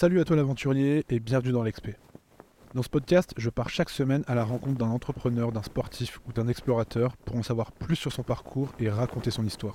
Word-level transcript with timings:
Salut 0.00 0.18
à 0.18 0.24
toi 0.24 0.34
l'aventurier 0.34 1.04
et 1.10 1.20
bienvenue 1.20 1.52
dans 1.52 1.62
l'Expé. 1.62 1.94
Dans 2.74 2.82
ce 2.82 2.88
podcast, 2.88 3.34
je 3.36 3.50
pars 3.50 3.68
chaque 3.68 3.90
semaine 3.90 4.24
à 4.26 4.34
la 4.34 4.44
rencontre 4.44 4.78
d'un 4.78 4.88
entrepreneur, 4.88 5.52
d'un 5.52 5.62
sportif 5.62 6.20
ou 6.26 6.32
d'un 6.32 6.48
explorateur 6.48 7.18
pour 7.18 7.36
en 7.36 7.42
savoir 7.42 7.70
plus 7.70 7.96
sur 7.96 8.10
son 8.10 8.22
parcours 8.22 8.72
et 8.80 8.88
raconter 8.88 9.30
son 9.30 9.44
histoire. 9.44 9.74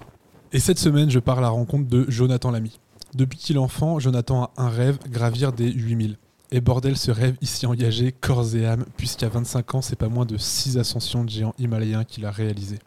Et 0.52 0.59
cette 0.59 0.80
semaine, 0.80 1.11
je 1.11 1.20
pars 1.20 1.38
à 1.38 1.41
la 1.41 1.49
rencontre 1.49 1.88
de 1.88 2.09
Jonathan 2.09 2.49
Lamy. 2.49 2.80
Depuis 3.13 3.38
qu'il 3.38 3.57
est 3.57 3.59
enfant, 3.59 3.99
Jonathan 3.99 4.45
a 4.45 4.52
un 4.57 4.70
rêve, 4.70 4.98
gravir 5.07 5.53
des 5.53 5.71
8000. 5.71 6.17
Et 6.49 6.59
bordel, 6.59 6.98
ce 6.98 7.12
rêve 7.12 7.38
ici 7.41 7.67
engagé, 7.67 8.12
corps 8.12 8.55
et 8.55 8.66
âme, 8.66 8.85
puisqu'à 8.98 9.30
25 9.30 9.76
ans, 9.76 9.81
c'est 9.84 9.95
pas 9.95 10.09
moins 10.09 10.26
de 10.26 10.38
6 10.38 10.80
ascensions 10.80 11.23
de 11.23 11.30
géants 11.30 11.53
himalayens 11.59 12.03
qu'il 12.03 12.26
a 12.26 12.31
réalisées. 12.31 12.80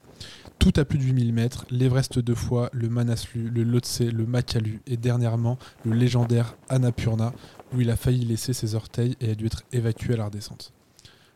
Tout 0.68 0.78
à 0.82 0.84
plus 0.84 0.98
de 0.98 1.04
8000 1.04 1.32
mètres, 1.32 1.64
l'Everest 1.70 2.18
deux 2.18 2.34
fois, 2.34 2.68
le 2.74 2.90
Manaslu, 2.90 3.48
le 3.48 3.62
Lhotse, 3.62 4.02
le 4.02 4.26
Makalu 4.26 4.82
et 4.86 4.98
dernièrement 4.98 5.56
le 5.82 5.92
légendaire 5.92 6.58
Annapurna, 6.68 7.32
où 7.72 7.80
il 7.80 7.88
a 7.88 7.96
failli 7.96 8.26
laisser 8.26 8.52
ses 8.52 8.74
orteils 8.74 9.16
et 9.22 9.30
a 9.30 9.34
dû 9.34 9.46
être 9.46 9.62
évacué 9.72 10.12
à 10.12 10.18
la 10.18 10.26
redescente. 10.26 10.74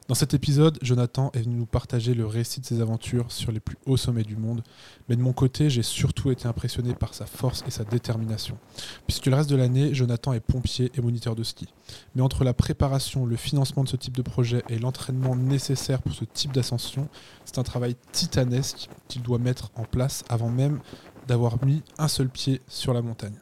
Dans 0.09 0.17
cet 0.17 0.35
épisode, 0.35 0.79
Jonathan 0.83 1.31
est 1.33 1.43
venu 1.43 1.55
nous 1.55 1.67
partager 1.67 2.13
le 2.13 2.27
récit 2.27 2.61
de 2.61 2.67
ses 2.67 2.81
aventures 2.81 3.31
sur 3.31 3.53
les 3.53 3.61
plus 3.61 3.77
hauts 3.87 3.97
sommets 3.97 4.25
du 4.25 4.37
monde, 4.37 4.63
mais 5.09 5.15
de 5.15 5.23
mon 5.23 5.33
côté, 5.33 5.71
j'ai 5.71 5.85
surtout 5.85 6.33
été 6.33 6.49
impressionné 6.49 6.93
par 6.93 7.15
sa 7.15 7.25
force 7.25 7.63
et 7.69 7.71
sa 7.71 7.85
détermination. 7.85 8.59
Puisque 9.07 9.27
le 9.27 9.37
reste 9.37 9.49
de 9.49 9.57
l'année, 9.57 9.95
Jonathan 9.95 10.33
est 10.33 10.41
pompier 10.41 10.91
et 10.95 11.01
moniteur 11.01 11.37
de 11.37 11.45
ski. 11.45 11.69
Mais 12.15 12.23
entre 12.23 12.43
la 12.43 12.53
préparation, 12.53 13.27
le 13.27 13.37
financement 13.37 13.85
de 13.85 13.89
ce 13.89 13.97
type 13.97 14.17
de 14.17 14.23
projet 14.23 14.65
et 14.69 14.79
l'entraînement 14.79 15.37
nécessaire 15.37 16.03
pour 16.03 16.15
ce 16.15 16.25
type 16.25 16.53
d'ascension, 16.53 17.09
c'est 17.45 17.59
un 17.59 17.63
travail 17.63 17.95
titanesque 18.11 18.89
qu'il 19.07 19.23
doit 19.23 19.39
mettre 19.39 19.71
en 19.77 19.85
place 19.85 20.25
avant 20.29 20.51
même 20.51 20.81
d'avoir 21.29 21.65
mis 21.65 21.81
un 21.99 22.09
seul 22.09 22.29
pied 22.29 22.61
sur 22.67 22.93
la 22.93 23.03
montagne. 23.03 23.39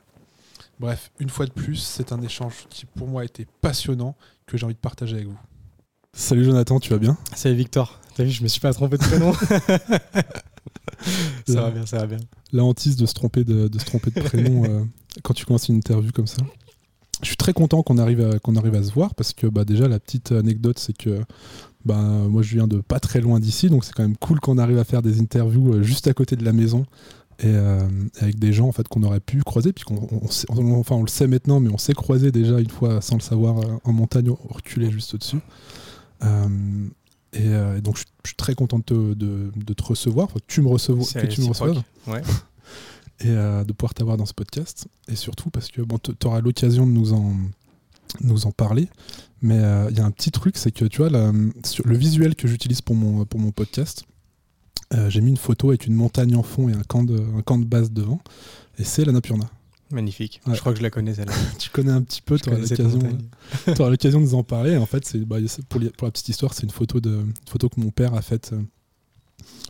Bref, 0.78 1.10
une 1.18 1.30
fois 1.30 1.46
de 1.46 1.52
plus, 1.52 1.76
c'est 1.76 2.12
un 2.12 2.20
échange 2.20 2.66
qui 2.68 2.84
pour 2.84 3.08
moi 3.08 3.22
a 3.22 3.24
été 3.24 3.46
passionnant 3.62 4.14
que 4.46 4.58
j'ai 4.58 4.64
envie 4.64 4.74
de 4.74 4.78
partager 4.78 5.16
avec 5.16 5.28
vous. 5.28 5.38
Salut 6.12 6.44
Jonathan, 6.44 6.80
tu 6.80 6.90
vas 6.90 6.98
bien 6.98 7.16
Salut 7.34 7.56
Victor. 7.56 8.00
T'as 8.16 8.24
vu, 8.24 8.30
je 8.30 8.42
me 8.42 8.48
suis 8.48 8.60
pas 8.60 8.72
trompé 8.72 8.96
de 8.98 9.02
prénom. 9.02 9.32
ça 11.46 11.62
va 11.62 11.70
bien, 11.70 11.86
ça 11.86 11.98
va 11.98 12.06
bien. 12.06 12.18
La 12.52 12.64
hantise 12.64 12.96
de 12.96 13.06
se 13.06 13.14
tromper 13.14 13.44
de, 13.44 13.68
de 13.68 13.78
se 13.78 13.84
tromper 13.84 14.10
de 14.10 14.20
prénom 14.20 14.64
euh, 14.68 14.84
quand 15.22 15.34
tu 15.34 15.44
commences 15.46 15.68
une 15.68 15.76
interview 15.76 16.10
comme 16.12 16.26
ça. 16.26 16.42
Je 17.22 17.26
suis 17.28 17.36
très 17.36 17.52
content 17.52 17.82
qu'on 17.82 17.98
arrive, 17.98 18.20
à, 18.22 18.38
qu'on 18.40 18.56
arrive 18.56 18.74
à 18.74 18.82
se 18.82 18.92
voir 18.92 19.14
parce 19.14 19.32
que 19.34 19.46
bah, 19.46 19.64
déjà 19.64 19.86
la 19.88 20.00
petite 20.00 20.32
anecdote 20.32 20.78
c'est 20.78 20.96
que 20.96 21.20
bah, 21.84 22.00
moi 22.02 22.42
je 22.42 22.54
viens 22.54 22.66
de 22.66 22.80
pas 22.80 22.98
très 22.98 23.20
loin 23.20 23.38
d'ici 23.38 23.68
donc 23.68 23.84
c'est 23.84 23.92
quand 23.92 24.02
même 24.02 24.16
cool 24.16 24.40
qu'on 24.40 24.56
arrive 24.58 24.78
à 24.78 24.84
faire 24.84 25.02
des 25.02 25.20
interviews 25.20 25.74
euh, 25.74 25.82
juste 25.82 26.08
à 26.08 26.14
côté 26.14 26.34
de 26.36 26.44
la 26.44 26.52
maison 26.54 26.86
et 27.40 27.44
euh, 27.46 27.86
avec 28.20 28.38
des 28.38 28.52
gens 28.54 28.68
en 28.68 28.72
fait 28.72 28.88
qu'on 28.88 29.02
aurait 29.02 29.20
pu 29.20 29.42
croiser 29.42 29.72
puis 29.74 29.84
qu'on 29.84 30.08
on 30.10 30.28
sait- 30.30 30.46
on- 30.50 30.78
enfin 30.80 30.94
on 30.96 31.02
le 31.02 31.08
sait 31.08 31.26
maintenant 31.26 31.60
mais 31.60 31.70
on 31.70 31.78
s'est 31.78 31.92
croisé 31.94 32.32
déjà 32.32 32.58
une 32.58 32.70
fois 32.70 33.00
sans 33.02 33.16
le 33.16 33.22
savoir 33.22 33.56
en 33.84 33.92
montagne 33.92 34.30
reculé 34.48 34.90
juste 34.90 35.12
au-dessus 35.14 35.38
et, 37.32 37.46
euh, 37.46 37.78
et 37.78 37.80
donc 37.80 37.96
je, 37.96 38.04
je 38.24 38.28
suis 38.30 38.36
très 38.36 38.54
content 38.54 38.78
de 38.78 38.84
te, 38.84 39.14
de- 39.14 39.52
de 39.54 39.72
te 39.74 39.82
recevoir 39.82 40.28
que 40.28 40.38
tu 40.46 40.60
me 40.62 40.68
que 41.04 41.26
tu 41.26 41.40
me 41.42 41.46
reçoives 41.48 41.82
Ouais. 42.06 42.22
et 43.20 43.28
euh, 43.28 43.64
de 43.64 43.72
pouvoir 43.72 43.94
t'avoir 43.94 44.16
dans 44.16 44.26
ce 44.26 44.34
podcast. 44.34 44.88
Et 45.08 45.16
surtout 45.16 45.50
parce 45.50 45.68
que 45.68 45.82
bon 45.82 45.98
tu 45.98 46.12
auras 46.26 46.40
l'occasion 46.40 46.86
de 46.86 46.92
nous 46.92 47.12
en 47.12 47.34
nous 48.22 48.46
en 48.46 48.50
parler. 48.50 48.88
Mais 49.42 49.58
euh, 49.58 49.86
il 49.90 49.96
y 49.96 50.00
a 50.00 50.04
un 50.04 50.10
petit 50.10 50.30
truc 50.32 50.56
c'est 50.56 50.72
que 50.72 50.84
tu 50.84 50.98
vois 50.98 51.10
la- 51.10 51.32
sur 51.64 51.86
le 51.86 51.96
visuel 51.96 52.34
que 52.34 52.48
j'utilise 52.48 52.80
pour 52.82 52.96
mon 52.96 53.24
pour 53.24 53.38
mon 53.40 53.52
podcast 53.52 54.04
euh, 54.92 55.08
j'ai 55.08 55.20
mis 55.20 55.30
une 55.30 55.36
photo 55.36 55.68
avec 55.68 55.86
une 55.86 55.94
montagne 55.94 56.34
en 56.34 56.42
fond 56.42 56.68
et 56.68 56.72
un 56.72 56.82
camp 56.82 57.04
de 57.04 57.16
un 57.38 57.42
camp 57.42 57.58
de 57.58 57.64
base 57.64 57.92
devant. 57.92 58.20
Et 58.78 58.84
c'est 58.84 59.04
la 59.04 59.12
Napurna 59.12 59.48
Magnifique. 59.90 60.40
Ouais. 60.46 60.54
Je 60.54 60.60
crois 60.60 60.72
que 60.72 60.78
je 60.78 60.82
la 60.82 60.90
connais 60.90 61.14
celle-là. 61.14 61.32
tu 61.58 61.70
connais 61.70 61.90
un 61.90 62.02
petit 62.02 62.22
peu 62.22 62.38
tu 62.38 62.48
auras 62.48 62.58
l'occasion 63.90 64.20
de 64.20 64.24
nous 64.24 64.34
en 64.34 64.44
parler. 64.44 64.76
En 64.76 64.86
fait, 64.86 65.16
bah, 65.18 65.36
pour, 65.68 65.80
la 65.80 66.10
petite 66.10 66.28
histoire, 66.28 66.54
c'est 66.54 66.62
une 66.62 66.70
photo 66.70 67.00
de 67.00 67.10
une 67.10 67.32
photo 67.48 67.68
que 67.68 67.80
mon 67.80 67.90
père 67.90 68.14
a 68.14 68.22
faite 68.22 68.50
euh, 68.52 68.62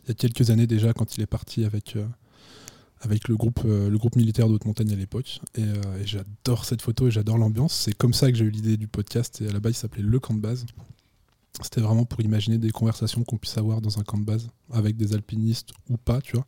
il 0.05 0.09
y 0.09 0.11
a 0.11 0.15
quelques 0.15 0.51
années 0.51 0.67
déjà 0.67 0.93
quand 0.93 1.17
il 1.17 1.23
est 1.23 1.27
parti 1.27 1.65
avec 1.65 1.97
euh, 1.97 2.05
avec 3.01 3.29
le 3.29 3.37
groupe 3.37 3.61
euh, 3.65 3.89
le 3.89 3.97
groupe 3.97 4.17
militaire 4.17 4.49
de 4.49 4.55
haute 4.55 4.67
montagne 4.67 4.93
à 4.93 4.97
l'époque. 4.97 5.41
Et, 5.57 5.63
et 5.63 6.07
j'adore 6.07 6.65
cette 6.65 6.83
photo 6.83 7.09
et 7.09 7.11
j'adore 7.11 7.39
l'ambiance. 7.39 7.75
C'est 7.75 7.95
comme 7.95 8.13
ça 8.13 8.31
que 8.31 8.37
j'ai 8.37 8.45
eu 8.45 8.51
l'idée 8.51 8.77
du 8.77 8.89
podcast. 8.89 9.41
Et 9.41 9.49
à 9.49 9.53
la 9.53 9.61
base, 9.61 9.73
il 9.73 9.79
s'appelait 9.79 10.03
le 10.03 10.19
camp 10.19 10.35
de 10.35 10.41
base. 10.41 10.67
C'était 11.63 11.81
vraiment 11.81 12.05
pour 12.05 12.21
imaginer 12.21 12.59
des 12.59 12.71
conversations 12.71 13.23
qu'on 13.25 13.37
puisse 13.37 13.59
avoir 13.59 13.81
dans 13.81 13.99
un 13.99 14.03
camp 14.03 14.19
de 14.19 14.25
base 14.25 14.49
avec 14.73 14.97
des 14.97 15.15
alpinistes 15.15 15.71
ou 15.89 15.97
pas, 15.97 16.21
tu 16.21 16.37
vois. 16.37 16.47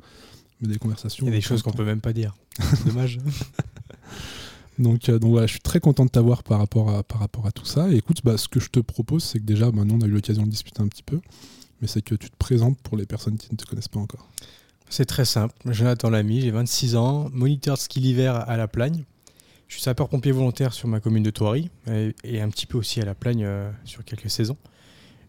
Mais 0.60 0.68
des 0.68 0.78
conversations. 0.78 1.26
Il 1.26 1.30
y 1.30 1.32
a 1.32 1.36
des 1.36 1.42
choses 1.42 1.62
qu'on 1.62 1.72
peut 1.72 1.84
même 1.84 2.00
pas 2.00 2.12
dire. 2.12 2.34
Dommage. 2.86 3.18
Donc, 4.78 5.08
euh, 5.08 5.18
donc 5.18 5.32
voilà, 5.32 5.46
je 5.46 5.52
suis 5.52 5.60
très 5.60 5.80
content 5.80 6.04
de 6.04 6.10
t'avoir 6.10 6.42
par 6.42 6.58
rapport 6.58 6.90
à, 6.90 7.02
par 7.02 7.20
rapport 7.20 7.46
à 7.46 7.52
tout 7.52 7.64
ça. 7.64 7.90
Écoute, 7.92 8.20
bah, 8.24 8.36
ce 8.36 8.48
que 8.48 8.60
je 8.60 8.70
te 8.70 8.80
propose, 8.80 9.22
c'est 9.22 9.38
que 9.38 9.44
déjà, 9.44 9.70
bah, 9.70 9.84
nous, 9.84 9.94
on 9.94 10.00
a 10.00 10.06
eu 10.06 10.10
l'occasion 10.10 10.42
de 10.44 10.50
discuter 10.50 10.80
un 10.80 10.88
petit 10.88 11.02
peu, 11.02 11.20
mais 11.80 11.88
c'est 11.88 12.02
que 12.02 12.14
tu 12.14 12.30
te 12.30 12.36
présentes 12.36 12.78
pour 12.80 12.96
les 12.96 13.06
personnes 13.06 13.36
qui 13.36 13.48
ne 13.52 13.56
te 13.56 13.64
connaissent 13.66 13.88
pas 13.88 14.00
encore. 14.00 14.28
C'est 14.88 15.06
très 15.06 15.24
simple. 15.24 15.54
Jonathan 15.66 16.10
Lamy, 16.10 16.42
j'ai 16.42 16.50
26 16.50 16.96
ans, 16.96 17.30
moniteur 17.32 17.76
de 17.76 17.80
ski 17.80 18.00
l'hiver 18.00 18.48
à 18.48 18.56
la 18.56 18.68
Plagne. 18.68 19.04
Je 19.68 19.74
suis 19.74 19.82
sapeur-pompier 19.82 20.32
volontaire 20.32 20.74
sur 20.74 20.86
ma 20.86 21.00
commune 21.00 21.22
de 21.22 21.30
Thoiry 21.30 21.70
et, 21.90 22.14
et 22.24 22.42
un 22.42 22.50
petit 22.50 22.66
peu 22.66 22.76
aussi 22.76 23.00
à 23.00 23.06
la 23.06 23.14
Plagne 23.14 23.44
euh, 23.44 23.70
sur 23.84 24.04
quelques 24.04 24.28
saisons. 24.28 24.58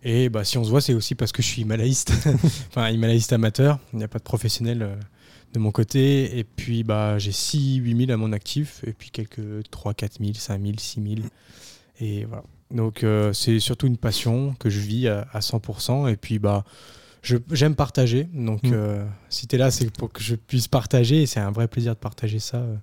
Et 0.04 0.28
bah, 0.28 0.44
si 0.44 0.58
on 0.58 0.66
se 0.66 0.70
voit, 0.70 0.82
c'est 0.82 0.94
aussi 0.94 1.16
parce 1.16 1.32
que 1.32 1.42
je 1.42 1.48
suis 1.48 1.62
himalayiste, 1.64 2.12
enfin 2.70 2.90
himalayiste 2.90 3.32
amateur. 3.32 3.80
Il 3.94 4.00
n'y 4.00 4.04
a 4.04 4.10
pas 4.10 4.20
de 4.20 4.24
professionnel 4.24 4.82
euh, 4.82 4.96
de 5.54 5.60
mon 5.60 5.72
côté. 5.72 6.38
Et 6.38 6.44
puis 6.44 6.84
bah, 6.84 7.18
j'ai 7.20 7.32
6 7.32 7.76
8000 7.76 8.12
à 8.12 8.18
mon 8.18 8.32
actif 8.34 8.82
et 8.86 8.94
puis 8.94 9.10
quelques 9.12 9.70
3 9.72 9.94
4000, 9.94 10.36
5000, 10.38 10.80
6000. 10.80 11.24
Et 12.02 12.26
voilà. 12.26 12.44
Donc 12.72 13.04
euh, 13.04 13.34
c'est 13.34 13.60
surtout 13.60 13.88
une 13.88 13.98
passion 13.98 14.56
que 14.60 14.70
je 14.70 14.80
vis 14.80 15.08
à, 15.08 15.28
à 15.32 15.40
100%. 15.40 16.12
Et 16.12 16.18
puis 16.18 16.40
bah, 16.40 16.64
je- 17.22 17.38
j'aime 17.52 17.76
partager. 17.76 18.26
Donc 18.34 18.64
Mm. 18.64 18.72
euh, 18.74 19.06
si 19.30 19.48
tu 19.48 19.56
es 19.56 19.60
là, 19.60 19.70
c'est 19.72 19.92
pour 19.92 20.12
que 20.12 20.22
je 20.24 20.36
puisse 20.36 20.68
partager. 20.68 21.22
Et 21.22 21.26
c'est 21.26 21.40
un 21.40 21.52
vrai 21.52 21.68
plaisir 21.68 21.94
de 21.94 22.00
partager 22.00 22.40
ça 22.40 22.58
euh, 22.58 22.76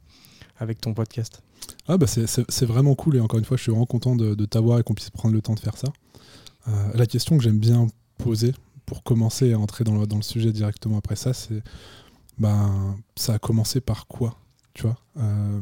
avec 0.59 0.81
ton 0.81 0.95
podcast. 0.95 1.43
Ah, 1.89 1.99
bah, 1.99 2.07
c'est- 2.07 2.65
vraiment 2.65 2.95
cool. 2.95 3.17
Et 3.17 3.21
encore 3.21 3.39
une 3.39 3.45
fois, 3.45 3.57
je 3.57 3.63
suis 3.63 3.71
vraiment 3.73 3.87
content 3.87 4.15
de, 4.17 4.35
de 4.35 4.45
t'avoir 4.45 4.79
et 4.79 4.83
qu'on 4.83 4.95
puisse 4.95 5.11
prendre 5.11 5.35
le 5.35 5.43
temps 5.43 5.55
de 5.55 5.61
faire 5.61 5.77
ça. 5.77 5.89
La 6.95 7.07
question 7.07 7.37
que 7.37 7.43
j'aime 7.43 7.59
bien 7.59 7.87
poser 8.19 8.53
pour 8.87 9.03
commencer 9.03 9.53
à 9.53 9.59
entrer 9.59 9.83
dans 9.83 9.99
le, 9.99 10.07
dans 10.07 10.17
le 10.17 10.23
sujet 10.23 10.53
directement 10.53 10.99
après 10.99 11.17
ça, 11.17 11.33
c'est 11.33 11.63
ben, 12.41 12.97
ça 13.17 13.35
a 13.35 13.39
commencé 13.39 13.81
par 13.81 14.07
quoi 14.07 14.37
Tu 14.75 14.83
vois 14.83 14.99
Euh, 15.19 15.61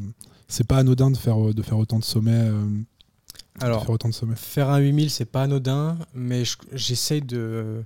C'est 0.48 0.66
pas 0.66 0.78
anodin 0.78 1.10
de 1.10 1.16
faire, 1.16 1.38
de 1.52 1.62
faire 1.62 1.76
autant 1.78 1.98
de 1.98 2.04
sommets. 2.04 2.30
euh, 2.32 2.66
Alors, 3.60 3.82
faire 3.82 3.90
autant 3.90 4.08
de 4.08 4.14
sommets. 4.14 4.36
Faire 4.36 4.70
un 4.70 4.78
8000, 4.78 5.10
c'est 5.10 5.24
pas 5.26 5.42
anodin, 5.42 5.98
mais 6.14 6.44
je- 6.44 6.56
j'essaie 6.72 7.20
de 7.20 7.84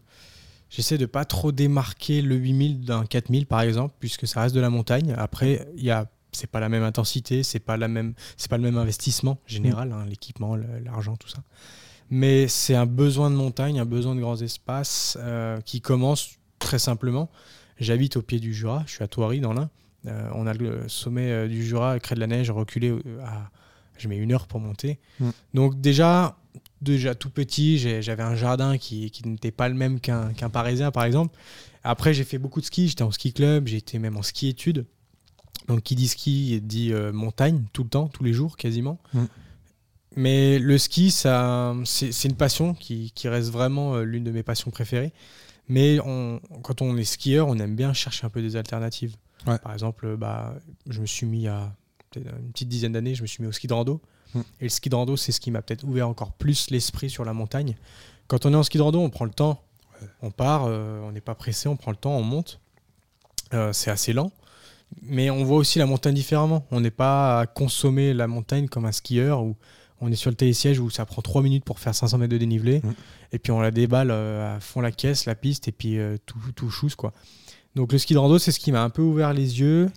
j'essaie 0.69 0.97
de 0.99 1.07
pas 1.07 1.25
trop 1.27 1.53
démarquer 1.53 2.23
le 2.23 2.35
8000 2.37 2.85
d'un 2.85 3.05
4000 3.05 3.47
par 3.47 3.61
exemple, 3.63 3.95
puisque 4.01 4.27
ça 4.27 4.41
reste 4.43 4.55
de 4.55 4.61
la 4.61 4.71
montagne. 4.71 5.15
Après, 5.19 5.67
il 5.77 5.85
y 5.85 5.91
a 5.91 6.07
c'est 6.35 6.47
pas 6.51 6.61
la 6.61 6.71
même 6.71 6.83
intensité, 6.83 7.43
c'est 7.43 7.59
pas 7.61 7.77
la 7.77 7.89
même 7.89 8.15
c'est 8.39 8.49
pas 8.51 8.57
le 8.57 8.63
même 8.63 8.79
investissement 8.79 9.39
général, 9.47 9.93
hein, 9.93 10.07
l'équipement, 10.09 10.57
l'argent, 10.57 11.17
tout 11.17 11.29
ça. 11.29 11.43
Mais 12.11 12.49
c'est 12.49 12.75
un 12.75 12.87
besoin 12.87 13.31
de 13.31 13.35
montagne, 13.37 13.81
un 13.81 13.85
besoin 13.87 14.15
de 14.15 14.21
grands 14.21 14.37
espaces 14.41 15.17
euh, 15.21 15.61
qui 15.63 15.81
commence 15.81 16.37
très 16.59 16.79
simplement. 16.79 17.31
J'habite 17.79 18.17
au 18.17 18.23
pied 18.23 18.39
du 18.39 18.55
Jura, 18.55 18.85
je 18.87 18.93
suis 18.93 19.05
à 19.05 19.09
Thoiry 19.09 19.41
dans 19.41 19.53
l'Ain. 19.53 19.71
Euh, 20.07 20.29
on 20.35 20.47
a 20.47 20.55
le 20.55 20.89
sommet 20.89 21.31
euh, 21.31 21.49
du 21.49 21.65
Jura, 21.65 21.99
Crête 22.01 22.17
de 22.17 22.21
la 22.21 22.27
Neige, 22.27 22.51
reculé 22.51 22.91
euh, 22.91 23.01
à 23.25 23.51
je 23.99 24.09
mets 24.09 24.17
une 24.17 24.33
heure 24.33 24.47
pour 24.47 24.61
monter. 24.61 24.99
Mm. 25.21 25.31
Donc 25.55 25.81
déjà, 25.81 26.37
déjà 26.81 27.15
tout 27.15 27.31
petit, 27.31 27.79
j'avais 27.79 28.23
un 28.23 28.35
jardin 28.35 28.79
qui, 28.79 29.11
qui 29.11 29.27
n'était 29.29 29.51
pas 29.51 29.69
le 29.69 29.75
même 29.75 30.01
qu'un 30.01 30.33
qu'un 30.33 30.51
parisien, 30.51 30.91
par 30.91 31.05
exemple. 31.05 31.37
Après, 31.85 32.15
j'ai 32.15 32.25
fait 32.25 32.39
beaucoup 32.39 32.61
de 32.61 32.67
ski. 32.67 32.89
J'étais 32.89 33.03
en 33.03 33.11
ski 33.11 33.33
club, 33.33 33.69
été 33.69 33.99
même 33.99 34.17
en 34.17 34.23
ski 34.23 34.49
études. 34.49 34.87
Donc, 35.69 35.83
qui 35.83 35.95
dit 35.95 36.09
ski 36.09 36.61
dit 36.61 36.93
euh, 36.93 37.13
montagne 37.13 37.63
tout 37.73 37.85
le 37.85 37.89
temps, 37.89 38.09
tous 38.09 38.25
les 38.25 38.33
jours, 38.33 38.57
quasiment. 38.57 38.99
Mm. 39.15 39.25
Mais 40.15 40.59
le 40.59 40.77
ski, 40.77 41.11
c'est 41.11 41.31
c'est 41.85 42.29
une 42.29 42.37
passion 42.37 42.75
qui, 42.75 43.13
qui 43.15 43.29
reste 43.29 43.51
vraiment 43.51 43.95
euh, 43.95 44.03
l'une 44.03 44.25
de 44.25 44.31
mes 44.31 44.43
passions 44.43 44.71
préférées. 44.71 45.13
Mais 45.73 46.01
on- 46.01 46.39
quand 46.63 46.83
on 46.83 46.97
est 46.99 47.05
skieur, 47.05 47.49
on 47.49 47.59
aime 47.59 47.75
bien 47.75 47.93
chercher 47.95 48.27
un 48.27 48.29
peu 48.31 48.43
des 48.43 48.57
alternatives. 48.57 49.17
Ouais. 49.47 49.59
Par 49.59 49.73
exemple, 49.73 50.17
bah, 50.17 50.55
je 50.87 51.01
me 51.01 51.07
suis 51.07 51.25
mis 51.27 51.49
à 51.49 51.75
une 52.15 52.53
petite 52.53 52.69
dizaine 52.69 52.93
d'années, 52.93 53.15
je 53.15 53.23
me 53.23 53.27
suis 53.27 53.43
mis 53.43 53.49
au 53.49 53.53
ski 53.53 53.67
de 53.69 53.73
rando. 53.73 54.03
Mm. 54.35 54.41
Et 54.61 54.65
le 54.65 54.69
ski 54.69 54.91
de 54.91 54.95
rando, 54.95 55.17
c'est 55.17 55.33
ce 55.33 55.41
qui 55.41 55.51
m'a 55.51 55.63
peut-être 55.63 55.85
ouvert 55.85 56.09
encore 56.09 56.33
plus 56.33 56.69
l'esprit 56.71 57.09
sur 57.09 57.25
la 57.25 57.33
montagne. 57.33 57.75
Quand 58.29 58.45
on 58.45 58.53
est 58.53 58.57
en 58.57 58.63
ski 58.63 58.77
de 58.77 58.83
rando, 58.83 59.01
on 59.01 59.09
prend 59.11 59.25
le 59.25 59.31
temps. 59.33 59.63
On 60.21 60.31
part, 60.31 60.65
euh, 60.67 61.01
on 61.05 61.13
n'est 61.13 61.21
pas 61.21 61.35
pressé, 61.35 61.69
on 61.69 61.77
prend 61.77 61.91
le 61.91 61.97
temps, 61.97 62.17
on 62.17 62.23
monte. 62.23 62.61
Euh, 63.55 63.73
c'est 63.73 63.91
assez 63.91 64.13
lent. 64.13 64.31
Mais 65.01 65.31
on 65.31 65.43
voit 65.45 65.57
aussi 65.57 65.79
la 65.79 65.87
montagne 65.87 66.15
différemment. 66.15 66.67
On 66.71 66.81
n'est 66.81 66.91
pas 66.91 67.41
à 67.41 67.47
consommer 67.47 68.13
la 68.13 68.27
montagne 68.27 68.69
comme 68.69 68.85
un 68.85 68.93
skieur 68.93 69.43
où 69.43 69.57
on 70.03 70.11
est 70.11 70.17
sur 70.17 70.31
le 70.31 70.37
télésiège 70.37 70.79
où 70.81 70.91
ça 70.91 71.07
prend 71.07 71.23
3 71.23 71.43
minutes 71.43 71.65
pour 71.65 71.79
faire 71.79 71.95
500 71.95 72.19
mètres 72.19 72.33
de 72.33 72.39
dénivelé. 72.39 72.81
Mm. 72.83 72.91
Et 73.33 73.39
puis 73.39 73.53
on 73.53 73.61
la 73.61 73.71
déballe 73.71 74.11
euh, 74.11 74.57
à 74.57 74.61
fond 74.61 74.81
la 74.81 74.93
caisse, 74.93 75.25
la 75.25 75.35
piste, 75.35 75.69
et 75.69 75.73
puis 75.73 75.99
euh, 75.99 76.17
tout, 76.27 76.39
tout 76.55 76.69
chousse, 76.71 76.95
quoi. 76.97 77.13
Donc 77.75 77.93
le 77.93 77.99
ski 77.99 78.13
de 78.13 78.19
rando, 78.19 78.39
c'est 78.39 78.53
ce 78.53 78.61
qui 78.61 78.73
m'a 78.73 78.83
un 78.83 78.91
peu 78.91 79.01
ouvert 79.01 79.33
les 79.33 79.61
yeux. 79.61 79.89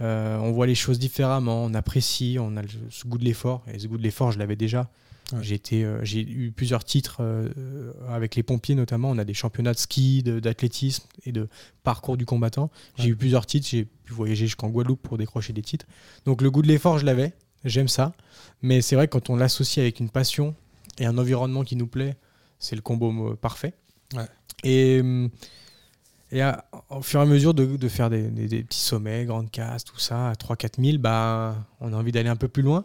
Euh, 0.00 0.36
on 0.38 0.52
voit 0.52 0.66
les 0.66 0.74
choses 0.74 0.98
différemment, 0.98 1.64
on 1.64 1.72
apprécie, 1.72 2.36
on 2.40 2.56
a 2.56 2.62
le- 2.62 2.68
ce 2.90 3.06
goût 3.06 3.16
de 3.16 3.24
l'effort. 3.24 3.64
Et 3.72 3.78
ce 3.78 3.86
goût 3.86 3.96
de 3.96 4.02
l'effort, 4.02 4.32
je 4.32 4.38
l'avais 4.38 4.56
déjà. 4.56 4.90
Ouais. 5.32 5.38
J'ai 5.42 5.60
euh, 5.84 6.04
eu 6.14 6.52
plusieurs 6.54 6.84
titres 6.84 7.18
euh, 7.20 7.92
avec 8.10 8.34
les 8.34 8.42
pompiers 8.42 8.74
notamment. 8.74 9.10
On 9.10 9.18
a 9.18 9.24
des 9.24 9.32
championnats 9.34 9.72
de 9.72 9.78
ski, 9.78 10.22
d'athlétisme 10.22 11.04
et 11.24 11.32
de 11.32 11.48
parcours 11.82 12.16
du 12.16 12.26
combattant. 12.26 12.70
J'ai 12.98 13.08
eu 13.08 13.16
plusieurs 13.16 13.46
titres. 13.46 13.66
J'ai 13.70 13.84
pu 13.84 14.12
voyager 14.12 14.46
jusqu'en 14.46 14.68
Guadeloupe 14.68 15.00
pour 15.00 15.16
décrocher 15.16 15.52
des 15.52 15.62
titres. 15.62 15.86
Donc 16.26 16.42
le 16.42 16.50
goût 16.50 16.60
de 16.60 16.68
l'effort, 16.68 16.98
je 16.98 17.06
l'avais. 17.06 17.32
J'aime 17.64 17.88
ça. 17.88 18.12
Mais 18.62 18.80
c'est 18.82 18.96
vrai 18.96 19.06
que 19.08 19.12
quand 19.12 19.30
on 19.30 19.36
l'associe 19.36 19.82
avec 19.82 20.00
une 20.00 20.10
passion 20.10 20.54
et 20.98 21.06
un 21.06 21.16
environnement 21.18 21.64
qui 21.64 21.76
nous 21.76 21.86
plaît, 21.86 22.16
c'est 22.58 22.76
le 22.76 22.82
combo 22.82 23.32
euh, 23.32 23.36
parfait. 23.36 23.74
Ouais. 24.14 24.26
Et, 24.62 25.00
hum, 25.00 25.30
et 26.32 26.40
à- 26.42 26.64
au 26.90 27.02
fur 27.02 27.20
et 27.20 27.22
à 27.22 27.26
mesure 27.26 27.54
de, 27.54 27.76
de 27.76 27.88
faire 27.88 28.10
des, 28.10 28.22
des- 28.28 28.48
des 28.48 28.62
petits 28.64 28.78
sommets, 28.80 29.24
grandes 29.24 29.50
casses, 29.50 29.84
tout 29.84 29.98
ça, 29.98 30.28
à 30.30 30.34
3-4 30.34 30.82
000, 30.82 30.98
bah, 30.98 31.56
on 31.80 31.92
a 31.92 31.96
envie 31.96 32.12
d'aller 32.12 32.28
un 32.28 32.36
peu 32.36 32.48
plus 32.48 32.62
loin. 32.62 32.84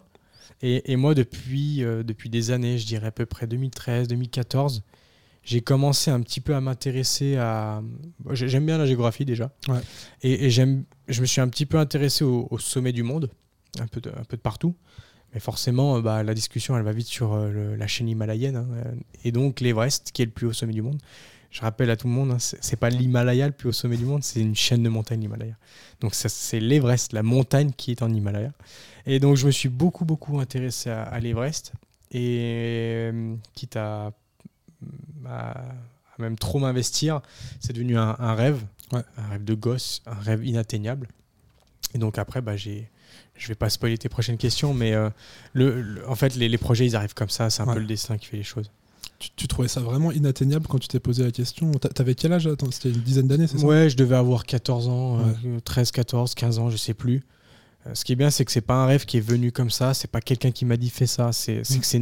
Et, 0.61 0.91
et 0.91 0.95
moi, 0.97 1.13
depuis, 1.15 1.83
euh, 1.83 2.03
depuis 2.03 2.29
des 2.29 2.51
années, 2.51 2.77
je 2.77 2.85
dirais 2.85 3.07
à 3.07 3.11
peu 3.11 3.25
près 3.25 3.47
2013, 3.47 4.07
2014, 4.09 4.83
j'ai 5.43 5.61
commencé 5.61 6.11
un 6.11 6.21
petit 6.21 6.41
peu 6.41 6.53
à 6.53 6.59
m'intéresser 6.61 7.37
à. 7.37 7.81
J'aime 8.31 8.65
bien 8.65 8.77
la 8.77 8.85
géographie 8.85 9.23
déjà. 9.25 9.51
Ouais. 9.69 9.79
Et, 10.21 10.45
et 10.45 10.49
j'aime, 10.49 10.83
je 11.07 11.21
me 11.21 11.25
suis 11.25 11.39
un 11.41 11.47
petit 11.47 11.65
peu 11.65 11.79
intéressé 11.79 12.23
au, 12.25 12.47
au 12.51 12.57
sommet 12.59 12.91
du 12.91 13.03
monde, 13.03 13.31
un 13.80 13.88
peu 13.88 14.01
de, 14.01 14.10
un 14.10 14.24
peu 14.24 14.38
de 14.38 14.42
partout. 14.42 14.75
Mais 15.33 15.39
forcément, 15.39 15.98
euh, 15.98 16.01
bah, 16.01 16.24
la 16.24 16.33
discussion, 16.33 16.75
elle 16.77 16.83
va 16.83 16.92
vite 16.92 17.07
sur 17.07 17.33
euh, 17.33 17.51
le- 17.51 17.75
la 17.75 17.86
chaîne 17.88 18.10
himalayenne. 18.10 18.56
hein, 18.56 18.68
euh, 18.86 18.92
et 19.24 19.31
donc 19.31 19.60
l'Everest, 19.60 20.12
qui 20.12 20.21
est 20.24 20.25
le 20.25 20.31
plus 20.31 20.48
haut 20.48 20.54
sommet 20.54 20.74
du 20.74 20.81
monde. 20.81 21.00
Je 21.51 21.62
rappelle 21.62 21.89
à 21.89 21.98
tout 21.98 22.07
le 22.07 22.13
monde, 22.13 22.31
hein, 22.31 22.38
c'est 22.39 22.75
pas 22.77 22.89
l'Himalaya 22.92 23.48
le 23.48 23.54
plus 23.54 23.69
haut 23.69 23.74
sommet 23.74 23.98
du 23.98 24.06
monde, 24.06 24.24
c'est 24.24 24.39
une 24.39 24.56
chaîne 24.56 24.83
de 24.83 24.89
montagnes, 24.89 25.21
l'Himalaya. 25.21 25.56
Donc 26.00 26.13
c'est 26.13 26.60
l'Everest, 26.60 27.12
la 27.13 27.24
montagne 27.24 27.71
qui 27.75 27.89
est 27.92 28.04
en 28.04 28.13
Himalaya. 28.13 28.51
Et 29.07 29.19
donc 29.19 29.36
je 29.36 29.48
me 29.48 29.51
suis 29.51 29.69
beaucoup, 29.69 30.06
beaucoup 30.06 30.39
intéressé 30.39 30.92
à, 30.92 31.01
à 31.04 31.19
l'Everest. 31.19 31.74
Et 32.12 33.10
quitte 33.56 33.75
à, 33.77 34.12
à- 35.25 35.60
à 35.62 36.21
même 36.21 36.38
trop 36.38 36.60
m'investir, 36.60 37.21
c'est 37.60 37.74
devenu 37.74 37.98
un, 37.98 38.16
un 38.19 38.36
rêve, 38.36 38.63
Ouais. 38.92 39.01
un 39.18 39.27
rêve 39.30 39.44
de 39.44 39.54
gosse, 39.54 40.01
un 40.07 40.16
rêve 40.16 40.45
inatteignable. 40.45 41.07
Et 41.94 41.98
donc 42.00 42.18
après, 42.18 42.42
bah, 42.42 42.57
j'ai, 42.57 42.89
je 43.39 43.47
vais 43.47 43.56
pas 43.56 43.69
spoiler 43.69 43.97
tes 43.97 44.09
prochaines 44.09 44.38
questions, 44.38 44.74
mais 44.74 44.94
euh, 44.94 45.09
le, 45.53 45.81
le- 45.81 46.07
en 46.09 46.15
fait, 46.15 46.36
les, 46.36 46.47
les 46.50 46.57
projets, 46.57 46.86
ils 46.86 46.95
arrivent 46.95 47.13
comme 47.15 47.30
ça. 47.30 47.50
C'est 47.50 47.62
un 47.63 47.68
Ouais. 47.68 47.74
peu 47.74 47.80
le 47.80 47.86
destin 47.88 48.18
qui 48.18 48.27
fait 48.27 48.38
les 48.38 48.44
choses. 48.44 48.69
Tu, 49.18 49.30
tu 49.36 49.47
trouvais 49.47 49.68
ça 49.68 49.81
vraiment 49.81 50.12
inatteignable 50.12 50.68
quand 50.68 50.77
tu 50.80 50.88
t'es 50.88 51.00
posé 51.00 51.24
la 51.24 51.31
question? 51.31 51.71
T'a- 51.71 51.89
T'avais 51.89 52.15
quel 52.15 52.31
âge 52.33 52.47
Attends, 52.47 52.71
C'était 52.71 52.89
une 52.89 53.01
dizaine 53.01 53.27
d'années, 53.27 53.47
c'est 53.47 53.57
ça? 53.57 53.65
Ouais, 53.65 53.89
je 53.89 53.97
devais 53.97 54.15
avoir 54.15 54.45
14 54.45 54.88
ans, 54.88 55.19
euh, 55.19 55.59
13, 55.63 55.91
14, 55.91 56.36
15 56.36 56.59
ans, 56.59 56.69
je 56.69 56.77
sais 56.77 56.94
plus. 56.94 57.24
Euh, 57.88 57.95
ce 57.95 58.03
qui 58.06 58.12
est 58.12 58.15
bien, 58.15 58.30
c'est 58.30 58.44
que 58.45 58.51
c'est 58.51 58.59
pas 58.62 58.75
un 58.75 58.86
rêve 58.86 59.06
qui 59.06 59.18
est 59.18 59.21
venu 59.21 59.51
comme 59.53 59.69
ça. 59.71 59.94
C'est 59.94 60.09
pas 60.12 60.19
quelqu'un 60.21 60.51
qui 60.51 60.65
m'a 60.65 60.75
dit 60.77 60.89
fais 60.89 61.07
ça. 61.07 61.31
C'est 61.31 61.63
c'est 61.63 61.77
Mm. 61.77 61.80
que 61.80 61.85
c'est, 61.85 62.01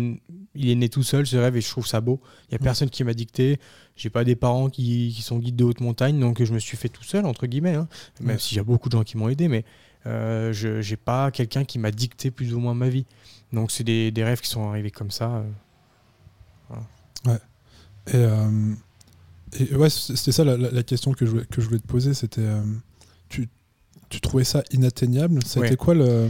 il 0.55 0.69
est 0.69 0.75
né 0.75 0.89
tout 0.89 1.03
seul 1.03 1.25
ce 1.27 1.37
rêve 1.37 1.55
et 1.55 1.61
je 1.61 1.69
trouve 1.69 1.85
ça 1.87 2.01
beau. 2.01 2.19
Il 2.49 2.53
y 2.53 2.55
a 2.55 2.57
Mm. 2.59 2.63
personne 2.63 2.89
qui 2.89 3.03
m'a 3.03 3.13
dicté. 3.13 3.59
J'ai 3.95 4.09
pas 4.09 4.23
des 4.23 4.35
parents 4.35 4.69
qui, 4.69 5.11
qui 5.15 5.21
sont 5.21 5.37
guides 5.39 5.55
de 5.55 5.63
haute 5.63 5.81
montagne, 5.81 6.19
donc 6.19 6.43
je 6.43 6.51
me 6.53 6.59
suis 6.59 6.77
fait 6.77 6.89
tout 6.89 7.03
seul 7.03 7.25
entre 7.25 7.45
guillemets. 7.47 7.75
hein. 7.75 7.87
Même 8.21 8.35
Ouais. 8.35 8.39
s'il 8.39 8.57
y 8.57 8.59
a 8.59 8.63
beaucoup 8.63 8.89
de 8.89 8.97
gens 8.97 9.03
qui 9.03 9.17
m'ont 9.17 9.29
aidé, 9.29 9.47
mais 9.47 9.65
euh, 10.07 10.53
je 10.53 10.81
j'ai 10.81 10.95
pas 10.97 11.29
quelqu'un 11.31 11.63
qui 11.65 11.77
m'a 11.79 11.91
dicté 11.91 12.31
plus 12.31 12.53
ou 12.53 12.59
moins 12.59 12.73
ma 12.73 12.89
vie. 12.89 13.05
Donc 13.53 13.71
c'est 13.71 13.83
des, 13.83 14.11
des 14.11 14.23
rêves 14.23 14.41
qui 14.41 14.49
sont 14.49 14.67
arrivés 14.69 14.91
comme 14.91 15.11
ça. 15.11 15.43
euh. 17.25 17.37
Et, 18.07 18.15
euh, 18.15 18.73
et 19.59 19.75
ouais, 19.75 19.89
c'était 19.89 20.31
ça 20.31 20.43
la, 20.43 20.55
la- 20.57 20.71
la 20.71 20.83
question 20.83 21.11
que 21.13 21.25
je 21.25 21.31
voulais, 21.31 21.45
que 21.45 21.61
je 21.61 21.67
voulais 21.67 21.79
te 21.79 21.87
poser. 21.87 22.13
C'était, 22.13 22.41
euh, 22.41 22.61
tu, 23.29 23.49
tu 24.09 24.21
trouvais 24.21 24.43
ça 24.45 24.63
inatteignable? 24.71 25.39
C'était 25.45 25.59
Ouais. 25.71 25.75
quoi 25.75 25.93
le, 25.93 26.29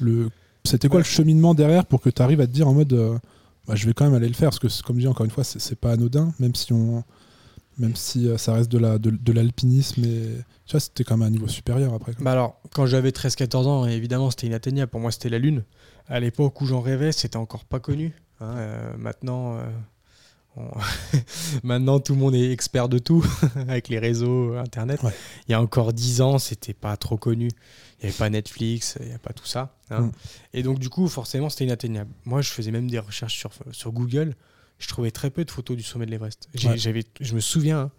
le 0.00 0.30
c'était 0.64 0.88
quoi 0.88 0.96
Ouais. 0.98 1.02
le 1.02 1.08
cheminement 1.08 1.54
derrière 1.54 1.86
pour 1.86 2.00
que 2.00 2.10
tu 2.10 2.22
arrives 2.22 2.40
à 2.40 2.46
te 2.46 2.52
dire 2.52 2.66
en 2.68 2.74
mode, 2.74 3.20
bah, 3.66 3.74
je 3.74 3.86
vais 3.86 3.94
quand 3.94 4.04
même 4.04 4.14
aller 4.14 4.28
le 4.28 4.34
faire? 4.34 4.50
Parce 4.50 4.58
que 4.58 4.82
comme 4.82 4.96
je 4.96 5.02
dis 5.02 5.06
encore 5.08 5.24
une 5.24 5.30
fois, 5.32 5.44
c'est, 5.44 5.60
c'est 5.60 5.76
pas 5.76 5.92
anodin, 5.92 6.32
même 6.40 6.54
si 6.54 6.72
on, 6.72 7.04
même 7.78 7.96
si 7.96 8.28
euh, 8.28 8.36
ça 8.38 8.52
reste 8.54 8.70
de 8.70 8.78
la, 8.78 8.98
de, 8.98 9.10
de 9.10 9.32
l'alpinisme 9.32 10.04
et 10.04 10.28
tu 10.66 10.72
vois, 10.72 10.80
c'était 10.80 11.04
quand 11.04 11.16
même 11.16 11.26
un 11.26 11.30
niveau 11.30 11.48
supérieur 11.48 11.94
après. 11.94 12.12
Bah 12.20 12.32
alors, 12.32 12.60
quand 12.74 12.86
j'avais 12.86 13.10
13-14 13.10 13.56
ans, 13.66 13.86
évidemment, 13.86 14.30
c'était 14.30 14.46
inatteignable. 14.46 14.90
Pour 14.90 15.00
moi, 15.00 15.10
c'était 15.10 15.28
la 15.30 15.38
Lune. 15.38 15.64
À 16.08 16.20
l'époque 16.20 16.60
où 16.60 16.66
j'en 16.66 16.80
rêvais, 16.80 17.12
c'était 17.12 17.36
encore 17.36 17.64
pas 17.64 17.80
connu. 17.80 18.12
hein. 18.40 18.54
Euh, 18.56 18.96
maintenant, 18.98 19.56
euh, 19.56 19.64
on- 20.56 20.70
maintenant, 21.62 21.98
tout 22.00 22.12
le 22.14 22.18
monde 22.20 22.34
est 22.34 22.50
expert 22.52 22.88
de 22.88 22.98
tout 22.98 23.24
avec 23.56 23.88
les 23.88 23.98
réseaux, 23.98 24.54
Internet. 24.56 25.02
Ouais. 25.02 25.12
Il 25.48 25.52
y 25.52 25.54
a 25.54 25.60
encore 25.62 25.92
10 25.92 26.20
ans, 26.20 26.38
c'était 26.38 26.74
pas 26.74 26.96
trop 26.96 27.16
connu. 27.16 27.48
Il 28.00 28.06
n'y 28.06 28.08
avait 28.10 28.18
pas 28.18 28.30
Netflix, 28.30 28.96
il 29.00 29.04
n'y 29.06 29.10
avait 29.12 29.18
pas 29.18 29.32
tout 29.32 29.46
ça. 29.46 29.76
hein. 29.90 30.02
Mm. 30.02 30.12
Et 30.54 30.62
donc, 30.62 30.78
du 30.78 30.88
coup, 30.88 31.08
forcément, 31.08 31.48
c'était 31.48 31.64
inatteignable. 31.64 32.10
Moi, 32.24 32.42
je 32.42 32.50
faisais 32.50 32.70
même 32.70 32.90
des 32.90 32.98
recherches 32.98 33.36
sur, 33.38 33.50
sur 33.70 33.92
Google. 33.92 34.34
Je 34.82 34.88
trouvais 34.88 35.10
très 35.12 35.30
peu 35.30 35.44
de 35.44 35.50
photos 35.50 35.76
du 35.76 35.82
sommet 35.82 36.06
de 36.06 36.10
l'Everest. 36.10 36.48
Ouais. 36.70 36.76
Je 37.20 37.34
me 37.34 37.40
souviens, 37.40 37.78
hein, 37.80 37.90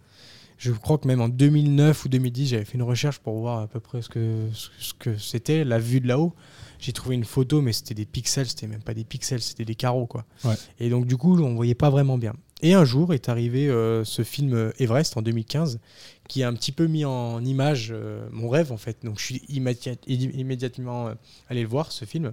je 0.58 0.70
crois 0.70 0.98
que 0.98 1.08
même 1.08 1.20
en 1.22 1.28
2009 1.28 2.04
ou 2.04 2.08
2010, 2.08 2.48
j'avais 2.48 2.64
fait 2.64 2.74
une 2.74 2.82
recherche 2.82 3.18
pour 3.18 3.38
voir 3.38 3.58
à 3.60 3.66
peu 3.66 3.80
près 3.80 4.02
ce 4.02 4.08
que 4.08 4.48
ce 4.52 4.92
que 4.94 5.16
c'était, 5.18 5.64
la 5.64 5.78
vue 5.78 6.00
de 6.00 6.06
là-haut. 6.08 6.34
J'ai 6.78 6.92
trouvé 6.92 7.14
une 7.14 7.24
photo, 7.24 7.62
mais 7.62 7.72
c'était 7.72 7.94
des 7.94 8.04
pixels, 8.04 8.46
c'était 8.46 8.66
même 8.66 8.82
pas 8.82 8.92
des 8.94 9.04
pixels, 9.04 9.40
c'était 9.40 9.64
des 9.64 9.74
carreaux, 9.74 10.06
quoi. 10.06 10.26
Ouais. 10.44 10.54
Et 10.78 10.90
donc, 10.90 11.06
du 11.06 11.16
coup, 11.16 11.40
on 11.40 11.54
voyait 11.54 11.74
pas 11.74 11.88
vraiment 11.88 12.18
bien. 12.18 12.34
Et 12.62 12.74
un 12.74 12.84
jour 12.84 13.14
est 13.14 13.28
arrivé 13.30 13.68
euh, 13.68 14.04
ce 14.04 14.22
film 14.22 14.52
euh, 14.54 14.70
Everest 14.78 15.16
en 15.16 15.22
2015, 15.22 15.80
qui 16.28 16.42
a 16.42 16.48
un 16.48 16.52
petit 16.54 16.72
peu 16.72 16.86
mis 16.86 17.04
en 17.06 17.42
image 17.44 17.88
euh, 17.90 18.26
mon 18.32 18.48
rêve, 18.50 18.70
en 18.70 18.76
fait. 18.76 18.98
Donc, 19.04 19.18
je 19.18 19.24
suis 19.24 19.42
immédiat- 19.48 19.96
immédiatement 20.06 21.10
allé 21.48 21.62
le 21.62 21.68
voir, 21.68 21.90
ce 21.92 22.04
film. 22.04 22.32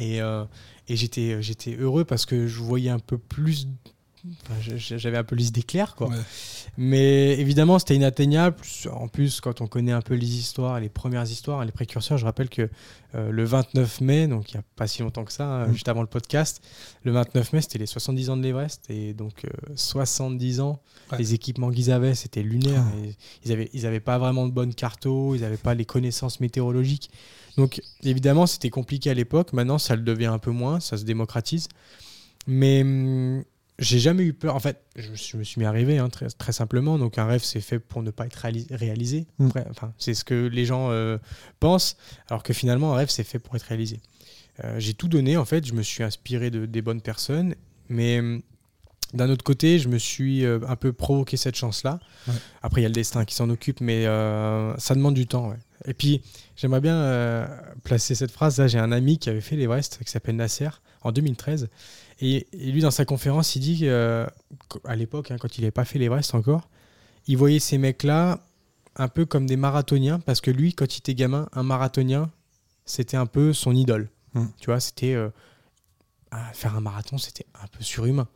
Et, 0.00 0.20
euh, 0.20 0.44
et 0.88 0.96
j'étais 0.96 1.42
j'étais 1.42 1.76
heureux 1.76 2.04
parce 2.04 2.26
que 2.26 2.46
je 2.46 2.60
voyais 2.60 2.90
un 2.90 2.98
peu 2.98 3.18
plus. 3.18 3.68
enfin, 4.42 4.54
J'avais 4.76 5.16
un 5.18 5.24
peu 5.24 5.36
les 5.36 5.50
d'éclair, 5.50 5.94
quoi. 5.94 6.08
Ouais. 6.08 6.16
Mais 6.76 7.38
évidemment, 7.38 7.78
c'était 7.78 7.96
inatteignable. 7.96 8.56
En 8.92 9.08
plus, 9.08 9.40
quand 9.40 9.60
on 9.60 9.66
connaît 9.66 9.92
un 9.92 10.00
peu 10.00 10.14
les 10.14 10.36
histoires, 10.38 10.78
les 10.80 10.88
premières 10.88 11.24
histoires, 11.24 11.64
les 11.64 11.72
précurseurs, 11.72 12.18
je 12.18 12.24
rappelle 12.24 12.48
que 12.48 12.68
euh, 13.14 13.30
le 13.30 13.44
29 13.44 14.00
mai, 14.00 14.28
donc 14.28 14.52
il 14.52 14.56
n'y 14.56 14.60
a 14.60 14.64
pas 14.76 14.86
si 14.86 15.02
longtemps 15.02 15.24
que 15.24 15.32
ça, 15.32 15.44
hein, 15.46 15.66
Mm. 15.68 15.72
juste 15.72 15.88
avant 15.88 16.02
le 16.02 16.06
podcast, 16.08 16.62
le 17.04 17.12
29 17.12 17.52
mai, 17.52 17.60
c'était 17.62 17.78
les 17.78 17.86
70 17.86 18.30
ans 18.30 18.36
de 18.36 18.42
l'Everest. 18.42 18.84
Et 18.90 19.12
donc, 19.14 19.44
euh, 19.44 19.48
70 19.74 20.60
ans, 20.60 20.80
Ouais. 21.10 21.18
les 21.18 21.34
équipements 21.34 21.70
qu'ils 21.70 21.90
avaient, 21.90 22.14
c'était 22.14 22.42
lunaire. 22.42 22.84
Oh. 22.94 23.04
Et 23.04 23.16
ils 23.44 23.50
n'avaient 23.50 23.70
ils 23.72 23.86
avaient 23.86 23.98
pas 24.00 24.18
vraiment 24.18 24.46
de 24.46 24.52
bonnes 24.52 24.74
cartos, 24.74 25.34
ils 25.34 25.40
n'avaient 25.40 25.56
pas 25.56 25.74
les 25.74 25.84
connaissances 25.86 26.38
météorologiques. 26.40 27.10
Donc, 27.58 27.82
évidemment, 28.02 28.46
c'était 28.46 28.70
compliqué 28.70 29.10
à 29.10 29.14
l'époque. 29.14 29.52
Maintenant, 29.52 29.78
ça 29.78 29.96
le 29.96 30.02
devient 30.02 30.26
un 30.26 30.38
peu 30.38 30.50
moins, 30.52 30.80
ça 30.80 30.96
se 30.96 31.04
démocratise. 31.04 31.68
Mais 32.46 32.82
hum, 32.82 33.44
j'ai 33.78 33.98
jamais 33.98 34.22
eu 34.24 34.32
peur. 34.32 34.54
En 34.56 34.60
fait, 34.60 34.80
je, 34.96 35.10
me 35.10 35.16
suis- 35.16 35.32
je 35.32 35.36
me 35.38 35.44
suis 35.44 35.60
mis 35.60 35.66
à 35.66 35.70
rêver, 35.70 35.98
hein, 35.98 36.08
très, 36.08 36.28
très 36.30 36.52
simplement. 36.52 36.98
Donc, 36.98 37.18
un 37.18 37.26
rêve, 37.26 37.42
c'est 37.44 37.60
fait 37.60 37.78
pour 37.78 38.02
ne 38.02 38.10
pas 38.10 38.26
être 38.26 38.36
réali- 38.38 38.66
réalisé. 38.70 39.26
Mm. 39.38 39.48
Enfin, 39.70 39.92
c'est 39.98 40.14
ce 40.14 40.24
que 40.24 40.46
les 40.46 40.64
gens 40.64 40.90
euh, 40.90 41.18
pensent, 41.60 41.96
alors 42.30 42.42
que 42.42 42.52
finalement, 42.52 42.94
un 42.94 42.96
rêve, 42.96 43.10
c'est 43.10 43.24
fait 43.24 43.38
pour 43.38 43.54
être 43.56 43.62
réalisé. 43.64 44.00
Euh, 44.64 44.80
j'ai 44.80 44.94
tout 44.94 45.08
donné, 45.08 45.36
en 45.36 45.44
fait. 45.44 45.66
Je 45.66 45.74
me 45.74 45.82
suis 45.82 46.02
inspiré 46.02 46.50
de, 46.50 46.66
des 46.66 46.82
bonnes 46.82 47.02
personnes. 47.02 47.54
Mais 47.88 48.20
hum, 48.20 48.42
d'un 49.14 49.30
autre 49.30 49.44
côté, 49.44 49.78
je 49.78 49.88
me 49.88 49.98
suis 49.98 50.44
euh, 50.44 50.58
un 50.68 50.76
peu 50.76 50.92
provoqué 50.92 51.36
cette 51.36 51.56
chance-là. 51.56 51.98
Ouais. 52.26 52.34
Après, 52.62 52.80
il 52.80 52.84
y 52.84 52.86
a 52.86 52.88
le 52.88 52.94
destin 52.94 53.24
qui 53.24 53.34
s'en 53.34 53.48
occupe, 53.48 53.80
mais 53.80 54.06
euh, 54.06 54.76
ça 54.76 54.94
demande 54.94 55.14
du 55.14 55.26
temps. 55.26 55.48
ouais. 55.48 55.56
Et 55.86 55.94
puis, 55.94 56.20
j'aimerais 56.56 56.80
bien 56.80 56.96
euh, 56.96 57.46
placer 57.84 58.14
cette 58.14 58.30
phrase. 58.30 58.58
Là, 58.58 58.66
j'ai 58.66 58.78
un 58.78 58.92
ami 58.92 59.18
qui 59.18 59.30
avait 59.30 59.40
fait 59.40 59.56
l'Everest, 59.56 60.00
qui 60.04 60.10
s'appelle 60.10 60.36
Nasser, 60.36 60.68
en 61.02 61.12
2013. 61.12 61.68
Et, 62.20 62.46
et 62.52 62.72
lui, 62.72 62.82
dans 62.82 62.90
sa 62.90 63.04
conférence, 63.04 63.56
il 63.56 63.60
dit 63.60 63.80
euh, 63.84 64.26
qu'à 64.84 64.94
l'époque, 64.94 65.30
hein, 65.30 65.36
quand 65.40 65.56
il 65.56 65.62
n'avait 65.62 65.70
pas 65.70 65.84
fait 65.84 65.98
l'Everest 65.98 66.34
encore, 66.34 66.68
il 67.26 67.36
voyait 67.36 67.60
ces 67.60 67.78
mecs-là 67.78 68.40
un 68.96 69.08
peu 69.08 69.24
comme 69.24 69.46
des 69.46 69.56
marathoniens, 69.56 70.18
parce 70.18 70.40
que 70.40 70.50
lui, 70.50 70.74
quand 70.74 70.96
il 70.96 70.98
était 70.98 71.14
gamin, 71.14 71.48
un 71.52 71.62
marathonien, 71.62 72.30
c'était 72.84 73.16
un 73.16 73.26
peu 73.26 73.52
son 73.52 73.72
idole. 73.74 74.10
Mm. 74.34 74.46
Tu 74.60 74.66
vois, 74.66 74.80
c'était. 74.80 75.16
faire 76.52 76.74
un 76.74 76.80
marathon, 76.80 77.16
c'était 77.16 77.46
un 77.62 77.68
peu 77.68 77.84
surhumain. 77.84 78.26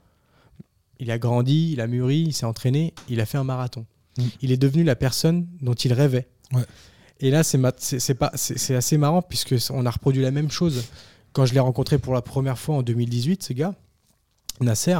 Il 0.98 1.10
a 1.10 1.18
grandi, 1.18 1.72
il 1.72 1.80
a 1.80 1.86
mûri, 1.86 2.20
il 2.20 2.32
s'est 2.32 2.46
entraîné, 2.46 2.94
il 3.08 3.20
a 3.20 3.26
fait 3.26 3.38
un 3.38 3.44
marathon. 3.44 3.86
Mm. 4.18 4.22
Il 4.42 4.52
est 4.52 4.56
devenu 4.56 4.84
la 4.84 4.96
personne 4.96 5.46
dont 5.60 5.74
il 5.74 5.92
rêvait. 5.92 6.28
Ouais. 6.52 6.64
Et 7.20 7.30
là, 7.30 7.42
c'est 7.44 8.74
assez 8.74 8.98
marrant 8.98 9.22
puisque 9.22 9.54
on 9.70 9.86
a 9.86 9.90
reproduit 9.90 10.22
la 10.22 10.32
même 10.32 10.50
chose 10.50 10.84
quand 11.32 11.46
je 11.46 11.54
l'ai 11.54 11.60
rencontré 11.60 11.98
pour 11.98 12.14
la 12.14 12.22
première 12.22 12.58
fois 12.58 12.76
en 12.76 12.82
2018, 12.82 13.42
ce 13.42 13.52
gars, 13.52 13.74
Nasser. 14.60 14.98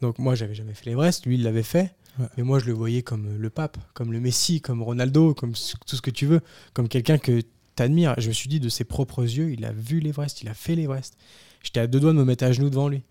Donc 0.00 0.18
moi, 0.18 0.34
j'avais 0.34 0.54
jamais 0.54 0.72
fait 0.72 0.86
l'Everest, 0.86 1.26
lui, 1.26 1.34
il 1.34 1.42
l'avait 1.42 1.64
fait. 1.64 1.94
Ouais. 2.18 2.26
Mais 2.36 2.42
moi, 2.42 2.58
je 2.58 2.66
le 2.66 2.72
voyais 2.72 3.02
comme 3.02 3.36
le 3.36 3.50
pape, 3.50 3.76
comme 3.92 4.12
le 4.12 4.20
Messi, 4.20 4.60
comme 4.60 4.82
Ronaldo, 4.82 5.34
comme 5.34 5.52
tout 5.52 5.96
ce 5.96 6.00
que 6.00 6.10
tu 6.10 6.26
veux, 6.26 6.40
comme 6.72 6.88
quelqu'un 6.88 7.18
que 7.18 7.40
tu 7.40 7.82
admires. 7.82 8.14
Je 8.18 8.28
me 8.28 8.32
suis 8.32 8.48
dit, 8.48 8.60
de 8.60 8.68
ses 8.68 8.84
propres 8.84 9.22
yeux, 9.22 9.52
il 9.52 9.64
a 9.64 9.72
vu 9.72 10.00
l'Everest, 10.00 10.42
il 10.42 10.48
a 10.48 10.54
fait 10.54 10.74
l'Everest. 10.74 11.16
J'étais 11.62 11.80
à 11.80 11.86
deux 11.86 12.00
doigts 12.00 12.12
de 12.12 12.18
me 12.18 12.24
mettre 12.24 12.44
à 12.44 12.52
genoux 12.52 12.70
devant 12.70 12.88
lui. 12.88 13.02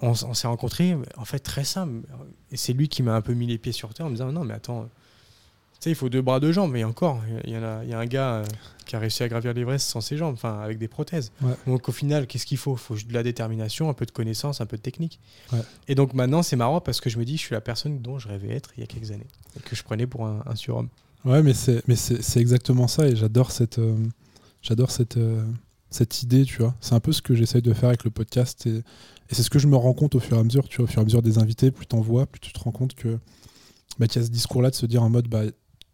On, 0.00 0.14
s'est 0.14 0.48
rencontrés, 0.48 0.96
en 1.16 1.24
fait, 1.24 1.38
très 1.38 1.64
simple. 1.64 2.00
Et 2.50 2.56
c'est 2.56 2.72
lui 2.72 2.88
qui 2.88 3.02
m'a 3.02 3.14
un 3.14 3.20
peu 3.20 3.34
mis 3.34 3.46
les 3.46 3.58
pieds 3.58 3.72
sur 3.72 3.94
terre 3.94 4.06
en 4.06 4.08
me 4.08 4.14
disant, 4.14 4.32
non, 4.32 4.44
mais 4.44 4.54
attends, 4.54 4.88
sais, 5.82 5.90
il 5.90 5.96
faut 5.96 6.08
deux 6.08 6.22
bras, 6.22 6.38
deux 6.38 6.52
jambes, 6.52 6.72
mais 6.72 6.84
encore, 6.84 7.20
il 7.44 7.52
y, 7.52 7.56
en 7.56 7.62
a, 7.62 7.82
il 7.82 7.90
y 7.90 7.92
a 7.92 7.98
un 7.98 8.06
gars 8.06 8.34
euh, 8.34 8.44
qui 8.86 8.94
a 8.94 9.00
réussi 9.00 9.22
à 9.24 9.28
gravir 9.28 9.52
l'Everest 9.52 9.88
sans 9.88 10.00
ses 10.00 10.16
jambes, 10.16 10.34
enfin 10.34 10.60
avec 10.60 10.78
des 10.78 10.86
prothèses. 10.86 11.32
Ouais. 11.42 11.54
Donc 11.66 11.88
au 11.88 11.92
final, 11.92 12.26
qu'est-ce 12.26 12.46
qu'il 12.46 12.58
faut? 12.58 12.74
Il 12.74 12.78
faut 12.78 12.94
de 12.94 13.12
la 13.12 13.22
détermination, 13.22 13.90
un 13.90 13.94
peu 13.94 14.06
de 14.06 14.12
connaissance, 14.12 14.60
un 14.60 14.66
peu 14.66 14.76
de 14.76 14.82
technique. 14.82 15.18
Ouais. 15.52 15.60
Et 15.88 15.94
donc 15.94 16.14
maintenant, 16.14 16.42
c'est 16.42 16.56
marrant 16.56 16.80
parce 16.80 17.00
que 17.00 17.10
je 17.10 17.18
me 17.18 17.24
dis, 17.24 17.36
je 17.36 17.42
suis 17.42 17.54
la 17.54 17.60
personne 17.60 18.00
dont 18.00 18.18
je 18.18 18.28
rêvais 18.28 18.50
être 18.50 18.70
il 18.76 18.80
y 18.80 18.84
a 18.84 18.86
quelques 18.86 19.10
années, 19.10 19.26
et 19.56 19.60
que 19.60 19.74
je 19.74 19.82
prenais 19.82 20.06
pour 20.06 20.24
un, 20.24 20.42
un 20.46 20.54
surhomme. 20.54 20.88
Ouais, 21.24 21.42
mais 21.42 21.54
c'est 21.54 21.86
mais 21.88 21.96
c'est 21.96 22.22
c'est 22.22 22.40
exactement 22.40 22.88
ça 22.88 23.06
et 23.06 23.14
j'adore 23.14 23.52
cette 23.52 23.78
euh, 23.78 23.96
j'adore 24.60 24.90
cette 24.90 25.16
euh, 25.16 25.44
cette 25.90 26.22
idée, 26.22 26.44
tu 26.44 26.58
vois. 26.58 26.74
C'est 26.80 26.94
un 26.94 27.00
peu 27.00 27.12
ce 27.12 27.22
que 27.22 27.34
j'essaye 27.34 27.62
de 27.62 27.72
faire 27.74 27.88
avec 27.88 28.04
le 28.04 28.10
podcast 28.10 28.66
et, 28.66 28.82
et 29.32 29.34
c'est 29.34 29.42
ce 29.42 29.50
que 29.50 29.58
je 29.58 29.66
me 29.66 29.76
rends 29.76 29.94
compte 29.94 30.14
au 30.14 30.20
fur 30.20 30.36
et 30.36 30.40
à 30.40 30.44
mesure, 30.44 30.68
tu 30.68 30.76
vois, 30.76 30.84
au 30.84 30.86
fur 30.86 30.98
et 30.98 31.02
à 31.02 31.04
mesure 31.04 31.22
des 31.22 31.38
invités, 31.38 31.70
plus 31.70 31.86
t'en 31.86 32.00
vois, 32.00 32.26
plus 32.26 32.38
tu 32.40 32.52
te 32.52 32.60
rends 32.60 32.70
compte 32.70 32.94
que 32.94 33.18
bah, 33.98 34.06
qu'il 34.06 34.20
y 34.20 34.24
a 34.24 34.26
ce 34.26 34.30
discours-là 34.30 34.70
de 34.70 34.74
se 34.74 34.86
dire 34.86 35.02
en 35.02 35.10
mode 35.10 35.26
bah 35.28 35.42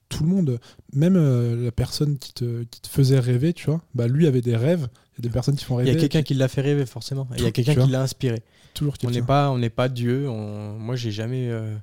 tout 0.08 0.22
le 0.24 0.28
monde, 0.30 0.58
même 0.92 1.16
euh, 1.16 1.64
la 1.64 1.70
personne 1.72 2.16
qui 2.18 2.32
te, 2.32 2.62
qui 2.64 2.80
te 2.80 2.88
faisait 2.88 3.18
rêver, 3.18 3.52
tu 3.52 3.66
vois, 3.66 3.82
bah 3.94 4.08
lui 4.08 4.26
avait 4.26 4.40
des 4.40 4.56
rêves, 4.56 4.88
il 5.12 5.18
y 5.24 5.26
a 5.26 5.28
des 5.28 5.32
personnes 5.32 5.54
qui 5.56 5.64
font 5.64 5.78
Il 5.80 5.84
y 5.86 5.90
rêver. 5.90 5.98
a 5.98 6.00
quelqu'un 6.00 6.22
qui 6.22 6.34
l'a 6.34 6.48
fait 6.48 6.62
rêver 6.62 6.86
forcément. 6.86 7.28
Il 7.36 7.42
y 7.42 7.46
a 7.46 7.50
quelqu'un 7.52 7.74
qui 7.74 7.90
l'a 7.90 8.02
inspiré. 8.02 8.42
toujours 8.74 8.94
On 9.04 9.10
n'est 9.10 9.22
pas, 9.22 9.50
on 9.50 9.58
n'est 9.58 9.70
pas 9.70 9.88
Dieu. 9.88 10.28
on- 10.28 10.78
Moi, 10.78 10.96
j'ai 10.96 11.10
jamais, 11.10 11.48
euh, 11.50 11.76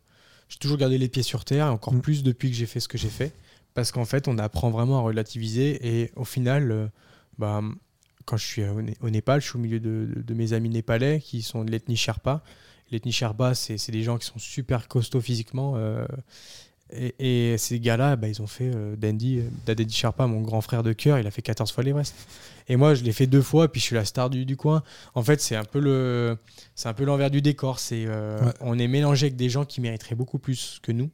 j'ai 0.50 0.57
toujours 0.57 0.77
gardé 0.77 0.97
les 0.97 1.07
pieds 1.07 1.24
sur 1.24 1.45
terre, 1.45 1.67
et 1.67 1.69
encore 1.69 1.93
Mm. 1.93 2.01
plus 2.01 2.24
depuis 2.24 2.50
que 2.50 2.55
j'ai 2.55 2.65
fait 2.65 2.79
ce 2.79 2.88
que 2.88 2.97
j'ai 2.97 3.09
fait, 3.09 3.31
parce 3.75 3.91
qu'en 3.91 4.05
fait, 4.05 4.27
on 4.27 4.38
apprend 4.39 4.71
vraiment 4.71 4.97
à 4.97 5.01
relativiser. 5.01 5.79
Et 6.01 6.12
au 6.15 6.24
final, 6.25 6.71
euh, 6.71 6.88
bah, 7.38 7.62
quand 8.25 8.38
je 8.38 8.46
suis 8.46 8.63
au, 8.63 8.82
Né- 8.82 8.98
au 9.01 9.10
Népal, 9.10 9.41
je 9.41 9.48
suis 9.48 9.55
au 9.58 9.62
milieu 9.62 9.79
de, 9.79 10.10
de- 10.15 10.22
de 10.22 10.34
mes 10.34 10.53
amis 10.53 10.70
népalais 10.70 11.20
qui 11.20 11.41
sont 11.41 11.63
de 11.63 11.72
l'ethnie 11.72 11.98
Sherpa. 11.98 12.41
L'ethnie 12.91 13.12
Sherpa, 13.12 13.55
c'est 13.55 13.91
des 13.91 14.03
gens 14.03 14.17
qui 14.17 14.25
sont 14.27 14.39
super 14.39 14.88
costauds 14.88 15.22
physiquement. 15.22 15.74
euh, 15.77 16.05
et, 16.91 17.51
et 17.53 17.58
ces 17.58 17.79
gars-là, 17.79 18.15
bah, 18.15 18.27
ils 18.27 18.41
ont 18.44 18.48
fait 18.48 18.72
euh, 18.74 18.96
Dandy, 18.96 19.41
Daddy 19.65 19.91
Sherpa, 19.91 20.27
mon 20.27 20.41
grand 20.41 20.62
frère 20.62 20.84
de 20.84 20.94
cœur, 20.94 21.17
il 21.17 21.25
a 21.25 21.32
fait 21.32 21.41
14 21.41 21.72
fois 21.72 21.84
l'Everest. 21.84 22.13
Et 22.67 22.75
moi, 22.75 22.94
je 22.94 23.03
l'ai 23.03 23.12
fait 23.12 23.25
deux 23.25 23.41
fois, 23.41 23.72
puis 23.72 23.82
je 23.82 23.86
suis 23.86 23.96
la 23.96 24.05
star 24.05 24.29
du, 24.29 24.46
du 24.46 24.55
coin. 24.55 24.84
En 25.15 25.24
fait, 25.24 25.41
c'est 25.41 25.55
un 25.55 25.63
peu 25.63 25.79
le, 25.79 26.38
c'est 26.75 26.88
un 26.88 26.94
peu 26.94 27.03
l'envers 27.03 27.32
du 27.32 27.41
décor. 27.41 27.79
C'est, 27.79 28.05
euh, 28.08 28.39
Ouais. 28.39 28.53
on 28.62 28.77
est 28.77 28.88
mélangé 28.88 29.25
avec 29.27 29.36
des 29.36 29.50
gens 29.50 29.65
qui 29.65 29.82
mériteraient 29.82 30.15
beaucoup 30.15 30.38
plus 30.39 30.79
que 30.84 30.91
nous, 30.91 31.10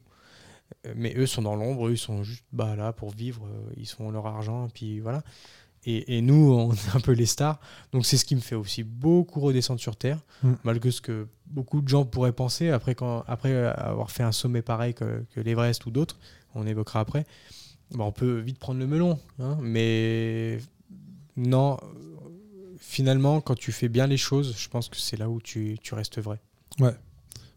mais 0.96 1.14
eux 1.16 1.26
sont 1.26 1.42
dans 1.42 1.54
l'ombre, 1.56 1.88
eux 1.88 1.92
ils 1.92 1.98
sont 1.98 2.22
juste 2.22 2.44
bah, 2.52 2.74
là 2.76 2.92
pour 2.92 3.10
vivre, 3.10 3.46
euh, 3.46 3.72
ils 3.76 3.86
font 3.88 4.10
leur 4.10 4.26
argent, 4.26 4.68
puis 4.74 5.00
voilà. 5.00 5.22
Et, 5.84 6.16
et 6.18 6.22
nous, 6.22 6.52
on 6.52 6.72
est 6.72 6.94
un 6.96 7.00
peu 7.00 7.12
les 7.12 7.26
stars. 7.26 7.58
Donc 7.92 8.06
c'est 8.06 8.16
ce 8.16 8.24
qui 8.24 8.36
me 8.36 8.40
fait 8.40 8.54
aussi 8.54 8.82
beaucoup 8.84 9.40
redescendre 9.40 9.80
sur 9.80 9.96
terre, 9.96 10.18
Mm. 10.42 10.52
malgré 10.64 10.90
ce 10.90 11.00
que 11.00 11.26
beaucoup 11.46 11.80
de 11.80 11.88
gens 11.88 12.04
pourraient 12.04 12.32
penser 12.32 12.70
après, 12.70 12.94
quand, 12.94 13.24
après 13.26 13.54
avoir 13.66 14.10
fait 14.10 14.22
un 14.24 14.32
sommet 14.32 14.62
pareil 14.62 14.94
que, 14.94 15.24
que 15.34 15.40
l'Everest 15.40 15.86
ou 15.86 15.90
d'autres. 15.90 16.18
On 16.54 16.66
évoquera 16.66 17.00
après. 17.00 17.26
Bah, 17.94 18.04
on 18.04 18.12
peut 18.12 18.38
vite 18.38 18.58
prendre 18.58 18.78
le 18.80 18.86
melon, 18.86 19.18
hein, 19.38 19.58
mais 19.60 20.58
non. 21.36 21.78
Finalement, 22.78 23.40
quand 23.40 23.54
tu 23.54 23.70
fais 23.72 23.88
bien 23.88 24.06
les 24.06 24.16
choses, 24.16 24.56
je 24.58 24.68
pense 24.68 24.88
que 24.88 24.96
c'est 24.96 25.16
là 25.16 25.28
où 25.28 25.40
tu, 25.40 25.78
tu 25.80 25.94
restes 25.94 26.18
vrai. 26.20 26.40
Ouais, 26.80 26.94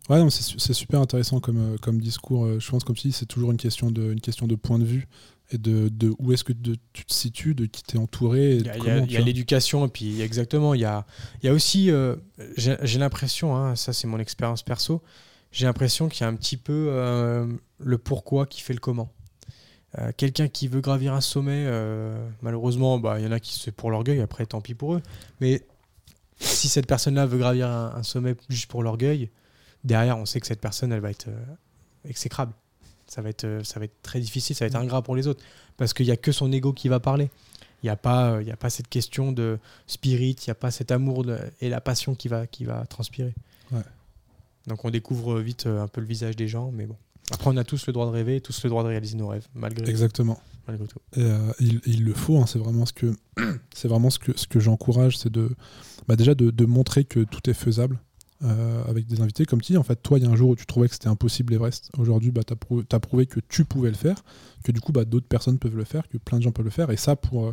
non, 0.10 0.30
c'est 0.30 0.44
su- 0.44 0.60
c'est 0.60 0.74
super 0.74 1.02
intéressant 1.02 1.40
comme, 1.40 1.58
euh, 1.74 1.78
comme 1.82 2.00
discours. 2.00 2.46
Euh, 2.46 2.60
Je 2.60 2.70
pense 2.70 2.84
comme 2.84 2.96
si 2.98 3.12
c'est 3.12 3.26
toujours 3.26 3.52
une 3.52 3.58
question 3.58 3.90
de, 3.92 4.12
une 4.12 4.22
question 4.22 4.46
de 4.48 4.56
point 4.56 4.78
de 4.80 4.84
vue 4.86 5.08
et 5.52 5.58
de, 5.58 5.90
de 5.90 6.14
où 6.20 6.32
est-ce 6.32 6.44
que 6.44 6.54
de- 6.54 6.76
tu 6.94 7.06
te 7.06 7.14
situes, 7.14 7.56
de 7.56 7.66
qui 7.66 7.82
t'es 7.84 7.98
entouré. 7.98 8.58
Il 8.58 8.66
y 8.66 9.18
a, 9.18 9.20
l'éducation, 9.22 9.86
et 9.86 9.90
puis 9.90 10.22
exactement, 10.22 10.74
il 10.74 10.82
y 10.82 10.86
a, 10.86 11.06
il 11.42 11.48
y 11.48 11.50
a 11.50 11.54
aussi, 11.54 11.90
euh, 11.92 12.16
j'ai 12.58 13.00
l'impression, 13.00 13.56
hein, 13.56 13.76
ça 13.76 13.94
c'est 13.94 14.08
mon 14.08 14.20
expérience 14.20 14.64
perso, 14.64 15.02
j'ai 15.52 15.66
l'impression 15.66 16.08
qu'il 16.10 16.22
y 16.22 16.24
a 16.24 16.28
un 16.28 16.36
petit 16.36 16.58
peu 16.58 16.88
euh, 16.90 17.48
le 17.80 17.98
pourquoi 17.98 18.46
qui 18.46 18.62
fait 18.62 18.74
le 18.74 18.80
comment. 18.80 19.12
Euh, 20.00 20.12
Quelqu'un 20.18 20.48
qui 20.50 20.68
veut 20.68 20.82
gravir 20.82 21.14
un 21.14 21.22
sommet, 21.22 21.66
malheureusement, 22.42 23.00
bah, 23.00 23.20
il 23.20 23.26
y 23.26 23.28
en 23.28 23.32
a 23.32 23.40
qui 23.40 23.58
c'est 23.60 23.72
pour 23.72 23.90
l'orgueil, 23.92 24.20
après 24.22 24.46
tant 24.46 24.62
pis 24.62 24.74
pour 24.74 24.96
eux. 24.96 25.02
Mais 25.42 25.62
si 26.40 26.68
cette 26.68 26.88
personne-là 26.88 27.26
veut 27.26 27.38
gravir 27.38 27.70
un, 27.70 27.94
un 27.96 28.04
sommet 28.04 28.36
juste 28.50 28.66
pour 28.68 28.84
l'orgueil, 28.84 29.30
derrière, 29.86 30.18
on 30.18 30.26
sait 30.26 30.40
que 30.42 30.48
cette 30.48 30.60
personne, 30.62 30.92
elle 30.92 31.00
va 31.00 31.12
être 31.12 31.28
euh, 31.30 31.46
exécrable. 32.10 32.52
Ça 33.08 33.22
va, 33.22 33.30
être, 33.30 33.44
euh, 33.46 33.64
ça 33.64 33.80
va 33.80 33.86
être 33.86 34.02
très 34.02 34.20
difficile, 34.20 34.56
ça 34.56 34.66
va 34.66 34.68
être 34.68 34.76
ingrat 34.76 35.02
pour 35.04 35.16
les 35.16 35.28
autres. 35.28 35.44
Parce 35.78 35.94
qu'il 35.94 36.06
n'y 36.08 36.12
a 36.12 36.18
que 36.18 36.32
son 36.32 36.52
ego 36.52 36.74
qui 36.74 36.90
va 36.90 37.00
parler. 37.00 37.30
Il 37.84 37.86
n'y 37.86 37.90
a, 37.92 37.96
pas, 37.96 38.32
euh, 38.32 38.44
y 38.44 38.52
a 38.52 38.58
pas 38.58 38.70
cette 38.72 38.88
question 38.90 39.32
de 39.32 39.60
spirit, 39.86 40.32
il 40.42 40.50
n'y 40.50 40.52
a 40.52 40.56
pas 40.56 40.72
cet 40.72 40.92
amour 40.92 41.24
de- 41.24 41.38
et 41.62 41.70
la 41.70 41.82
passion 41.82 42.16
qui 42.16 42.28
va, 42.28 42.48
qui 42.48 42.66
va 42.66 42.86
transpirer. 42.88 43.34
Ouais. 43.72 43.82
Donc 44.68 44.84
on 44.86 44.90
découvre 44.90 45.40
vite 45.40 45.68
un 45.68 45.88
peu 45.88 46.02
le 46.02 46.08
visage 46.08 46.36
des 46.36 46.48
gens, 46.48 46.72
mais 46.72 46.88
bon. 46.88 46.96
Après, 47.32 47.50
on 47.50 47.58
a 47.58 47.64
tous 47.64 47.86
le 47.88 47.94
droit 47.94 48.06
de 48.06 48.12
rêver, 48.12 48.42
tous 48.42 48.64
le 48.64 48.70
droit 48.70 48.84
de 48.84 48.88
réaliser 48.90 49.16
nos 49.18 49.28
rêves, 49.28 49.48
malgré, 49.56 49.88
Exactement. 49.90 50.40
malgré 50.68 50.88
tout. 50.88 51.00
Et, 51.16 51.22
euh, 51.22 51.52
il, 51.60 51.82
il 51.86 52.04
le 52.04 52.14
faut, 52.14 52.38
hein, 52.40 52.46
c'est 52.48 52.60
vraiment 52.60 52.86
ce 52.86 52.94
que, 52.94 53.16
c'est 53.74 53.88
vraiment 53.88 54.10
ce 54.10 54.18
que, 54.20 54.32
ce 54.38 54.48
que 54.48 54.60
j'encourage, 54.60 55.18
c'est 55.18 55.32
de, 55.32 55.52
bah 56.08 56.16
déjà 56.16 56.34
de, 56.36 56.50
de 56.52 56.66
montrer 56.66 57.04
que 57.04 57.20
tout 57.22 57.48
est 57.50 57.54
faisable 57.56 58.00
euh, 58.44 58.84
avec 58.86 59.08
des 59.08 59.22
invités. 59.22 59.46
Comme 59.46 59.62
dis, 59.62 59.78
en 59.78 59.84
fait, 59.84 59.96
toi, 59.96 60.20
il 60.20 60.26
y 60.26 60.28
a 60.28 60.30
un 60.30 60.36
jour 60.36 60.50
où 60.50 60.56
tu 60.56 60.66
trouvais 60.66 60.90
que 60.90 60.94
c'était 60.94 61.08
impossible 61.08 61.54
l'Everest. 61.54 61.90
Aujourd'hui, 61.98 62.32
bah, 62.32 62.42
tu 62.46 62.54
prouvé, 62.56 62.84
t'as 62.84 63.00
prouvé 63.00 63.26
que 63.28 63.40
tu 63.48 63.64
pouvais 63.64 63.90
le 63.90 63.96
faire, 63.96 64.24
que 64.64 64.74
du 64.74 64.82
coup, 64.82 64.92
bah, 64.92 65.06
d'autres 65.06 65.28
personnes 65.28 65.58
peuvent 65.58 65.78
le 65.78 65.86
faire, 65.86 66.08
que 66.10 66.18
plein 66.18 66.38
de 66.38 66.44
gens 66.44 66.52
peuvent 66.52 66.66
le 66.66 66.72
faire, 66.72 66.90
et 66.92 66.98
ça 66.98 67.16
pour 67.16 67.46
euh, 67.46 67.52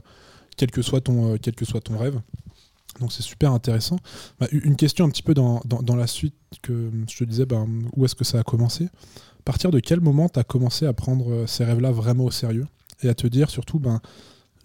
quel, 0.56 0.72
que 0.72 0.82
soit 0.82 1.00
ton, 1.00 1.34
euh, 1.34 1.36
quel 1.40 1.54
que 1.54 1.64
soit 1.64 1.80
ton 1.80 1.96
rêve. 1.96 2.20
Donc 2.98 3.12
c'est 3.12 3.22
super 3.22 3.52
intéressant. 3.52 3.96
Bah, 4.40 4.48
une 4.50 4.74
question 4.76 5.04
un 5.04 5.10
petit 5.10 5.22
peu 5.22 5.34
dans, 5.34 5.62
dans, 5.64 5.96
la 5.96 6.08
suite 6.08 6.34
que 6.62 6.90
je 7.08 7.16
te 7.16 7.24
disais, 7.24 7.46
bah, 7.46 7.64
où 7.96 8.04
est-ce 8.04 8.16
que 8.16 8.24
ça 8.24 8.40
a 8.40 8.42
commencé? 8.42 8.86
À 8.86 9.42
partir 9.44 9.70
de 9.70 9.78
quel 9.78 10.00
moment 10.00 10.28
tu 10.28 10.40
as 10.40 10.44
commencé 10.44 10.84
à 10.84 10.92
prendre 10.92 11.46
ces 11.46 11.64
rêves-là 11.64 11.92
vraiment 11.92 12.24
au 12.24 12.30
sérieux? 12.30 12.66
Et 13.02 13.08
à 13.08 13.14
te 13.14 13.26
dire 13.28 13.50
surtout, 13.50 13.78
ben, 13.78 14.00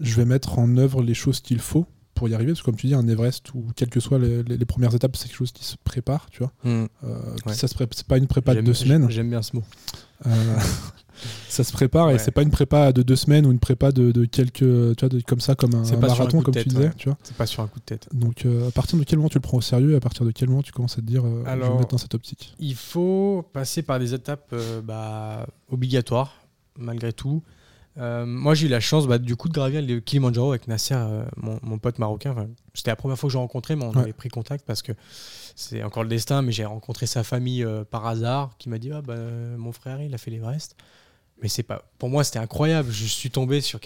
je 0.01 0.15
vais 0.15 0.25
mettre 0.25 0.57
en 0.57 0.77
œuvre 0.77 1.03
les 1.03 1.13
choses 1.13 1.39
qu'il 1.39 1.59
faut 1.59 1.85
pour 2.17 2.27
y 2.29 2.33
arriver 2.33 2.51
Parce 2.51 2.61
que 2.61 2.65
comme 2.65 2.75
tu 2.75 2.87
dis, 2.87 2.93
un 2.95 3.07
Everest 3.07 3.53
ou 3.53 3.65
quelles 3.75 3.89
que 3.89 3.99
soient 3.99 4.19
les, 4.19 4.43
les- 4.43 4.57
les 4.57 4.65
premières 4.65 4.93
étapes, 4.93 5.15
c'est 5.15 5.27
quelque 5.27 5.37
chose 5.37 5.51
qui 5.51 5.63
se 5.65 5.75
prépare, 5.83 6.27
tu 6.31 6.39
vois. 6.39 6.51
Euh, 6.65 6.87
Ouais. 7.45 7.53
Ça 7.53 7.67
se 7.67 7.75
c'est 7.91 8.07
pas 8.07 8.17
une 8.17 8.27
prépa 8.27 8.53
de 8.55 8.61
deux 8.61 8.73
semaines. 8.73 9.09
J'aime 9.09 9.29
bien 9.29 9.41
ce 9.41 9.55
mot. 9.55 9.63
Euh, 10.25 10.29
ça 11.49 11.63
se 11.63 11.71
prépare 11.71 12.09
et 12.11 12.19
c'est 12.19 12.31
pas 12.31 12.41
une 12.41 12.49
prépa 12.51 12.91
de 12.91 13.01
deux 13.03 13.15
semaines 13.15 13.45
ou 13.45 13.51
une 13.51 13.59
prépa 13.59 13.91
de, 13.91 14.11
de 14.11 14.25
quelques, 14.25 14.57
tu 14.59 14.95
vois, 14.99 15.09
de- 15.09 15.21
comme 15.21 15.39
ça, 15.39 15.55
comme 15.55 15.73
un, 15.75 15.83
marathon, 15.97 16.25
coup 16.29 16.37
de 16.39 16.43
comme 16.45 16.53
tête, 16.55 16.63
tu 16.63 16.69
disais, 16.69 16.83
ouais. 16.85 16.91
tu 16.97 17.09
vois. 17.09 17.17
C'est 17.23 17.35
pas 17.37 17.45
sur 17.45 17.61
un 17.63 17.67
coup 17.67 17.79
de 17.79 17.85
tête. 17.85 18.07
Donc 18.13 18.45
euh, 18.45 18.67
à 18.67 18.71
partir 18.71 18.97
de 18.97 19.03
quel 19.03 19.17
moment 19.17 19.29
tu 19.29 19.37
le 19.37 19.41
prends 19.41 19.57
au 19.57 19.61
sérieux 19.61 19.91
et 19.93 19.95
à 19.95 19.99
partir 19.99 20.25
de 20.25 20.31
quel 20.31 20.49
moment 20.49 20.61
tu 20.63 20.71
commences 20.71 20.93
à 20.97 21.01
te 21.01 21.07
dire, 21.07 21.23
euh, 21.25 21.39
je 21.39 21.43
vais 21.45 21.49
Alors- 21.51 21.73
me 21.75 21.79
mettre 21.79 21.89
dans 21.91 21.97
cette 21.97 22.15
optique? 22.15 22.55
Il 22.59 22.75
faut 22.75 23.45
passer 23.53 23.81
par 23.83 23.99
des 23.99 24.13
étapes 24.13 24.49
euh, 24.53 24.81
bah, 24.81 25.45
obligatoires, 25.69 26.33
malgré 26.77 27.13
tout. 27.13 27.43
Euh, 27.97 28.25
moi, 28.25 28.53
j'ai 28.53 28.67
eu 28.67 28.69
la 28.69 28.79
chance 28.79 29.07
bah, 29.07 29.17
du 29.17 29.35
coup 29.35 29.47
de 29.49 29.53
gravir 29.53 29.81
le 29.81 29.99
Kilimanjaro 29.99 30.51
avec 30.51 30.67
Nasser, 30.67 30.93
euh, 30.95 31.25
mon, 31.35 31.59
mon 31.63 31.77
pote 31.79 31.97
marocain. 31.99 32.31
Enfin, 32.31 32.47
C'était 32.73 32.91
la 32.91 32.95
première 32.95 33.17
fois 33.17 33.27
que 33.27 33.31
je 33.33 33.37
l'ai 33.37 33.41
rencontré, 33.41 33.75
mais 33.75 33.85
on 33.85 33.91
Ouais. 33.91 34.01
avait 34.03 34.13
pris 34.13 34.29
contact 34.29 34.65
parce 34.65 34.81
que 34.83 34.91
c'est 35.55 35.81
encore 35.83 36.03
le 36.03 36.09
destin. 36.09 36.41
Mais 36.43 36.51
j'ai 36.51 36.65
rencontré 36.65 37.07
sa 37.07 37.23
famille 37.23 37.63
euh, 37.63 37.83
par 37.83 38.05
hasard 38.05 38.51
qui 38.59 38.69
m'a 38.69 38.77
dit 38.77 38.91
ah, 38.91 39.01
bah, 39.01 39.15
Mon 39.57 39.71
frère, 39.71 40.01
il 40.01 40.13
a 40.13 40.17
fait 40.17 40.29
l'Everest. 40.31 40.75
Mais 41.41 41.49
c'est 41.49 41.63
pas. 41.63 41.83
Pour 41.97 42.09
moi, 42.09 42.23
c'était 42.23 42.39
incroyable. 42.39 42.91
Je 42.91 43.05
suis 43.05 43.29
tombé 43.31 43.61
sur, 43.61 43.79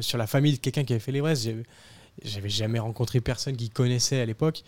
sur 0.00 0.18
la 0.18 0.26
famille 0.26 0.52
de 0.54 0.58
quelqu'un 0.58 0.84
qui 0.84 0.92
avait 0.92 1.00
fait 1.00 1.12
l'Everest. 1.12 1.48
J'avais- 2.24 2.48
jamais 2.48 2.78
rencontré 2.78 3.20
personne 3.20 3.56
qui 3.56 3.68
connaissait 3.70 4.20
à 4.20 4.24
l'époque. 4.26 4.62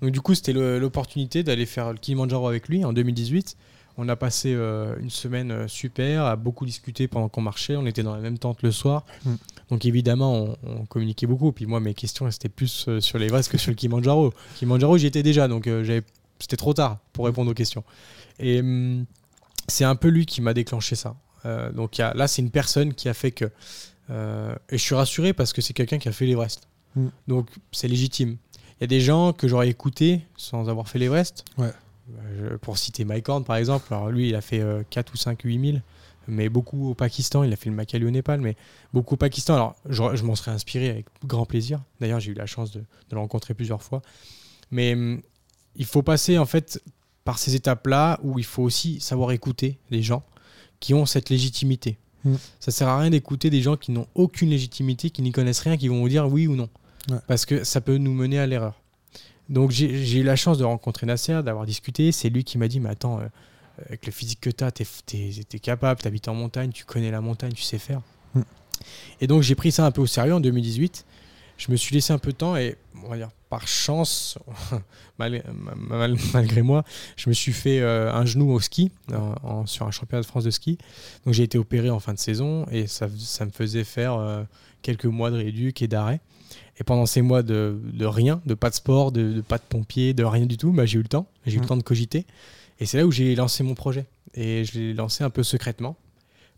Donc, 0.00 0.10
du 0.10 0.20
coup, 0.20 0.34
c'était 0.34 0.52
l'opportunité 0.52 1.42
d'aller 1.42 1.66
faire 1.66 1.92
le 1.92 1.98
Kilimanjaro 1.98 2.48
avec 2.48 2.68
lui 2.68 2.84
en 2.84 2.92
2018. 2.92 3.56
On 3.96 4.08
a 4.08 4.16
passé 4.16 4.52
euh, 4.54 4.96
une 5.00 5.10
semaine 5.10 5.50
euh, 5.52 5.68
super, 5.68 6.24
à 6.24 6.34
beaucoup 6.36 6.66
discuter 6.66 7.06
pendant 7.06 7.28
qu'on 7.28 7.42
marchait. 7.42 7.76
On 7.76 7.86
était 7.86 8.02
dans 8.02 8.14
la 8.14 8.20
même 8.20 8.38
tente 8.38 8.62
le 8.62 8.72
soir. 8.72 9.04
Mm. 9.24 9.34
Donc 9.70 9.84
évidemment, 9.84 10.34
on, 10.34 10.56
on 10.64 10.84
communiquait 10.86 11.26
beaucoup. 11.26 11.52
Puis 11.52 11.66
moi, 11.66 11.78
mes 11.80 11.94
questions, 11.94 12.28
c'était 12.30 12.48
plus 12.48 12.86
euh, 12.88 13.00
sur 13.00 13.18
l'Everest 13.18 13.50
que 13.50 13.58
sur 13.58 13.70
le 13.70 13.76
Kilimanjaro. 13.76 14.32
Kilimanjaro, 14.56 14.98
j'y 14.98 15.06
étais 15.06 15.22
déjà, 15.22 15.46
donc 15.48 15.68
c'était 16.40 16.56
trop 16.56 16.74
tard 16.74 16.98
pour 17.12 17.26
répondre 17.26 17.50
aux 17.50 17.54
questions. 17.54 17.84
Et 18.40 18.60
hum, 18.60 19.04
c'est 19.68 19.84
un 19.84 19.94
peu 19.96 20.08
lui 20.08 20.26
qui 20.26 20.40
m'a 20.42 20.54
déclenché 20.54 20.96
ça. 20.96 21.14
Euh, 21.46 21.70
donc 21.72 21.96
il 21.98 22.00
y 22.00 22.04
a- 22.04 22.14
là, 22.14 22.26
c'est 22.26 22.42
une 22.42 22.50
personne 22.50 22.94
qui 22.94 23.08
a 23.08 23.14
fait 23.14 23.30
que... 23.30 23.44
euh, 24.10 24.54
et 24.70 24.78
je 24.78 24.82
suis 24.82 24.94
rassuré 24.94 25.32
parce 25.32 25.52
que 25.52 25.62
c'est 25.62 25.72
quelqu'un 25.74 25.98
qui 25.98 26.08
a 26.08 26.12
fait 26.12 26.26
l'Everest. 26.26 26.66
Mm. 26.96 27.06
Donc 27.28 27.48
c'est 27.70 27.86
légitime. 27.88 28.36
Il 28.80 28.82
y 28.82 28.84
a 28.84 28.86
des 28.88 29.00
gens 29.00 29.32
que 29.32 29.46
j'aurais 29.46 29.68
écoutés 29.68 30.22
sans 30.36 30.68
avoir 30.68 30.88
fait 30.88 30.98
l'Everest. 30.98 31.44
Ouais. 31.58 31.70
Euh, 32.18 32.58
pour 32.58 32.78
citer 32.78 33.04
Mike 33.04 33.28
Horn, 33.28 33.44
par 33.44 33.56
exemple, 33.56 33.92
alors 33.92 34.10
lui, 34.10 34.28
il 34.28 34.34
a 34.34 34.40
fait 34.40 34.60
euh, 34.60 34.82
4 34.90 35.14
ou 35.14 35.16
5, 35.16 35.40
8 35.42 35.70
000, 35.72 35.78
mais 36.28 36.48
beaucoup 36.48 36.90
au 36.90 36.94
Pakistan. 36.94 37.42
Il 37.44 37.52
a 37.52 37.56
fait 37.56 37.70
le 37.70 37.76
Makali 37.76 38.04
au 38.04 38.10
Népal, 38.10 38.40
mais 38.40 38.56
beaucoup 38.92 39.14
au 39.14 39.16
Pakistan. 39.16 39.54
Alors, 39.54 39.76
je, 39.88 40.02
je 40.14 40.24
m'en 40.24 40.34
serais 40.34 40.50
inspiré 40.50 40.90
avec 40.90 41.06
grand 41.24 41.46
plaisir. 41.46 41.80
D'ailleurs, 42.00 42.20
j'ai 42.20 42.32
eu 42.32 42.34
la 42.34 42.46
chance 42.46 42.72
de, 42.72 42.80
de 42.80 42.84
le 43.12 43.18
rencontrer 43.18 43.54
plusieurs 43.54 43.82
fois. 43.82 44.02
Mais 44.70 44.94
hum, 44.94 45.22
il 45.76 45.86
faut 45.86 46.02
passer, 46.02 46.38
en 46.38 46.46
fait, 46.46 46.82
par 47.24 47.38
ces 47.38 47.54
étapes-là 47.54 48.20
où 48.22 48.38
il 48.38 48.44
faut 48.44 48.62
aussi 48.62 49.00
savoir 49.00 49.32
écouter 49.32 49.78
les 49.90 50.02
gens 50.02 50.22
qui 50.80 50.92
ont 50.94 51.06
cette 51.06 51.30
légitimité. 51.30 51.96
Mm. 52.24 52.34
Ça 52.60 52.70
sert 52.70 52.88
à 52.88 52.98
rien 52.98 53.10
d'écouter 53.10 53.50
des 53.50 53.62
gens 53.62 53.76
qui 53.76 53.92
n'ont 53.92 54.06
aucune 54.14 54.50
légitimité, 54.50 55.10
qui 55.10 55.22
n'y 55.22 55.32
connaissent 55.32 55.60
rien, 55.60 55.76
qui 55.76 55.88
vont 55.88 56.00
vous 56.00 56.08
dire 56.08 56.30
oui 56.30 56.46
ou 56.46 56.56
non. 56.56 56.68
Ouais. 57.10 57.18
Parce 57.26 57.46
que 57.46 57.64
ça 57.64 57.80
peut 57.80 57.96
nous 57.96 58.12
mener 58.12 58.38
à 58.38 58.46
l'erreur. 58.46 58.80
Donc 59.48 59.70
j'ai 59.70 60.18
eu 60.18 60.22
la 60.22 60.36
chance 60.36 60.58
de 60.58 60.64
rencontrer 60.64 61.06
Nasser, 61.06 61.42
d'avoir 61.42 61.66
discuté. 61.66 62.12
C'est 62.12 62.30
lui 62.30 62.44
qui 62.44 62.58
m'a 62.58 62.68
dit, 62.68 62.80
mais 62.80 62.90
attends, 62.90 63.20
euh, 63.20 63.26
avec 63.86 64.06
le 64.06 64.12
physique 64.12 64.40
que 64.40 64.50
tu 64.50 64.64
as, 64.64 64.72
tu 64.72 64.84
es, 65.12 65.58
capable, 65.58 66.00
tu 66.00 66.06
habites 66.06 66.28
en 66.28 66.34
montagne, 66.34 66.70
tu 66.72 66.84
connais 66.84 67.10
la 67.10 67.20
montagne, 67.20 67.52
tu 67.52 67.62
sais 67.62 67.78
faire. 67.78 68.00
Mm. 68.34 68.42
Et 69.20 69.26
donc 69.26 69.42
j'ai 69.42 69.54
pris 69.54 69.72
ça 69.72 69.84
un 69.84 69.90
peu 69.90 70.00
au 70.00 70.06
sérieux 70.06 70.34
en 70.34 70.40
2018. 70.40 71.04
Je 71.56 71.70
me 71.70 71.76
suis 71.76 71.94
laissé 71.94 72.12
un 72.12 72.18
peu 72.18 72.32
de 72.32 72.36
temps 72.36 72.56
et 72.56 72.76
on 73.04 73.08
va 73.08 73.16
dire 73.16 73.30
par 73.48 73.68
chance, 73.68 74.36
malgré, 75.18 76.62
moi, 76.62 76.84
je 77.16 77.28
me 77.28 77.34
suis 77.34 77.52
fait 77.52 77.80
euh, 77.80 78.12
un 78.12 78.24
genou 78.24 78.50
au 78.50 78.58
ski 78.58 78.90
sur 79.66 79.86
un 79.86 79.90
championnat 79.92 80.22
de 80.22 80.26
France 80.26 80.42
de 80.42 80.50
ski. 80.50 80.78
Donc 81.24 81.34
j'ai 81.34 81.44
été 81.44 81.56
opéré 81.56 81.90
en 81.90 82.00
fin 82.00 82.12
de 82.12 82.18
saison 82.18 82.66
et 82.72 82.88
ça, 82.88 83.06
ça 83.16 83.44
me 83.44 83.52
faisait 83.52 83.84
faire 83.84 84.14
euh, 84.14 84.42
quelques 84.82 85.04
mois 85.04 85.30
de 85.30 85.36
réduc 85.36 85.82
et 85.82 85.88
d'arrêt. 85.88 86.20
Et 86.78 86.84
pendant 86.84 87.06
ces 87.06 87.22
mois 87.22 87.42
de, 87.42 87.78
de, 87.92 88.06
rien, 88.06 88.40
de 88.46 88.54
pas 88.54 88.70
de 88.70 88.74
sport, 88.74 89.12
de, 89.12 89.40
pas 89.40 89.58
de 89.58 89.62
pompier, 89.62 90.12
de 90.12 90.24
rien 90.24 90.46
du 90.46 90.56
tout, 90.56 90.72
bah, 90.72 90.86
j'ai 90.86 90.98
eu 90.98 91.02
le 91.02 91.08
temps. 91.08 91.28
J'ai 91.46 91.54
eu 91.54 91.58
le 91.58 91.64
mm. 91.64 91.68
temps 91.68 91.76
de 91.76 91.82
cogiter. 91.82 92.26
Et 92.80 92.86
c'est 92.86 92.98
là 92.98 93.06
où 93.06 93.12
j'ai 93.12 93.34
lancé 93.36 93.62
mon 93.62 93.74
projet. 93.74 94.06
Et 94.34 94.64
je 94.64 94.78
l'ai 94.78 94.94
lancé 94.94 95.22
un 95.22 95.30
peu 95.30 95.42
secrètement. 95.42 95.96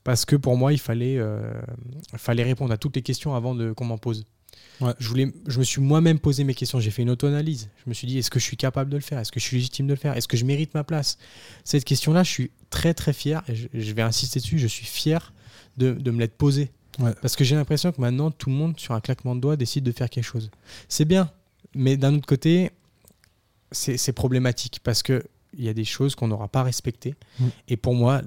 Parce 0.05 0.25
que 0.25 0.37
pour 0.37 0.57
moi, 0.57 0.73
il 0.73 0.79
fallait, 0.79 1.19
euh, 1.19 1.53
fallait 2.17 2.45
répondre 2.45 2.73
à 2.73 2.79
toutes 2.79 2.97
les 2.97 3.03
questions 3.03 3.35
avant 3.35 3.57
qu'on 3.75 3.85
m'en 3.85 3.99
pose. 3.99 4.25
Je, 4.99 5.09
voulais, 5.09 5.33
je 5.47 5.59
me 5.59 5.65
suis 5.65 5.81
moi-même 5.81 6.19
posé 6.19 6.45
mes 6.45 6.55
questions. 6.55 6.81
J'ai 6.81 6.91
fait 6.91 7.03
une 7.03 7.11
auto-analyse. 7.11 7.71
Je 7.85 7.91
me 7.91 7.95
suis 7.95 8.07
dit, 8.07 8.19
est-ce 8.19 8.31
que 8.31 8.39
je 8.39 8.45
suis 8.45 8.57
capable 8.57 8.91
de 8.91 8.97
le 8.97 9.03
faire? 9.03 9.19
Est-ce 9.19 9.33
que 9.33 9.41
je 9.41 9.45
suis 9.45 9.57
légitime 9.57 9.87
de 9.87 9.93
le 9.93 9.99
faire? 9.99 10.17
Est-ce 10.17 10.29
que 10.29 10.37
je 10.37 10.45
mérite 10.45 10.75
ma 10.75 10.85
place? 10.85 11.19
Cette 11.65 11.85
question-là, 11.85 12.23
je 12.23 12.31
suis 12.31 12.51
très 12.71 12.95
très 12.95 13.13
fier. 13.13 13.43
Et 13.49 13.55
je, 13.55 13.93
vais 13.95 14.03
insister 14.03 14.39
dessus. 14.39 14.59
Je 14.59 14.67
suis 14.67 14.87
fier 14.87 15.33
de, 15.77 15.93
de 15.93 16.11
me 16.11 16.21
l'être 16.21 16.37
posée. 16.37 16.71
Parce 17.21 17.37
que 17.37 17.45
j'ai 17.45 17.57
l'impression 17.57 17.93
que 17.93 18.01
maintenant, 18.01 18.31
tout 18.31 18.51
le 18.51 18.57
monde, 18.57 18.79
sur 18.79 18.95
un 18.95 19.01
claquement 19.01 19.37
de 19.37 19.41
doigts, 19.41 19.57
décide 19.57 19.85
de 19.85 19.93
faire 19.93 20.09
quelque 20.09 20.25
chose. 20.25 20.51
C'est 20.89 21.05
bien. 21.05 21.31
Mais 21.75 21.97
d'un 21.97 22.15
autre 22.15 22.27
côté, 22.27 22.71
c'est 23.71 24.13
problématique. 24.13 24.81
Parce 24.83 25.03
que 25.03 25.23
il 25.59 25.65
y 25.65 25.69
a 25.69 25.75
des 25.75 25.85
choses 25.85 26.15
qu'on 26.15 26.29
n'aura 26.29 26.49
pas 26.49 26.63
respectées. 26.63 27.15
Mm. 27.39 27.47
Et 27.69 27.77
pour 27.77 27.95
moi, 27.95 28.23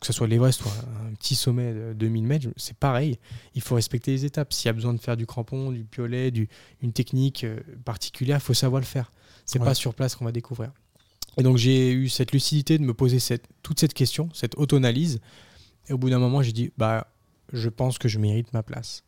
que 0.00 0.06
ce 0.06 0.12
soit 0.12 0.26
l'Everest 0.26 0.64
ou 0.64 0.68
un 0.68 1.14
petit 1.14 1.34
sommet 1.34 1.72
de 1.72 1.92
2000 1.94 2.24
mètres, 2.24 2.48
c'est 2.56 2.76
pareil. 2.76 3.18
Il 3.54 3.60
faut 3.60 3.74
respecter 3.74 4.12
les 4.12 4.24
étapes. 4.24 4.52
S'il 4.52 4.66
y 4.66 4.70
a 4.70 4.72
besoin 4.72 4.94
de 4.94 5.00
faire 5.00 5.16
du 5.16 5.26
crampon, 5.26 5.72
du 5.72 5.84
piolet, 5.84 6.30
du, 6.30 6.48
une 6.82 6.92
technique 6.92 7.44
euh, 7.44 7.60
particulière, 7.84 8.38
il 8.38 8.44
faut 8.44 8.54
savoir 8.54 8.80
le 8.80 8.86
faire. 8.86 9.12
C'est 9.46 9.58
pas 9.58 9.74
sur 9.74 9.94
place 9.94 10.14
qu'on 10.14 10.24
va 10.24 10.32
découvrir. 10.32 10.70
Et 11.36 11.42
donc 11.42 11.58
j'ai 11.58 11.92
eu 11.92 12.08
cette 12.08 12.32
lucidité 12.32 12.78
de 12.78 12.84
me 12.84 12.94
poser 12.94 13.18
cette, 13.18 13.46
toute 13.62 13.78
cette 13.78 13.92
question, 13.92 14.30
cette 14.32 14.56
auto-analyse. 14.56 15.20
Et 15.88 15.92
au 15.92 15.98
bout 15.98 16.08
d'un 16.08 16.18
moment, 16.18 16.42
j'ai 16.42 16.52
dit, 16.52 16.70
bah, 16.78 17.08
je 17.54 17.68
pense 17.68 17.98
que 17.98 18.08
je 18.08 18.18
mérite 18.18 18.52
ma 18.52 18.62
place. 18.62 19.04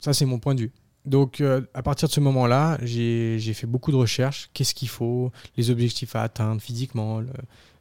Ça, 0.00 0.12
c'est 0.12 0.26
mon 0.26 0.38
point 0.38 0.54
de 0.54 0.62
vue. 0.62 0.72
Donc, 1.06 1.40
euh, 1.40 1.60
à 1.74 1.82
partir 1.82 2.08
de 2.08 2.14
ce 2.14 2.20
moment-là, 2.20 2.78
j'ai 2.82 3.54
fait 3.54 3.66
beaucoup 3.66 3.90
de 3.90 3.96
recherches. 3.96 4.50
Qu'est-ce 4.54 4.74
qu'il 4.74 4.88
faut 4.88 5.32
Les 5.56 5.70
objectifs 5.70 6.16
à 6.16 6.22
atteindre 6.22 6.60
physiquement, 6.60 7.22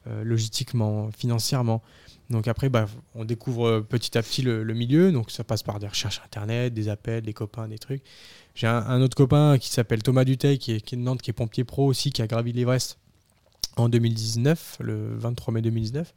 euh, 0.07 0.23
logistiquement, 0.23 1.09
financièrement. 1.11 1.81
Donc, 2.29 2.47
après, 2.47 2.69
bah, 2.69 2.87
on 3.15 3.23
découvre 3.23 3.67
euh, 3.67 3.81
petit 3.81 4.17
à 4.17 4.21
petit 4.21 4.41
le, 4.41 4.63
milieu. 4.73 5.11
Donc, 5.11 5.31
ça 5.31 5.43
passe 5.43 5.63
par 5.63 5.79
des 5.79 5.87
recherches 5.87 6.21
Internet, 6.25 6.73
des 6.73 6.89
appels, 6.89 7.23
des 7.23 7.33
copains, 7.33 7.67
des 7.67 7.77
trucs. 7.77 8.03
J'ai 8.55 8.67
un, 8.67 9.01
autre 9.01 9.15
copain 9.15 9.57
qui 9.57 9.69
s'appelle 9.69 10.03
Thomas 10.03 10.25
Duteil, 10.25 10.59
qui 10.59 10.73
est, 10.73 10.81
qui 10.81 10.95
est, 10.95 10.97
de 10.97 11.03
Nantes, 11.03 11.21
qui 11.21 11.29
est 11.29 11.33
pompier 11.33 11.63
pro 11.63 11.85
aussi, 11.85 12.11
qui 12.11 12.21
a 12.21 12.27
gravi 12.27 12.51
l'Everest 12.51 12.99
en 13.77 13.89
2019, 13.89 14.77
le 14.81 15.15
23 15.17 15.53
mai 15.53 15.61
2019. 15.61 16.13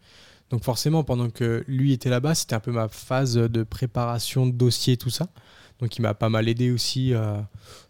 Donc, 0.51 0.63
forcément, 0.63 1.03
pendant 1.03 1.31
que 1.31 1.65
lui 1.67 1.93
était 1.93 2.11
là-bas, 2.11 2.35
c'était 2.35 2.55
un 2.55 2.61
peu 2.61 2.73
ma 2.73 2.89
phase 2.89 3.35
de 3.35 3.63
préparation 3.63 4.47
de 4.47 4.53
dossier, 4.53 4.97
tout 4.97 5.11
ça. 5.11 5.29
Donc 5.81 5.97
il 5.97 6.03
m'a 6.03 6.15
pas 6.15 6.29
mal 6.29 6.49
aidé 6.49 6.71
aussi. 6.71 7.13
Euh, 7.13 7.37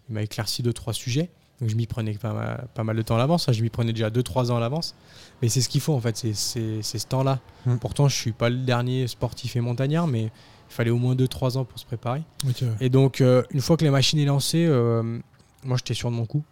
il 0.09 0.15
m'a 0.15 0.23
éclairci 0.23 0.63
deux, 0.63 0.73
trois 0.73 0.93
sujets. 0.93 1.31
Donc 1.61 1.71
je 1.71 1.77
m'y 1.77 1.87
prenais 1.87 2.13
pas 2.15 2.85
mal, 2.85 2.97
de 2.97 3.03
temps 3.03 3.15
à 3.15 3.19
l'avance. 3.19 3.51
Je 3.51 3.63
m'y 3.63 3.71
prenais 3.71 3.93
déjà 3.93 4.11
deux, 4.11 4.23
trois 4.23 4.51
ans 4.51 4.57
à 4.57 4.61
l'avance. 4.61 4.95
Mais 5.41 5.49
c'est 5.49 5.61
ce 5.61 5.69
qu'il 5.69 5.81
faut 5.81 5.95
en 5.95 6.01
fait, 6.01 6.17
c'est 6.17 6.35
ce 6.35 7.07
temps-là. 7.07 7.41
Hmm. 7.65 7.77
Pourtant, 7.77 8.09
je 8.09 8.17
suis 8.17 8.33
pas 8.33 8.51
le 8.51 8.59
dernier 8.59 9.07
sportif 9.07 9.57
et 9.57 9.61
montagnard, 9.61 10.07
mais 10.07 10.25
il 10.25 10.31
fallait 10.69 10.91
au 10.91 10.99
moins 10.99 11.15
deux, 11.15 11.29
trois 11.29 11.57
ans 11.57 11.65
pour 11.65 11.79
se 11.79 11.87
préparer. 11.87 12.23
Et 12.81 12.91
donc, 12.91 13.21
euh, 13.21 13.43
une 13.51 13.61
fois 13.61 13.77
que 13.77 13.85
la 13.85 13.91
machine 13.91 14.19
est 14.19 14.27
lancée, 14.27 14.67
euh, 14.67 15.19
moi 15.65 15.77
j'étais 15.79 15.95
sûr 15.95 16.11
de 16.11 16.17
mon 16.17 16.27
coup. 16.27 16.45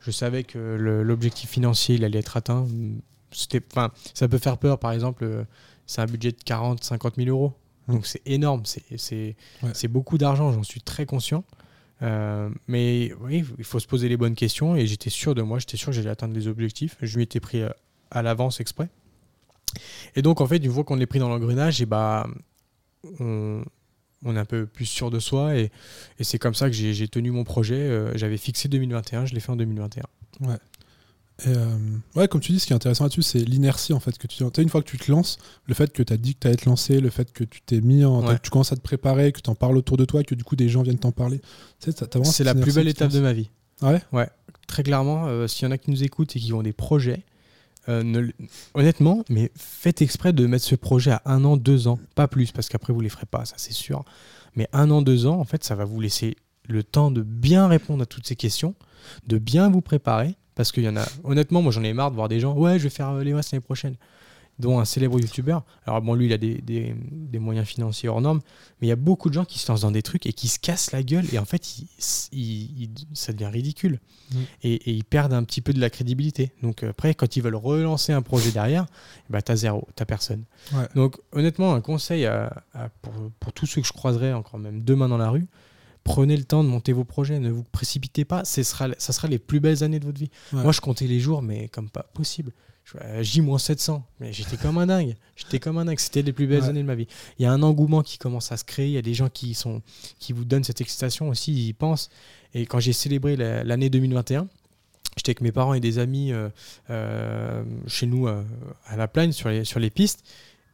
Je 0.00 0.10
savais 0.10 0.44
que 0.44 0.76
l'objectif 1.02 1.50
financier 1.50 1.96
il 1.96 2.04
allait 2.04 2.20
être 2.20 2.36
atteint. 2.36 2.66
Ça 4.14 4.28
peut 4.28 4.38
faire 4.38 4.58
peur, 4.58 4.78
par 4.78 4.92
exemple, 4.92 5.46
c'est 5.86 6.00
un 6.00 6.06
budget 6.06 6.32
de 6.32 6.42
40, 6.44 6.82
50 6.82 7.16
000 7.16 7.28
euros. 7.28 7.52
Donc 7.88 8.06
c'est 8.06 8.22
énorme, 8.26 8.62
c'est 8.64 9.88
beaucoup 9.88 10.18
d'argent, 10.18 10.52
j'en 10.52 10.62
suis 10.62 10.80
très 10.80 11.06
conscient. 11.06 11.44
Euh, 12.02 12.50
mais 12.68 13.12
oui, 13.20 13.44
il 13.58 13.64
faut 13.64 13.80
se 13.80 13.86
poser 13.86 14.08
les 14.08 14.16
bonnes 14.16 14.34
questions 14.34 14.76
et 14.76 14.86
j'étais 14.86 15.10
sûr 15.10 15.34
de 15.34 15.42
moi, 15.42 15.58
j'étais 15.58 15.76
sûr 15.76 15.86
que 15.86 15.92
j'allais 15.92 16.10
atteindre 16.10 16.34
les 16.34 16.48
objectifs. 16.48 16.96
Je 17.00 17.16
lui 17.16 17.22
étais 17.22 17.40
pris 17.40 17.62
euh, 17.62 17.70
à 18.10 18.22
l'avance 18.22 18.60
exprès. 18.60 18.88
Et 20.14 20.22
donc 20.22 20.40
en 20.40 20.46
fait, 20.46 20.56
une 20.56 20.72
fois 20.72 20.84
qu'on 20.84 21.00
est 21.00 21.06
pris 21.06 21.18
dans 21.18 21.28
l'engrenage, 21.28 21.80
et 21.80 21.86
bah, 21.86 22.26
on, 23.20 23.62
est 24.24 24.38
un 24.38 24.44
peu 24.44 24.66
plus 24.66 24.86
sûr 24.86 25.10
de 25.10 25.20
soi 25.20 25.56
et, 25.56 25.70
c'est 26.20 26.38
comme 26.38 26.54
ça 26.54 26.68
que 26.68 26.74
j'ai 26.74 27.08
tenu 27.08 27.30
mon 27.30 27.44
projet. 27.44 27.76
Euh, 27.76 28.16
j'avais 28.16 28.36
fixé 28.36 28.68
2021, 28.68 29.26
je 29.26 29.34
l'ai 29.34 29.40
fait 29.40 29.52
en 29.52 29.56
2021. 29.56 30.02
Ouais. 30.40 30.56
Euh, 31.46 31.76
ouais, 32.14 32.28
comme 32.28 32.40
tu 32.40 32.52
dis, 32.52 32.60
ce 32.60 32.66
qui 32.66 32.72
est 32.72 32.76
intéressant 32.76 33.04
là-dessus, 33.04 33.22
c'est 33.22 33.40
l'inertie 33.40 33.92
en 33.92 34.00
fait 34.00 34.16
que 34.16 34.26
tu 34.26 34.42
as. 34.42 34.62
Une 34.62 34.68
fois 34.68 34.82
que 34.82 34.88
tu 34.88 34.96
te 34.96 35.10
lances, 35.10 35.36
le 35.66 35.74
fait 35.74 35.92
que 35.92 36.02
tu 36.02 36.12
as 36.12 36.16
dit 36.16 36.34
que 36.34 36.40
tu 36.40 36.46
allais 36.46 36.56
te 36.56 36.68
lancer, 36.68 37.00
le 37.00 37.10
fait 37.10 37.30
que 37.32 37.44
tu 37.44 37.60
t'es 37.60 37.80
mis 37.80 38.04
en. 38.04 38.36
Tu 38.38 38.50
commences 38.50 38.72
à 38.72 38.76
te 38.76 38.80
préparer, 38.80 39.32
que 39.32 39.40
tu 39.40 39.50
en 39.50 39.54
parles 39.54 39.76
autour 39.76 39.96
de 39.96 40.04
toi, 40.04 40.22
que 40.22 40.34
du 40.34 40.44
coup 40.44 40.56
des 40.56 40.68
gens 40.68 40.82
viennent 40.82 40.98
t'en 40.98 41.12
parler. 41.12 41.40
c'est 41.78 42.44
la 42.44 42.54
plus 42.54 42.74
belle 42.74 42.88
étape 42.88 43.12
de 43.12 43.20
ma 43.20 43.32
vie. 43.32 43.50
Ah 43.82 43.92
ouais? 43.92 44.02
Ouais, 44.12 44.30
très 44.66 44.82
clairement. 44.82 45.26
Euh, 45.26 45.46
s'il 45.46 45.66
y 45.66 45.68
en 45.68 45.72
a 45.72 45.78
qui 45.78 45.90
nous 45.90 46.02
écoutent 46.02 46.34
et 46.34 46.40
qui 46.40 46.54
ont 46.54 46.62
des 46.62 46.72
projets, 46.72 47.24
euh, 47.90 48.30
honnêtement, 48.74 49.22
mais 49.28 49.52
faites 49.54 50.00
exprès 50.00 50.32
de 50.32 50.46
mettre 50.46 50.64
ce 50.64 50.74
projet 50.74 51.10
à 51.10 51.22
un 51.26 51.44
an, 51.44 51.58
deux 51.58 51.86
ans, 51.86 51.98
pas 52.14 52.26
plus, 52.28 52.50
parce 52.50 52.70
qu'après 52.70 52.94
vous 52.94 53.00
les 53.00 53.10
ferez 53.10 53.26
pas, 53.26 53.44
ça 53.44 53.56
c'est 53.58 53.74
sûr. 53.74 54.04
Mais 54.54 54.68
un 54.72 54.90
an, 54.90 55.02
deux 55.02 55.26
ans, 55.26 55.38
en 55.38 55.44
fait, 55.44 55.62
ça 55.62 55.74
va 55.74 55.84
vous 55.84 56.00
laisser 56.00 56.36
le 56.66 56.82
temps 56.82 57.10
de 57.10 57.22
bien 57.22 57.68
répondre 57.68 58.02
à 58.02 58.06
toutes 58.06 58.26
ces 58.26 58.36
questions, 58.36 58.74
de 59.26 59.36
bien 59.36 59.68
vous 59.68 59.82
préparer 59.82 60.36
parce 60.56 60.72
qu'il 60.72 60.82
y 60.82 60.88
en 60.88 60.96
a, 60.96 61.06
honnêtement, 61.22 61.62
moi 61.62 61.70
j'en 61.70 61.84
ai 61.84 61.92
marre 61.92 62.10
de 62.10 62.16
voir 62.16 62.28
des 62.28 62.40
gens, 62.40 62.54
ouais, 62.54 62.78
je 62.78 62.84
vais 62.84 62.90
faire 62.90 63.10
euh, 63.10 63.22
les 63.22 63.30
l'année 63.30 63.60
prochaine, 63.60 63.94
dont 64.58 64.80
un 64.80 64.86
célèbre 64.86 65.20
youtubeur. 65.20 65.64
Alors 65.86 66.00
bon, 66.00 66.14
lui, 66.14 66.26
il 66.26 66.32
a 66.32 66.38
des, 66.38 66.62
des, 66.62 67.38
moyens 67.38 67.68
financiers 67.68 68.08
hors 68.08 68.22
normes, 68.22 68.40
mais 68.80 68.86
il 68.86 68.88
y 68.88 68.92
a 68.92 68.96
beaucoup 68.96 69.28
de 69.28 69.34
gens 69.34 69.44
qui 69.44 69.58
se 69.58 69.70
lancent 69.70 69.82
dans 69.82 69.90
des 69.90 70.00
trucs 70.00 70.24
et 70.24 70.32
qui 70.32 70.48
se 70.48 70.58
cassent 70.58 70.92
la 70.92 71.02
gueule, 71.02 71.26
et 71.30 71.38
en 71.38 71.44
fait, 71.44 71.76
il, 72.32 72.88
ça 73.12 73.34
devient 73.34 73.50
ridicule. 73.52 74.00
Mm. 74.32 74.36
Et, 74.62 74.90
ils 74.92 75.04
perdent 75.04 75.34
un 75.34 75.44
petit 75.44 75.60
peu 75.60 75.74
de 75.74 75.80
la 75.80 75.90
crédibilité. 75.90 76.52
Donc 76.62 76.82
après, 76.82 77.12
quand 77.14 77.36
ils 77.36 77.42
veulent 77.42 77.54
relancer 77.54 78.14
un 78.14 78.22
projet 78.22 78.50
derrière, 78.50 78.86
bah, 79.28 79.42
t'as 79.42 79.56
zéro, 79.56 79.86
t'as 79.94 80.06
personne. 80.06 80.44
Donc 80.94 81.18
honnêtement, 81.32 81.74
un 81.74 81.82
conseil 81.82 82.26
pour, 83.02 83.12
pour 83.38 83.52
tous 83.52 83.66
ceux 83.66 83.82
que 83.82 83.86
je 83.86 83.92
croiserai 83.92 84.32
encore 84.32 84.58
même 84.58 84.82
demain 84.82 85.10
dans 85.10 85.18
la 85.18 85.28
rue, 85.28 85.46
prenez 86.06 86.36
le 86.36 86.44
temps 86.44 86.62
de 86.62 86.68
monter 86.68 86.92
vos 86.92 87.04
projets, 87.04 87.38
ne 87.40 87.50
vous 87.50 87.64
précipitez 87.64 88.24
pas, 88.24 88.44
ce 88.44 88.62
sera, 88.62 88.88
ça 88.96 89.12
sera 89.12 89.26
les 89.26 89.38
plus 89.38 89.60
belles 89.60 89.82
années 89.82 89.98
de 89.98 90.06
votre 90.06 90.18
vie. 90.18 90.30
Moi, 90.52 90.72
je 90.72 90.80
comptais 90.80 91.06
les 91.06 91.20
jours, 91.20 91.42
mais 91.42 91.68
comme 91.68 91.90
pas 91.90 92.04
possible. 92.14 92.52
J-700, 93.20 94.00
mais 94.20 94.32
j'étais 94.32 94.56
comme 94.56 94.78
un 94.78 94.86
dingue. 94.86 95.16
J'étais 95.34 95.58
comme 95.58 95.76
un 95.78 95.84
dingue. 95.84 95.98
C'était 95.98 96.22
les 96.22 96.32
plus 96.32 96.46
belles 96.46 96.62
années 96.64 96.82
de 96.82 96.86
ma 96.86 96.94
vie. 96.94 97.08
Il 97.38 97.42
y 97.42 97.46
a 97.46 97.52
un 97.52 97.62
engouement 97.62 98.02
qui 98.02 98.16
commence 98.16 98.52
à 98.52 98.56
se 98.56 98.62
créer. 98.64 98.86
Il 98.86 98.92
y 98.92 98.98
a 98.98 99.02
des 99.02 99.12
gens 99.12 99.28
qui, 99.28 99.54
sont, 99.54 99.82
qui 100.20 100.32
vous 100.32 100.44
donnent 100.44 100.62
cette 100.62 100.80
excitation 100.80 101.28
aussi. 101.28 101.52
Ils 101.52 101.66
y 101.68 101.72
pensent. 101.72 102.10
Et 102.54 102.64
quand 102.64 102.78
j'ai 102.78 102.92
célébré 102.92 103.34
l'année 103.36 103.90
2021, 103.90 104.46
j'étais 105.16 105.30
avec 105.30 105.40
mes 105.40 105.50
parents 105.50 105.74
et 105.74 105.80
des 105.80 105.98
amis 105.98 106.32
euh, 106.32 106.48
euh, 106.90 107.64
chez 107.88 108.06
nous 108.06 108.28
euh, 108.28 108.44
à 108.86 108.96
la 108.96 109.08
plaine 109.08 109.32
sur 109.32 109.48
les, 109.48 109.64
sur 109.64 109.80
les 109.80 109.90
pistes. 109.90 110.24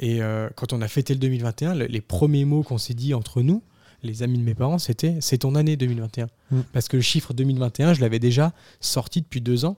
Et 0.00 0.20
quand 0.56 0.72
on 0.72 0.82
a 0.82 0.88
fêté 0.88 1.14
le 1.14 1.20
2021, 1.20 1.74
les 1.74 2.00
premiers 2.00 2.44
mots 2.44 2.64
qu'on 2.64 2.76
s'est 2.76 2.92
dit 2.92 3.14
entre 3.14 3.40
nous, 3.40 3.62
les 4.02 4.22
amis 4.22 4.38
de 4.38 4.44
mes 4.44 4.54
parents, 4.54 4.78
c'était 4.78 5.16
c'est 5.20 5.38
ton 5.38 5.54
année 5.54 5.76
2021. 5.76 6.28
Mm. 6.50 6.60
Parce 6.72 6.88
que 6.88 6.96
le 6.96 7.02
chiffre 7.02 7.32
2021, 7.34 7.94
je 7.94 8.00
l'avais 8.00 8.18
déjà 8.18 8.52
sorti 8.80 9.22
depuis 9.22 9.40
deux 9.40 9.64
ans. 9.64 9.76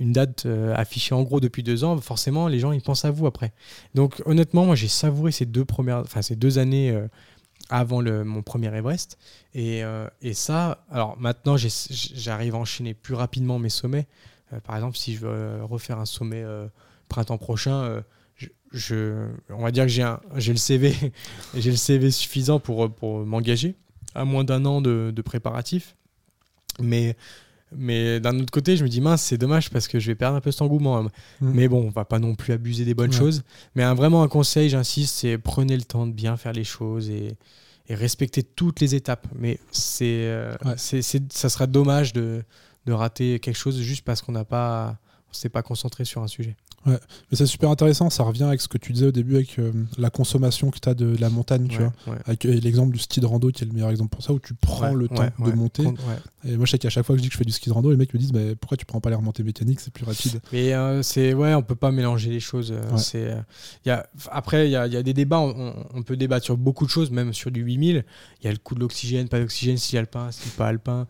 Une 0.00 0.12
date 0.12 0.46
euh, 0.46 0.74
affichée 0.76 1.14
en 1.14 1.22
gros 1.22 1.40
depuis 1.40 1.62
deux 1.62 1.82
ans, 1.82 1.96
forcément, 1.98 2.46
les 2.46 2.60
gens 2.60 2.70
ils 2.72 2.80
pensent 2.80 3.04
à 3.04 3.10
vous 3.10 3.26
après. 3.26 3.52
Donc 3.94 4.22
honnêtement, 4.26 4.64
moi 4.64 4.76
j'ai 4.76 4.88
savouré 4.88 5.32
ces 5.32 5.44
deux 5.44 5.64
premières, 5.64 5.98
enfin 5.98 6.22
ces 6.22 6.36
deux 6.36 6.58
années 6.58 6.90
euh, 6.90 7.08
avant 7.68 8.00
le, 8.00 8.24
mon 8.24 8.42
premier 8.42 8.68
Everest. 8.68 9.18
Et, 9.54 9.82
euh, 9.82 10.08
et 10.22 10.34
ça, 10.34 10.84
alors 10.90 11.18
maintenant 11.18 11.56
j'arrive 11.56 12.54
à 12.54 12.58
enchaîner 12.58 12.94
plus 12.94 13.14
rapidement 13.14 13.58
mes 13.58 13.70
sommets. 13.70 14.06
par 14.64 14.76
exemple, 14.76 14.96
si 14.96 15.14
je 15.14 15.20
veux 15.20 15.64
refaire 15.64 15.98
un 15.98 16.06
sommet 16.06 16.44
printemps 17.08 17.38
prochain, 17.38 18.02
je, 18.72 19.28
on 19.50 19.62
va 19.62 19.70
dire 19.70 19.84
que 19.84 19.90
j'ai, 19.90 20.52
le 20.52 20.58
CV, 20.58 20.94
j'ai 21.54 21.70
le 21.70 21.76
CV 21.76 22.10
suffisant 22.10 22.60
pour, 22.60 22.90
pour 22.90 23.24
m'engager 23.24 23.74
à 24.14 24.24
moins 24.24 24.44
d'un 24.44 24.64
an 24.64 24.80
de, 24.80 25.12
de 25.14 25.22
préparatifs. 25.22 25.94
Mais, 26.80 27.16
mais 27.72 28.20
d'un 28.20 28.38
autre 28.38 28.50
côté, 28.50 28.76
je 28.76 28.84
me 28.84 28.88
dis 28.88 29.00
mince, 29.00 29.22
c'est 29.22 29.38
dommage 29.38 29.70
parce 29.70 29.88
que 29.88 29.98
je 29.98 30.06
vais 30.08 30.14
perdre 30.14 30.36
un 30.36 30.40
peu 30.40 30.50
cet 30.50 30.62
engouement. 30.62 31.02
Mmh. 31.02 31.08
Mais 31.40 31.68
bon, 31.68 31.86
on 31.86 31.90
va 31.90 32.04
pas 32.04 32.18
non 32.18 32.34
plus 32.34 32.52
abuser 32.52 32.84
des 32.84 32.94
bonnes 32.94 33.12
choses. 33.12 33.42
Mais 33.74 33.84
vraiment 33.94 34.22
un 34.22 34.28
conseil, 34.28 34.68
j'insiste, 34.68 35.14
c'est 35.14 35.38
prenez 35.38 35.76
le 35.76 35.82
temps 35.82 36.06
de 36.06 36.12
bien 36.12 36.36
faire 36.36 36.52
les 36.52 36.64
choses 36.64 37.10
et, 37.10 37.36
et 37.88 37.94
respecter 37.94 38.42
toutes 38.42 38.80
les 38.80 38.94
étapes. 38.94 39.26
Mais 39.34 39.58
c'est, 39.70 40.24
euh, 40.26 40.54
ça 40.76 41.48
sera 41.48 41.66
dommage 41.66 42.12
de, 42.12 42.42
de 42.86 42.92
rater 42.92 43.38
quelque 43.40 43.56
chose 43.56 43.80
juste 43.80 44.04
parce 44.04 44.22
qu'on 44.22 44.32
n'a 44.32 44.44
pas 44.44 44.98
on 45.30 45.34
s'est 45.34 45.48
pas 45.48 45.62
concentré 45.62 46.04
sur 46.04 46.22
un 46.22 46.28
sujet. 46.28 46.56
Mais 46.86 46.96
c'est 47.32 47.44
super 47.44 47.68
intéressant, 47.68 48.08
ça 48.08 48.22
revient 48.22 48.44
avec 48.44 48.62
ce 48.62 48.68
que 48.68 48.78
tu 48.78 48.94
disais 48.94 49.06
au 49.08 49.12
début 49.12 49.34
avec 49.34 49.58
euh, 49.58 49.72
la 49.98 50.08
consommation 50.08 50.70
que 50.70 50.78
tu 50.78 50.88
as 50.88 50.94
de, 50.94 51.16
la 51.20 51.28
montagne, 51.28 51.66
tu 51.68 51.78
Ouais, 51.82 51.90
vois. 52.06 52.14
ouais. 52.14 52.20
Avec 52.24 52.46
euh, 52.46 52.52
l'exemple 52.60 52.92
du 52.94 52.98
ski 52.98 53.20
de 53.20 53.26
rando 53.26 53.50
qui 53.50 53.62
est 53.64 53.66
le 53.66 53.74
meilleur 53.74 53.90
exemple 53.90 54.08
pour 54.10 54.22
ça, 54.22 54.32
où 54.32 54.38
tu 54.38 54.54
prends 54.54 54.92
Ouais, 54.92 54.94
le 54.94 55.08
temps 55.08 55.16
ouais, 55.22 55.32
de 55.38 55.44
ouais. 55.50 55.54
monter. 55.54 55.84
Ouais. 55.84 55.94
Et 56.46 56.56
moi, 56.56 56.64
je 56.64 56.70
sais 56.70 56.78
qu'à 56.78 56.88
chaque 56.88 57.04
fois 57.04 57.14
que 57.14 57.18
je 57.18 57.24
dis 57.24 57.28
que 57.28 57.34
je 57.34 57.38
fais 57.38 57.44
du 57.44 57.52
ski 57.52 57.68
de 57.68 57.74
rando, 57.74 57.90
les 57.90 57.98
mecs 57.98 58.14
me 58.14 58.18
disent 58.18 58.32
mais 58.32 58.54
pourquoi 58.54 58.78
tu 58.78 58.86
prends 58.86 59.00
pas 59.00 59.10
les 59.10 59.16
remontées 59.16 59.42
mécaniques, 59.42 59.80
c'est 59.80 59.92
plus 59.92 60.04
rapide. 60.06 60.40
Mais 60.50 60.72
euh, 60.72 61.02
c'est 61.02 61.34
ouais, 61.34 61.52
on 61.52 61.62
peut 61.62 61.74
pas 61.74 61.90
mélanger 61.90 62.30
les 62.30 62.40
choses. 62.40 62.72
euh, 62.72 62.80
Ouais. 62.92 62.98
C'est 62.98 63.36
y 63.84 63.90
a, 63.90 64.08
après 64.30 64.68
il 64.68 64.70
y 64.70 64.76
a, 64.76 64.86
y 64.86 64.96
a 64.96 65.02
des 65.02 65.12
débats. 65.14 65.40
On, 65.40 65.74
on 65.92 66.02
peut 66.02 66.16
débattre 66.16 66.46
sur 66.46 66.56
beaucoup 66.56 66.86
de 66.86 66.90
choses, 66.90 67.10
même 67.10 67.34
sur 67.34 67.50
du 67.50 67.60
8000. 67.60 68.04
Il 68.40 68.44
y 68.46 68.48
a 68.48 68.52
le 68.52 68.56
coût 68.58 68.74
de 68.76 68.80
l'oxygène, 68.80 69.28
pas 69.28 69.40
d'oxygène, 69.40 69.76
si 69.76 69.98
alpin, 69.98 70.30
si 70.30 70.48
pas 70.50 70.68
alpin. 70.68 71.06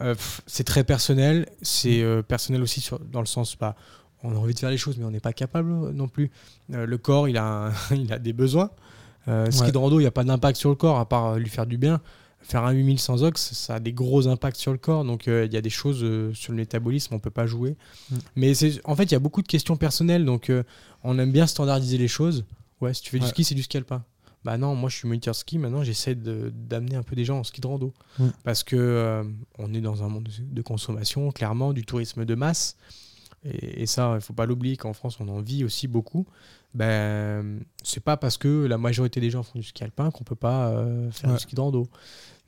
Euh, 0.00 0.14
c'est 0.46 0.64
très 0.64 0.84
personnel. 0.84 1.46
C'est 1.62 2.02
euh, 2.02 2.22
personnel 2.22 2.62
aussi 2.62 2.80
sur, 2.80 2.98
dans 2.98 3.20
le 3.20 3.26
sens 3.26 3.56
pas. 3.56 3.76
On 4.22 4.32
a 4.32 4.38
envie 4.38 4.54
de 4.54 4.58
faire 4.58 4.70
les 4.70 4.78
choses, 4.78 4.96
mais 4.98 5.04
on 5.04 5.10
n'est 5.10 5.20
pas 5.20 5.32
capable 5.32 5.70
euh, 5.70 5.92
non 5.92 6.08
plus. 6.08 6.30
Euh, 6.72 6.86
le 6.86 6.98
corps, 6.98 7.28
il 7.28 7.36
a, 7.36 7.68
un- 7.68 7.72
il 7.94 8.12
a 8.12 8.18
des 8.18 8.32
besoins. 8.32 8.70
Ski 9.50 9.72
de 9.72 9.76
rando, 9.76 9.98
il 9.98 10.04
n'y 10.04 10.08
a 10.08 10.10
pas 10.10 10.24
d'impact 10.24 10.58
sur 10.58 10.70
le 10.70 10.74
corps 10.74 10.98
à 10.98 11.06
part 11.06 11.38
lui 11.38 11.50
faire 11.50 11.66
du 11.66 11.76
bien. 11.76 12.00
Faire 12.40 12.64
un 12.64 12.70
8000 12.70 12.98
sans 12.98 13.24
ox, 13.24 13.52
ça 13.52 13.74
a 13.74 13.80
des 13.80 13.92
gros 13.92 14.26
impacts 14.26 14.56
sur 14.56 14.72
le 14.72 14.78
corps. 14.78 15.04
Donc 15.04 15.26
il 15.26 15.52
y 15.52 15.56
a 15.56 15.60
des 15.60 15.68
choses 15.68 15.98
sur 16.32 16.52
le 16.52 16.56
métabolisme, 16.56 17.12
on 17.14 17.18
peut 17.18 17.28
pas 17.28 17.46
jouer. 17.46 17.76
Mm. 18.10 18.16
Mais 18.36 18.54
c'est 18.54 18.80
en 18.84 18.96
fait, 18.96 19.02
il 19.02 19.12
y 19.12 19.16
a 19.16 19.18
beaucoup 19.18 19.42
de 19.42 19.46
questions 19.46 19.76
personnelles. 19.76 20.24
Donc 20.24 20.50
on 21.04 21.18
aime 21.18 21.30
bien 21.30 21.46
standardiser 21.46 21.98
les 21.98 22.08
choses. 22.08 22.46
Ouais, 22.80 22.94
si 22.94 23.02
tu 23.02 23.10
fais 23.10 23.18
du 23.18 23.26
ski, 23.26 23.44
c'est 23.44 23.54
du 23.54 23.62
ski 23.62 23.76
alpin. 23.76 24.02
Bah 24.44 24.56
non, 24.56 24.74
moi 24.74 24.88
je 24.88 24.96
suis 24.96 25.08
moniteur 25.08 25.34
ski. 25.34 25.58
Maintenant, 25.58 25.82
j'essaie 25.82 26.14
d'amener 26.14 26.96
un 26.96 27.02
peu 27.02 27.16
des 27.16 27.24
gens 27.24 27.38
en 27.40 27.44
ski 27.44 27.60
de 27.60 27.66
rando. 27.66 27.92
Parce 28.44 28.62
que 28.62 28.76
euh, 28.76 29.24
on 29.58 29.74
est 29.74 29.80
dans 29.80 30.02
un 30.04 30.08
monde 30.08 30.28
de, 30.40 30.62
consommation, 30.62 31.30
clairement, 31.32 31.72
du 31.72 31.84
tourisme 31.84 32.24
de 32.24 32.34
masse. 32.34 32.76
Et, 33.44 33.82
et 33.82 33.86
ça, 33.86 34.12
il 34.16 34.20
faut 34.20 34.32
pas 34.32 34.46
l'oublier 34.46 34.76
qu'en 34.76 34.92
France, 34.92 35.18
on 35.20 35.28
en 35.28 35.40
vit 35.40 35.64
aussi 35.64 35.86
beaucoup. 35.88 36.26
Ben, 36.74 37.60
c'est 37.82 38.02
pas 38.02 38.16
parce 38.16 38.36
que 38.36 38.66
la 38.66 38.78
majorité 38.78 39.20
des 39.20 39.30
gens 39.30 39.42
font 39.42 39.58
du 39.58 39.64
ski 39.64 39.82
alpin 39.84 40.10
qu'on 40.10 40.24
peut 40.24 40.34
pas 40.36 40.68
euh, 40.68 41.10
faire 41.10 41.30
Ouais. 41.30 41.36
du 41.36 41.42
ski 41.42 41.54
de 41.54 41.60
rando. 41.60 41.88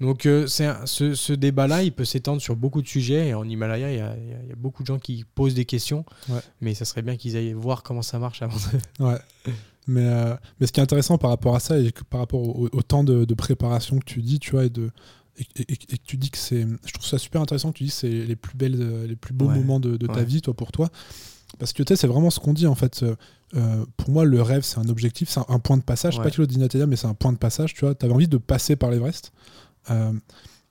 Donc 0.00 0.24
euh, 0.26 0.46
un- 0.60 0.86
ce, 0.86 1.14
ce 1.14 1.32
débat-là, 1.32 1.82
il 1.82 1.92
peut 1.92 2.04
s'étendre 2.04 2.40
sur 2.40 2.54
beaucoup 2.56 2.82
de 2.82 2.86
sujets. 2.88 3.28
Et 3.28 3.34
en 3.34 3.48
Himalaya, 3.48 3.90
il 3.92 3.98
y 3.98 4.00
a, 4.00 4.16
il 4.16 4.28
y 4.28 4.32
a- 4.32 4.42
il 4.44 4.48
y 4.48 4.52
a 4.52 4.56
beaucoup 4.56 4.82
de 4.82 4.86
gens 4.86 4.98
qui 4.98 5.24
posent 5.34 5.54
des 5.54 5.64
questions. 5.64 6.04
Ouais. 6.28 6.40
Mais 6.60 6.74
ça 6.74 6.84
serait 6.84 7.02
bien 7.02 7.16
qu'ils 7.16 7.36
aillent 7.36 7.52
voir 7.54 7.82
comment 7.82 8.02
ça 8.02 8.18
marche 8.18 8.42
avant 8.42 8.56
de... 8.98 9.04
Ouais. 9.06 9.18
Mais, 9.86 10.04
euh, 10.04 10.34
mais 10.60 10.66
ce 10.66 10.72
qui 10.72 10.80
est 10.80 10.82
intéressant 10.82 11.18
par 11.18 11.30
rapport 11.30 11.54
à 11.56 11.60
ça 11.60 11.78
et 11.78 11.90
que 11.92 12.04
par 12.04 12.20
rapport 12.20 12.40
au, 12.42 12.68
au 12.70 12.82
temps 12.82 13.02
de, 13.04 13.24
de 13.24 13.34
préparation 13.34 13.98
que 13.98 14.04
tu 14.04 14.22
dis, 14.22 14.38
tu 14.38 14.52
vois, 14.52 14.64
et, 14.66 14.70
de, 14.70 14.90
et, 15.38 15.46
et- 15.56 15.72
et 15.72 15.76
que 15.98 16.04
tu 16.04 16.16
dis 16.16 16.30
que 16.30 16.38
c'est. 16.38 16.66
Je 16.84 16.92
trouve 16.92 17.06
ça 17.06 17.18
super 17.18 17.40
intéressant 17.40 17.72
que 17.72 17.78
tu 17.78 17.84
dis 17.84 17.90
que 17.90 17.96
c'est 17.96 18.08
les 18.10 18.36
plus 18.36 18.56
belles, 18.56 18.76
euh, 18.80 19.06
les 19.06 19.16
plus 19.16 19.32
beaux 19.34 19.46
Ouais. 19.46 19.54
moments 19.56 19.80
de, 19.80 19.96
de 19.96 20.06
ta 20.06 20.14
Ouais. 20.14 20.24
vie, 20.24 20.42
toi, 20.42 20.54
pour 20.54 20.70
toi. 20.70 20.90
Parce 21.58 21.72
que 21.72 21.82
tu 21.82 21.88
sais, 21.92 21.96
c'est 21.96 22.06
vraiment 22.06 22.30
ce 22.30 22.38
qu'on 22.40 22.52
dit 22.52 22.66
en 22.66 22.74
fait. 22.76 23.04
Euh, 23.56 23.84
pour 23.96 24.10
moi, 24.10 24.24
le 24.24 24.40
rêve, 24.42 24.62
c'est 24.62 24.78
un 24.78 24.88
objectif, 24.88 25.28
c'est 25.28 25.40
un, 25.40 25.46
un 25.48 25.58
point 25.58 25.76
de 25.76 25.82
passage. 25.82 26.18
Ouais. 26.18 26.24
pas 26.24 26.30
Claude 26.30 26.48
Dinatella, 26.48 26.86
mais 26.86 26.94
c'est 26.96 27.08
un 27.08 27.14
point 27.14 27.32
de 27.32 27.38
passage. 27.38 27.74
Tu 27.74 27.80
vois, 27.84 27.94
tu 27.96 28.04
avais 28.04 28.14
envie 28.14 28.28
de 28.28 28.36
passer 28.36 28.76
par 28.76 28.90
l'Everest. 28.90 29.32
Euh, 29.90 30.12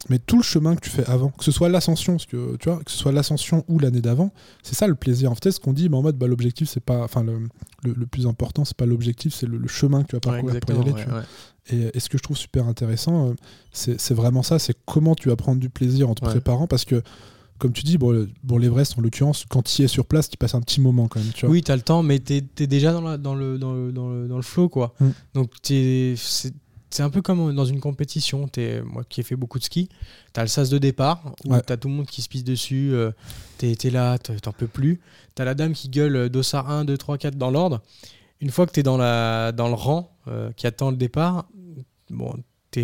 mais 0.08 0.18
tout 0.18 0.38
le 0.38 0.44
chemin 0.44 0.76
que 0.76 0.82
tu 0.82 0.90
fais 0.90 1.06
avant, 1.06 1.30
que 1.30 1.44
ce 1.44 1.52
soit 1.52 1.68
l'ascension, 1.68 2.14
parce 2.14 2.26
que 2.26 2.56
tu 2.58 2.70
vois, 2.70 2.82
que 2.84 2.90
ce 2.92 2.98
soit 2.98 3.12
l'ascension 3.12 3.66
ou 3.68 3.80
l'année 3.80 4.00
d'avant, 4.02 4.32
c'est 4.64 4.76
ça 4.76 4.88
le 4.88 4.96
plaisir. 4.96 5.30
En 5.32 5.36
fait, 5.36 5.52
ce 5.52 5.60
qu'on 5.60 5.74
dit, 5.74 5.90
mais 5.90 5.98
en 5.98 6.02
mode, 6.02 6.18
bah, 6.18 6.26
l'objectif, 6.28 6.70
c'est 6.70 6.80
pas, 6.84 7.04
enfin, 7.04 7.22
le, 7.24 7.40
le, 7.84 7.94
le 7.94 8.06
plus 8.06 8.26
important, 8.26 8.64
c'est 8.64 8.78
pas 8.78 8.86
l'objectif, 8.86 9.34
c'est 9.34 9.46
le, 9.46 9.58
le 9.58 9.68
chemin 9.68 10.04
que 10.04 10.08
tu 10.08 10.16
vas 10.16 10.22
parcourir 10.22 10.60
pour 10.62 10.76
y 10.78 10.80
aller. 10.82 10.92
ouais, 10.94 11.04
tu 11.04 11.10
vois. 11.10 11.20
ouais. 11.20 11.26
Et, 11.72 11.98
et 11.98 12.00
ce 12.00 12.08
que 12.08 12.18
je 12.18 12.24
trouve 12.24 12.38
super 12.38 12.66
intéressant, 12.68 13.30
euh, 13.30 13.34
c'est 13.74 14.14
vraiment 14.14 14.42
ça, 14.42 14.58
c'est 14.58 14.76
comment 14.86 15.16
tu 15.16 15.28
vas 15.30 15.36
prendre 15.36 15.60
du 15.60 15.70
plaisir 15.70 16.10
en 16.10 16.16
te 16.16 16.24
Ouais. 16.24 16.32
préparant, 16.32 16.66
parce 16.66 16.86
que, 16.86 17.04
comme 17.58 17.74
tu 17.74 17.84
dis, 17.84 17.98
bon, 17.98 18.26
bon 18.44 18.58
l'Everest, 18.58 18.98
en 18.98 19.02
l'occurrence, 19.02 19.44
quand 19.50 19.64
tu 19.64 19.82
y 19.82 19.86
es 19.86 19.90
sur 19.90 20.06
place, 20.06 20.30
tu 20.30 20.38
passes 20.38 20.56
un 20.56 20.62
petit 20.62 20.80
moment 20.80 21.10
quand 21.10 21.20
même, 21.20 21.30
tu 21.34 21.46
vois. 21.46 21.52
Oui, 21.54 21.62
tu 21.62 21.72
as 21.72 21.76
le 21.76 21.82
temps, 21.82 22.04
mais 22.04 22.20
tu 22.20 22.36
es, 22.58 22.68
déjà 22.68 22.94
dans, 22.94 23.02
la- 23.02 23.18
dans, 23.18 23.36
le, 23.36 23.58
dans, 23.60 23.74
le, 23.74 23.92
dans, 23.92 24.10
le, 24.10 24.28
dans 24.30 24.38
le 24.38 24.42
flow. 24.44 24.70
Quoi. 24.70 24.94
Mm. 25.02 25.08
Donc 25.34 25.52
t'es- 25.62 26.16
c'est 26.90 27.04
un 27.04 27.10
peu 27.10 27.22
comme 27.22 27.54
dans 27.56 27.66
une 27.66 27.80
compétition. 27.80 28.48
T'es- 28.48 28.82
moi 28.82 29.04
qui 29.08 29.20
ai 29.22 29.24
fait 29.24 29.36
beaucoup 29.36 29.60
de 29.60 29.64
ski, 29.64 29.90
tu 30.34 30.40
as 30.40 30.44
le 30.44 30.48
sas 30.50 30.70
de 30.70 30.78
départ 30.78 31.34
où 31.46 31.54
Ouais. 31.54 31.62
tu 31.66 31.72
as 31.74 31.78
tout 31.78 31.88
le 31.88 31.94
monde 31.94 32.08
qui 32.08 32.22
se 32.22 32.30
pisse 32.30 32.44
dessus. 32.44 32.92
euh, 32.94 33.12
t'es 33.58 33.72
es 33.84 33.90
là, 33.90 34.18
t'es- 34.18 34.40
t'en 34.40 34.52
peux 34.52 34.68
plus. 34.68 35.00
Tu 35.36 35.42
as 35.42 35.46
la 35.46 35.54
dame 35.56 35.74
qui 35.74 35.90
gueule 35.90 36.16
euh, 36.16 36.30
dossard 36.30 36.70
1, 36.70 36.86
2, 36.86 36.98
3, 36.98 37.18
4 37.18 37.36
dans 37.38 37.52
l'ordre. 37.52 37.82
Une 38.42 38.50
fois 38.52 38.66
que 38.66 38.72
tu 38.72 38.80
es 38.80 38.84
dans, 38.84 38.98
la, 38.98 39.52
dans 39.52 39.68
le 39.68 39.74
rang 39.74 40.16
euh, 40.28 40.52
qui 40.56 40.66
attend 40.68 40.92
le 40.92 40.98
départ, 40.98 41.46
bon, 42.10 42.34
tu 42.72 42.80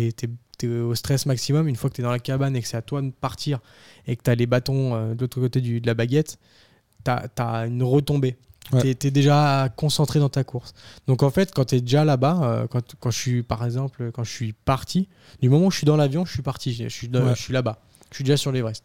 es, 0.62 0.68
au 0.70 0.94
stress 0.94 1.26
maximum. 1.26 1.66
Une 1.68 1.76
fois 1.76 1.90
que 1.90 1.94
tu 1.96 2.00
es 2.00 2.04
dans 2.04 2.10
la 2.10 2.18
cabane 2.18 2.54
et 2.56 2.62
que 2.62 2.68
c'est 2.68 2.76
à 2.76 2.82
toi 2.82 3.02
de 3.02 3.10
partir 3.10 3.60
et 4.06 4.16
que 4.16 4.22
tu 4.22 4.30
as 4.30 4.34
les 4.34 4.46
bâtons 4.46 4.94
euh, 4.94 5.14
de 5.14 5.20
l'autre 5.22 5.40
côté 5.40 5.60
du- 5.60 5.80
de 5.80 5.86
la 5.86 5.94
baguette, 5.94 6.38
tu 7.04 7.10
as, 7.10 7.66
une 7.66 7.82
retombée. 7.82 8.36
Ouais. 8.72 8.94
Tu 8.94 9.06
es, 9.06 9.10
déjà 9.12 9.68
concentré 9.76 10.18
dans 10.18 10.28
ta 10.28 10.42
course. 10.42 10.74
Donc 11.06 11.22
en 11.22 11.30
fait, 11.30 11.52
quand 11.54 11.66
tu 11.66 11.76
es 11.76 11.80
déjà 11.80 12.04
là-bas, 12.04 12.40
euh, 12.42 12.66
quand, 12.66 12.82
quand 12.98 13.10
je 13.10 13.18
suis, 13.18 13.42
par 13.42 13.64
exemple, 13.64 14.10
quand 14.12 14.24
je 14.24 14.32
suis 14.32 14.52
parti, 14.52 15.08
du 15.40 15.48
moment 15.48 15.66
où 15.66 15.70
je 15.70 15.76
suis 15.76 15.86
dans 15.86 15.96
l'avion, 15.96 16.24
je 16.24 16.32
suis 16.32 16.42
parti, 16.42 16.72
je 16.74 16.88
suis, 16.88 17.08
de- 17.08 17.20
Ouais. 17.20 17.34
je 17.36 17.42
suis 17.42 17.52
là-bas. 17.52 17.78
Je 18.10 18.16
suis 18.16 18.24
déjà 18.24 18.36
sur 18.36 18.50
l'Everest. 18.50 18.84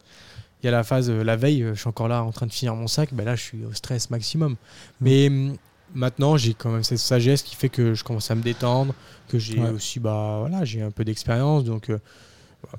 Il 0.61 0.67
y 0.67 0.69
a 0.69 0.71
la 0.71 0.83
phase, 0.83 1.09
euh, 1.09 1.23
la 1.23 1.35
veille, 1.35 1.63
euh, 1.63 1.73
je 1.73 1.79
suis 1.79 1.89
encore 1.89 2.07
là 2.07 2.23
en 2.23 2.31
train 2.31 2.45
de 2.45 2.51
finir 2.53 2.75
mon 2.75 2.87
sac, 2.87 3.09
ben 3.13 3.25
là 3.25 3.35
je 3.35 3.41
suis 3.41 3.65
au 3.65 3.73
stress 3.73 4.11
maximum. 4.11 4.55
Mais 4.99 5.27
hum, 5.27 5.57
maintenant, 5.95 6.37
j'ai 6.37 6.53
quand 6.53 6.69
même 6.69 6.83
cette 6.83 6.99
sagesse 6.99 7.41
qui 7.41 7.55
fait 7.55 7.69
que 7.69 7.95
je 7.95 8.03
commence 8.03 8.29
à 8.29 8.35
me 8.35 8.43
détendre, 8.43 8.93
que 9.29 9.39
j'ai 9.39 9.59
aussi, 9.59 9.99
bah 9.99 10.37
voilà, 10.41 10.63
j'ai 10.63 10.83
un 10.83 10.91
peu 10.91 11.03
d'expérience, 11.03 11.63
donc 11.63 11.89
euh, 11.89 11.97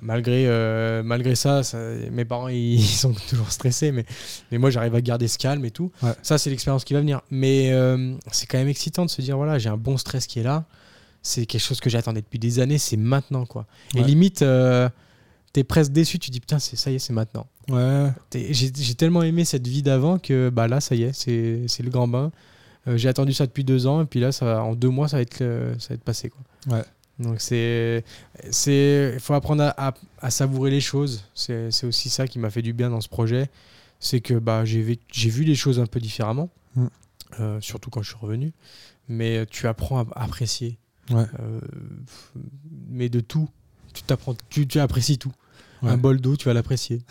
malgré, 0.00 0.46
euh, 0.46 1.02
malgré 1.02 1.34
ça, 1.34 1.62
ça, 1.62 1.78
mes 2.10 2.24
parents 2.24 2.48
ils, 2.48 2.74
ils 2.80 2.82
sont 2.82 3.12
toujours 3.28 3.50
stressés, 3.50 3.92
mais, 3.92 4.04
mais 4.50 4.58
moi 4.58 4.70
j'arrive 4.70 4.94
à 4.94 5.00
garder 5.00 5.28
ce 5.28 5.38
calme 5.38 5.64
et 5.64 5.70
tout. 5.70 5.90
Ouais. 6.02 6.12
Ça, 6.22 6.38
c'est 6.38 6.50
l'expérience 6.50 6.84
qui 6.84 6.94
va 6.94 7.00
venir. 7.00 7.20
Mais 7.30 7.72
euh, 7.72 8.14
c'est 8.30 8.46
quand 8.46 8.58
même 8.58 8.68
excitant 8.68 9.04
de 9.04 9.10
se 9.10 9.20
dire 9.22 9.36
voilà, 9.36 9.58
j'ai 9.58 9.68
un 9.68 9.76
bon 9.76 9.96
stress 9.96 10.26
qui 10.26 10.40
est 10.40 10.42
là. 10.42 10.64
C'est 11.22 11.46
quelque 11.46 11.60
chose 11.60 11.80
que 11.80 11.88
j'attendais 11.88 12.20
depuis 12.20 12.38
des 12.38 12.58
années, 12.58 12.78
c'est 12.78 12.96
maintenant 12.96 13.46
quoi. 13.46 13.66
Et 13.94 14.02
limite, 14.02 14.42
euh, 14.42 14.88
t'es 15.52 15.62
presque 15.62 15.92
déçu, 15.92 16.18
tu 16.18 16.30
dis 16.30 16.40
putain, 16.40 16.58
c'est 16.58 16.76
ça 16.76 16.90
y 16.90 16.96
est, 16.96 16.98
c'est 16.98 17.12
maintenant. 17.12 17.46
Ouais, 17.68 18.10
J'ai 18.50 18.94
tellement 18.96 19.22
aimé 19.22 19.44
cette 19.44 19.68
vie 19.68 19.82
d'avant 19.82 20.18
que 20.18 20.50
bah 20.50 20.66
là, 20.66 20.80
ça 20.80 20.96
y 20.96 21.04
est, 21.04 21.12
c'est 21.12 21.62
c'est 21.68 21.84
le 21.84 21.90
grand 21.90 22.08
bain. 22.08 22.32
J'ai 22.86 23.08
attendu 23.08 23.32
ça 23.32 23.46
depuis 23.46 23.62
deux 23.62 23.86
ans 23.86 24.02
et 24.02 24.06
puis 24.06 24.18
là, 24.18 24.32
ça 24.32 24.64
en 24.64 24.74
deux 24.74 24.88
mois, 24.88 25.06
ça 25.06 25.18
va 25.18 25.22
être, 25.22 25.38
ça 25.78 25.90
va 25.90 25.94
être 25.94 26.02
passé. 26.02 26.30
Quoi. 26.30 26.76
Ouais. 26.76 26.84
Donc 27.18 27.40
c'est, 27.40 28.04
c'est, 28.50 29.12
il 29.14 29.20
faut 29.20 29.34
apprendre 29.34 29.62
à, 29.64 29.88
à- 29.88 29.94
à 30.20 30.30
savourer 30.30 30.70
les 30.70 30.80
choses. 30.80 31.24
C'est 31.34 31.70
c'est 31.70 31.86
aussi 31.86 32.08
ça 32.10 32.26
qui 32.26 32.38
m'a 32.38 32.50
fait 32.50 32.62
du 32.62 32.72
bien 32.72 32.90
dans 32.90 33.00
ce 33.00 33.08
projet, 33.08 33.50
c'est 34.00 34.20
que 34.20 34.34
bah 34.34 34.64
j'ai 34.64 34.82
vu 34.82 35.44
les 35.44 35.54
choses 35.54 35.78
un 35.80 35.86
peu 35.86 36.00
différemment, 36.00 36.48
Mm. 36.74 36.86
euh, 37.40 37.60
surtout 37.60 37.90
quand 37.90 38.02
je 38.02 38.08
suis 38.08 38.18
revenu. 38.18 38.52
Mais 39.08 39.44
tu 39.46 39.66
apprends 39.66 40.00
à 40.00 40.06
apprécier. 40.24 40.78
Ouais. 41.10 41.24
Euh, 41.40 41.60
mais 42.88 43.08
de 43.08 43.20
tout, 43.20 43.48
tu 43.92 44.02
t'apprends, 44.04 44.34
tu, 44.48 44.66
tu 44.66 44.78
apprécies 44.80 45.18
tout. 45.18 45.32
Ouais. 45.82 45.90
Un 45.90 45.96
bol 45.98 46.20
d'eau, 46.20 46.36
tu 46.36 46.44
vas 46.46 46.54
l'apprécier. 46.54 47.02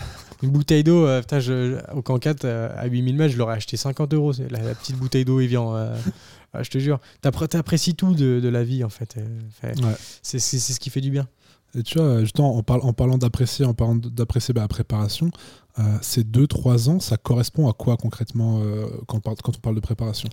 Une 0.42 0.50
bouteille 0.50 0.84
d'eau, 0.86 1.06
euh, 1.06 1.22
je- 1.40 1.78
au 1.94 2.02
4, 2.02 2.46
euh, 2.46 2.70
à 2.78 2.86
8000 2.88 3.18
mètres, 3.18 3.34
je 3.34 3.38
l'aurais 3.38 3.56
acheté 3.56 3.76
50 3.78 4.14
euros. 4.14 4.32
La, 4.50 4.62
la 4.62 4.74
petite 4.74 4.96
bouteille 4.96 5.26
d'eau 5.26 5.42
Evian. 5.42 5.76
Ah, 6.54 6.64
je 6.64 6.70
te 6.70 6.78
jure. 6.80 7.00
T'appré- 7.22 7.48
T'apprécies 7.48 7.96
tout 7.96 8.14
de, 8.14 8.40
de 8.40 8.50
la 8.50 8.64
vie, 8.64 8.84
en 8.84 8.90
fait. 8.90 9.16
euh, 9.18 9.40
fait, 9.62 9.80
ouais. 9.84 9.96
c'est 10.22 10.40
c'est- 10.40 10.60
c'est 10.60 10.74
ce 10.74 10.80
qui 10.80 10.90
fait 10.90 11.02
du 11.02 11.12
bien. 11.12 11.28
Et 11.78 11.84
tu 11.84 11.98
vois, 12.00 12.22
justement, 12.22 12.58
en, 12.58 12.64
parlant 12.64 13.18
d'apprécier, 13.18 13.66
en 13.66 13.74
parlant 13.74 13.96
d'apprécier 13.96 14.54
bah, 14.54 14.62
la 14.62 14.68
préparation, 14.68 15.32
euh, 15.80 15.84
ces 16.02 16.24
2-3 16.24 16.90
ans, 16.90 17.00
ça 17.00 17.16
correspond 17.16 17.70
à 17.70 17.74
quoi 17.74 17.96
concrètement 17.96 18.60
euh, 18.62 18.88
quand, 19.08 19.18
on 19.18 19.22
parle, 19.22 19.38
quand 19.42 19.56
on 19.56 19.60
parle 19.62 19.76
de 19.76 19.80
préparation? 19.80 20.28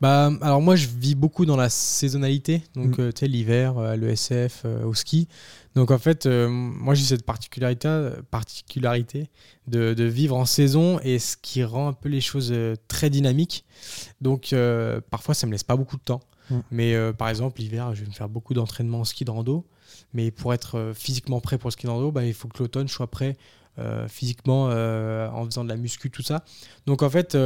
Bah, 0.00 0.30
alors 0.40 0.62
moi, 0.62 0.76
je 0.76 0.86
vis 0.86 1.16
beaucoup 1.16 1.44
dans 1.44 1.56
la 1.56 1.68
saisonnalité, 1.68 2.62
donc 2.76 2.98
Mm. 2.98 3.00
euh, 3.00 3.12
tu 3.12 3.20
sais, 3.20 3.26
l'hiver, 3.26 3.96
le 3.96 4.10
SF, 4.10 4.62
euh, 4.64 4.84
au 4.84 4.94
ski. 4.94 5.26
Donc 5.74 5.90
en 5.90 5.98
fait, 5.98 6.26
moi 6.26 6.94
j'ai 6.94 7.04
cette 7.04 7.26
particularité, 7.26 8.08
particularité 8.30 9.28
de, 9.66 9.92
de 9.92 10.04
vivre 10.04 10.34
en 10.34 10.46
saison 10.46 10.98
et 11.02 11.18
ce 11.18 11.36
qui 11.36 11.62
rend 11.64 11.88
un 11.88 11.92
peu 11.92 12.08
les 12.08 12.22
choses 12.22 12.54
très 12.88 13.10
dynamiques. 13.10 13.66
Donc 14.22 14.54
parfois, 15.10 15.34
ça 15.34 15.46
me 15.46 15.52
laisse 15.52 15.64
pas 15.64 15.76
beaucoup 15.76 15.98
de 15.98 16.02
temps. 16.02 16.22
Mm. 16.48 16.58
Mais 16.70 17.12
par 17.12 17.28
exemple, 17.28 17.60
l'hiver, 17.60 17.94
je 17.94 18.00
vais 18.00 18.06
me 18.06 18.14
faire 18.14 18.30
beaucoup 18.30 18.54
d'entraînement 18.54 19.00
en 19.00 19.04
ski 19.04 19.26
de 19.26 19.30
rando. 19.30 19.66
Mais 20.12 20.30
pour 20.30 20.54
être 20.54 20.78
euh, 20.78 20.94
physiquement 20.94 21.40
prêt 21.40 21.58
pour 21.58 21.68
le 21.68 21.72
ski 21.72 21.86
de 21.86 21.90
rando, 21.90 22.10
bah, 22.10 22.24
il 22.24 22.34
faut 22.34 22.48
que 22.48 22.58
l'automne 22.58 22.88
je 22.88 22.92
sois 22.92 23.10
prêt 23.10 23.36
euh, 23.78 24.08
physiquement 24.08 24.68
euh, 24.70 25.28
en 25.28 25.44
faisant 25.44 25.62
de 25.62 25.68
la 25.68 25.76
muscu, 25.76 26.10
tout 26.10 26.22
ça. 26.22 26.44
Donc 26.86 27.02
en 27.02 27.10
fait, 27.10 27.36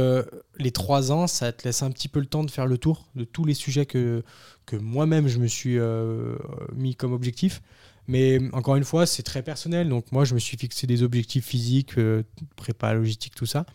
les 0.57 0.71
trois 0.71 1.11
ans, 1.11 1.27
ça 1.27 1.51
te 1.51 1.65
laisse 1.65 1.83
un 1.83 1.91
petit 1.91 2.07
peu 2.07 2.19
le 2.19 2.25
temps 2.25 2.43
de 2.43 2.51
faire 2.51 2.65
le 2.65 2.77
tour 2.77 3.05
de 3.15 3.23
tous 3.23 3.45
les 3.45 3.53
sujets 3.53 3.85
que, 3.85 4.23
que 4.65 4.75
moi-même 4.75 5.27
je 5.27 5.39
me 5.39 5.47
suis 5.47 5.77
mis 6.75 6.95
comme 6.95 7.13
objectif. 7.13 7.61
Mais 8.07 8.39
encore 8.53 8.75
une 8.77 8.83
fois, 8.83 9.05
c'est 9.05 9.23
très 9.23 9.43
personnel. 9.43 9.87
Donc 9.89 10.11
moi, 10.11 10.25
je 10.25 10.33
me 10.33 10.39
suis 10.39 10.57
fixé 10.57 10.87
des 10.87 11.03
objectifs 11.03 11.45
physiques, 11.45 11.95
prépa 12.55 12.93
logistique, 12.93 13.35
tout 13.35 13.45
ça. 13.45 13.65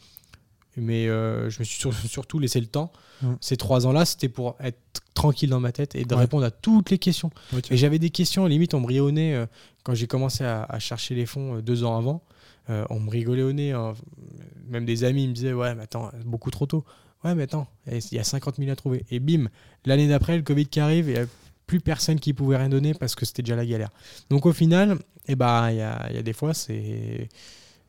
Mais 0.77 1.09
euh, 1.09 1.49
je 1.51 1.59
me 1.61 1.65
suis 1.65 1.79
sur- 1.79 1.93
surtout 2.09 2.39
laissé 2.39 2.61
le 2.61 2.67
temps. 2.67 2.93
Mm. 3.23 3.35
Ces 3.41 3.57
trois 3.57 3.87
ans-là, 3.87 4.05
c'était 4.05 4.29
pour 4.29 4.57
être 4.61 4.79
tranquille 5.15 5.49
dans 5.51 5.61
ma 5.61 5.73
tête 5.73 5.95
et 5.95 6.05
de 6.05 6.15
Ouais. 6.15 6.21
répondre 6.21 6.45
à 6.45 6.51
toutes 6.51 6.91
les 6.91 6.99
questions. 6.99 7.31
Et 7.71 7.77
j'avais 7.77 7.99
des 7.99 8.11
questions, 8.11 8.45
limite, 8.47 8.75
on 8.75 8.81
me 8.81 8.87
riait 8.87 9.01
au 9.01 9.11
nez 9.11 9.35
euh, 9.35 9.47
quand 9.85 9.95
j'ai 9.95 10.07
commencé 10.07 10.45
à, 10.45 10.65
à 10.65 10.79
chercher 10.79 11.15
les 11.15 11.25
fonds 11.27 11.57
euh, 11.57 11.63
deux 11.63 11.85
ans 11.85 11.97
avant. 11.97 12.23
on 12.69 13.01
me 13.01 13.11
rigolait 13.11 13.43
au 13.43 13.53
nez. 13.53 13.73
hein. 13.73 13.95
Même 14.69 14.85
des 14.85 15.05
amis 15.05 15.27
me 15.29 15.33
disaient 15.33 15.53
Ouais, 15.55 15.75
mais 15.75 15.85
attends, 15.85 16.11
beaucoup 16.25 16.51
trop 16.51 16.67
tôt. 16.67 16.85
Ouais, 17.25 17.35
mais 17.35 17.45
attends, 17.45 17.67
il 17.91 18.01
y 18.13 18.19
a 18.19 18.25
50 18.25 18.57
000 18.57 18.71
à 18.71 18.77
trouver. 18.77 19.05
Et 19.11 19.19
bim, 19.21 19.49
l'année 19.87 20.07
d'après, 20.09 20.37
le 20.37 20.43
Covid 20.43 20.67
qui 20.67 20.81
arrive, 20.81 21.09
il 21.09 21.15
n'y 21.15 21.19
a 21.21 21.27
plus 21.67 21.81
personne 21.81 22.21
qui 22.21 22.33
pouvait 22.35 22.57
rien 22.59 22.69
donner 22.69 22.93
parce 22.95 23.15
que 23.15 23.25
c'était 23.25 23.43
déjà 23.43 23.57
la 23.57 23.65
galère. 23.67 23.91
Donc 24.31 24.45
au 24.47 24.53
final, 24.53 24.99
eh 25.27 25.35
ben, 25.35 25.71
il 25.71 25.77
y, 25.77 26.15
y 26.17 26.19
a 26.19 26.23
des 26.23 26.33
fois, 26.35 26.53
c'est. 26.55 27.29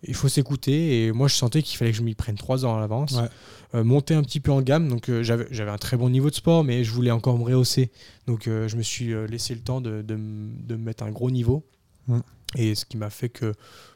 Il 0.03 0.13
faut 0.13 0.27
s'écouter 0.29 1.05
et 1.05 1.11
moi 1.11 1.27
je 1.27 1.33
sentais 1.35 1.61
qu'il 1.63 1.77
fallait 1.77 1.91
que 1.91 1.97
je 1.97 2.03
m'y 2.03 2.13
prenne 2.13 2.35
trois 2.35 2.65
ans 2.65 2.75
à 2.77 2.79
l'avance, 2.79 3.13
Ouais. 3.13 3.27
Euh, 3.75 3.83
monter 3.83 4.13
un 4.13 4.21
petit 4.23 4.39
peu 4.39 4.51
en 4.51 4.61
gamme. 4.61 4.87
Donc 4.87 5.09
euh, 5.09 5.23
j'avais 5.23 5.69
un 5.71 5.77
très 5.77 5.97
bon 5.97 6.09
niveau 6.09 6.29
de 6.29 6.35
sport, 6.35 6.63
mais 6.63 6.83
je 6.83 6.91
voulais 6.91 7.11
encore 7.11 7.37
me 7.37 7.43
rehausser. 7.43 7.89
Donc 8.27 8.47
euh, 8.47 8.67
je 8.67 8.77
me 8.77 8.81
suis 8.83 9.13
laissé 9.27 9.53
le 9.55 9.61
temps 9.61 9.81
de, 9.81 10.01
de, 10.03 10.15
de 10.15 10.75
me 10.75 10.83
mettre 10.83 11.03
un 11.03 11.11
gros 11.11 11.31
niveau. 11.31 11.63
Et 12.55 12.75
ce 12.75 12.85
qui 12.85 12.95
m'a 12.95 13.09
fait 13.09 13.27
que 13.27 13.53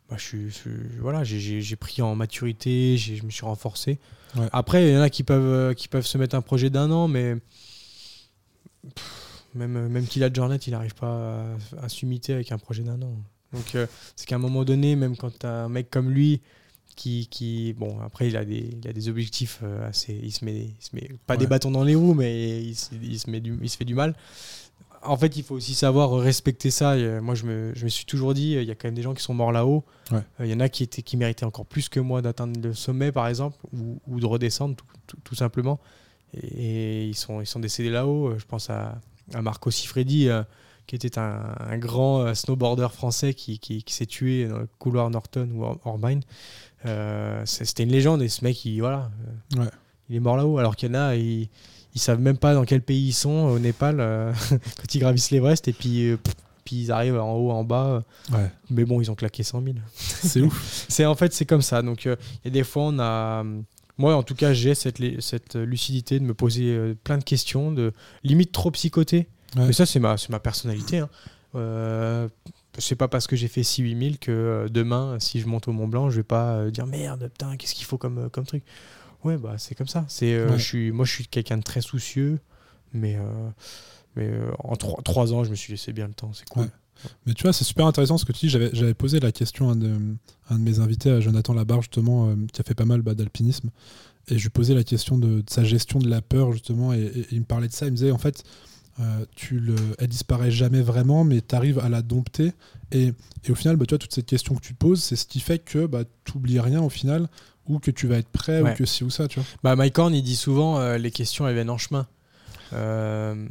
bah, 0.10 0.18
je 0.18 0.24
suis, 0.24 0.50
je 0.50 0.54
suis- 0.56 0.72
voilà, 1.00 1.24
j'ai- 1.24 1.76
pris 1.78 2.02
en 2.02 2.16
maturité, 2.16 2.98
je 2.98 3.24
me 3.24 3.30
suis 3.30 3.46
renforcé. 3.46 3.98
Ouais. 4.36 4.48
Après, 4.52 4.86
il 4.90 4.94
y 4.94 4.98
en 4.98 5.02
a 5.02 5.10
qui 5.10 5.24
peuvent, 5.24 5.74
qui 5.76 5.88
peuvent 5.88 6.06
se 6.06 6.18
mettre 6.18 6.36
un 6.36 6.42
projet 6.42 6.70
d'un 6.70 6.92
an, 6.92 7.08
mais 7.08 7.36
pff, 8.96 9.06
même, 9.56 9.88
même 9.88 10.06
qu'il 10.06 10.24
a 10.24 10.34
Jornet, 10.34 10.58
il 10.58 10.72
n'arrive 10.72 10.96
pas 10.96 11.56
à, 11.80 11.86
à 11.86 11.90
s'imiter 11.90 12.34
avec 12.34 12.52
un 12.52 12.58
projet 12.58 12.84
d'un 12.84 13.02
an. 13.02 13.14
Donc 13.54 13.76
euh, 13.76 13.86
c'est 14.16 14.26
qu'à 14.28 14.36
un 14.36 14.40
moment 14.40 14.64
donné, 14.64 14.96
même 14.96 15.18
quand 15.18 15.38
tu 15.40 15.46
as 15.46 15.64
un 15.66 15.70
mec 15.70 15.90
comme 15.90 16.10
lui, 16.10 16.42
qui, 16.96 17.28
qui 17.32 17.74
bon 17.74 18.00
après 18.02 18.28
il 18.28 18.38
a 18.38 18.46
des, 18.46 18.78
il 18.82 18.88
a 18.88 18.94
des 18.94 19.10
objectifs 19.10 19.60
euh, 19.64 19.88
assez, 19.90 20.14
il 20.22 20.32
se 20.32 20.44
met, 20.46 20.56
il 20.56 20.76
se 20.80 20.96
met 20.96 21.10
pas 21.26 21.38
des 21.38 21.48
bâtons 21.48 21.72
dans 21.72 21.84
les 21.84 21.96
roues, 21.96 22.14
mais 22.14 22.64
il, 22.64 22.76
se- 22.76 22.94
il 23.02 23.20
se 23.20 23.30
met 23.30 23.40
du, 23.40 23.58
il 23.62 23.70
se 23.70 23.78
fait 23.78 23.86
du 23.86 23.96
mal. 23.96 24.16
En 25.04 25.18
fait, 25.18 25.36
il 25.36 25.42
faut 25.42 25.56
aussi 25.56 25.74
savoir 25.74 26.12
respecter 26.12 26.70
ça. 26.70 26.96
Et, 26.96 27.02
euh, 27.04 27.22
moi, 27.22 27.34
je 27.34 27.46
me, 27.46 27.72
je 27.74 27.86
me 27.86 27.90
suis 27.90 28.06
toujours 28.06 28.36
dit, 28.36 28.52
il 28.52 28.64
y 28.66 28.70
a 28.70 28.76
quand 28.76 28.88
même 28.88 28.94
des 28.94 29.02
gens 29.02 29.16
qui 29.16 29.24
sont 29.24 29.34
morts 29.34 29.52
là-haut. 29.52 29.84
Ouais. 30.12 30.20
Il 30.42 30.46
y 30.46 30.54
en 30.54 30.60
a 30.60 30.70
qui, 30.70 30.84
étaient, 30.84 31.02
qui 31.02 31.18
méritaient 31.18 31.44
encore 31.46 31.66
plus 31.66 31.90
que 31.90 32.00
moi 32.00 32.22
d'atteindre 32.22 32.62
le 32.62 32.76
sommet, 32.76 33.12
par 33.12 33.28
exemple, 33.28 33.58
ou, 33.74 34.00
ou 34.06 34.20
de 34.20 34.26
redescendre, 34.28 34.76
tout, 34.76 34.86
tout- 35.08 35.18
tout 35.24 35.34
simplement. 35.34 35.80
Et, 36.36 36.46
et 37.02 37.06
ils, 37.08 37.16
sont, 37.16 37.42
ils 37.42 37.48
sont 37.48 37.60
décédés 37.60 37.90
là-haut. 37.90 38.38
Je 38.38 38.46
pense 38.46 38.70
à, 38.70 39.02
à 39.34 39.42
Marco 39.42 39.72
Siffredi, 39.72 40.30
euh, 40.30 40.44
qui 40.88 40.96
était 40.96 41.18
un, 41.20 41.56
un 41.60 41.78
grand 41.78 42.22
euh, 42.22 42.34
snowboarder 42.34 42.88
français 42.92 43.34
qui, 43.34 43.60
qui, 43.60 43.84
qui 43.84 43.94
s'est 43.94 44.06
tué 44.06 44.48
dans 44.48 44.60
le 44.60 44.68
couloir 44.80 45.10
Norton 45.10 45.50
ou 45.54 45.64
Or- 45.64 45.80
Orbine. 45.86 46.22
Euh, 46.86 47.42
C'était 47.46 47.84
une 47.84 47.92
légende 47.92 48.22
et 48.22 48.30
ce 48.30 48.44
mec, 48.44 48.66
il, 48.66 48.80
voilà, 48.80 49.12
euh, 49.56 49.62
Ouais. 49.64 49.70
il 50.10 50.16
est 50.16 50.20
mort 50.20 50.38
là-haut. 50.38 50.58
Alors 50.58 50.76
qu'il 50.76 50.90
y 50.90 50.92
en 50.92 50.96
a, 51.00 51.16
ils, 51.16 51.50
ils 51.94 52.02
savent 52.02 52.20
même 52.20 52.38
pas 52.38 52.54
dans 52.54 52.66
quel 52.66 52.82
pays 52.82 53.10
ils 53.10 53.14
sont 53.14 53.30
au 53.30 53.60
Népal 53.60 53.98
euh, 54.00 54.34
quand 54.50 54.96
ils 54.96 55.00
gravissent 55.00 55.32
l'Everest 55.32 55.68
et 55.68 55.74
puis, 55.74 56.10
euh, 56.10 56.18
puis 56.66 56.76
ils 56.84 56.92
arrivent 56.92 57.20
en 57.20 57.34
haut, 57.36 57.52
en 57.52 57.64
bas. 57.64 58.04
Ouais. 58.32 58.50
Mais 58.70 58.86
bon, 58.86 59.02
ils 59.02 59.12
ont 59.12 59.16
claqué 59.16 59.44
100 59.44 59.62
000. 59.64 59.76
C'est 59.96 60.42
ouf. 60.42 60.86
C'est 60.90 61.06
en 61.06 61.16
fait 61.16 61.34
c'est 61.34 61.46
comme 61.46 61.62
ça. 61.62 61.82
Donc 61.82 62.06
il 62.06 62.18
y 62.46 62.48
a 62.48 62.52
des 62.52 62.64
fois 62.64 62.84
on 62.84 63.00
a 63.00 63.44
moi 63.98 64.16
en 64.16 64.24
tout 64.24 64.36
cas 64.36 64.54
j'ai 64.54 64.74
cette, 64.74 65.00
cette 65.22 65.56
lucidité 65.56 66.18
de 66.20 66.24
me 66.24 66.34
poser 66.34 66.70
euh, 66.76 66.96
plein 67.04 67.18
de 67.20 67.24
questions, 67.24 67.72
de 67.72 67.94
limite 68.24 68.52
trop 68.52 68.72
psychoter. 68.72 69.28
Ouais. 69.56 69.68
Mais 69.68 69.74
ça 69.74 69.86
c'est 69.86 70.00
ma 70.00 70.16
ma 70.30 70.40
personnalité. 70.40 71.00
Hein. 71.00 71.10
Euh, 71.56 72.28
c'est 72.78 72.96
pas 72.96 73.08
parce 73.10 73.28
que 73.28 73.36
j'ai 73.36 73.50
fait 73.50 73.64
6 73.64 73.82
8 73.84 74.00
000 74.00 74.16
que 74.22 74.32
euh, 74.32 74.68
demain 74.70 75.18
si 75.20 75.42
je 75.42 75.48
monte 75.48 75.68
au 75.68 75.74
Mont 75.74 75.88
Blanc 75.90 76.10
je 76.10 76.18
vais 76.18 76.24
pas 76.24 76.54
euh, 76.56 76.72
dire 76.72 76.88
merde 76.88 77.30
putain 77.32 77.58
qu'est-ce 77.58 77.76
qu'il 77.76 77.86
faut 77.86 77.98
comme 77.98 78.18
euh, 78.18 78.30
comme 78.30 78.46
truc. 78.46 78.64
Ouais 79.24 79.38
bah 79.38 79.56
c'est 79.58 79.76
comme 79.76 79.88
ça. 79.90 80.06
C'est 80.08 80.34
euh, 80.34 80.50
Ouais. 80.52 80.58
je 80.58 80.64
suis 80.64 80.92
moi 80.92 81.06
je 81.06 81.12
suis 81.12 81.28
quelqu'un 81.28 81.58
de 81.58 81.64
très 81.64 81.82
soucieux 81.82 82.40
mais 82.94 83.18
euh, 83.18 83.50
mais 84.16 84.32
en 84.60 84.76
3, 84.76 85.34
ans 85.34 85.44
je 85.44 85.50
me 85.50 85.56
suis 85.56 85.74
laissé 85.74 85.92
bien 85.94 86.08
le 86.08 86.14
temps 86.14 86.32
c'est 86.34 86.48
cool. 86.50 86.64
Ouais. 86.64 86.70
Mais 87.26 87.34
tu 87.34 87.44
vois, 87.44 87.54
c'est 87.54 87.64
super 87.64 87.86
intéressant 87.86 88.18
ce 88.18 88.26
que 88.26 88.32
tu 88.32 88.48
dis. 88.48 88.50
J'avais, 88.50 88.94
posé 88.94 89.20
la 89.20 89.32
question 89.32 89.70
à 89.70 89.74
un 89.74 89.76
de, 89.76 89.92
un 90.50 90.58
de 90.60 90.64
mes 90.64 90.80
invités, 90.80 91.10
à 91.10 91.20
Jonathan 91.20 91.54
Labarre, 91.54 91.82
justement, 91.82 92.30
euh, 92.30 92.36
qui 92.54 92.62
a 92.62 92.64
fait 92.64 92.76
pas 92.76 92.86
mal 92.86 93.02
bah, 93.02 93.16
d'alpinisme. 93.16 93.70
Et 94.28 94.38
je 94.38 94.44
lui 94.44 94.50
posais 94.50 94.74
la 94.76 94.84
question 94.84 95.18
de, 95.18 95.42
de 95.42 95.50
sa 95.50 95.64
gestion 95.64 96.00
de 96.00 96.10
la 96.10 96.22
peur, 96.22 96.52
justement. 96.52 96.94
Et, 96.94 97.02
et 97.02 97.28
il 97.32 97.40
me 97.40 97.46
parlait 97.46 97.68
de 97.68 97.74
ça. 97.74 97.88
Il 97.88 97.92
me 97.92 97.96
disait, 97.98 98.12
en 98.12 98.18
fait, 98.18 98.44
euh, 99.02 99.26
tu 99.36 99.60
le, 99.60 99.76
elle 100.00 100.08
disparaît 100.08 100.52
jamais 100.52 100.82
vraiment, 100.82 101.24
mais 101.24 101.42
tu 101.42 101.56
arrives 101.56 101.80
à 101.80 101.90
la 101.90 102.02
dompter. 102.02 102.52
Et, 102.92 103.14
et 103.46 103.52
au 103.52 103.56
final, 103.56 103.76
bah, 103.78 103.86
tu 103.86 103.92
vois, 103.94 104.00
toute 104.00 104.14
cette 104.14 104.26
question 104.28 104.54
que 104.56 104.62
tu 104.62 104.74
poses, 104.74 105.02
c'est 105.02 105.16
ce 105.16 105.26
qui 105.26 105.40
fait 105.40 105.60
que 105.60 105.86
bah, 105.86 106.04
tu 106.26 106.34
n'oublies 106.36 106.60
rien 106.60 106.82
au 106.82 106.90
final, 106.90 107.28
ou 107.68 107.80
que 107.80 107.90
tu 107.92 108.08
vas 108.08 108.18
être 108.18 108.30
prêt, 108.30 108.62
Ouais. 108.62 108.72
ou 108.72 108.76
que 108.76 108.86
ci 108.86 109.04
ou 109.04 109.10
ça, 109.10 109.28
tu 109.28 109.40
vois. 109.40 109.48
Bah, 109.64 109.76
Mike 109.76 109.98
Horn, 109.98 110.14
il 110.14 110.22
dit 110.24 110.36
souvent 110.36 110.80
euh, 110.80 110.98
les 110.98 111.12
questions 111.12 111.48
elles 111.48 111.56
viennent 111.56 111.70
en 111.70 111.78
chemin. 111.78 112.06
Euh, 112.74 113.48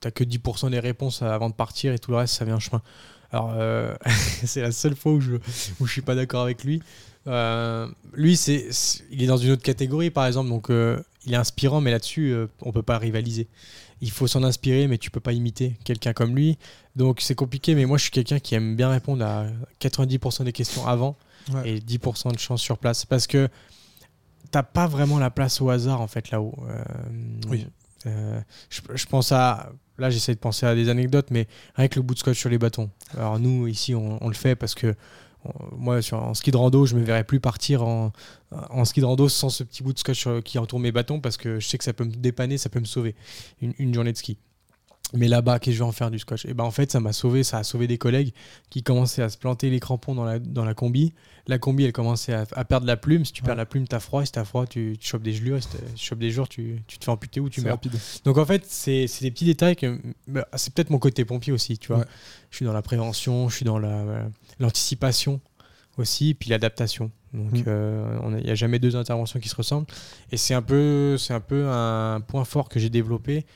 T'as 0.00 0.10
que 0.10 0.24
10% 0.24 0.70
des 0.70 0.80
réponses 0.80 1.22
avant 1.22 1.48
de 1.50 1.54
partir 1.54 1.92
et 1.92 1.98
tout 1.98 2.10
le 2.10 2.16
reste 2.16 2.34
ça 2.34 2.44
vient 2.44 2.56
en 2.56 2.60
chemin. 2.60 2.82
Alors, 3.30 3.52
euh, 3.56 3.94
c'est 4.44 4.62
la 4.62 4.72
seule 4.72 4.96
fois 4.96 5.12
où 5.12 5.20
je, 5.20 5.36
où 5.80 5.86
je 5.86 5.92
suis 5.92 6.02
pas 6.02 6.14
d'accord 6.14 6.42
avec 6.42 6.64
lui. 6.64 6.82
Lui, 8.14 8.36
c'est, 8.36 8.68
il 9.10 9.22
est 9.22 9.26
dans 9.26 9.36
une 9.36 9.50
autre 9.52 9.62
catégorie 9.62 10.10
par 10.10 10.26
exemple, 10.26 10.48
donc 10.48 10.68
il 10.70 11.32
est 11.32 11.36
inspirant, 11.36 11.80
mais 11.80 11.90
là-dessus, 11.90 12.34
on 12.62 12.72
peut 12.72 12.82
pas 12.82 12.96
rivaliser. 12.98 13.48
Il 14.00 14.10
faut 14.10 14.26
s'en 14.26 14.42
inspirer, 14.44 14.86
mais 14.86 14.98
tu 14.98 15.10
peux 15.10 15.20
pas 15.20 15.32
imiter 15.32 15.76
quelqu'un 15.84 16.12
comme 16.12 16.36
lui. 16.36 16.56
Donc 16.96 17.20
c'est 17.20 17.34
compliqué, 17.34 17.74
mais 17.74 17.84
moi 17.84 17.98
je 17.98 18.02
suis 18.02 18.10
quelqu'un 18.12 18.38
qui 18.38 18.54
aime 18.54 18.76
bien 18.76 18.88
répondre 18.90 19.24
à 19.24 19.46
90% 19.80 20.44
des 20.44 20.52
questions 20.52 20.86
avant 20.86 21.16
Ouais. 21.54 21.70
et 21.76 21.80
10% 21.80 22.32
de 22.32 22.38
chance 22.38 22.60
sur 22.60 22.76
place. 22.78 23.04
Parce 23.06 23.26
que 23.26 23.48
t'as 24.50 24.62
pas 24.62 24.86
vraiment 24.86 25.18
la 25.18 25.30
place 25.30 25.60
au 25.60 25.70
hasard 25.70 26.00
en 26.00 26.06
fait 26.06 26.30
là-haut. 26.30 26.54
Euh, 26.68 26.82
Oui. 27.48 27.66
euh, 28.06 28.40
je, 28.70 28.80
je 28.94 29.06
pense 29.06 29.32
à. 29.32 29.72
Là, 29.98 30.10
j'essaie 30.10 30.32
de 30.34 30.38
penser 30.38 30.64
à 30.64 30.76
des 30.76 30.88
anecdotes, 30.90 31.26
mais 31.32 31.48
rien 31.74 31.88
que 31.88 31.96
le 31.96 32.02
bout 32.02 32.14
de 32.14 32.20
scotch 32.20 32.38
sur 32.38 32.48
les 32.50 32.58
bâtons. 32.58 32.88
Alors, 33.16 33.40
nous, 33.40 33.66
ici, 33.66 33.96
on, 33.96 34.22
on 34.24 34.28
le 34.28 34.34
fait 34.34 34.54
parce 34.54 34.76
que 34.76 34.94
moi, 35.76 36.02
sur, 36.02 36.22
en 36.22 36.34
ski 36.34 36.50
de 36.50 36.56
rando, 36.56 36.86
je 36.86 36.96
me 36.96 37.02
verrais 37.02 37.24
plus 37.24 37.40
partir 37.40 37.82
en, 37.82 38.12
en 38.50 38.84
ski 38.84 39.00
de 39.00 39.06
rando 39.06 39.28
sans 39.28 39.48
ce 39.48 39.62
petit 39.62 39.82
bout 39.82 39.92
de 39.92 39.98
scotch 39.98 40.18
sur- 40.18 40.42
qui 40.42 40.58
entoure 40.58 40.80
mes 40.80 40.92
bâtons 40.92 41.20
parce 41.20 41.36
que 41.36 41.60
je 41.60 41.66
sais 41.66 41.78
que 41.78 41.84
ça 41.84 41.92
peut 41.92 42.04
me 42.04 42.10
dépanner, 42.10 42.58
ça 42.58 42.68
peut 42.68 42.80
me 42.80 42.84
sauver 42.84 43.14
une, 43.60 43.94
journée 43.94 44.12
de 44.12 44.16
ski. 44.16 44.36
Mais 45.14 45.28
là-bas, 45.28 45.58
qu'est-ce 45.58 45.70
que 45.70 45.78
je 45.78 45.82
vais 45.82 45.88
en 45.88 45.92
faire 45.92 46.10
du 46.10 46.18
scotch? 46.18 46.44
Et 46.44 46.52
ben 46.52 46.64
en 46.64 46.70
fait, 46.70 46.92
ça 46.92 47.00
m'a 47.00 47.14
sauvé, 47.14 47.42
ça 47.42 47.58
a 47.58 47.64
sauvé 47.64 47.86
des 47.86 47.96
collègues 47.96 48.34
qui 48.68 48.82
commençaient 48.82 49.22
à 49.22 49.30
se 49.30 49.38
planter 49.38 49.70
les 49.70 49.80
crampons 49.80 50.14
dans 50.14 50.24
la, 50.24 50.38
dans 50.38 50.64
la 50.64 50.74
combi. 50.74 51.14
La 51.48 51.58
combi, 51.58 51.84
elle 51.84 51.92
commençait 51.92 52.34
à, 52.34 52.44
à 52.52 52.64
perdre 52.66 52.86
la 52.86 52.96
plume. 52.98 53.24
Si 53.24 53.32
tu 53.32 53.42
perds 53.42 53.56
la 53.56 53.64
plume, 53.66 53.88
t'as 53.88 54.00
froid. 54.00 54.24
Si 54.24 54.30
t'as 54.32 54.44
froid, 54.44 54.66
tu, 54.66 54.96
tu 55.00 55.08
chopes 55.08 55.22
des 55.22 55.32
gelures. 55.32 55.62
Si 55.62 55.68
tu 55.94 56.04
chopes 56.04 56.18
des 56.18 56.30
jours, 56.30 56.46
tu, 56.48 56.82
tu 56.86 56.98
te 56.98 57.04
fais 57.06 57.10
amputer 57.10 57.40
ou 57.40 57.48
tu 57.48 57.62
meurs. 57.62 57.72
rapide. 57.72 57.92
Donc 58.24 58.36
en 58.36 58.44
fait, 58.44 58.64
c'est 58.66 59.06
des 59.22 59.30
petits 59.30 59.46
détails 59.46 59.74
que 59.74 59.98
bah, 60.26 60.46
c'est 60.56 60.74
peut-être 60.74 60.90
mon 60.90 60.98
côté 60.98 61.24
pompier 61.24 61.52
aussi, 61.52 61.78
tu 61.78 61.88
vois. 61.88 61.98
Ouais. 62.00 62.04
Je 62.50 62.56
suis 62.56 62.66
dans 62.66 62.74
la 62.74 62.82
prévention, 62.82 63.48
je 63.48 63.56
suis 63.56 63.64
dans 63.64 63.78
la, 63.78 64.28
l'anticipation 64.60 65.40
aussi, 65.96 66.34
puis 66.34 66.50
l'adaptation. 66.50 67.10
Donc 67.32 67.52
Mm. 67.52 67.64
euh, 67.66 68.18
a- 68.20 68.38
il 68.38 68.44
n'y 68.44 68.50
a 68.50 68.54
jamais 68.54 68.78
deux 68.78 68.94
interventions 68.96 69.40
qui 69.40 69.48
se 69.48 69.56
ressemblent. 69.56 69.86
Et 70.32 70.36
c'est 70.36 70.54
un 70.54 70.62
peu, 70.62 71.16
c'est 71.18 71.32
un 71.34 71.40
peu 71.40 71.66
un 71.68 72.20
point 72.20 72.44
fort 72.44 72.68
que 72.68 72.78
j'ai 72.78 72.90
développé 72.90 73.46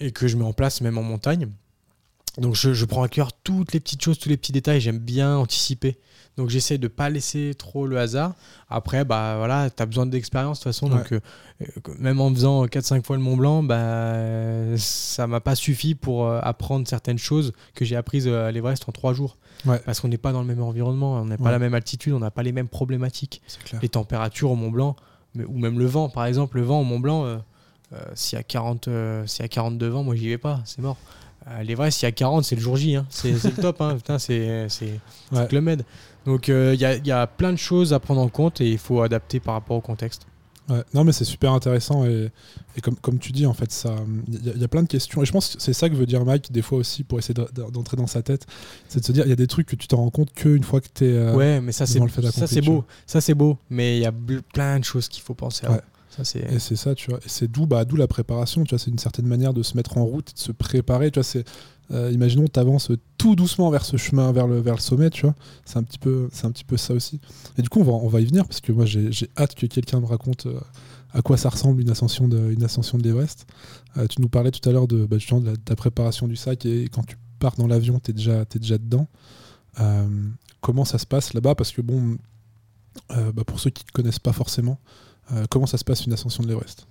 et 0.00 0.10
que 0.10 0.26
je 0.26 0.36
mets 0.38 0.44
en 0.44 0.52
place 0.54 0.80
même 0.80 0.96
en 0.98 1.02
montagne. 1.02 1.48
Donc 2.38 2.54
je, 2.54 2.72
je 2.72 2.84
prends 2.86 3.02
à 3.02 3.08
cœur 3.08 3.32
toutes 3.32 3.72
les 3.72 3.80
petites 3.80 4.02
choses, 4.02 4.18
tous 4.18 4.28
les 4.30 4.36
petits 4.36 4.52
détails. 4.52 4.80
J'aime 4.80 4.98
bien 4.98 5.36
anticiper. 5.36 5.98
Donc 6.36 6.48
j'essaie 6.48 6.78
de 6.78 6.88
pas 6.88 7.10
laisser 7.10 7.52
trop 7.58 7.86
le 7.86 7.98
hasard. 7.98 8.32
Après, 8.70 9.04
bah 9.04 9.34
voilà, 9.36 9.68
tu 9.68 9.82
as 9.82 9.86
besoin 9.86 10.06
d'expérience 10.06 10.58
de 10.60 10.62
toute 10.64 10.72
façon. 10.72 10.88
Donc 10.88 11.12
euh, 11.12 11.20
euh, 11.62 11.66
même 11.98 12.20
en 12.20 12.32
faisant 12.32 12.64
4-5 12.66 13.04
fois 13.04 13.16
le 13.16 13.22
Mont 13.22 13.36
Blanc, 13.36 13.62
bah, 13.62 14.76
ça 14.78 15.26
m'a 15.26 15.40
pas 15.40 15.54
suffi 15.54 15.94
pour 15.94 16.26
euh, 16.26 16.40
apprendre 16.42 16.86
certaines 16.88 17.18
choses 17.18 17.52
que 17.74 17.84
j'ai 17.84 17.96
apprises 17.96 18.26
à 18.28 18.50
l'Everest 18.50 18.88
en 18.88 18.92
3 18.92 19.12
jours. 19.12 19.36
Ouais. 19.66 19.80
Parce 19.84 20.00
qu'on 20.00 20.08
n'est 20.08 20.18
pas 20.18 20.32
dans 20.32 20.40
le 20.40 20.46
même 20.46 20.62
environnement, 20.62 21.14
on 21.16 21.26
n'a 21.26 21.36
pas 21.36 21.44
Ouais. 21.44 21.50
la 21.50 21.58
même 21.58 21.74
altitude, 21.74 22.12
on 22.14 22.20
n'a 22.20 22.30
pas 22.30 22.42
les 22.42 22.52
mêmes 22.52 22.68
problématiques. 22.68 23.42
Les 23.82 23.88
températures 23.90 24.50
au 24.50 24.56
Mont 24.56 24.70
Blanc, 24.70 24.96
mais- 25.34 25.44
ou 25.44 25.58
même 25.58 25.78
le 25.78 25.86
vent, 25.86 26.08
par 26.08 26.24
exemple, 26.26 26.56
le 26.56 26.62
vent 26.62 26.80
au 26.80 26.84
Mont 26.84 27.00
Blanc, 27.00 27.24
euh, 27.26 27.36
euh, 27.92 27.98
s'il 28.14 28.38
y, 28.38 28.40
a 28.40 28.42
40, 28.44 28.88
euh, 28.88 29.26
s'il 29.26 29.42
y 29.42 29.44
a 29.44 29.48
42 29.48 29.88
vents, 29.88 30.04
moi 30.04 30.14
j'y 30.14 30.28
vais 30.28 30.38
pas, 30.38 30.60
c'est 30.64 30.80
mort. 30.80 30.96
À 31.50 31.62
l'Everest, 31.64 31.98
s'il 31.98 32.06
y 32.06 32.08
a 32.08 32.12
40, 32.12 32.44
c'est 32.44 32.54
le 32.54 32.60
jour 32.62 32.76
J, 32.76 32.94
hein. 32.96 33.06
c'est 33.10 33.32
le 33.32 33.50
top, 33.60 33.80
hein. 33.80 33.96
Putain, 33.96 34.18
c'est 34.18 34.68
Ouais. 35.32 35.46
Club 35.48 35.64
Med. 35.64 35.84
Donc 36.26 36.48
euh, 36.48 36.72
il 36.74 36.80
y, 36.80 36.84
a, 36.84 36.94
il 36.96 37.06
y 37.06 37.12
a 37.12 37.26
plein 37.26 37.52
de 37.52 37.58
choses 37.58 37.92
à 37.92 37.98
prendre 37.98 38.20
en 38.20 38.28
compte 38.28 38.60
et 38.60 38.70
il 38.70 38.78
faut 38.78 39.00
adapter 39.02 39.40
par 39.40 39.54
rapport 39.54 39.76
au 39.76 39.80
contexte. 39.80 40.26
Ouais, 40.68 40.84
non, 40.94 41.02
mais 41.02 41.10
c'est 41.10 41.24
super 41.24 41.52
intéressant 41.52 42.04
et, 42.06 42.30
et 42.76 42.80
comme, 42.80 42.94
comme 42.94 43.18
tu 43.18 43.32
dis, 43.32 43.44
en 43.46 43.54
fait, 43.54 43.84
il 44.28 44.34
y, 44.46 44.50
a- 44.50 44.52
il 44.54 44.60
y 44.60 44.64
a 44.64 44.68
plein 44.68 44.84
de 44.84 44.88
questions. 44.88 45.20
Et 45.20 45.26
je 45.26 45.32
pense 45.32 45.56
que 45.56 45.60
c'est 45.60 45.72
ça 45.72 45.88
que 45.88 45.94
veut 45.96 46.06
dire 46.06 46.24
Mike, 46.24 46.52
des 46.52 46.62
fois 46.62 46.78
aussi, 46.78 47.02
pour 47.02 47.18
essayer 47.18 47.34
de- 47.34 47.48
de- 47.52 47.68
d'entrer 47.72 47.96
dans 47.96 48.06
sa 48.06 48.22
tête. 48.22 48.46
C'est 48.88 49.00
de 49.00 49.04
se 49.04 49.10
dire, 49.10 49.24
il 49.26 49.30
y 49.30 49.32
a 49.32 49.36
des 49.36 49.48
trucs 49.48 49.66
que 49.66 49.74
tu 49.74 49.88
t'en 49.88 49.96
rends 49.96 50.10
compte 50.10 50.32
qu'une 50.32 50.62
fois 50.62 50.80
que 50.80 50.86
tu 50.94 51.06
es. 51.06 51.32
ouais, 51.32 51.60
mais 51.60 51.72
ça 51.72 51.86
c'est 51.86 51.98
le 51.98 52.66
beau, 52.66 52.84
ça 53.06 53.20
c'est 53.20 53.34
beau, 53.34 53.58
mais 53.68 53.96
il 53.96 54.02
y 54.02 54.06
a 54.06 54.12
plein 54.52 54.78
de 54.78 54.84
choses 54.84 55.08
qu'il 55.08 55.22
faut 55.24 55.34
penser. 55.34 55.66
à. 55.66 55.72
Ouais. 55.72 55.80
Et 56.18 56.58
c'est 56.58 56.76
ça, 56.76 56.94
tu 56.94 57.10
vois. 57.10 57.18
Et 57.20 57.28
c'est 57.28 57.48
d'où, 57.48 57.66
bah, 57.66 57.84
la 57.96 58.06
préparation, 58.06 58.64
tu 58.64 58.70
vois. 58.70 58.78
C'est 58.78 58.90
une 58.90 58.98
certaine 58.98 59.26
manière 59.26 59.54
de 59.54 59.62
se 59.62 59.76
mettre 59.76 59.96
en 59.98 60.04
route, 60.04 60.34
de 60.34 60.38
se 60.38 60.52
préparer, 60.52 61.10
tu 61.10 61.18
vois. 61.18 61.24
C'est, 61.24 61.44
euh, 61.92 62.10
imaginons, 62.12 62.46
tu 62.46 62.60
avances 62.60 62.92
tout 63.18 63.34
doucement 63.34 63.70
vers 63.70 63.84
ce 63.84 63.96
chemin, 63.96 64.30
vers 64.32 64.46
le, 64.46 64.60
vers 64.60 64.74
le 64.74 64.80
sommet, 64.80 65.10
tu 65.10 65.22
vois. 65.22 65.34
C'est 65.64 65.76
un 65.76 65.82
petit 65.82 65.98
peu, 65.98 66.28
un 66.42 66.50
petit 66.50 66.64
peu 66.64 66.76
ça 66.76 66.94
aussi. 66.94 67.20
Et 67.58 67.62
du 67.62 67.68
coup, 67.68 67.80
on 67.80 67.84
va, 67.84 67.92
on 67.92 68.08
va 68.08 68.20
y 68.20 68.26
venir 68.26 68.46
parce 68.46 68.60
que 68.60 68.72
moi, 68.72 68.86
j'ai, 68.86 69.10
hâte 69.36 69.54
que 69.54 69.66
quelqu'un 69.66 70.00
me 70.00 70.06
raconte 70.06 70.46
euh, 70.46 70.60
à 71.12 71.22
quoi 71.22 71.36
ça 71.36 71.48
ressemble 71.48 71.80
une 71.80 71.90
ascension 71.90 72.28
de, 72.28 72.52
une 72.52 72.62
ascension 72.62 72.98
de 72.98 73.02
l'Everest. 73.02 73.46
Euh, 73.96 74.06
tu 74.06 74.20
nous 74.20 74.28
parlais 74.28 74.50
tout 74.50 74.66
à 74.68 74.72
l'heure 74.72 74.86
de, 74.86 75.06
bah, 75.06 75.16
de, 75.16 75.44
la, 75.44 75.52
de 75.52 75.56
ta 75.56 75.74
préparation 75.74 76.28
du 76.28 76.36
sac 76.36 76.64
et 76.66 76.84
quand 76.84 77.04
tu 77.04 77.16
pars 77.38 77.56
dans 77.56 77.66
l'avion, 77.66 77.98
tu 77.98 78.10
es 78.10 78.14
déjà, 78.14 78.44
t'es 78.44 78.58
déjà 78.58 78.78
dedans. 78.78 79.08
Comment 80.60 80.84
ça 80.84 80.98
se 80.98 81.06
passe 81.06 81.32
là-bas? 81.32 81.54
Parce 81.54 81.72
que 81.72 81.80
bon, 81.80 82.18
bah, 83.08 83.44
pour 83.46 83.58
ceux 83.58 83.70
qui 83.70 83.84
ne 83.86 83.92
connaissent 83.92 84.18
pas 84.18 84.34
forcément, 84.34 84.78
comment 85.48 85.66
ça 85.66 85.78
se 85.78 85.84
passe 85.84 86.06
une 86.06 86.12
ascension 86.12 86.42
de 86.42 86.48
l'Everest? 86.48 86.86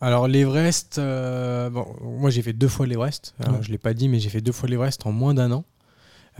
Alors 0.00 0.28
l'Everest, 0.28 0.98
euh, 0.98 1.70
bon, 1.70 1.86
moi 2.02 2.28
j'ai 2.28 2.42
fait 2.42 2.52
deux 2.52 2.68
fois 2.68 2.86
l'Everest. 2.86 3.34
Ouais. 3.40 3.46
Je 3.62 3.70
l'ai 3.70 3.78
pas 3.78 3.94
dit, 3.94 4.08
mais 4.08 4.18
j'ai 4.18 4.28
fait 4.28 4.42
deux 4.42 4.52
fois 4.52 4.68
l'Everest 4.68 5.06
en 5.06 5.12
moins 5.12 5.32
d'un 5.34 5.50
an. 5.50 5.64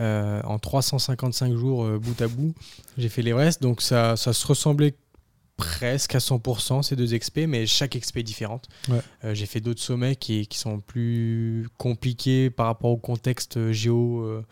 Euh, 0.01 0.41
en 0.43 0.59
355 0.59 1.55
jours 1.55 1.85
euh, 1.85 1.97
bout 1.97 2.21
à 2.21 2.27
bout, 2.27 2.53
j'ai 2.97 3.09
fait 3.09 3.21
l'Everest. 3.23 3.61
Donc 3.61 3.81
ça, 3.81 4.17
ça 4.17 4.33
se 4.33 4.45
ressemblait 4.45 4.93
presque 5.57 6.13
à 6.13 6.19
100% 6.19 6.83
ces 6.83 6.95
deux 6.95 7.15
expés, 7.15 7.47
mais 7.47 7.65
chaque 7.65 7.95
expé 7.95 8.19
est 8.19 8.23
différente. 8.23 8.67
Ouais. 8.89 8.99
Euh, 9.23 9.33
j'ai 9.33 9.45
fait 9.45 9.61
d'autres 9.61 9.81
sommets 9.81 10.15
qui, 10.15 10.45
qui 10.47 10.59
sont 10.59 10.79
plus 10.79 11.67
compliqués 11.77 12.49
par 12.49 12.67
rapport 12.67 12.91
au 12.91 12.97
contexte 12.97 13.71
géo, 13.71 14.21
euh, 14.21 14.45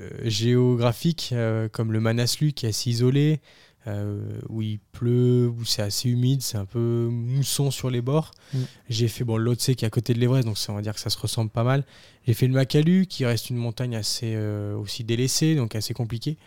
euh, 0.00 0.08
géographique, 0.24 1.28
euh, 1.32 1.68
comme 1.68 1.92
le 1.92 2.00
Manaslu 2.00 2.52
qui 2.52 2.64
est 2.64 2.70
assez 2.70 2.88
isolé, 2.88 3.42
euh, 3.86 4.40
où 4.48 4.62
il 4.62 4.78
pleut, 4.92 5.48
où 5.48 5.64
c'est 5.64 5.82
assez 5.82 6.08
humide, 6.08 6.40
c'est 6.42 6.56
un 6.56 6.64
peu 6.64 7.08
mousson 7.10 7.70
sur 7.70 7.90
les 7.90 8.00
bords. 8.00 8.30
Mm. 8.54 8.58
J'ai 8.88 9.08
fait 9.08 9.24
bon, 9.24 9.36
l'Otse 9.36 9.66
qui 9.76 9.84
est 9.84 9.84
à 9.84 9.90
côté 9.90 10.14
de 10.14 10.18
l'Everest, 10.20 10.46
donc 10.46 10.56
ça, 10.58 10.72
on 10.72 10.76
va 10.76 10.82
dire 10.82 10.94
que 10.94 11.00
ça 11.00 11.10
se 11.10 11.18
ressemble 11.18 11.50
pas 11.50 11.64
mal. 11.64 11.84
J'ai 12.26 12.32
fait 12.34 12.46
le 12.46 12.54
Makalu 12.54 13.06
qui 13.06 13.24
reste 13.26 13.50
une 13.50 13.56
montagne 13.56 13.94
assez 13.94 14.32
euh, 14.36 14.74
aussi 14.76 15.04
délaissée, 15.04 15.54
donc 15.54 15.74
assez 15.74 15.92
compliqué. 15.94 16.38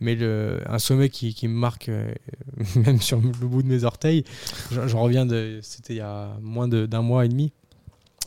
Mais 0.00 0.14
le, 0.14 0.60
un 0.66 0.78
sommet 0.78 1.08
qui, 1.08 1.32
qui 1.34 1.48
me 1.48 1.54
marque, 1.54 1.88
euh, 1.88 2.12
même 2.76 3.00
sur 3.00 3.18
le 3.20 3.28
bout 3.30 3.62
de 3.62 3.68
mes 3.68 3.84
orteils, 3.84 4.24
j'en 4.70 5.02
reviens 5.02 5.24
de. 5.26 5.58
C'était 5.62 5.94
il 5.94 5.98
y 5.98 6.00
a 6.00 6.36
moins 6.42 6.68
de- 6.68 6.86
d'un 6.86 7.02
mois 7.02 7.24
et 7.24 7.28
demi. 7.28 7.52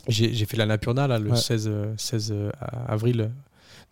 J'ai 0.08 0.46
fait 0.46 0.56
la 0.56 0.66
Napurna 0.66 1.06
là, 1.06 1.18
le 1.18 1.30
Ouais. 1.30 1.36
16, 1.36 1.68
euh, 1.68 1.94
16 1.96 2.34
avril 2.88 3.30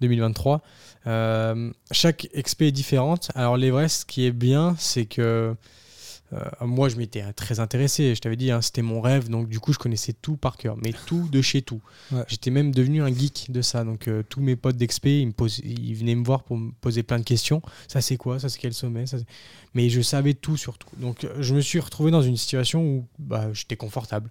2023. 0.01 0.63
Euh, 1.07 1.73
chaque 1.91 2.29
expé 2.35 2.69
est 2.69 2.73
différente. 2.73 3.31
Alors 3.35 3.57
l'Everest, 3.57 4.01
ce 4.01 4.07
qui 4.07 4.25
est 4.25 4.33
bien, 4.33 4.75
c'est 4.79 5.07
que 5.07 5.55
euh, 6.35 6.45
moi, 6.61 6.91
je 6.91 6.97
m'étais 6.97 7.23
très 7.33 7.59
intéressé. 7.59 8.15
Je 8.15 8.21
t'avais 8.21 8.37
dit, 8.37 8.51
hein, 8.51 8.61
c'était 8.61 8.83
mon 8.83 9.01
rêve. 9.01 9.31
Donc, 9.31 9.49
du 9.49 9.61
coup, 9.61 9.73
je 9.73 9.79
connaissais 9.79 10.13
tout 10.13 10.37
par 10.37 10.59
cœur, 10.59 10.77
mais 10.77 10.93
tout 11.07 11.27
de 11.33 11.41
chez 11.41 11.63
tout. 11.63 11.81
Ouais. 12.13 12.23
J'étais 12.29 12.51
même 12.51 12.71
devenu 12.75 13.03
un 13.03 13.09
geek 13.09 13.47
de 13.51 13.63
ça. 13.63 13.83
Donc, 13.85 14.09
euh, 14.09 14.23
tous 14.29 14.43
mes 14.43 14.55
potes 14.55 14.77
d'expé, 14.77 15.21
ils, 15.21 15.29
me 15.29 15.33
posaient- 15.33 15.63
ils 15.65 15.95
venaient 15.95 16.15
me 16.15 16.25
voir 16.25 16.43
pour 16.43 16.59
me 16.59 16.71
poser 16.83 17.03
plein 17.03 17.19
de 17.19 17.25
questions. 17.25 17.63
Ça, 17.87 18.03
c'est 18.03 18.19
quoi? 18.19 18.39
Ça, 18.39 18.51
c'est 18.51 18.59
quel 18.59 18.75
sommet? 18.75 19.07
Ça, 19.07 19.17
Mais 19.73 19.89
je 19.89 20.03
savais 20.03 20.35
tout 20.35 20.59
sur 20.59 20.77
tout. 20.77 20.91
Donc, 20.99 21.27
je 21.39 21.55
me 21.55 21.61
suis 21.63 21.81
retrouvé 21.81 22.11
dans 22.11 22.23
une 22.23 22.37
situation 22.37 22.83
où 22.85 23.07
bah, 23.19 23.51
j'étais 23.55 23.77
confortable. 23.77 24.29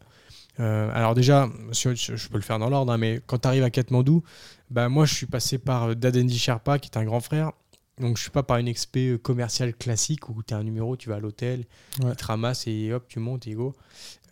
Euh, 0.60 0.90
alors 0.94 1.14
déjà, 1.14 1.50
je 1.72 1.94
je 1.94 2.28
peux 2.30 2.38
le 2.38 2.42
faire 2.44 2.58
dans 2.60 2.70
l'ordre, 2.70 2.92
hein, 2.92 2.98
mais 2.98 3.22
quand 3.28 3.40
tu 3.40 3.48
arrives 3.48 3.64
à 3.64 3.70
Katmandou, 3.70 4.24
bah, 4.72 4.90
moi 4.90 5.06
je 5.06 5.14
suis 5.14 5.26
passé 5.28 5.58
par 5.60 5.90
euh, 5.90 5.96
Dadendi 5.96 6.38
Sherpa, 6.38 6.80
qui 6.80 6.90
est 6.90 6.98
un 6.98 7.06
grand 7.06 7.20
frère. 7.20 7.52
Donc 8.00 8.18
je 8.18 8.22
suis 8.22 8.32
pas 8.32 8.44
par 8.44 8.58
une 8.58 8.68
expé 8.68 9.10
euh, 9.10 9.18
commerciale 9.18 9.74
classique 9.74 10.30
où 10.30 10.42
tu 10.44 10.54
as 10.54 10.58
un 10.58 10.64
numéro, 10.64 10.96
tu 10.98 11.10
vas 11.10 11.16
à 11.16 11.20
l'hôtel, 11.20 11.66
Ouais. 12.04 12.10
il 12.12 12.16
te 12.16 12.26
ramasse 12.26 12.66
et 12.68 12.92
hop, 12.94 13.06
tu 13.08 13.20
montes 13.20 13.48
et 13.48 13.54
go. 13.54 13.76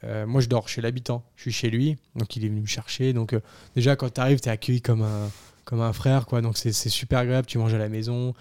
Euh, 0.03 0.25
moi 0.27 0.41
je 0.41 0.47
dors 0.49 0.67
chez 0.69 0.81
l'habitant, 0.81 1.23
je 1.35 1.43
suis 1.43 1.51
chez 1.51 1.69
lui, 1.69 1.97
donc 2.15 2.35
il 2.35 2.45
est 2.45 2.49
venu 2.49 2.61
me 2.61 2.67
chercher. 2.67 3.13
Donc 3.13 3.33
euh, 3.33 3.39
déjà 3.75 3.95
quand 3.95 4.13
tu 4.13 4.21
arrives, 4.21 4.39
tu 4.39 4.49
es 4.49 4.51
accueilli 4.51 4.81
comme 4.81 5.01
un, 5.01 5.29
comme 5.63 5.81
un 5.81 5.93
frère, 5.93 6.25
quoi. 6.27 6.41
donc 6.41 6.57
c'est 6.57 6.71
c'est 6.73 6.89
super 6.89 7.19
agréable, 7.19 7.47
tu 7.47 7.57
manges 7.57 7.73
à 7.73 7.79
la 7.79 7.89
maison, 7.89 8.33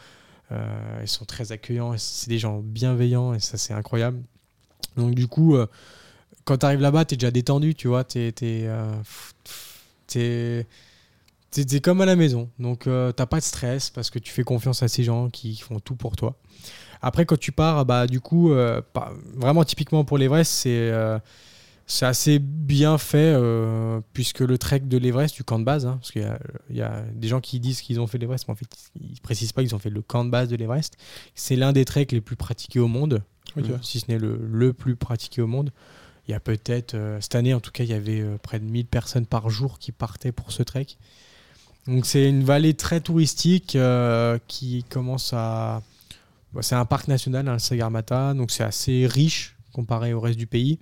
ils 0.51 1.09
sont 1.09 1.25
très 1.25 1.51
accueillants, 1.53 1.95
c'est 1.97 2.29
des 2.29 2.39
gens 2.39 2.61
bienveillants 2.61 3.35
et 3.35 3.41
ça 3.41 3.57
c'est 3.57 3.73
incroyable. 3.73 4.21
Donc 4.97 5.15
du 5.15 5.27
coup, 5.27 5.57
euh, 5.57 5.67
quand 6.45 6.59
tu 6.59 6.67
arrives 6.67 6.81
là-bas, 6.81 7.05
tu 7.05 7.15
es 7.15 7.17
déjà 7.17 7.31
détendu, 7.31 7.75
tu 7.75 7.89
vois, 7.89 8.05
tu 8.05 8.19
es, 8.21 8.33
t'es 10.07 11.81
comme 11.83 12.01
à 12.01 12.07
la 12.07 12.17
maison. 12.17 12.51
Donc 12.59 12.87
euh, 12.87 13.13
t'as 13.13 13.27
pas 13.27 13.39
de 13.39 13.45
stress 13.45 13.91
parce 13.91 14.11
que 14.11 14.19
tu 14.19 14.33
fais 14.33 14.45
confiance 14.45 14.83
à 14.83 14.89
ces 14.89 15.05
gens 15.05 15.31
qui 15.31 15.57
font 15.57 15.81
tout 15.81 15.97
pour 15.97 16.17
toi. 16.17 16.37
Après, 17.03 17.27
quand 17.27 17.39
tu 17.39 17.53
pars, 17.53 17.85
bah, 17.85 18.07
du 18.07 18.21
coup, 18.21 18.53
euh, 18.53 18.81
pas- 18.93 19.13
vraiment 19.35 19.63
typiquement 19.65 20.05
pour 20.05 20.17
l'Everest, 20.19 20.51
c'est 20.51 20.71
euh, 20.91 21.19
c'est 21.87 22.07
assez 22.07 22.39
bien 22.39 22.97
fait 22.97 23.35
euh, 23.37 24.01
puisque 24.15 24.41
le 24.41 24.57
trek 24.57 24.81
de 24.81 24.97
l'Everest, 24.97 25.35
du 25.37 25.45
camp 25.45 25.59
de 25.59 25.65
base, 25.65 25.85
hein, 25.85 25.99
parce 26.01 26.13
qu'il 26.13 26.23
y, 26.23 26.25
a- 26.25 26.39
il 26.71 26.77
y 26.77 26.83
a 26.83 27.03
des 27.15 27.29
gens 27.29 27.41
qui 27.43 27.61
disent 27.61 27.83
qu'ils 27.83 28.01
ont 28.01 28.07
fait 28.07 28.17
l'Everest, 28.17 28.47
mais 28.49 28.53
en 28.53 28.57
fait, 28.57 28.67
ils 28.99 29.21
précisent 29.21 29.53
pas 29.53 29.61
qu'ils 29.63 29.75
ont 29.75 29.79
fait 29.79 29.91
le 29.91 30.01
camp 30.01 30.25
de 30.25 30.31
base 30.31 30.49
de 30.49 30.57
l'Everest. 30.57 30.97
C'est 31.35 31.57
l'un 31.57 31.73
des 31.75 31.85
treks 31.85 32.11
les 32.13 32.23
plus 32.23 32.37
pratiqués 32.37 32.81
au 32.81 32.89
monde, 32.89 33.23
euh, 33.71 33.79
si 33.83 34.01
ce 34.01 34.07
n'est 34.09 34.19
le, 34.19 34.41
le 34.51 34.73
plus 34.73 34.97
pratiqué 34.97 35.43
au 35.43 35.47
monde. 35.47 35.73
Il 36.27 36.31
y 36.31 36.35
a 36.35 36.41
peut-être, 36.41 36.95
euh, 36.95 37.21
cette 37.21 37.35
année 37.35 37.53
en 37.55 37.61
tout 37.61 37.71
cas, 37.71 37.85
il 37.85 37.91
y 37.91 37.95
avait 37.95 38.21
euh, 38.21 38.39
près 38.43 38.59
de 38.59 38.65
1000 38.65 38.87
personnes 38.87 39.27
par 39.27 39.51
jour 39.51 39.79
qui 39.79 39.93
partaient 39.93 40.33
pour 40.33 40.53
ce 40.53 40.63
trek. 40.63 40.87
Donc 41.87 42.07
c'est 42.07 42.29
une 42.29 42.45
vallée 42.45 42.75
très 42.75 43.01
touristique 43.01 43.77
euh, 43.77 44.39
qui 44.49 44.85
commence 44.89 45.33
à... 45.35 45.83
bah, 46.55 46.63
c'est 46.63 46.75
un 46.77 46.87
parc 46.87 47.09
national, 47.09 47.47
hein, 47.49 47.55
le 47.55 47.59
Sagarmatha, 47.59 48.33
donc 48.33 48.51
c'est 48.51 48.65
assez 48.65 49.07
riche 49.07 49.55
comparé 49.73 50.15
au 50.15 50.21
reste 50.21 50.39
du 50.39 50.47
pays. 50.47 50.79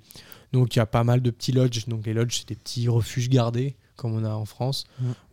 Donc 0.53 0.77
il 0.77 0.79
y 0.79 0.83
a 0.83 0.87
pas 0.87 1.03
mal 1.03 1.21
de 1.23 1.31
petits 1.31 1.51
lodges. 1.53 1.87
Donc 1.89 2.07
les 2.07 2.13
lodges, 2.15 2.39
c'est 2.39 2.49
des 2.49 2.55
petits 2.55 2.87
refuges 2.89 3.29
gardés, 3.29 3.75
comme 3.97 4.15
on 4.15 4.25
a 4.25 4.31
en 4.35 4.45
France, 4.45 4.85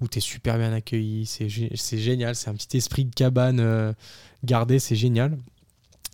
où 0.01 0.07
tu 0.07 0.17
es 0.17 0.21
super 0.21 0.57
bien 0.57 0.73
accueilli. 0.73 1.25
C'est 1.27 1.47
gé- 1.47 1.69
c'est 1.75 1.97
génial, 1.99 2.35
c'est 2.35 2.49
un 2.49 2.55
petit 2.55 2.77
esprit 2.77 3.05
de 3.05 3.13
cabane 3.13 3.93
gardé, 4.43 4.79
c'est 4.79 4.95
génial. 4.95 5.37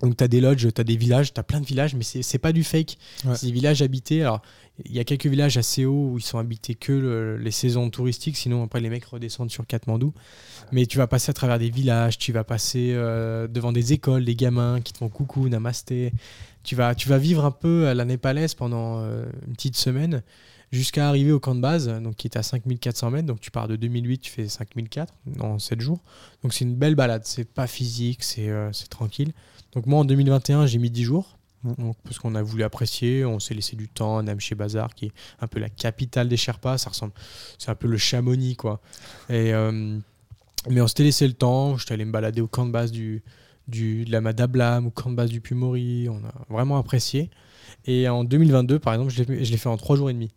Donc 0.01 0.17
tu 0.17 0.23
as 0.23 0.27
des 0.27 0.41
lodges, 0.41 0.67
tu 0.73 0.81
as 0.81 0.83
des 0.83 0.97
villages, 0.97 1.33
tu 1.33 1.39
as 1.39 1.43
plein 1.43 1.61
de 1.61 1.65
villages, 1.65 1.95
mais 1.95 2.03
c'est 2.03 2.37
pas 2.37 2.51
du 2.51 2.63
fake. 2.63 2.97
Ouais. 3.25 3.35
C'est 3.35 3.45
des 3.47 3.51
villages 3.51 3.81
habités. 3.81 4.21
Alors 4.21 4.41
il 4.83 4.91
y 4.93 4.99
a 4.99 5.05
quelques 5.05 5.27
villages 5.27 5.55
assez 5.55 5.85
hauts 5.85 6.09
où 6.11 6.17
ils 6.17 6.21
sont 6.23 6.37
habités 6.37 6.75
que 6.75 6.91
le- 6.91 7.37
les 7.37 7.51
saisons 7.51 7.89
touristiques, 7.89 8.35
sinon 8.35 8.63
après 8.63 8.81
les 8.81 8.89
mecs 8.89 9.05
redescendent 9.05 9.49
sur 9.51 9.65
Katmandou. 9.65 10.13
Mais 10.73 10.85
tu 10.85 10.97
vas 10.97 11.07
passer 11.07 11.29
à 11.29 11.33
travers 11.33 11.59
des 11.59 11.69
villages, 11.69 12.17
tu 12.17 12.33
vas 12.33 12.43
passer 12.43 12.91
euh, 12.93 13.47
devant 13.47 13.71
des 13.71 13.93
écoles, 13.93 14.25
des 14.25 14.35
gamins 14.35 14.81
qui 14.81 14.91
te 14.91 14.97
font 14.97 15.07
coucou, 15.09 15.47
namasté. 15.47 16.11
Tu 16.63 16.75
vas, 16.75 16.93
tu 16.93 17.07
vas 17.07 17.17
vivre 17.17 17.45
un 17.45 17.51
peu 17.51 17.87
à 17.87 17.93
la 17.93 18.03
népalaise 18.05 18.53
pendant 18.53 18.99
euh, 18.99 19.25
une 19.47 19.53
petite 19.53 19.77
semaine 19.77 20.23
jusqu'à 20.75 21.07
arriver 21.07 21.31
au 21.31 21.39
camp 21.39 21.55
de 21.55 21.61
base, 21.61 21.87
donc 21.87 22.15
qui 22.15 22.27
est 22.27 22.37
à 22.37 22.43
5400 22.43 23.11
mètres. 23.11 23.27
Donc 23.27 23.39
tu 23.39 23.51
pars 23.51 23.67
de 23.67 23.75
2008, 23.75 24.19
tu 24.19 24.31
fais 24.31 24.47
5004 24.47 25.13
en 25.39 25.59
7 25.59 25.81
jours. 25.81 26.01
Donc 26.43 26.53
c'est 26.53 26.65
une 26.65 26.75
belle 26.75 26.95
balade, 26.95 27.23
c'est 27.25 27.45
pas 27.45 27.67
physique, 27.67 28.23
c'est 28.23 28.49
euh, 28.49 28.71
tranquille. 28.89 29.33
Donc 29.73 29.85
moi 29.85 29.99
en 29.99 30.05
2021, 30.05 30.65
j'ai 30.67 30.77
mis 30.77 30.89
10 30.89 31.03
jours. 31.03 31.37
Donc, 31.79 31.97
parce 32.03 32.19
qu'on 32.19 32.35
a 32.35 32.43
voulu 32.43 32.61
apprécier, 32.61 33.25
on 33.25 33.39
s'est 33.39 33.55
laissé 33.55 33.75
du 33.75 33.89
temps 33.89 34.21
Namche 34.21 34.53
Bazar, 34.53 34.93
qui 34.93 35.07
est 35.07 35.11
un 35.39 35.47
peu 35.47 35.59
la 35.59 35.69
capitale 35.69 36.29
des 36.29 36.37
Sherpas. 36.37 36.77
Ça 36.77 36.91
ressemble, 36.91 37.13
c'est 37.57 37.71
un 37.71 37.75
peu 37.75 37.87
le 37.87 37.97
Chamonix, 37.97 38.55
quoi. 38.55 38.81
Et, 39.29 39.51
euh, 39.51 39.97
mais 40.69 40.81
on 40.81 40.87
s'était 40.87 41.03
laissé 41.03 41.27
le 41.27 41.33
temps. 41.33 41.75
J'étais 41.77 41.93
allé 41.93 42.05
me 42.05 42.11
balader 42.11 42.41
au 42.41 42.47
camp 42.47 42.67
de 42.67 42.71
base 42.71 42.91
du, 42.91 43.23
du, 43.67 44.05
de 44.05 44.11
la 44.11 44.21
Madablam, 44.21 44.85
au 44.85 44.91
camp 44.91 45.09
de 45.09 45.15
base 45.15 45.31
du 45.31 45.41
Pumori. 45.41 46.07
On 46.07 46.23
a 46.23 46.33
vraiment 46.49 46.77
apprécié. 46.77 47.31
Et 47.85 48.07
en 48.09 48.23
2022, 48.23 48.79
par 48.79 48.93
exemple, 48.93 49.11
je 49.11 49.23
l'ai 49.23 49.57
fait 49.57 49.69
en 49.69 49.77
3 49.77 49.95
jours 49.95 50.09
et 50.09 50.13
demi. 50.13 50.31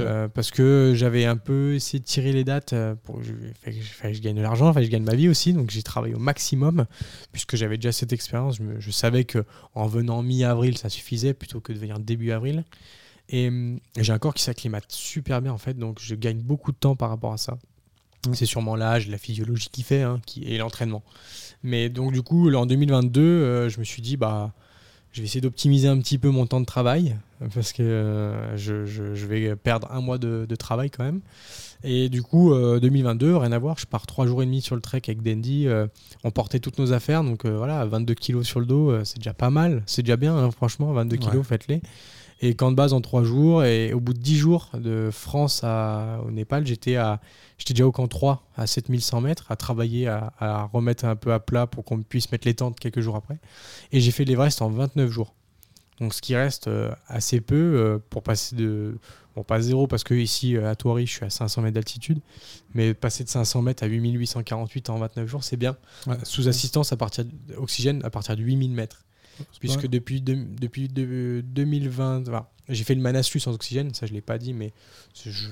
Euh, 0.00 0.26
parce 0.28 0.50
que 0.50 0.92
j'avais 0.96 1.26
un 1.26 1.36
peu 1.36 1.74
essayé 1.74 1.98
de 2.00 2.04
tirer 2.04 2.32
les 2.32 2.44
dates 2.44 2.72
euh, 2.72 2.94
pour 2.94 3.22
je, 3.22 3.32
fallait 3.60 4.12
que 4.14 4.16
je- 4.16 4.22
gagne 4.22 4.34
de 4.36 4.40
l'argent, 4.40 4.72
fallait 4.72 4.86
que 4.86 4.90
je 4.90 4.96
gagne 4.96 5.04
ma 5.04 5.14
vie 5.14 5.28
aussi. 5.28 5.52
Donc 5.52 5.70
j'ai 5.70 5.82
travaillé 5.82 6.14
au 6.14 6.18
maximum 6.18 6.86
puisque 7.32 7.56
j'avais 7.56 7.76
déjà 7.76 7.92
cette 7.92 8.12
expérience. 8.14 8.56
Je, 8.56 8.62
me- 8.62 8.80
je 8.80 8.90
savais 8.90 9.24
que 9.24 9.44
en 9.74 9.86
venant 9.86 10.22
mi-avril, 10.22 10.78
ça 10.78 10.88
suffisait 10.88 11.34
plutôt 11.34 11.60
que 11.60 11.74
de 11.74 11.78
venir 11.78 11.98
début 11.98 12.30
avril. 12.30 12.64
Et 13.28 13.48
hum, 13.48 13.78
j'ai 13.98 14.12
un 14.14 14.18
corps 14.18 14.32
qui 14.32 14.42
s'acclimate 14.44 14.84
super 14.88 15.42
bien 15.42 15.52
en 15.52 15.58
fait, 15.58 15.74
donc 15.74 15.98
je 16.00 16.14
gagne 16.14 16.38
beaucoup 16.38 16.72
de 16.72 16.78
temps 16.78 16.96
par 16.96 17.10
rapport 17.10 17.34
à 17.34 17.38
ça. 17.38 17.58
C'est 18.32 18.46
sûrement 18.46 18.74
l'âge, 18.76 19.08
la 19.08 19.18
physiologie 19.18 19.68
qui 19.70 19.82
fait, 19.84 20.02
hein, 20.02 20.20
qui, 20.26 20.42
et 20.44 20.58
l'entraînement. 20.58 21.04
Mais 21.62 21.88
donc 21.90 22.12
du 22.12 22.22
coup, 22.22 22.52
en 22.52 22.66
2022, 22.66 23.20
euh, 23.20 23.68
je 23.68 23.78
me 23.78 23.84
suis 23.84 24.00
dit, 24.02 24.16
bah, 24.16 24.52
je 25.16 25.22
vais 25.22 25.24
essayer 25.28 25.40
d'optimiser 25.40 25.88
un 25.88 25.98
petit 25.98 26.18
peu 26.18 26.28
mon 26.28 26.46
temps 26.46 26.60
de 26.60 26.66
travail 26.66 27.16
parce 27.54 27.72
que 27.72 27.82
euh, 27.82 28.54
je, 28.58 28.84
je- 28.84 29.14
je 29.14 29.26
vais 29.26 29.56
perdre 29.56 29.88
un 29.90 30.02
mois 30.02 30.18
de, 30.18 30.44
de 30.46 30.56
travail 30.56 30.90
quand 30.90 31.04
même. 31.04 31.20
Et 31.84 32.10
du 32.10 32.22
coup, 32.22 32.52
euh, 32.52 32.80
2022, 32.80 33.34
rien 33.36 33.52
à 33.52 33.58
voir, 33.58 33.78
je 33.78 33.86
pars 33.86 34.06
trois 34.06 34.26
jours 34.26 34.42
et 34.42 34.46
demi 34.46 34.60
sur 34.60 34.74
le 34.74 34.82
trek 34.82 35.00
avec 35.08 35.22
Dandy. 35.22 35.66
euh, 35.68 35.86
on 36.22 36.30
portait 36.30 36.58
toutes 36.60 36.78
nos 36.78 36.92
affaires, 36.92 37.24
donc 37.24 37.46
euh, 37.46 37.56
voilà, 37.56 37.84
22 37.86 38.12
kilos 38.12 38.46
sur 38.46 38.60
le 38.60 38.66
dos, 38.66 38.90
euh, 38.90 39.04
c'est 39.04 39.16
déjà 39.18 39.32
pas 39.32 39.48
mal, 39.48 39.82
c'est 39.86 40.02
déjà 40.02 40.16
bien, 40.18 40.36
hein, 40.36 40.50
franchement, 40.50 40.92
22 40.92 41.16
kilos, 41.16 41.36
Ouais. 41.36 41.42
faites-les. 41.44 41.80
Et 42.40 42.54
camp 42.54 42.70
de 42.70 42.76
base 42.76 42.92
en 42.92 43.00
trois 43.00 43.24
jours, 43.24 43.64
et 43.64 43.94
au 43.94 44.00
bout 44.00 44.12
de 44.12 44.18
10 44.18 44.36
jours 44.36 44.70
de 44.74 45.08
France 45.10 45.62
à, 45.64 46.20
au 46.26 46.30
Népal, 46.30 46.66
j'étais 46.66 46.96
à 46.96 47.20
J'étais 47.58 47.72
déjà 47.72 47.86
au 47.86 47.92
camp 47.92 48.06
3 48.06 48.46
à 48.56 48.66
7100 48.66 49.22
mètres, 49.22 49.50
à 49.50 49.56
travailler, 49.56 50.08
à, 50.08 50.32
à 50.38 50.64
remettre 50.64 51.04
un 51.06 51.16
peu 51.16 51.32
à 51.32 51.40
plat 51.40 51.66
pour 51.66 51.84
qu'on 51.84 52.02
puisse 52.02 52.30
mettre 52.30 52.46
les 52.46 52.54
tentes 52.54 52.78
quelques 52.78 53.00
jours 53.00 53.16
après. 53.16 53.38
Et 53.92 54.00
j'ai 54.00 54.10
fait 54.10 54.24
l'Everest 54.24 54.60
en 54.60 54.68
29 54.68 55.10
jours. 55.10 55.34
Donc 56.00 56.12
ce 56.12 56.20
qui 56.20 56.36
reste 56.36 56.68
euh, 56.68 56.94
assez 57.08 57.40
peu 57.40 57.54
euh, 57.54 57.98
pour 58.10 58.22
passer 58.22 58.54
de... 58.54 58.98
Bon, 59.34 59.42
pas 59.42 59.60
zéro 59.60 59.86
parce 59.86 60.04
que 60.04 60.14
ici 60.14 60.56
euh, 60.56 60.70
à 60.70 60.76
Touari, 60.76 61.06
je 61.06 61.12
suis 61.12 61.24
à 61.24 61.30
500 61.30 61.62
mètres 61.62 61.74
d'altitude. 61.74 62.20
Mais 62.74 62.92
passer 62.92 63.24
de 63.24 63.30
500 63.30 63.62
mètres 63.62 63.82
à 63.82 63.86
8848 63.86 64.90
en 64.90 64.98
29 64.98 65.26
jours, 65.26 65.44
c'est 65.44 65.56
bien. 65.56 65.76
Ouais. 66.06 66.16
Sous 66.24 66.48
assistance 66.48 66.92
à 66.92 66.98
partir 66.98 67.24
d'oxygène 67.24 68.02
à 68.04 68.10
partir 68.10 68.36
de 68.36 68.42
8000 68.42 68.72
mètres. 68.72 69.05
Puisque 69.60 69.86
depuis, 69.86 70.20
depuis 70.20 70.88
de- 70.88 71.42
2020, 71.46 72.28
enfin, 72.28 72.46
j'ai 72.68 72.84
fait 72.84 72.94
le 72.94 73.00
Manaslu 73.00 73.40
sans 73.40 73.52
oxygène, 73.54 73.92
ça 73.94 74.06
je 74.06 74.12
l'ai 74.12 74.20
pas 74.20 74.38
dit, 74.38 74.52
mais 74.52 74.72
je- 75.24 75.48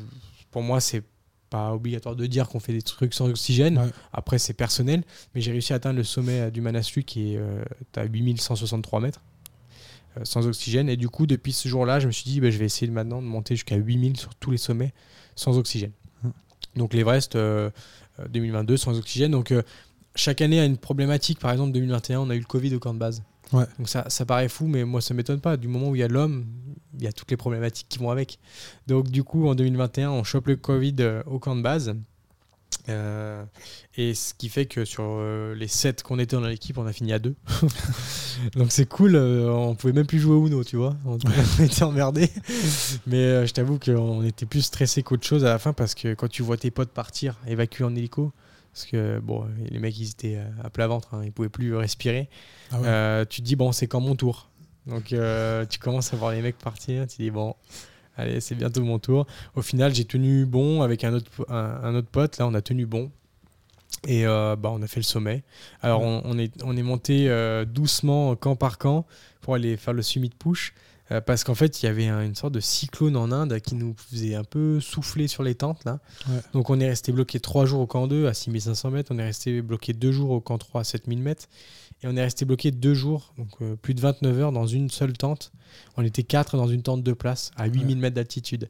pour 0.51 0.63
moi 0.63 0.81
c'est 0.81 1.03
pas 1.51 1.73
obligatoire 1.73 2.17
de 2.17 2.27
dire 2.27 2.49
qu'on 2.49 2.59
fait 2.59 2.73
des 2.73 2.83
trucs 2.83 3.15
sans 3.15 3.29
oxygène. 3.29 3.79
Ouais. 3.79 3.91
Après, 4.13 4.39
c'est 4.39 4.55
personnel. 4.55 5.05
Mais 5.35 5.41
j'ai 5.41 5.53
réussi 5.53 5.73
à 5.73 5.77
atteindre 5.77 5.99
le 5.99 6.03
sommet 6.05 6.41
euh, 6.41 6.51
du 6.51 6.61
Manaslu 6.61 7.05
qui 7.05 7.35
est 7.35 7.37
euh, 7.37 7.63
à 7.95 8.05
8163 8.07 8.99
mètres 9.01 9.23
euh, 10.17 10.23
sans 10.25 10.49
oxygène. 10.49 10.89
Et 10.89 10.97
du 10.97 11.09
coup, 11.09 11.27
depuis 11.27 11.53
ce 11.53 11.69
jour-là, 11.69 12.01
je 12.01 12.09
me 12.09 12.13
suis 12.13 12.25
dit, 12.25 12.41
bah, 12.41 12.51
je 12.51 12.59
vais 12.59 12.65
essayer 12.65 12.91
maintenant 12.91 13.23
de 13.23 13.27
monter 13.29 13.55
jusqu'à 13.55 13.77
8000 13.77 14.17
sur 14.19 14.35
tous 14.35 14.51
les 14.51 14.57
sommets 14.57 14.93
sans 15.37 15.57
oxygène. 15.57 15.93
Hmm. 16.25 16.31
Donc 16.75 16.93
l'Everest 16.93 17.37
euh, 17.37 17.71
euh, 18.19 18.27
2022 18.29 18.77
sans 18.77 18.99
oxygène. 18.99 19.31
Donc 19.31 19.53
euh, 19.53 19.63
chaque 20.17 20.41
année 20.41 20.59
a 20.59 20.65
une 20.65 20.79
problématique. 20.79 21.39
Par 21.39 21.53
exemple, 21.53 21.71
2021, 21.73 22.19
on 22.21 22.31
a 22.31 22.35
eu 22.35 22.41
le 22.41 22.47
Covid 22.47 22.75
au 22.75 22.81
camp 22.81 22.95
de 22.95 22.99
base. 22.99 23.23
Ouais. 23.53 23.65
Donc 23.79 23.89
ça, 23.89 24.09
ça 24.09 24.25
paraît 24.25 24.49
fou, 24.49 24.67
mais 24.67 24.85
moi, 24.85 25.01
ça 25.01 25.15
m'étonne 25.15 25.41
pas. 25.41 25.57
Du 25.57 25.69
moment 25.69 25.91
où 25.91 25.95
il 25.95 26.01
y 26.01 26.03
a 26.03 26.09
l'homme, 26.09 26.47
il 26.99 27.05
y 27.05 27.07
a 27.07 27.13
toutes 27.13 27.31
les 27.31 27.37
problématiques 27.37 27.89
qui 27.89 27.99
vont 27.99 28.11
avec. 28.11 28.39
Donc 28.87 29.11
du 29.11 29.23
coup, 29.25 29.49
en 29.49 29.55
2021, 29.55 30.11
on 30.11 30.25
chope 30.25 30.49
le 30.49 30.57
Covid 30.57 30.97
euh, 31.01 31.23
au 31.27 31.39
camp 31.39 31.57
de 31.57 31.63
base. 31.63 31.95
Euh, 32.89 33.43
et 33.97 34.15
ce 34.15 34.35
qui 34.35 34.49
fait 34.49 34.67
que 34.67 34.85
sur 34.85 35.05
euh, 35.05 35.55
les 35.55 35.69
7 35.69 36.03
qu'on 36.03 36.19
était 36.19 36.37
dans 36.37 36.47
l'équipe, 36.47 36.77
on 36.77 36.87
a 36.87 36.93
fini 36.93 37.13
à 37.13 37.19
2. 37.19 37.35
Donc 38.57 38.73
c'est 38.73 38.87
cool, 38.87 39.15
euh, 39.15 39.51
on 39.51 39.75
pouvait 39.75 39.93
même 39.93 40.07
plus 40.07 40.19
jouer 40.19 40.35
au 40.35 40.47
Uno, 40.47 40.65
tu 40.65 40.77
vois. 40.77 40.97
On, 41.07 41.19
on 41.59 41.65
était 41.65 41.83
emmerdés. 41.83 42.31
Mais 43.07 43.47
je 43.47 43.53
t'avoue 43.53 43.79
qu'on 43.79 44.23
était 44.23 44.47
plus 44.47 44.63
stressé 44.63 45.03
qu'autre 45.03 45.27
chose 45.27 45.45
à 45.45 45.49
la 45.49 45.59
fin 45.59 45.73
parce 45.73 45.95
que 45.95 46.15
quand 46.15 46.29
tu 46.29 46.43
vois 46.43 46.57
tes 46.57 46.71
potes 46.71 46.91
partir, 46.91 47.39
évacuer 47.47 47.85
en 47.85 47.95
hélico, 47.95 48.33
parce 48.75 48.87
que 48.87 49.21
bon, 49.21 49.47
les 49.71 49.79
mecs 49.79 49.97
ils 50.01 50.11
étaient 50.11 50.41
à 50.65 50.69
plat 50.69 50.89
ventre, 50.89 51.15
hein, 51.15 51.23
ils 51.25 51.31
pouvaient 51.31 51.49
plus 51.49 51.77
respirer. 51.77 52.29
Ah 52.73 52.81
ouais. 52.81 52.89
Euh, 52.89 53.25
tu 53.25 53.41
te 53.41 53.47
dis, 53.47 53.55
bon, 53.55 53.71
c'est 53.71 53.87
quand 53.87 54.01
mon 54.01 54.17
tour. 54.17 54.51
Donc, 54.87 55.13
euh, 55.13 55.65
tu 55.65 55.79
commences 55.79 56.13
à 56.13 56.17
voir 56.17 56.33
les 56.33 56.43
mecs 56.43 56.59
partir. 56.59 57.07
Tu 57.07 57.23
dis, 57.23 57.31
bon, 57.31 57.55
allez, 58.17 58.41
c'est 58.41 58.57
bientôt 58.57 58.83
mon 58.83 58.99
tour. 58.99 59.29
Au 59.55 59.63
final, 59.63 59.95
j'ai 59.95 60.05
tenu 60.05 60.45
bon 60.45 60.83
avec 60.83 61.05
un 61.05 61.15
autre, 61.15 61.31
un, 61.49 61.81
un 61.85 61.95
autre 61.95 62.09
pote. 62.09 62.37
Là, 62.39 62.49
on 62.49 62.55
a 62.55 62.63
tenu 62.63 62.85
bon. 62.85 63.13
Et 64.09 64.27
euh, 64.27 64.57
bah, 64.57 64.71
on 64.73 64.83
a 64.83 64.89
fait 64.89 64.99
le 64.99 65.05
sommet. 65.05 65.45
Alors, 65.81 66.03
on, 66.03 66.23
on 66.25 66.37
est, 66.37 66.53
on 66.65 66.77
est 66.77 66.83
monté 66.83 67.29
doucement, 67.67 68.35
camp 68.35 68.57
par 68.57 68.79
camp, 68.79 69.07
pour 69.41 69.55
aller 69.55 69.77
faire 69.77 69.95
le 69.95 70.03
summit 70.03 70.33
push. 70.37 70.75
Euh, 71.11 71.21
parce 71.21 71.45
qu'en 71.45 71.55
fait, 71.55 71.83
il 71.83 71.87
y 71.87 71.89
avait 71.89 72.07
un- 72.09 72.23
une 72.25 72.35
sorte 72.35 72.55
de 72.55 72.61
cyclone 72.61 73.17
en 73.17 73.31
Inde 73.33 73.61
qui 73.61 73.75
nous 73.75 73.95
faisait 74.11 74.35
un 74.35 74.45
peu 74.45 74.81
souffler 74.81 75.29
sur 75.29 75.43
les 75.43 75.55
tentes. 75.55 75.85
Là. 75.85 76.01
Ouais. 76.29 76.41
Donc, 76.53 76.71
on 76.71 76.81
est 76.81 76.89
resté 76.89 77.13
bloqué 77.13 77.41
trois 77.41 77.67
jours 77.67 77.81
au 77.81 77.87
camp 77.87 78.07
2 78.07 78.27
à 78.27 78.35
6500 78.35 78.91
mètres. 78.91 79.13
On 79.15 79.19
est 79.19 79.25
resté 79.25 79.61
bloqué 79.63 79.93
deux 79.93 80.13
jours 80.13 80.31
au 80.31 80.41
camp 80.41 80.59
3 80.59 80.81
à 80.81 80.85
7000 80.85 81.21
mètres. 81.21 81.47
Et 82.03 82.07
on 82.09 82.17
est 82.17 82.23
resté 82.23 82.45
bloqué 82.45 82.71
deux 82.71 82.93
jours, 82.95 83.33
donc 83.39 83.49
euh, 83.63 83.77
plus 83.77 83.95
de 83.95 84.01
29 84.01 84.39
heures 84.41 84.53
dans 84.53 84.67
une 84.67 84.91
seule 84.91 85.15
tente. 85.15 85.53
On 85.97 86.03
était 86.05 86.23
quatre 86.25 86.57
dans 86.57 86.67
une 86.69 86.83
tente 86.83 87.03
de 87.03 87.13
place 87.13 87.51
à 87.57 87.67
8000 87.67 87.97
mètres 87.99 88.17
d'altitude. 88.17 88.69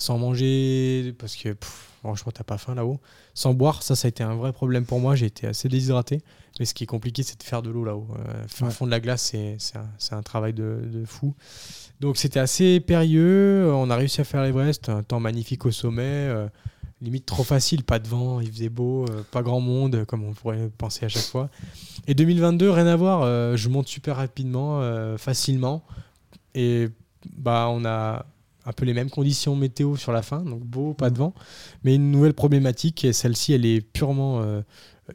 Sans 0.00 0.16
manger, 0.16 1.12
parce 1.18 1.34
que 1.34 1.50
pff, 1.54 1.88
franchement, 2.00 2.30
t'as 2.32 2.44
pas 2.44 2.56
faim 2.58 2.74
là-haut. 2.76 3.00
Sans 3.34 3.52
boire, 3.52 3.82
ça, 3.82 3.96
ça 3.96 4.06
a 4.06 4.08
été 4.10 4.22
un 4.22 4.36
vrai 4.36 4.52
problème 4.52 4.84
pour 4.86 5.00
moi. 5.00 5.16
J'ai 5.16 5.26
été 5.26 5.46
assez 5.46 5.68
déshydraté. 5.68 6.20
Mais 6.60 6.64
ce 6.66 6.72
qui 6.74 6.84
est 6.84 6.88
compliqué, 6.88 7.22
c'est 7.24 7.38
de 7.38 7.42
faire 7.42 7.62
de 7.62 7.70
l'eau 7.70 7.84
là-haut. 7.84 8.06
Euh, 8.18 8.44
faire 8.46 8.68
Ouais. 8.68 8.72
fond 8.74 8.86
de 8.86 8.90
la 8.92 9.00
glace, 9.00 9.22
c'est 9.58 9.58
un, 9.76 10.16
un 10.16 10.22
travail 10.22 10.52
de, 10.52 10.80
de 10.84 11.04
fou. 11.04 11.34
Donc 12.00 12.16
c'était 12.16 12.38
assez 12.40 12.78
périlleux. 12.80 13.72
On 13.74 13.90
a 13.90 13.96
réussi 13.96 14.20
à 14.20 14.24
faire 14.24 14.42
l'Everest. 14.42 14.88
Un 14.88 15.02
temps 15.02 15.20
magnifique 15.20 15.66
au 15.66 15.72
sommet. 15.72 16.02
euh, 16.04 16.48
limite 17.00 17.26
trop 17.26 17.44
facile, 17.44 17.84
pas 17.84 18.00
de 18.00 18.08
vent, 18.08 18.40
il 18.40 18.50
faisait 18.50 18.68
beau, 18.68 19.04
euh, 19.04 19.22
pas 19.30 19.42
grand 19.42 19.60
monde, 19.60 20.04
comme 20.06 20.24
on 20.24 20.32
pourrait 20.32 20.68
penser 20.78 21.06
à 21.06 21.08
chaque 21.08 21.22
fois. 21.26 21.48
Et 22.08 22.14
2022, 22.14 22.70
rien 22.72 22.88
à 22.88 22.96
voir, 22.96 23.22
euh, 23.22 23.56
je 23.56 23.68
monte 23.68 23.86
super 23.86 24.16
rapidement, 24.16 24.80
euh, 24.80 25.16
facilement. 25.16 25.84
Et 26.56 26.88
bah, 27.36 27.68
on 27.70 27.84
a 27.84 28.26
un 28.68 28.72
peu 28.72 28.84
les 28.84 28.92
mêmes 28.92 29.08
conditions 29.08 29.56
météo 29.56 29.96
sur 29.96 30.12
la 30.12 30.20
fin, 30.20 30.40
donc 30.42 30.60
beau, 30.62 30.92
pas 30.92 31.08
de 31.08 31.16
vent. 31.16 31.32
Mais 31.84 31.94
une 31.94 32.10
nouvelle 32.10 32.34
problématique, 32.34 33.02
et 33.04 33.14
celle-ci, 33.14 33.54
elle 33.54 33.64
est 33.64 33.80
purement 33.80 34.42
euh, 34.42 34.60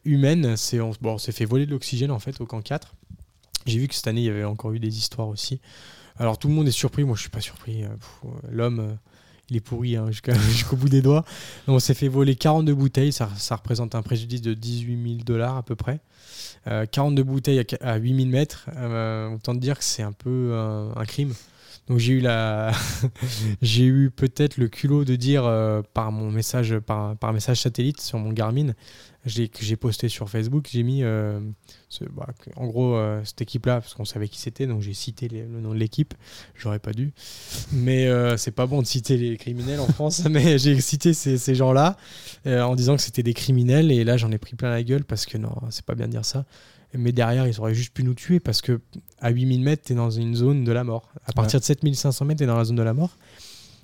humaine. 0.05 0.57
C'est 0.57 0.79
on, 0.81 0.91
bon, 1.01 1.13
on 1.13 1.17
s'est 1.19 1.31
fait 1.31 1.45
voler 1.45 1.67
de 1.67 1.71
l'oxygène 1.71 2.09
en 2.09 2.17
fait 2.19 2.41
au 2.41 2.47
camp 2.47 2.61
4. 2.61 2.95
J'ai 3.67 3.77
vu 3.77 3.87
que 3.87 3.93
cette 3.93 4.07
année, 4.07 4.21
il 4.21 4.25
y 4.25 4.29
avait 4.29 4.43
encore 4.43 4.73
eu 4.73 4.79
des 4.79 4.97
histoires 4.97 5.27
aussi. 5.27 5.61
Alors 6.17 6.37
tout 6.39 6.47
le 6.47 6.55
monde 6.55 6.67
est 6.67 6.71
surpris, 6.71 7.03
moi 7.03 7.15
je 7.15 7.21
suis 7.21 7.29
pas 7.29 7.41
surpris. 7.41 7.83
euh, 7.83 7.89
euh, 8.25 8.27
L'homme, 8.49 8.97
il 9.49 9.57
est 9.57 9.61
pourri 9.61 9.97
hein, 9.97 10.07
jusqu'au 10.49 10.75
bout 10.75 10.89
des 10.89 11.03
doigts. 11.03 11.23
Donc, 11.67 11.75
on 11.75 11.79
s'est 11.79 11.93
fait 11.93 12.07
voler 12.07 12.35
42 12.35 12.73
bouteilles, 12.73 13.11
ça, 13.11 13.29
ça 13.37 13.55
représente 13.55 13.93
un 13.93 14.01
préjudice 14.01 14.41
de 14.41 14.55
18 14.55 15.03
000 15.17 15.23
dollars 15.23 15.57
à 15.57 15.63
peu 15.63 15.75
près. 15.75 15.99
Euh, 16.65 16.87
42 16.87 17.21
bouteilles 17.23 17.59
à, 17.59 17.91
à 17.91 17.97
8000 17.97 18.29
mètres, 18.29 18.67
autant 19.31 19.53
te 19.53 19.59
dire 19.59 19.77
que 19.77 19.83
c'est 19.83 20.01
un 20.03 20.11
peu 20.11 20.55
un 20.95 21.05
crime. 21.05 21.33
Donc 21.89 21.99
j'ai 21.99 22.13
eu 22.13 22.19
la, 22.21 22.71
j'ai 23.61 23.85
eu 23.85 24.09
peut-être 24.09 24.57
le 24.57 24.69
culot 24.69 25.03
de 25.03 25.15
dire 25.15 25.45
euh, 25.45 25.81
par 25.93 26.11
mon 26.11 26.31
message, 26.31 26.77
par, 26.79 27.15
par 27.17 27.33
message 27.33 27.61
satellite 27.61 27.99
sur 27.99 28.19
mon 28.19 28.31
Garmin, 28.31 28.73
j'ai- 29.25 29.49
que 29.49 29.63
j'ai 29.65 29.75
posté 29.75 30.07
sur 30.07 30.29
Facebook, 30.29 30.67
j'ai 30.71 30.83
mis, 30.83 31.03
euh, 31.03 31.39
bah, 32.15 32.27
en 32.55 32.67
gros 32.67 32.95
euh, 32.95 33.21
cette 33.25 33.41
équipe-là, 33.41 33.81
parce 33.81 33.93
qu'on 33.95 34.05
savait 34.05 34.29
qui 34.29 34.39
c'était, 34.39 34.65
donc 34.65 34.81
j'ai 34.81 34.93
cité 34.93 35.27
le 35.27 35.45
nom 35.59 35.73
de 35.73 35.77
l'équipe. 35.79 36.13
J'aurais 36.55 36.79
pas 36.79 36.93
dû, 36.93 37.11
mais 37.73 38.07
c'est 38.37 38.51
pas 38.51 38.65
bon 38.65 38.81
de 38.81 38.87
citer 38.87 39.17
les 39.17 39.35
criminels 39.37 39.79
en 39.81 39.87
France, 39.87 40.23
mais 40.29 40.57
j'ai 40.57 40.79
cité 40.79 41.13
ces, 41.13 41.37
ces 41.37 41.55
gens-là 41.55 41.97
en 42.45 42.75
disant 42.75 42.95
que 42.95 43.01
c'était 43.01 43.23
des 43.23 43.33
criminels, 43.33 43.91
et 43.91 44.03
là 44.05 44.15
j'en 44.17 44.31
ai 44.31 44.37
pris 44.37 44.55
plein 44.55 44.69
la 44.69 44.83
gueule 44.83 45.03
parce 45.03 45.25
que 45.25 45.37
non, 45.37 45.53
c'est 45.69 45.85
pas 45.85 45.95
bien 45.95 46.07
de 46.07 46.11
dire 46.11 46.25
ça. 46.25 46.45
Mais 46.97 47.11
derrière, 47.11 47.47
ils 47.47 47.59
auraient 47.59 47.73
juste 47.73 47.93
pu 47.93 48.03
nous 48.03 48.13
tuer 48.13 48.39
parce 48.39 48.61
que 48.61 48.79
à 49.19 49.29
8000 49.31 49.61
mètres, 49.61 49.83
t'es 49.85 49.95
dans 49.95 50.09
une 50.11 50.35
zone 50.35 50.63
de 50.63 50.71
la 50.71 50.83
mort. 50.83 51.11
À 51.25 51.31
partir 51.33 51.59
de 51.59 51.65
7500 51.65 52.25
mètres, 52.25 52.39
t'es 52.39 52.45
dans 52.45 52.57
la 52.57 52.65
zone 52.65 52.75
de 52.75 52.83
la 52.83 52.93
mort. 52.93 53.17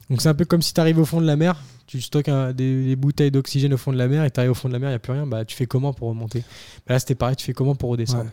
Donc 0.10 0.22
c'est 0.22 0.30
un 0.30 0.34
peu 0.34 0.45
comme 0.45 0.62
si 0.64 0.74
t'arrives 0.74 0.97
au 0.97 1.05
fond 1.05 1.22
de 1.22 1.28
la 1.28 1.36
mer, 1.36 1.62
tu 1.86 2.01
stockes 2.01 2.30
un- 2.30 2.51
des, 2.51 2.84
des 2.86 2.95
bouteilles 2.95 3.30
d'oxygène 3.30 3.74
au 3.74 3.78
fond 3.78 3.91
de 3.93 3.97
la 3.97 4.07
mer 4.07 4.24
et 4.26 4.32
t'arrives 4.32 4.51
au 4.51 4.55
fond 4.55 4.68
de 4.68 4.74
la 4.74 4.80
mer, 4.80 4.89
il 4.89 4.93
n'y 4.93 4.95
a 4.95 4.99
plus 4.99 5.14
rien. 5.14 5.28
Bah, 5.28 5.45
tu 5.45 5.55
fais 5.55 5.68
comment 5.68 5.93
pour 5.93 6.10
remonter? 6.10 6.39
Bah, 6.88 6.93
Là, 6.95 6.99
c'était 6.99 7.14
pareil, 7.16 7.36
tu 7.36 7.45
fais 7.45 7.53
comment 7.53 7.76
pour 7.76 7.91
redescendre? 7.91 8.24
Ouais. 8.24 8.30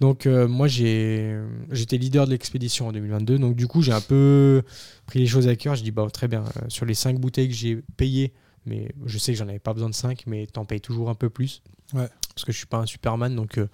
Donc 0.00 0.26
euh, 0.26 0.48
moi, 0.48 0.66
j'ai, 0.66 1.38
j'étais 1.70 1.98
leader 1.98 2.26
de 2.26 2.32
l'expédition 2.32 2.88
en 2.88 2.92
2022. 2.92 3.38
Donc 3.38 3.54
du 3.54 3.68
coup, 3.68 3.80
j'ai 3.80 3.92
un 3.92 4.00
peu 4.00 4.62
pris 5.06 5.20
les 5.20 5.26
choses 5.26 5.46
à 5.46 5.54
cœur. 5.54 5.76
Je 5.76 5.84
dis, 5.84 5.92
bah, 5.92 6.06
très 6.12 6.26
bien, 6.26 6.42
euh, 6.42 6.60
sur 6.68 6.84
les 6.84 6.94
5 6.94 7.18
bouteilles 7.20 7.48
que 7.48 7.54
j'ai 7.54 7.76
payées, 7.96 8.32
mais 8.66 8.92
je 9.06 9.16
sais 9.18 9.32
que 9.32 9.38
j'en 9.38 9.48
avais 9.48 9.60
pas 9.60 9.72
besoin 9.72 9.88
de 9.88 9.94
5, 9.94 10.24
mais 10.26 10.46
t'en 10.48 10.64
payes 10.64 10.80
toujours 10.80 11.10
un 11.10 11.14
peu 11.14 11.30
plus. 11.30 11.62
Ouais. 11.94 12.08
Parce 12.40 12.46
que 12.46 12.52
je 12.52 12.58
suis 12.58 12.66
pas 12.66 12.78
un 12.78 12.86
Superman, 12.86 13.34
donc 13.36 13.58
euh, 13.58 13.66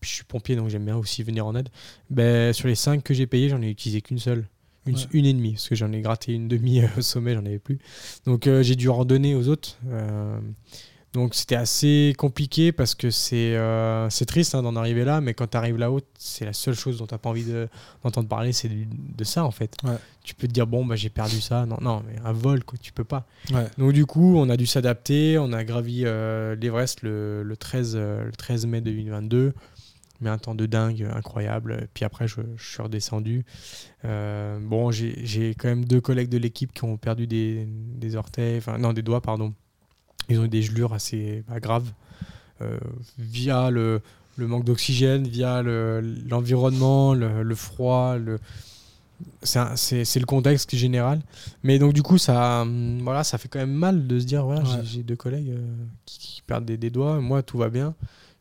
puis 0.00 0.10
je 0.10 0.14
suis 0.16 0.24
pompier, 0.24 0.56
donc 0.56 0.68
j'aime 0.70 0.84
bien 0.84 0.96
aussi 0.96 1.22
venir 1.22 1.46
en 1.46 1.54
aide. 1.54 1.68
Ben, 2.10 2.52
sur 2.52 2.68
les 2.68 2.74
5 2.74 3.02
que 3.02 3.14
j'ai 3.14 3.26
payées, 3.26 3.48
j'en 3.48 3.60
ai 3.62 3.68
utilisé 3.70 4.00
qu'une 4.00 4.18
seule. 4.18 4.46
Une, 4.86 4.96
Ouais. 4.96 5.02
une 5.12 5.24
et 5.24 5.32
demie, 5.32 5.52
parce 5.52 5.68
que 5.70 5.74
j'en 5.74 5.90
ai 5.92 6.00
gratté 6.02 6.32
une 6.34 6.46
demi 6.48 6.80
euh, 6.82 6.86
au 6.98 7.00
sommet, 7.00 7.32
j'en 7.34 7.44
avais 7.46 7.58
plus. 7.58 7.78
Donc 8.26 8.46
euh, 8.46 8.62
j'ai 8.62 8.76
dû 8.76 8.88
en 8.90 8.94
redonner 8.94 9.34
aux 9.34 9.48
autres. 9.48 9.78
Euh, 9.88 10.38
donc 11.14 11.34
c'était 11.34 11.54
assez 11.54 12.12
compliqué 12.18 12.72
parce 12.72 12.94
que 12.94 13.08
c'est 13.10 13.54
euh, 13.56 14.08
triste 14.26 14.54
hein, 14.54 14.62
d'en 14.62 14.76
arriver 14.76 15.04
là, 15.04 15.20
mais 15.20 15.32
quand 15.32 15.46
tu 15.46 15.56
arrives 15.56 15.78
là-haut, 15.78 16.00
c'est 16.18 16.44
la 16.44 16.52
seule 16.52 16.74
chose 16.74 16.98
dont 16.98 17.06
tu 17.06 17.14
n'as 17.14 17.18
pas 17.18 17.30
envie 17.30 17.44
de- 17.44 17.68
d'entendre 18.02 18.28
parler, 18.28 18.52
c'est 18.52 18.68
de, 18.68 18.84
de 19.16 19.24
ça 19.24 19.44
en 19.44 19.50
fait. 19.52 19.76
Ouais. 19.84 19.96
Tu 20.24 20.34
peux 20.34 20.48
te 20.48 20.52
dire, 20.52 20.66
bon, 20.66 20.84
bah, 20.84 20.96
j'ai 20.96 21.10
perdu 21.10 21.40
ça. 21.40 21.66
Non, 21.66 21.76
non, 21.80 22.02
mais 22.06 22.16
un 22.24 22.32
vol, 22.32 22.64
quoi, 22.64 22.76
tu 22.80 22.92
peux 22.92 23.04
pas. 23.04 23.26
Ouais. 23.52 23.66
Donc 23.78 23.92
du 23.92 24.04
coup, 24.06 24.36
on 24.36 24.48
a 24.50 24.56
dû 24.56 24.66
s'adapter. 24.66 25.38
On 25.38 25.52
a 25.52 25.64
gravi 25.64 26.02
euh, 26.04 26.56
l'Everest 26.56 27.02
le, 27.02 27.42
le 27.42 27.56
13, 27.56 27.92
euh, 27.96 28.24
le 28.24 28.32
13 28.32 28.66
mai 28.66 28.80
2022. 28.80 29.52
Mais 30.20 30.30
un 30.30 30.38
temps 30.38 30.54
de 30.54 30.64
dingue, 30.66 31.06
incroyable. 31.14 31.88
Puis 31.92 32.04
après, 32.04 32.26
je, 32.26 32.40
je 32.56 32.64
suis 32.72 32.82
redescendu. 32.82 33.44
Euh, 34.04 34.58
bon, 34.60 34.90
j'ai 34.90 35.20
j'ai 35.24 35.54
quand 35.54 35.68
même 35.68 35.84
deux 35.84 36.00
collègues 36.00 36.28
de 36.30 36.38
l'équipe 36.38 36.72
qui 36.72 36.84
ont 36.84 36.96
perdu 36.96 37.26
des, 37.26 37.66
des 37.68 38.16
orteils, 38.16 38.58
enfin 38.58 38.78
non, 38.78 38.92
des 38.92 39.02
doigts, 39.02 39.20
pardon. 39.20 39.52
Ils 40.28 40.38
ont 40.40 40.44
eu 40.44 40.48
des 40.48 40.62
gelures 40.62 40.92
assez 40.94 41.44
bah, 41.48 41.60
graves 41.60 41.90
euh, 42.62 42.78
via 43.18 43.70
le, 43.70 44.00
le 44.36 44.46
manque 44.46 44.64
d'oxygène, 44.64 45.26
via 45.26 45.62
le- 45.62 46.00
l'environnement, 46.28 47.14
le, 47.14 47.42
le 47.42 47.54
froid, 47.54 48.16
le, 48.16 48.38
c'est 49.42 50.16
le 50.20 50.26
contexte 50.26 50.74
général. 50.76 51.20
Mais 51.62 51.78
donc 51.78 51.92
du 51.92 52.02
coup, 52.02 52.18
ça, 52.18 52.62
hum, 52.62 53.00
voilà, 53.02 53.24
ça 53.24 53.38
fait 53.38 53.48
quand 53.48 53.58
même 53.58 53.72
mal 53.72 54.06
de 54.06 54.18
se 54.18 54.24
dire, 54.24 54.44
voilà, 54.44 54.64
j'ai- 54.64 54.76
Ouais. 54.76 54.82
j'ai 54.84 55.02
deux 55.02 55.16
collègues 55.16 55.50
euh, 55.50 55.66
qui, 56.06 56.18
qui 56.18 56.42
perdent 56.42 56.64
des, 56.64 56.76
des 56.76 56.90
doigts. 56.90 57.20
Moi, 57.20 57.42
tout 57.42 57.58
va 57.58 57.68
bien. 57.68 57.94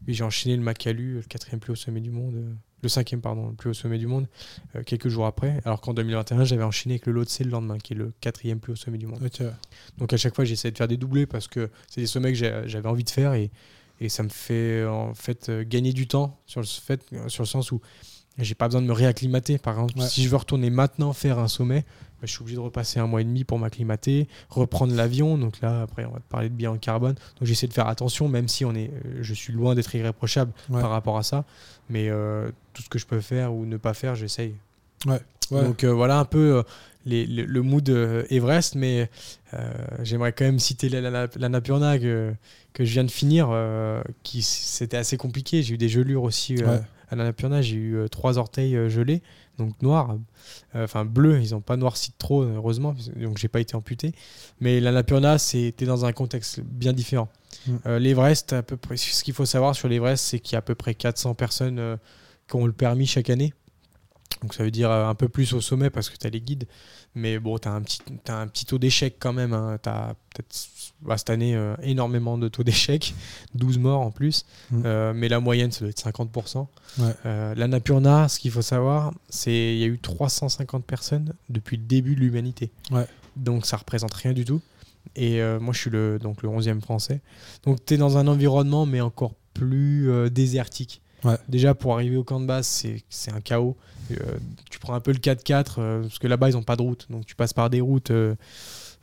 Puis 0.06 0.14
j'ai 0.14 0.24
enchaîné 0.24 0.56
le 0.58 0.64
Macalu, 0.64 1.16
le 1.16 1.22
quatrième 1.22 1.60
plus 1.60 1.72
haut 1.74 1.76
sommet 1.78 2.02
du 2.02 2.12
monde, 2.12 2.36
euh, 2.36 2.54
le 2.84 2.90
cinquième 2.90 3.22
pardon, 3.22 3.50
le 3.50 3.56
plus 3.56 3.70
haut 3.70 3.74
sommet 3.74 3.98
du 3.98 4.08
monde, 4.08 4.28
euh, 4.76 4.84
quelques 4.84 5.08
jours 5.08 5.26
après. 5.26 5.60
Alors 5.66 5.82
qu'en 5.82 5.94
2021, 5.94 6.44
j'avais 6.44 6.64
enchaîné 6.64 6.96
avec 6.96 7.06
le 7.06 7.14
Lhotse 7.14 7.40
le 7.40 7.50
lendemain, 7.50 7.78
qui 7.80 7.94
est 7.94 7.96
le 7.96 8.12
quatrième 8.22 8.60
plus 8.60 8.74
haut 8.74 8.76
sommet 8.76 8.98
du 8.98 9.08
monde. 9.08 9.20
Donc 9.98 10.14
à 10.14 10.18
chaque 10.18 10.36
fois, 10.36 10.46
j'essaie 10.46 10.72
de 10.72 10.78
faire 10.78 10.88
des 10.88 10.98
doublés 10.98 11.26
parce 11.26 11.48
que 11.48 11.70
c'est 11.90 12.02
des 12.02 12.08
sommets 12.08 12.34
que 12.34 12.38
j'avais 12.38 12.90
envie 12.90 13.04
de 13.04 13.10
faire 13.10 13.34
et, 13.34 13.52
et 14.00 14.10
ça 14.10 14.24
me 14.24 14.30
fait 14.30 14.86
en 14.86 15.14
fait 15.14 15.50
euh, 15.50 15.64
gagner 15.66 15.94
du 15.94 16.08
temps 16.08 16.40
sur 16.46 16.60
le, 16.62 16.68
fait, 16.68 17.02
sur 17.28 17.44
le 17.44 17.48
sens 17.48 17.72
où 17.72 17.82
j'ai 18.40 18.56
pas 18.56 18.68
besoin 18.68 18.82
de 18.82 18.88
me 18.88 18.94
réacclimater. 18.94 19.58
Par 19.58 19.74
exemple, 19.76 20.00
Ouais. 20.00 20.08
si 20.08 20.24
je 20.24 20.30
veux 20.30 20.38
retourner 20.38 20.70
maintenant 20.70 21.14
faire 21.14 21.38
un 21.40 21.48
sommet, 21.48 21.82
bah, 21.82 22.24
je 22.24 22.32
suis 22.32 22.42
obligé 22.42 22.56
de 22.56 22.62
repasser 22.62 23.00
un 23.00 23.06
mois 23.08 23.22
et 23.22 23.24
demi 23.26 23.44
pour 23.44 23.60
m'acclimater, 23.60 24.28
reprendre 24.50 24.96
l'avion. 24.96 25.38
Donc 25.38 25.60
là, 25.62 25.82
après, 25.84 26.06
on 26.06 26.12
va 26.12 26.20
te 26.20 26.30
parler 26.30 26.50
de 26.50 26.56
bilan 26.56 26.78
carbone. 26.78 27.14
Donc 27.16 27.44
j'essaie 27.48 27.68
de 27.68 27.74
faire 27.74 27.88
attention, 27.88 28.28
même 28.30 28.48
si 28.48 28.66
on 28.66 28.74
est, 28.74 28.90
euh, 28.90 29.20
je 29.22 29.34
suis 29.34 29.54
loin 29.54 29.76
d'être 29.76 29.94
irréprochable 29.94 30.52
Ouais. 30.70 30.82
par 30.82 30.90
rapport 30.90 31.18
à 31.18 31.24
ça. 31.24 31.46
Mais 31.90 32.10
euh, 32.10 32.50
tout 32.74 32.82
ce 32.82 32.90
que 32.90 32.98
je 32.98 33.06
peux 33.06 33.20
faire 33.22 33.54
ou 33.54 33.66
ne 33.66 33.78
pas 33.78 33.94
faire, 33.94 34.16
j'essaye. 34.16 34.56
Ouais. 35.06 35.20
ouais. 35.52 35.64
Donc 35.64 35.84
euh, 35.84 35.92
voilà 35.94 36.18
un 36.18 36.26
peu 36.26 36.58
euh, 36.58 36.64
les- 37.06 37.26
le, 37.28 37.44
le 37.44 37.62
mood 37.62 37.88
Everest, 38.30 38.76
mais 38.76 39.10
j'aimerais 40.02 40.32
quand 40.34 40.46
même 40.46 40.60
citer 40.60 40.88
la- 40.90 41.02
la- 41.02 41.28
que, 41.28 42.34
que 42.74 42.86
je 42.86 42.92
viens 42.94 43.04
de 43.04 43.12
finir, 43.12 43.50
qui 44.24 44.42
c'était 44.42 44.98
assez 44.98 45.18
compliqué. 45.18 45.62
J'ai 45.62 45.76
eu 45.76 45.78
des 45.78 45.90
gelures 45.90 46.24
aussi 46.24 46.56
Ouais. 46.56 46.80
À 47.10 47.16
l'Annapurna. 47.16 47.62
J'ai 47.62 47.76
eu 47.76 47.96
euh, 47.96 48.08
trois 48.08 48.38
orteils 48.38 48.76
euh, 48.76 48.90
gelés, 48.90 49.22
donc 49.58 49.82
noirs, 49.82 50.18
euh, 50.76 50.84
enfin 50.84 51.06
bleus. 51.06 51.42
Ils 51.42 51.52
n'ont 51.52 51.62
pas 51.62 51.78
noirci 51.78 52.12
trop, 52.18 52.44
heureusement, 52.44 52.96
donc 53.16 53.38
j'ai 53.38 53.48
pas 53.48 53.60
été 53.60 53.76
amputé. 53.76 54.14
Mais 54.60 54.80
l'Annapurna, 54.80 55.38
c'était 55.38 55.86
dans 55.86 56.06
un 56.06 56.14
contexte 56.14 56.62
bien 56.62 56.94
différent. 56.94 57.30
Mm. 57.68 57.98
L'Everest, 57.98 58.54
à 58.54 58.64
peu 58.64 58.78
près, 58.78 58.98
ce 58.98 59.24
qu'il 59.24 59.34
faut 59.34 59.46
savoir 59.46 59.76
sur 59.76 59.88
l'Everest, 59.88 60.24
c'est 60.24 60.40
qu'il 60.40 60.54
y 60.54 60.56
a 60.56 60.60
à 60.60 60.64
peu 60.64 60.76
près 60.76 60.96
400 60.96 61.36
personnes 61.36 61.98
qui 62.48 62.56
ont 62.56 62.66
le 62.66 62.74
permis 62.74 63.06
chaque 63.06 63.30
année. 63.30 63.54
Donc 64.42 64.54
ça 64.54 64.64
veut 64.64 64.72
dire 64.72 64.92
un 64.92 65.16
peu 65.16 65.30
plus 65.30 65.54
au 65.54 65.62
sommet 65.62 65.90
parce 65.90 66.10
que 66.10 66.18
tu 66.18 66.28
as 66.28 66.30
les 66.30 66.42
guides. 66.42 66.68
Mais 67.16 67.40
bon, 67.40 67.58
tu 67.60 67.68
as, 67.68 67.72
un 67.72 67.82
petit- 67.82 68.02
t'as 68.24 68.36
un 68.36 68.48
petit 68.48 68.66
taux 68.66 68.80
d'échec 68.80 69.16
quand 69.20 69.32
même. 69.32 69.52
Tu 69.82 69.90
as 69.90 70.16
peut-être 70.34 70.56
bah, 71.06 71.18
cette 71.18 71.30
année 71.30 71.56
euh, 71.56 71.76
énormément 71.82 72.38
de 72.38 72.48
taux 72.48 72.64
d'échec, 72.64 73.14
12 73.56 73.80
morts 73.80 74.02
en 74.02 74.12
plus. 74.12 74.46
Mm. 74.72 74.82
Euh, 74.86 75.14
mais 75.16 75.30
la 75.30 75.40
moyenne, 75.40 75.72
ça 75.72 75.82
doit 75.82 75.90
être 75.90 76.04
50%. 76.04 76.68
Ouais. 77.00 77.06
Euh, 77.26 77.56
L'Annapurna, 77.56 78.28
ce 78.28 78.40
qu'il 78.40 78.52
faut 78.52 78.62
savoir, 78.62 79.14
c'est 79.30 79.74
il 79.74 79.80
y 79.80 79.84
a 79.84 79.88
eu 79.88 80.00
350 80.00 80.86
personnes 80.86 81.34
depuis 81.50 81.78
le 81.78 81.84
début 81.84 82.16
de 82.16 82.22
l'humanité. 82.22 82.72
Ouais. 82.92 83.06
Donc 83.36 83.66
ça 83.66 83.78
représente 83.78 84.14
rien 84.14 84.34
du 84.34 84.46
tout. 84.46 84.62
Et 85.16 85.42
euh, 85.42 85.60
moi, 85.60 85.74
je 85.74 85.80
suis 85.80 85.90
le, 85.90 86.18
donc, 86.20 86.44
le 86.44 86.50
11e 86.50 86.82
français. 86.82 87.22
Donc 87.66 87.86
tu 87.86 87.96
es 87.96 87.98
dans 87.98 88.18
un 88.18 88.28
environnement, 88.28 88.86
mais 88.86 89.02
encore 89.02 89.34
plus 89.54 90.10
désertique. 90.32 91.02
Ouais. 91.24 91.38
Déjà, 91.48 91.74
pour 91.74 91.94
arriver 91.94 92.18
au 92.18 92.24
camp 92.24 92.40
de 92.40 92.46
base, 92.46 92.86
c'est 93.10 93.32
un 93.32 93.42
chaos. 93.42 93.78
Tu 94.70 94.80
prends 94.80 94.94
un 94.94 95.00
peu 95.00 95.12
le 95.12 95.20
4x4, 95.20 95.76
euh, 95.78 96.02
parce 96.02 96.20
que 96.20 96.28
là-bas, 96.28 96.50
ils 96.50 96.54
n'ont 96.54 96.64
pas 96.64 96.76
de 96.76 96.82
route. 96.82 97.08
Donc 97.10 97.26
tu 97.26 97.36
passes 97.36 97.54
par 97.54 97.70
des 97.70 97.82
routes. 97.82 98.12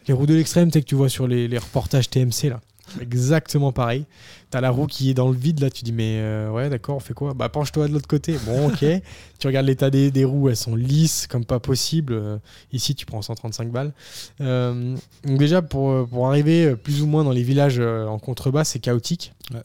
Les 0.06 0.14
routes 0.14 0.28
de 0.28 0.34
l'extrême, 0.34 0.68
tu 0.68 0.74
sais, 0.74 0.82
que 0.82 0.88
tu 0.88 0.94
vois 0.94 1.08
sur 1.08 1.26
les, 1.26 1.48
les 1.48 1.58
reportages 1.58 2.10
TMC, 2.10 2.48
là. 2.48 2.60
Exactement 3.00 3.72
pareil. 3.72 4.04
T'as 4.50 4.60
la 4.60 4.70
roue 4.70 4.86
qui 4.86 5.10
est 5.10 5.14
dans 5.14 5.28
le 5.28 5.36
vide, 5.36 5.60
là, 5.60 5.70
tu 5.70 5.84
dis, 5.84 5.92
mais 5.92 6.18
euh, 6.18 6.50
ouais, 6.50 6.68
d'accord, 6.68 6.96
on 6.96 7.00
fait 7.00 7.14
quoi? 7.14 7.34
Bah, 7.34 7.48
penche-toi 7.48 7.86
de 7.86 7.92
l'autre 7.92 8.08
côté. 8.08 8.36
Bon, 8.46 8.68
ok. 8.68 8.84
tu 9.38 9.46
regardes 9.46 9.66
l'état 9.66 9.90
des, 9.90 10.10
des 10.10 10.24
roues, 10.24 10.48
elles 10.48 10.56
sont 10.56 10.74
lisses 10.74 11.26
comme 11.28 11.44
pas 11.44 11.60
possible. 11.60 12.14
Euh, 12.14 12.38
ici, 12.72 12.94
tu 12.94 13.06
prends 13.06 13.22
135 13.22 13.70
balles. 13.70 13.92
Euh, 14.40 14.96
donc, 15.24 15.38
déjà, 15.38 15.62
pour, 15.62 16.08
pour 16.08 16.26
arriver 16.26 16.74
plus 16.74 17.02
ou 17.02 17.06
moins 17.06 17.22
dans 17.22 17.30
les 17.30 17.44
villages 17.44 17.78
en 17.78 18.18
contrebas, 18.18 18.64
c'est 18.64 18.80
chaotique. 18.80 19.32
Ouais. 19.52 19.60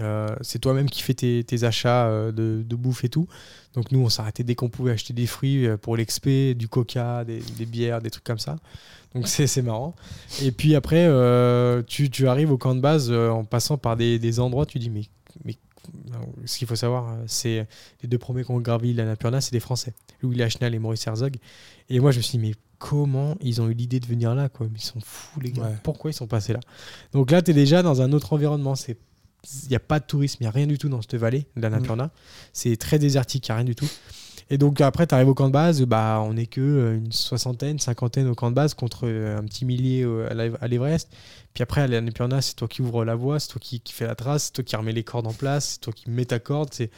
Euh, 0.00 0.34
c'est 0.40 0.58
toi-même 0.58 0.88
qui 0.88 1.02
fais 1.02 1.14
tes, 1.14 1.44
tes 1.44 1.64
achats 1.64 2.06
euh, 2.06 2.32
de, 2.32 2.62
de 2.66 2.76
bouffe 2.76 3.04
et 3.04 3.08
tout. 3.08 3.28
Donc 3.74 3.92
nous, 3.92 4.00
on 4.00 4.08
s'arrêtait 4.08 4.42
dès 4.42 4.54
qu'on 4.54 4.70
pouvait 4.70 4.92
acheter 4.92 5.12
des 5.12 5.26
fruits 5.26 5.66
euh, 5.66 5.76
pour 5.76 5.96
l'expé, 5.96 6.54
du 6.54 6.66
coca, 6.66 7.24
des, 7.24 7.40
des 7.58 7.66
bières, 7.66 8.00
des 8.00 8.10
trucs 8.10 8.24
comme 8.24 8.38
ça. 8.38 8.56
Donc 9.14 9.28
c'est 9.28 9.60
marrant. 9.60 9.94
Et 10.42 10.50
puis 10.50 10.74
après, 10.74 11.06
euh, 11.06 11.82
tu, 11.86 12.08
tu 12.08 12.26
arrives 12.26 12.50
au 12.50 12.56
camp 12.56 12.74
de 12.74 12.80
base 12.80 13.08
euh, 13.10 13.28
en 13.28 13.44
passant 13.44 13.76
par 13.76 13.96
des, 13.96 14.18
des 14.18 14.40
endroits, 14.40 14.64
tu 14.64 14.78
dis 14.78 14.88
mais, 14.88 15.02
mais 15.44 15.56
ce 16.46 16.58
qu'il 16.58 16.66
faut 16.66 16.76
savoir, 16.76 17.14
c'est 17.26 17.66
les 18.02 18.08
deux 18.08 18.16
premiers 18.16 18.44
qui 18.44 18.50
ont 18.50 18.60
gravi 18.60 18.94
l'Annapurna, 18.94 19.42
c'est 19.42 19.52
des 19.52 19.60
Français, 19.60 19.92
Louis 20.22 20.36
Lachenal 20.36 20.74
et 20.74 20.78
Maurice 20.78 21.06
Herzog. 21.06 21.36
Et 21.90 22.00
moi, 22.00 22.12
je 22.12 22.18
me 22.18 22.22
suis 22.22 22.38
dit 22.38 22.46
mais 22.46 22.54
comment 22.78 23.36
ils 23.42 23.60
ont 23.60 23.68
eu 23.68 23.74
l'idée 23.74 24.00
de 24.00 24.06
venir 24.06 24.34
là 24.34 24.48
quoi? 24.48 24.66
Ils 24.74 24.80
sont 24.80 25.00
fous 25.04 25.40
les 25.40 25.52
gars. 25.52 25.64
Ouais. 25.64 25.76
Pourquoi 25.82 26.10
ils 26.10 26.14
sont 26.14 26.26
passés 26.26 26.54
là? 26.54 26.60
Donc 27.12 27.30
là, 27.30 27.42
tu 27.42 27.50
es 27.50 27.54
déjà 27.54 27.82
dans 27.82 28.00
un 28.00 28.12
autre 28.12 28.32
environnement. 28.32 28.74
C'est 28.74 28.96
il 29.64 29.70
n'y 29.70 29.76
a 29.76 29.80
pas 29.80 29.98
de 30.00 30.04
tourisme, 30.04 30.38
il 30.40 30.44
n'y 30.44 30.48
a 30.48 30.52
rien 30.52 30.66
du 30.66 30.78
tout 30.78 30.88
dans 30.88 31.00
cette 31.02 31.16
vallée 31.16 31.46
de 31.56 31.62
l'Annapurna. 31.62 32.10
C'est 32.52 32.76
très 32.76 32.98
désertique, 32.98 33.48
il 33.48 33.50
n'y 33.50 33.54
a 33.54 33.56
rien 33.56 33.64
du 33.64 33.74
tout. 33.74 33.88
Et 34.50 34.58
donc 34.58 34.80
après, 34.80 35.06
tu 35.06 35.14
arrives 35.14 35.28
au 35.28 35.34
camp 35.34 35.48
de 35.48 35.52
base, 35.52 35.80
bah, 35.82 36.22
on 36.24 36.34
n'est 36.34 36.46
que 36.46 36.60
euh, 36.60 36.96
une 36.98 37.10
soixantaine, 37.12 37.78
cinquantaine 37.78 38.26
au 38.28 38.34
camp 38.34 38.50
de 38.50 38.54
base 38.54 38.74
contre 38.74 39.06
euh, 39.06 39.38
un 39.38 39.44
petit 39.44 39.64
millier 39.64 40.02
euh, 40.04 40.28
à 40.30 40.34
l'Ev- 40.34 40.58
à 40.60 40.68
l'Everest. 40.68 41.08
Puis 41.54 41.62
après, 41.62 41.80
à 41.80 41.86
l'Annapurna, 41.86 42.42
c'est 42.42 42.54
toi 42.54 42.68
qui 42.68 42.82
ouvre 42.82 43.04
la 43.04 43.14
voie, 43.14 43.40
c'est 43.40 43.48
toi 43.48 43.60
qui, 43.62 43.80
qui 43.80 43.92
fais 43.94 44.06
la 44.06 44.14
trace, 44.14 44.44
c'est 44.46 44.52
toi 44.52 44.64
qui 44.64 44.76
remets 44.76 44.92
les 44.92 45.04
cordes 45.04 45.26
en 45.26 45.32
place, 45.32 45.70
c'est 45.74 45.80
toi 45.80 45.92
qui 45.92 46.10
mets 46.10 46.24
ta 46.26 46.38
corde, 46.38 46.68
c'est... 46.72 46.90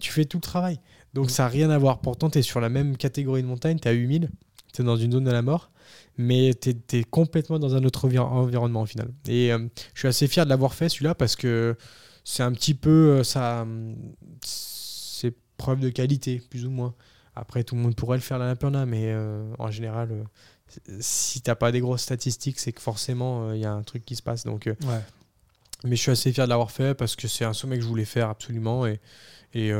tu 0.00 0.12
fais 0.12 0.24
tout 0.24 0.36
le 0.38 0.42
travail. 0.42 0.78
Donc 1.14 1.30
ça 1.30 1.44
n'a 1.44 1.48
rien 1.48 1.70
à 1.70 1.78
voir. 1.78 1.98
Pourtant, 2.00 2.30
tu 2.30 2.38
es 2.38 2.42
sur 2.42 2.60
la 2.60 2.68
même 2.68 2.96
catégorie 2.96 3.42
de 3.42 3.48
montagne, 3.48 3.78
tu 3.80 3.88
es 3.88 3.90
à 3.90 3.94
8000, 3.94 4.30
tu 4.72 4.82
es 4.82 4.84
dans 4.84 4.96
une 4.96 5.10
zone 5.12 5.24
de 5.24 5.32
la 5.32 5.42
mort, 5.42 5.70
mais 6.18 6.52
tu 6.60 6.74
es, 6.92 7.04
complètement 7.04 7.58
dans 7.58 7.74
un 7.74 7.84
autre 7.84 8.06
envi- 8.06 8.18
environnement 8.18 8.82
au 8.82 8.86
final. 8.86 9.08
Et 9.26 9.52
euh, 9.52 9.66
je 9.94 10.00
suis 10.00 10.08
assez 10.08 10.26
fier 10.28 10.44
de 10.44 10.50
l'avoir 10.50 10.74
fait 10.74 10.88
celui-là 10.88 11.14
parce 11.14 11.36
que 11.36 11.76
c'est 12.24 12.42
un 12.42 12.52
petit 12.52 12.74
peu 12.74 13.18
euh, 13.18 13.24
ça. 13.24 13.66
C'est 14.42 15.34
preuve 15.56 15.80
de 15.80 15.88
qualité, 15.90 16.42
plus 16.50 16.66
ou 16.66 16.70
moins. 16.70 16.94
Après, 17.36 17.64
tout 17.64 17.74
le 17.74 17.80
monde 17.82 17.94
pourrait 17.94 18.16
le 18.16 18.22
faire 18.22 18.38
l'Annapurna, 18.38 18.86
mais 18.86 19.04
euh, 19.12 19.52
en 19.58 19.70
général, 19.70 20.10
euh, 20.12 20.96
si 21.00 21.40
t'as 21.40 21.54
pas 21.54 21.72
des 21.72 21.80
grosses 21.80 22.02
statistiques, 22.02 22.58
c'est 22.58 22.72
que 22.72 22.80
forcément, 22.80 23.52
il 23.52 23.60
y 23.60 23.64
a 23.64 23.72
un 23.72 23.82
truc 23.82 24.04
qui 24.04 24.16
se 24.16 24.22
passe. 24.22 24.44
Donc, 24.44 24.66
Ouais. 24.66 25.00
mais 25.84 25.96
je 25.96 26.02
suis 26.02 26.10
assez 26.10 26.32
fier 26.32 26.44
de 26.46 26.50
l'avoir 26.50 26.70
fait 26.70 26.94
parce 26.94 27.16
que 27.16 27.28
c'est 27.28 27.44
un 27.44 27.52
sommet 27.52 27.76
que 27.76 27.82
je 27.82 27.88
voulais 27.88 28.04
faire 28.04 28.28
absolument 28.28 28.86
et, 28.86 29.00
et, 29.54 29.70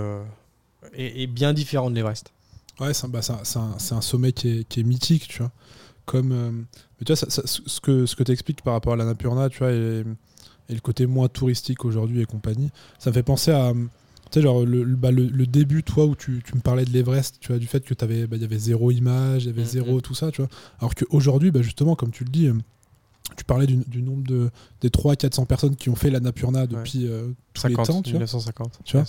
et- 0.95 1.22
et 1.22 1.26
bien 1.26 1.53
différent 1.53 1.91
de 1.91 1.97
l'Everest. 1.97 2.33
Ouais, 2.78 2.95
c'est 2.95 3.05
un, 3.07 3.09
bah, 3.09 3.20
un- 3.28 3.97
un 3.97 4.01
sommet 4.01 4.33
qui 4.33 4.61
est, 4.61 4.64
qui 4.68 4.81
est 4.81 4.85
mythique, 4.85 5.28
tu 5.28 5.39
vois. 5.39 5.53
Comme, 6.11 6.33
euh, 6.33 6.51
mais 6.51 7.05
tu 7.07 7.13
vois, 7.13 7.17
ça- 7.17 7.31
ça- 7.31 7.43
ce 7.47 7.81
que, 7.81 8.05
ce 8.05 8.17
que 8.17 8.25
tu 8.25 8.33
expliques 8.33 8.63
par 8.63 8.73
rapport 8.75 8.95
à 8.95 8.97
l'Annapurna, 8.97 9.49
tu 9.49 9.59
vois, 9.61 9.71
et, 9.71 10.03
et 10.69 10.75
le 10.75 10.81
côté 10.81 11.07
moins 11.07 11.29
touristique 11.29 11.85
aujourd'hui 11.85 12.21
et 12.21 12.25
compagnie, 12.27 12.71
ça 12.99 13.11
me 13.11 13.15
fait 13.15 13.23
penser 13.23 13.53
à, 13.53 13.73
tu 13.73 13.79
sais, 14.33 14.43
genre 14.43 14.65
le, 14.67 14.83
le- 14.83 14.97
bah, 14.97 15.13
le- 15.13 15.29
le 15.29 15.47
début, 15.47 15.85
toi, 15.85 16.07
où 16.07 16.17
tu, 16.17 16.43
tu 16.45 16.57
me 16.57 16.61
parlais 16.61 16.85
de 16.85 16.91
l'Everest, 16.91 17.37
tu 17.41 17.49
vois, 17.53 17.59
du 17.59 17.69
fait 17.69 17.85
que 17.85 17.95
t'avais, 17.95 18.27
bah, 18.27 18.37
y 18.37 18.45
avait 18.45 18.59
zéro 18.59 18.91
image, 18.91 19.45
il 19.45 19.47
y 19.47 19.51
avait 19.51 19.63
Mhm. 19.63 19.69
zéro 19.69 20.01
tout 20.01 20.15
ça, 20.15 20.33
tu 20.33 20.41
vois. 20.43 20.51
Alors 20.81 20.97
qu'aujourd'hui, 20.97 21.53
bah, 21.53 21.63
justement, 21.63 21.95
comme 21.95 22.11
tu 22.11 22.25
le 22.25 22.31
dis, 22.31 22.49
euh, 22.49 22.55
tu 23.37 23.45
parlais 23.45 23.67
du, 23.69 23.77
du 23.87 24.03
nombre 24.03 24.25
de, 24.27 24.51
des 24.81 24.89
300-400 24.91 25.47
personnes 25.47 25.77
qui 25.77 25.91
ont 25.91 25.95
fait 25.95 26.11
l'Annapurna 26.11 26.67
depuis 26.67 27.07
euh, 27.07 27.29
tous 27.55 27.69
les 27.69 27.75
50, 27.77 27.87
temps, 27.87 28.03
tu 28.03 28.11
vois. 28.11 28.19
1950. 28.19 28.81
Tu 28.85 28.97
vois 28.97 29.07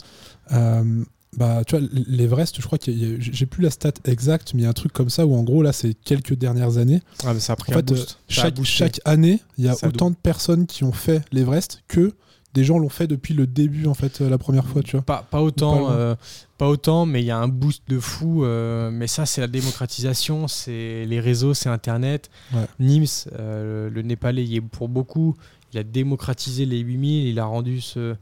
Euh, 0.51 1.03
bah, 1.37 1.63
tu 1.65 1.77
vois, 1.77 1.87
l'Everest, 2.07 2.57
je 2.59 2.65
crois 2.65 2.77
a- 2.77 3.17
j'ai 3.19 3.45
plus 3.45 3.63
la 3.63 3.69
stat 3.69 3.93
exacte, 4.05 4.53
mais 4.53 4.61
il 4.61 4.63
y 4.63 4.67
a 4.67 4.69
un 4.69 4.73
truc 4.73 4.91
comme 4.91 5.09
ça 5.09 5.25
où 5.25 5.33
en 5.35 5.43
gros 5.43 5.61
là, 5.61 5.71
c'est 5.73 5.93
quelques 5.93 6.33
dernières 6.35 6.77
années. 6.77 7.01
Ah, 7.23 7.33
mais 7.33 7.39
ça 7.39 7.53
a 7.53 7.55
pris 7.55 7.71
En 7.71 7.75
un 7.75 7.79
fait, 7.79 7.85
boost. 7.87 8.19
Chaque, 8.27 8.99
année, 9.05 9.39
il 9.57 9.65
y 9.65 9.69
a 9.69 9.73
Ça 9.75 9.87
autant 9.87 10.09
de 10.09 10.15
personnes 10.15 10.65
qui 10.67 10.83
ont 10.83 10.91
fait 10.91 11.23
l'Everest 11.31 11.83
que 11.87 12.13
des 12.53 12.65
gens 12.65 12.77
l'ont 12.79 12.89
fait 12.89 13.07
depuis 13.07 13.33
le 13.33 13.47
début 13.47 13.87
en 13.87 13.93
fait, 13.93 14.19
euh, 14.19 14.29
la 14.29 14.37
première 14.37 14.65
fois, 14.67 14.83
tu 14.83 14.97
vois. 14.97 15.05
Pas, 15.05 15.41
autant, 15.41 15.89
euh, 15.91 16.15
pas 16.57 16.67
autant, 16.67 17.05
mais 17.05 17.21
il 17.21 17.25
y 17.25 17.31
a 17.31 17.37
un 17.37 17.47
boost 17.47 17.83
de 17.87 17.97
fou. 17.97 18.43
euh, 18.43 18.91
mais 18.91 19.07
ça, 19.07 19.25
c'est 19.25 19.39
la 19.39 19.47
démocratisation, 19.47 20.49
c'est 20.49 21.05
les 21.05 21.19
réseaux, 21.21 21.53
c'est 21.53 21.69
Internet. 21.69 22.29
Ouais. 22.53 22.65
Nims, 22.79 23.29
euh, 23.39 23.89
le 23.89 24.01
Népalais, 24.01 24.43
y 24.43 24.57
est 24.57 24.61
pour 24.61 24.89
beaucoup. 24.89 25.37
Il 25.73 25.79
a 25.79 25.83
démocratisé 25.83 26.65
les 26.65 26.79
8000, 26.79 27.27
il 27.27 27.39
a 27.39 27.45
rendu 27.45 27.79
ce, 27.79 28.15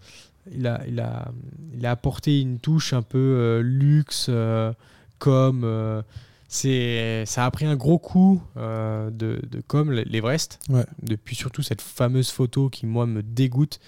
il 0.51 0.65
a, 0.67 0.81
il 0.87 0.99
a, 0.99 1.31
il 1.73 1.85
a 1.85 1.91
apporté 1.91 2.39
une 2.41 2.59
touche 2.59 2.93
un 2.93 3.01
peu 3.01 3.17
euh, 3.17 3.61
luxe, 3.61 4.27
euh, 4.29 4.73
comme 5.19 5.63
euh, 5.63 6.01
c'est, 6.47 7.23
ça 7.25 7.45
a 7.45 7.51
pris 7.51 7.65
un 7.65 7.75
gros 7.75 7.99
coup 7.99 8.41
euh, 8.57 9.09
de, 9.11 9.39
de 9.49 9.61
comme 9.61 9.91
l'Everest. 9.91 10.59
Ouais. 10.69 10.85
Depuis 11.03 11.35
surtout 11.35 11.61
cette 11.61 11.81
fameuse 11.81 12.31
photo 12.31 12.69
qui 12.69 12.85
moi 12.85 13.05
me 13.05 13.21
dégoûte 13.21 13.79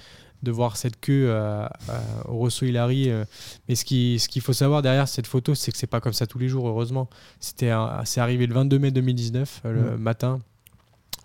de 0.43 0.51
voir 0.51 0.75
cette 0.75 0.99
queue 0.99 1.27
euh, 1.29 1.65
euh, 1.89 1.99
au 2.27 2.37
Rosso 2.37 2.65
Hilary. 2.65 3.09
Mais 3.69 3.75
ce 3.75 3.85
qui- 3.85 4.17
ce 4.19 4.27
qu'il 4.27 4.41
faut 4.41 4.53
savoir 4.53 4.81
derrière 4.81 5.07
cette 5.07 5.27
photo, 5.27 5.53
c'est 5.55 5.71
que 5.71 5.77
c'est 5.77 5.85
pas 5.87 6.01
comme 6.01 6.13
ça 6.13 6.25
tous 6.27 6.39
les 6.39 6.47
jours, 6.49 6.67
heureusement. 6.67 7.09
C'était 7.39 7.71
c'est 8.05 8.21
arrivé 8.21 8.47
le 8.47 8.53
22 8.55 8.79
mai 8.79 8.89
2019, 8.91 9.61
euh, 9.65 9.71
le 9.71 9.81
Ouais. 9.91 9.97
matin. 9.97 10.39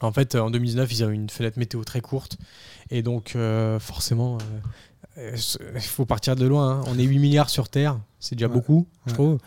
En 0.02 0.12
fait, 0.12 0.34
en 0.34 0.50
2019, 0.50 0.92
ils 0.92 1.02
avaient 1.02 1.14
une 1.14 1.30
fenêtre 1.30 1.58
météo 1.58 1.82
très 1.82 2.02
courte. 2.02 2.36
Et 2.90 3.02
donc, 3.02 3.34
forcément, 3.80 4.36
il 5.16 5.80
faut 5.80 6.04
partir 6.06 6.36
de 6.36 6.46
loin. 6.46 6.80
hein. 6.80 6.84
On 6.88 6.98
est 6.98 7.04
8 7.04 7.18
milliards 7.18 7.50
sur 7.50 7.68
Terre, 7.68 7.98
c'est 8.20 8.34
déjà 8.36 8.48
Ouais. 8.48 8.52
beaucoup, 8.54 8.86
je 9.06 9.10
Ouais. 9.10 9.14
trouve. 9.14 9.38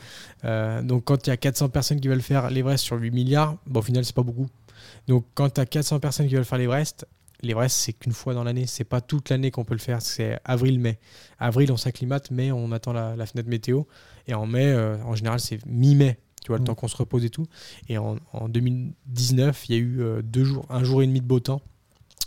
Euh, 0.45 0.81
donc, 0.81 1.03
quand 1.05 1.27
il 1.27 1.29
y 1.29 1.33
a 1.33 1.37
400 1.37 1.69
personnes 1.69 1.99
qui 2.01 2.07
veulent 2.07 2.21
faire 2.21 2.49
l'Everest 2.49 2.83
sur 2.83 2.97
8 2.97 3.11
milliards, 3.11 3.57
bon, 3.67 3.79
au 3.79 3.83
final, 3.83 4.03
c'est 4.05 4.15
pas 4.15 4.23
beaucoup. 4.23 4.47
Donc, 5.07 5.25
quand 5.35 5.49
tu 5.53 5.61
as 5.61 5.65
400 5.65 5.99
personnes 5.99 6.27
qui 6.27 6.35
veulent 6.35 6.45
faire 6.45 6.57
l'Everest, 6.57 7.05
l'Everest, 7.41 7.75
c'est 7.77 7.93
qu'une 7.93 8.11
fois 8.13 8.33
dans 8.33 8.43
l'année. 8.43 8.65
C'est 8.67 8.83
pas 8.83 8.99
toute 9.01 9.29
l'année 9.29 9.49
qu'on 9.51 9.63
peut 9.63 9.73
le 9.75 9.79
faire. 9.79 10.01
C'est 10.01 10.39
avril-mai. 10.43 10.99
Avril, 11.39 11.71
on 11.71 11.77
s'acclimate. 11.77 12.31
Mai, 12.31 12.51
on 12.51 12.71
attend 12.71 12.91
la, 12.93 13.15
la 13.15 13.25
fenêtre 13.25 13.47
météo. 13.49 13.83
Et 14.27 14.33
en 14.33 14.45
mai, 14.45 14.65
euh, 14.65 14.97
en 15.05 15.15
général, 15.15 15.39
c'est 15.39 15.65
mi-mai. 15.65 16.19
Tu 16.41 16.47
vois, 16.49 16.57
le 16.57 16.63
Mm. 16.63 16.67
temps 16.67 16.75
qu'on 16.75 16.87
se 16.87 16.97
repose 16.97 17.23
et 17.25 17.29
tout. 17.29 17.45
Et 17.87 17.97
en, 17.97 18.17
en 18.33 18.49
2019, 18.49 19.69
il 19.69 19.75
y 19.75 19.77
a 19.77 19.81
eu 19.81 20.01
euh, 20.01 20.21
deux 20.21 20.43
jours, 20.43 20.65
un 20.69 20.83
jour 20.83 21.01
et 21.01 21.07
demi 21.07 21.21
de 21.21 21.25
beau 21.25 21.39
temps. 21.39 21.61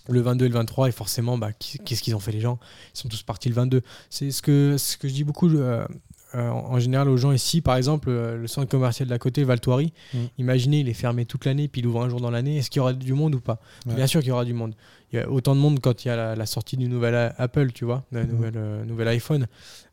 Le 0.08 0.20
22 0.20 0.46
et 0.46 0.48
le 0.48 0.54
23. 0.54 0.88
Et 0.88 0.92
forcément, 0.92 1.38
bah, 1.38 1.50
qu'est-ce 1.52 2.02
qu'ils 2.02 2.14
ont 2.16 2.20
fait 2.20 2.32
les 2.32 2.40
gens? 2.40 2.58
Ils 2.94 2.98
sont 2.98 3.08
tous 3.08 3.22
partis 3.22 3.48
le 3.48 3.54
22. 3.54 3.82
C'est 4.10 4.30
ce 4.30 4.42
que, 4.42 4.76
ce 4.78 4.96
que 4.96 5.08
je 5.08 5.14
dis 5.14 5.24
beaucoup. 5.24 5.48
euh, 5.48 5.86
euh, 6.34 6.48
en 6.48 6.80
général 6.80 7.10
aux 7.10 7.18
gens 7.18 7.30
ici, 7.32 7.60
par 7.60 7.76
exemple, 7.76 8.08
euh, 8.08 8.38
le 8.38 8.46
centre 8.46 8.66
commercial 8.66 9.06
d'à 9.06 9.18
côté, 9.18 9.44
Valtoiri, 9.44 9.92
Mm. 10.14 10.18
imaginez, 10.38 10.80
il 10.80 10.88
est 10.88 10.94
fermé 10.94 11.26
toute 11.26 11.44
l'année, 11.44 11.68
puis 11.68 11.82
il 11.82 11.86
ouvre 11.86 12.02
un 12.02 12.08
jour 12.08 12.22
dans 12.22 12.30
l'année. 12.30 12.56
Est-ce 12.56 12.70
qu'il 12.70 12.78
y 12.78 12.80
aura 12.80 12.94
du 12.94 13.12
monde 13.12 13.34
ou 13.34 13.40
pas? 13.40 13.60
Ouais. 13.84 13.94
Bien 13.96 14.06
sûr 14.06 14.20
qu'il 14.20 14.30
y 14.30 14.32
aura 14.32 14.46
du 14.46 14.54
monde. 14.54 14.74
Il 15.12 15.16
y 15.16 15.18
a 15.22 15.28
autant 15.30 15.54
de 15.54 15.60
monde 15.60 15.78
quand 15.80 16.06
il 16.06 16.08
y 16.08 16.10
a 16.10 16.16
la, 16.16 16.34
la 16.34 16.46
sortie 16.46 16.78
du 16.78 16.88
nouvel 16.88 17.34
Apple, 17.36 17.72
tu 17.72 17.84
vois, 17.84 18.04
le 18.12 18.24
Mm. 18.24 18.26
nouvel, 18.30 18.84
nouvel 18.86 19.08
iPhone. 19.08 19.46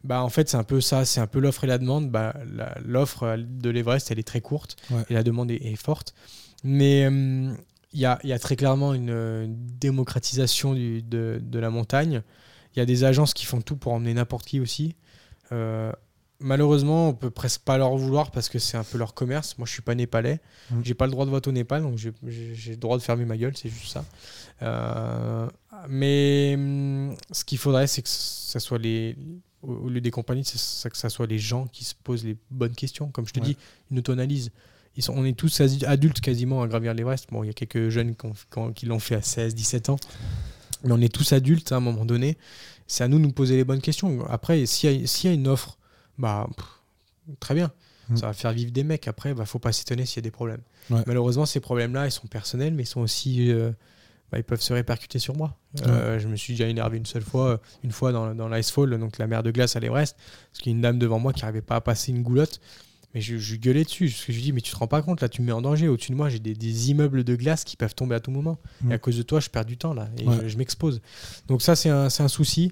Bah, 0.05 0.23
en 0.23 0.29
fait, 0.29 0.47
c'est 0.47 0.55
un 0.55 0.63
peu 0.63 0.79
ça, 0.79 1.03
c'est 1.03 1.19
un 1.19 1.27
peu 1.27 1.39
l'offre 1.39 1.65
et 1.65 1.67
la 1.67 1.77
demande. 1.77 2.09
Bah, 2.09 2.33
l'offre 2.85 3.35
de 3.37 3.69
l'Everest, 3.69 4.09
elle 4.09 4.19
est 4.19 4.23
très 4.23 4.39
courte 4.39 4.77
Ouais. 4.91 5.03
et 5.09 5.13
la 5.15 5.23
demande 5.23 5.51
est, 5.51 5.55
est 5.61 5.75
forte. 5.75 6.13
Mais 6.63 7.05
il 7.93 7.99
y, 7.99 8.05
a, 8.05 8.19
il 8.23 8.29
y 8.29 8.33
a 8.33 8.39
très 8.39 8.55
clairement 8.55 8.93
une, 8.93 9.55
démocratisation 9.79 10.73
du- 10.73 11.01
de, 11.01 11.39
de 11.41 11.59
la 11.59 11.69
montagne. 11.69 12.21
Il 12.75 12.79
y 12.79 12.81
a 12.81 12.85
des 12.85 13.03
agences 13.03 13.33
qui 13.33 13.45
font 13.45 13.61
tout 13.61 13.75
pour 13.75 13.93
emmener 13.93 14.13
n'importe 14.13 14.45
qui 14.45 14.59
aussi. 14.59 14.95
Euh, 15.51 15.91
malheureusement, 16.39 17.09
on 17.09 17.13
peut 17.13 17.31
presque 17.31 17.61
pas 17.61 17.77
leur 17.79 17.95
vouloir 17.97 18.29
parce 18.31 18.47
que 18.47 18.59
c'est 18.59 18.77
un 18.77 18.83
peu 18.83 18.97
leur 18.99 19.13
commerce. 19.15 19.57
Moi, 19.57 19.65
je 19.65 19.71
suis 19.73 19.81
pas 19.81 19.95
népalais. 19.95 20.39
Mm. 20.69 20.81
J'ai 20.83 20.93
pas 20.93 21.05
le 21.05 21.11
droit 21.11 21.25
de 21.25 21.31
vote 21.31 21.47
au 21.47 21.51
Népal, 21.51 21.81
donc 21.81 21.97
j'ai- 21.97 22.13
le 22.23 22.75
droit 22.75 22.97
de 22.97 23.01
fermer 23.01 23.25
ma 23.25 23.37
gueule, 23.37 23.57
c'est 23.57 23.69
juste 23.69 23.91
ça. 23.91 24.05
Euh, 24.61 25.47
mais 25.87 26.53
hum, 26.55 27.15
ce 27.31 27.43
qu'il 27.43 27.57
faudrait, 27.57 27.87
c'est 27.87 28.01
que 28.01 28.09
ça 28.09 28.59
soit 28.59 28.77
les 28.77 29.15
au 29.61 29.89
lieu 29.89 29.99
des 29.99 30.11
compagnies, 30.11 30.45
c'est 30.45 30.89
que 30.89 30.97
ça 30.97 31.09
soit 31.09 31.27
les 31.27 31.37
gens 31.39 31.67
qui 31.67 31.83
se 31.83 31.93
posent 31.93 32.23
les 32.23 32.37
bonnes 32.49 32.75
questions. 32.75 33.09
Comme 33.09 33.27
je 33.27 33.33
te 33.33 33.39
Ouais. 33.41 33.45
dis, 33.47 33.57
une 33.91 33.99
auto-analyse. 33.99 34.51
Ils 34.95 35.03
sont, 35.03 35.13
on 35.15 35.23
est 35.25 35.37
tous 35.37 35.61
adultes 35.85 36.19
quasiment 36.19 36.61
à 36.61 36.67
gravir 36.67 36.93
l'Everest. 36.93 37.27
Bon, 37.31 37.43
il 37.43 37.47
y 37.47 37.49
a 37.49 37.53
quelques 37.53 37.89
jeunes 37.89 38.15
qui, 38.15 38.25
ont- 38.25 38.33
qui 38.33 38.57
ont- 38.59 38.73
qui 38.73 38.85
l'ont 38.85 38.99
fait 38.99 39.15
à 39.15 39.21
16, 39.21 39.55
17 39.55 39.89
ans. 39.89 39.97
Mais 40.83 40.91
on 40.91 40.99
est 41.01 41.13
tous 41.13 41.31
adultes 41.33 41.71
à 41.71 41.75
un 41.77 41.79
moment 41.79 42.05
donné. 42.05 42.37
C'est 42.87 43.03
à 43.03 43.07
nous 43.07 43.17
de 43.17 43.23
nous 43.23 43.31
poser 43.31 43.55
les 43.55 43.63
bonnes 43.63 43.81
questions. 43.81 44.25
Après, 44.29 44.65
s'il 44.65 44.91
y, 44.91 45.03
y 45.23 45.27
a 45.27 45.31
une 45.31 45.47
offre, 45.47 45.77
bah, 46.17 46.47
pff, 46.55 46.65
très 47.39 47.53
bien. 47.53 47.71
Mm. 48.09 48.17
Ça 48.17 48.25
va 48.27 48.33
faire 48.33 48.51
vivre 48.51 48.71
des 48.71 48.83
mecs. 48.83 49.07
Après, 49.07 49.33
bah, 49.33 49.45
faut 49.45 49.59
pas 49.59 49.71
s'étonner 49.71 50.05
s'il 50.05 50.17
y 50.17 50.19
a 50.19 50.23
des 50.23 50.31
problèmes. 50.31 50.61
Ouais. 50.89 51.03
Malheureusement, 51.05 51.45
ces 51.45 51.59
problèmes-là, 51.59 52.07
ils 52.07 52.11
sont 52.11 52.27
personnels, 52.27 52.73
mais 52.73 52.83
ils 52.83 52.87
sont 52.87 53.01
aussi. 53.01 53.51
euh, 53.51 53.71
bah, 54.31 54.37
ils 54.37 54.43
peuvent 54.43 54.61
se 54.61 54.73
répercuter 54.73 55.17
sur 55.19 55.35
moi. 55.35 55.55
Euh, 55.87 56.19
Je 56.19 56.27
me 56.27 56.35
suis 56.35 56.53
déjà 56.53 56.67
énervé 56.67 56.97
une 56.97 57.05
seule 57.05 57.23
fois, 57.23 57.59
une 57.83 57.91
fois 57.91 58.11
dans, 58.11 58.33
dans 58.35 58.47
l'Icefall, 58.47 58.97
donc 58.99 59.17
la 59.17 59.25
mer 59.27 59.41
de 59.43 59.49
glace 59.51 59.75
à 59.75 59.79
l'Everest, 59.79 60.15
parce 60.51 60.59
qu'il 60.61 60.71
y 60.71 60.73
a 60.73 60.75
une 60.75 60.81
dame 60.81 60.99
devant 60.99 61.17
moi 61.19 61.33
qui 61.33 61.41
n'arrivait 61.41 61.61
pas 61.63 61.77
à 61.77 61.81
passer 61.81 62.11
une 62.11 62.21
goulotte. 62.21 62.59
Mais 63.15 63.21
je, 63.21 63.37
je 63.37 63.55
gueulais 63.55 63.83
dessus, 63.83 64.07
parce 64.09 64.25
que 64.25 64.31
je 64.31 64.37
lui 64.37 64.43
dis, 64.43 64.51
mais 64.53 64.61
tu 64.61 64.71
te 64.71 64.77
rends 64.77 64.87
pas 64.87 65.01
compte, 65.01 65.21
là, 65.21 65.29
tu 65.29 65.41
me 65.41 65.47
mets 65.47 65.51
en 65.51 65.61
danger. 65.61 65.87
Au-dessus 65.87 66.11
de 66.11 66.15
moi, 66.17 66.29
j'ai 66.29 66.37
des, 66.39 66.53
des 66.53 66.91
immeubles 66.91 67.23
de 67.23 67.35
glace 67.35 67.63
qui 67.63 67.75
peuvent 67.75 67.95
tomber 67.95 68.13
à 68.15 68.19
tout 68.19 68.29
moment. 68.31 68.59
Mm. 68.81 68.91
Et 68.91 68.93
à 68.93 68.97
cause 68.99 69.17
de 69.17 69.23
toi, 69.23 69.39
je 69.39 69.49
perds 69.49 69.65
du 69.65 69.77
temps, 69.77 69.93
là, 69.93 70.09
et 70.17 70.27
Ouais. 70.27 70.35
je, 70.43 70.49
je 70.49 70.57
m'expose. 70.57 71.01
Donc 71.47 71.61
ça, 71.63 71.75
c'est 71.75 71.89
un, 71.89 72.05
un 72.05 72.27
souci. 72.27 72.71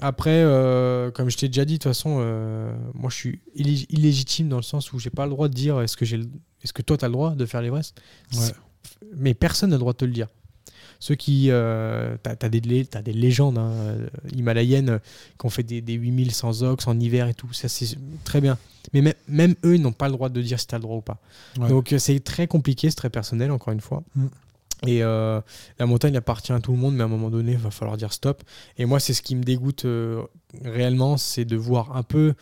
Après, 0.00 0.30
euh, 0.44 1.10
comme 1.10 1.28
je 1.30 1.36
t'ai 1.36 1.48
déjà 1.48 1.64
dit, 1.64 1.74
de 1.74 1.78
toute 1.78 1.90
façon, 1.90 2.18
euh, 2.20 2.74
moi, 2.94 3.10
je 3.10 3.16
suis 3.16 3.40
illég- 3.56 3.86
illégitime 3.90 4.48
dans 4.48 4.56
le 4.56 4.62
sens 4.62 4.92
où 4.92 4.98
j'ai 4.98 5.10
pas 5.10 5.24
le 5.26 5.30
droit 5.30 5.48
de 5.48 5.54
dire, 5.54 5.80
est-ce 5.80 5.96
que, 5.96 6.04
j'ai 6.04 6.20
est-ce 6.62 6.72
que 6.72 6.82
toi, 6.82 6.96
tu 6.96 7.04
as 7.04 7.08
le 7.08 7.12
droit 7.12 7.34
de 7.34 7.44
faire 7.44 7.60
l'Everest? 7.60 8.00
Ouais. 8.34 8.38
Mais 9.16 9.34
personne 9.34 9.70
n'a 9.70 9.76
le 9.76 9.80
droit 9.80 9.92
de 9.92 9.98
te 9.98 10.04
le 10.04 10.12
dire. 10.12 10.28
Ceux 11.04 11.16
qui. 11.16 11.48
Euh, 11.50 12.16
t'as, 12.22 12.36
t'as 12.36 12.48
des, 12.48 12.84
t'as 12.84 13.02
des 13.02 13.12
légendes 13.12 13.58
hein, 13.58 13.72
euh, 13.72 14.06
himalayennes 14.36 14.88
euh, 14.90 14.98
qui 15.36 15.46
ont 15.46 15.50
fait 15.50 15.64
des, 15.64 15.80
des 15.80 15.94
8000 15.94 16.30
sans 16.32 16.62
ox 16.62 16.86
en 16.86 17.00
hiver 17.00 17.26
et 17.26 17.34
tout. 17.34 17.52
Ça, 17.52 17.66
c'est 17.66 17.98
très 18.22 18.40
bien. 18.40 18.56
Mais 18.92 19.00
même, 19.02 19.14
même 19.26 19.54
eux, 19.64 19.74
ils 19.74 19.82
n'ont 19.82 19.90
pas 19.92 20.06
le 20.06 20.12
droit 20.12 20.28
de 20.28 20.40
dire 20.40 20.60
si 20.60 20.68
tu 20.68 20.76
as 20.76 20.78
le 20.78 20.82
droit 20.82 20.96
ou 20.98 21.00
pas. 21.00 21.18
Ouais. 21.58 21.68
Donc, 21.68 21.92
c'est 21.98 22.20
très 22.20 22.46
compliqué, 22.46 22.88
c'est 22.88 22.94
très 22.94 23.10
personnel, 23.10 23.50
encore 23.50 23.72
une 23.72 23.80
fois. 23.80 24.04
Mm. 24.14 24.26
Et 24.86 25.02
euh, 25.02 25.40
la 25.80 25.86
montagne 25.86 26.16
appartient 26.16 26.52
à 26.52 26.60
tout 26.60 26.70
le 26.70 26.78
monde, 26.78 26.94
mais 26.94 27.02
à 27.02 27.06
un 27.06 27.08
moment 27.08 27.30
donné, 27.30 27.52
il 27.52 27.58
va 27.58 27.72
falloir 27.72 27.96
dire 27.96 28.12
stop. 28.12 28.44
Et 28.78 28.84
moi, 28.84 29.00
c'est 29.00 29.12
ce 29.12 29.22
qui 29.22 29.34
me 29.34 29.42
dégoûte 29.42 29.84
euh, 29.86 30.22
réellement, 30.64 31.16
c'est 31.16 31.44
de 31.44 31.56
voir 31.56 31.96
un 31.96 32.04
peu 32.04 32.34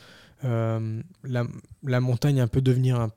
euh, 0.44 1.00
la, 1.24 1.44
la 1.84 2.00
montagne 2.00 2.40
un 2.42 2.46
peu 2.48 2.60
devenir 2.60 3.00
un- 3.00 3.10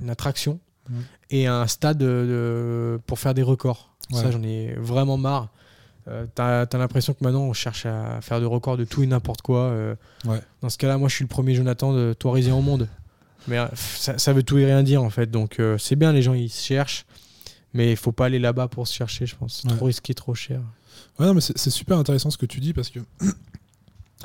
une 0.00 0.10
attraction 0.10 0.60
Mm. 0.88 0.94
et 1.30 1.46
un 1.48 1.66
stade 1.66 1.98
de- 1.98 3.00
pour 3.06 3.18
faire 3.18 3.34
des 3.34 3.42
records. 3.42 3.95
Ouais. 4.12 4.20
Ça, 4.22 4.30
j'en 4.30 4.42
ai 4.42 4.74
vraiment 4.76 5.16
marre. 5.16 5.48
Euh, 6.08 6.26
T'as 6.34 6.62
as, 6.62 6.78
l'impression 6.78 7.14
que 7.14 7.24
maintenant, 7.24 7.42
on 7.42 7.52
cherche 7.52 7.84
à 7.86 8.20
faire 8.20 8.38
des 8.38 8.46
records 8.46 8.76
de 8.76 8.84
tout 8.84 9.02
et 9.02 9.06
n'importe 9.06 9.42
quoi. 9.42 9.62
euh. 9.70 9.94
Ouais. 10.24 10.40
Dans 10.62 10.68
ce 10.68 10.78
cas-là, 10.78 10.98
moi, 10.98 11.08
je 11.08 11.14
suis 11.16 11.24
le 11.24 11.28
premier 11.28 11.54
Jonathan 11.54 11.92
de 11.92 12.14
touriser 12.16 12.52
au 12.52 12.60
monde. 12.60 12.88
Mais 13.48 13.58
euh, 13.58 13.66
ça, 13.74 14.16
ça 14.18 14.32
veut 14.32 14.42
tout 14.44 14.58
et 14.58 14.64
rien 14.66 14.82
dire, 14.84 15.02
en 15.02 15.10
fait. 15.10 15.30
Donc, 15.30 15.58
euh, 15.58 15.78
c'est 15.78 15.96
bien, 15.96 16.12
les 16.12 16.22
gens, 16.22 16.34
ils 16.34 16.48
se 16.50 16.64
cherchent. 16.64 17.06
Mais 17.74 17.90
il 17.90 17.96
faut 17.96 18.12
pas 18.12 18.26
aller 18.26 18.38
là-bas 18.38 18.68
pour 18.68 18.86
se 18.86 18.94
chercher, 18.94 19.26
je 19.26 19.34
pense. 19.36 19.60
C'est 19.62 19.68
Ouais. 19.70 19.76
trop 19.76 19.86
risqué, 19.86 20.14
trop 20.14 20.34
cher. 20.34 20.60
Ouais, 21.18 21.26
non, 21.26 21.34
mais 21.34 21.40
c'est 21.40 21.70
super 21.70 21.98
intéressant 21.98 22.30
ce 22.30 22.38
que 22.38 22.46
tu 22.46 22.60
dis 22.60 22.72
parce 22.72 22.88
que 22.90 23.00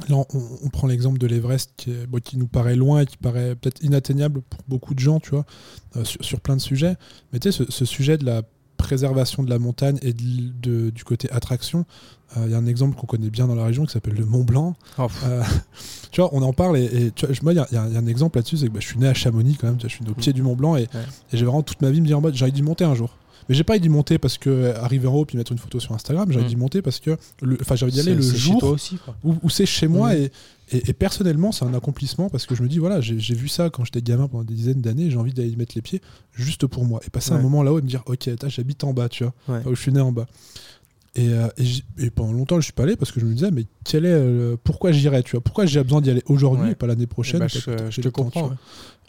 là, 0.08 0.16
on, 0.16 0.26
on 0.64 0.70
prend 0.70 0.88
l'exemple 0.88 1.18
de 1.18 1.28
l'Everest 1.28 1.72
qui, 1.78 1.92
bon, 2.08 2.20
qui 2.22 2.38
nous 2.38 2.48
paraît 2.48 2.76
loin 2.76 3.02
et 3.02 3.06
qui 3.06 3.18
paraît 3.18 3.56
peut-être 3.56 3.82
inatteignable 3.84 4.42
pour 4.42 4.62
beaucoup 4.68 4.94
de 4.94 5.00
gens, 5.00 5.20
tu 5.20 5.32
vois, 5.32 5.46
sur, 6.04 6.24
sur 6.24 6.40
plein 6.40 6.56
de 6.56 6.62
sujets. 6.62 6.96
Mais 7.34 7.40
tu 7.40 7.52
sais, 7.52 7.64
ce, 7.66 7.72
ce 7.72 7.86
sujet 7.86 8.18
de 8.18 8.26
la 8.26 8.44
préservation 8.82 9.44
de 9.44 9.50
la 9.50 9.60
montagne 9.60 9.98
et 10.02 10.14
de 10.14 10.22
l- 10.22 10.52
de- 10.62 10.90
du 10.90 11.04
côté 11.04 11.32
attraction, 11.32 11.86
euh, 12.38 12.42
il 12.46 12.52
y 12.52 12.56
a 12.56 12.58
un 12.58 12.66
exemple 12.66 12.96
qu'on 12.98 13.08
connaît 13.08 13.30
bien 13.30 13.48
dans 13.48 13.56
la 13.56 13.64
région 13.66 13.86
qui 13.86 13.92
s'appelle 13.94 14.16
le 14.16 14.26
Mont 14.26 14.44
Blanc. 14.44 14.76
Oh. 14.98 15.08
Euh, 15.26 15.42
tu 16.12 16.22
vois, 16.22 16.30
on 16.34 16.42
en 16.42 16.54
parle 16.54 16.78
et, 16.78 16.84
et 16.86 17.12
tu 17.12 17.26
vois, 17.26 17.34
je- 17.34 17.42
moi, 17.44 17.54
il 17.54 17.58
y, 17.58 17.60
a- 17.60 17.68
y 17.72 17.98
un 17.98 18.08
exemple 18.08 18.38
là-dessus, 18.38 18.58
c'est 18.58 18.68
que 18.68 18.72
bah, 18.74 18.80
je 18.82 18.88
suis 18.88 19.00
né 19.00 19.08
à 19.08 19.14
Chamonix 19.14 19.56
quand 19.56 19.68
même, 19.68 19.78
tu 19.78 19.84
vois, 19.84 19.90
je 19.90 19.96
suis 19.96 20.04
né 20.06 20.12
au 20.12 20.16
pied 20.16 20.34
du 20.34 20.42
Mont 20.42 20.56
Blanc 20.56 20.76
et, 20.76 20.82
Ouais. 20.82 20.88
et 21.34 21.38
j'ai 21.38 21.46
vraiment 21.46 21.62
toute 21.64 21.82
ma 21.82 21.90
vie 21.92 22.02
me 22.02 22.06
dire 22.08 22.18
en 22.18 22.22
mode, 22.22 22.34
j'ai 22.36 22.44
envie 22.44 22.52
d'y 22.52 22.62
monter 22.64 22.84
un 22.84 22.96
jour. 22.96 23.10
Mais 23.52 23.58
j'ai 23.58 23.66
pas 23.66 23.74
envie 23.74 23.82
d'y 23.82 23.90
monter 23.90 24.18
parce 24.18 24.38
que 24.38 24.50
euh, 24.50 24.82
arriver 24.82 25.08
en 25.08 25.14
haut 25.14 25.26
puis 25.26 25.38
mettre 25.38 25.52
une 25.52 25.58
photo 25.58 25.78
sur 25.82 25.92
Instagram, 25.92 26.32
j'ai 26.32 26.38
envie 26.38 26.46
Mm. 26.46 26.50
d'y 26.50 26.56
monter 26.56 26.82
parce 26.82 27.02
que, 27.02 27.18
enfin, 27.62 27.76
envie 27.82 27.92
d'y 27.92 28.00
aller 28.00 28.16
le 28.16 28.22
jour 28.22 28.64
aussi, 28.64 28.98
où, 29.26 29.36
où 29.44 29.50
c'est 29.50 29.66
chez 29.66 29.90
moi 29.90 30.14
Mhm. 30.16 30.22
et, 30.22 30.32
et, 30.78 30.90
et 30.92 30.94
personnellement 30.94 31.52
c'est 31.52 31.66
un 31.66 31.74
accomplissement 31.74 32.30
parce 32.30 32.46
que 32.46 32.56
je 32.56 32.64
me 32.64 32.70
dis 32.70 32.80
voilà 32.80 33.02
j'ai 33.02 33.36
vu 33.36 33.50
ça 33.50 33.70
quand 33.70 33.84
j'étais 33.84 34.02
gamin 34.02 34.30
pendant 34.30 34.46
des 34.46 34.54
dizaines 34.54 34.80
d'années 34.80 35.12
j'ai 35.12 35.18
envie 35.18 35.34
d'aller 35.34 35.50
y 35.50 35.58
mettre 35.58 35.74
les 35.76 35.82
pieds 35.82 36.02
juste 36.34 36.66
pour 36.66 36.86
moi 36.86 37.02
et 37.06 37.10
passer 37.10 37.34
un 37.34 37.42
moment 37.42 37.62
là-haut 37.62 37.80
et 37.80 37.82
me 37.82 37.88
dire 37.90 38.04
ok 38.06 38.30
j'habite 38.48 38.86
en 38.86 38.94
bas 38.94 39.10
tu 39.10 39.26
vois 39.26 39.34
Ouais. 39.50 39.62
où 39.66 39.76
je 39.76 39.82
suis 39.82 39.92
né 39.92 40.00
en 40.00 40.14
bas 40.14 40.28
et, 41.16 41.28
euh, 41.28 41.50
et, 41.98 42.10
pendant 42.10 42.32
longtemps 42.32 42.56
je 42.62 42.64
suis 42.64 42.72
pas 42.74 42.84
allé 42.84 42.96
parce 42.96 43.12
que 43.12 43.20
je 43.20 43.26
me 43.26 43.34
disais 43.34 43.52
mais 43.52 43.66
quel 43.84 44.06
est 44.06 44.14
euh, 44.14 44.56
pourquoi 44.64 44.94
j'irais 44.94 45.24
tu 45.24 45.32
vois? 45.32 45.42
Pourquoi 45.42 45.66
j'ai 45.66 45.84
besoin 45.84 46.00
d'y 46.00 46.10
aller 46.10 46.24
aujourd'hui 46.28 46.68
Ouais. 46.68 46.72
et 46.72 46.76
pas 46.76 46.88
l'année 46.88 47.04
Eh 47.04 47.08
prochaine 47.08 47.42
ben, 47.42 47.50
parce 47.52 47.90
je, 47.90 48.00
te 48.02 48.08
temps, 48.08 48.24
comprends. 48.24 48.52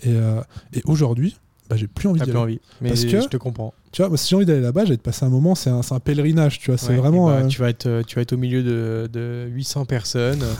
et, 0.03 0.09
euh, 0.09 0.40
et 0.72 0.82
aujourd'hui 0.86 1.36
bah, 1.68 1.76
j'ai 1.76 1.86
plus 1.86 2.08
envie 2.08 2.18
d'y 2.20 2.24
plus 2.24 2.30
aller 2.32 2.40
envie. 2.40 2.60
Mais 2.80 2.88
Parce 2.90 3.04
que- 3.04 3.20
je 3.20 3.28
te 3.28 3.36
comprends. 3.36 3.72
tu 3.92 4.02
vois 4.02 4.08
moi, 4.08 4.18
si 4.18 4.28
j'ai 4.30 4.36
envie 4.36 4.46
d'aller 4.46 4.60
là-bas 4.60 4.84
j'ai 4.84 4.96
de 4.96 5.02
passer 5.02 5.24
un 5.24 5.28
moment 5.30 5.54
c'est 5.54 5.70
un, 5.70 5.80
un 5.90 6.00
pèlerinage 6.00 6.58
tu 6.58 6.70
vois 6.70 6.78
c'est 6.78 6.88
Ouais, 6.90 6.96
vraiment 6.96 7.26
bah, 7.26 7.36
euh, 7.36 7.46
tu, 7.46 7.60
vas 7.60 7.68
être, 7.70 7.86
euh, 7.86 8.02
tu 8.02 8.16
vas 8.16 8.22
être 8.22 8.32
au 8.32 8.36
milieu 8.36 8.62
de, 8.62 9.08
de 9.12 9.46
800 9.50 9.84
personnes. 9.86 10.44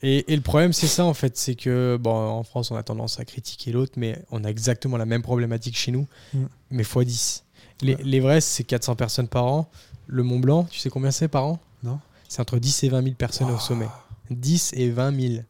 Et, 0.00 0.32
et 0.32 0.36
le 0.36 0.42
problème, 0.42 0.72
c'est 0.72 0.86
ça 0.86 1.04
en 1.04 1.12
fait, 1.12 1.36
c'est 1.36 1.56
que 1.56 1.98
bon, 2.00 2.12
en 2.14 2.44
France, 2.44 2.70
on 2.70 2.76
a 2.76 2.84
tendance 2.84 3.18
à 3.18 3.24
critiquer 3.24 3.72
l'autre, 3.72 3.94
mais 3.96 4.22
on 4.30 4.44
a 4.44 4.48
exactement 4.48 4.96
la 4.96 5.06
même 5.06 5.22
problématique 5.22 5.76
chez 5.76 5.90
nous, 5.90 6.06
Mm. 6.32 6.44
mais 6.70 6.84
x 6.84 6.98
10. 7.04 7.44
Les, 7.82 7.94
Ouais. 7.96 8.02
L'Everest, 8.04 8.46
c'est 8.48 8.62
400 8.62 8.94
personnes 8.94 9.26
par 9.26 9.46
an. 9.46 9.68
Le 10.06 10.22
Mont 10.22 10.38
Blanc, 10.38 10.68
tu 10.70 10.78
sais 10.78 10.88
combien 10.88 11.10
c'est 11.10 11.26
par 11.26 11.46
an? 11.46 11.58
Non. 11.82 11.98
C'est 12.28 12.40
entre 12.40 12.60
10 12.60 12.84
et 12.84 12.88
20 12.90 13.02
000 13.02 13.14
personnes 13.16 13.48
au 13.48 13.54
Waouh. 13.54 13.60
sommet. 13.60 13.88
10 14.30 14.70
et 14.76 14.88
20 14.88 15.20
000. 15.20 15.42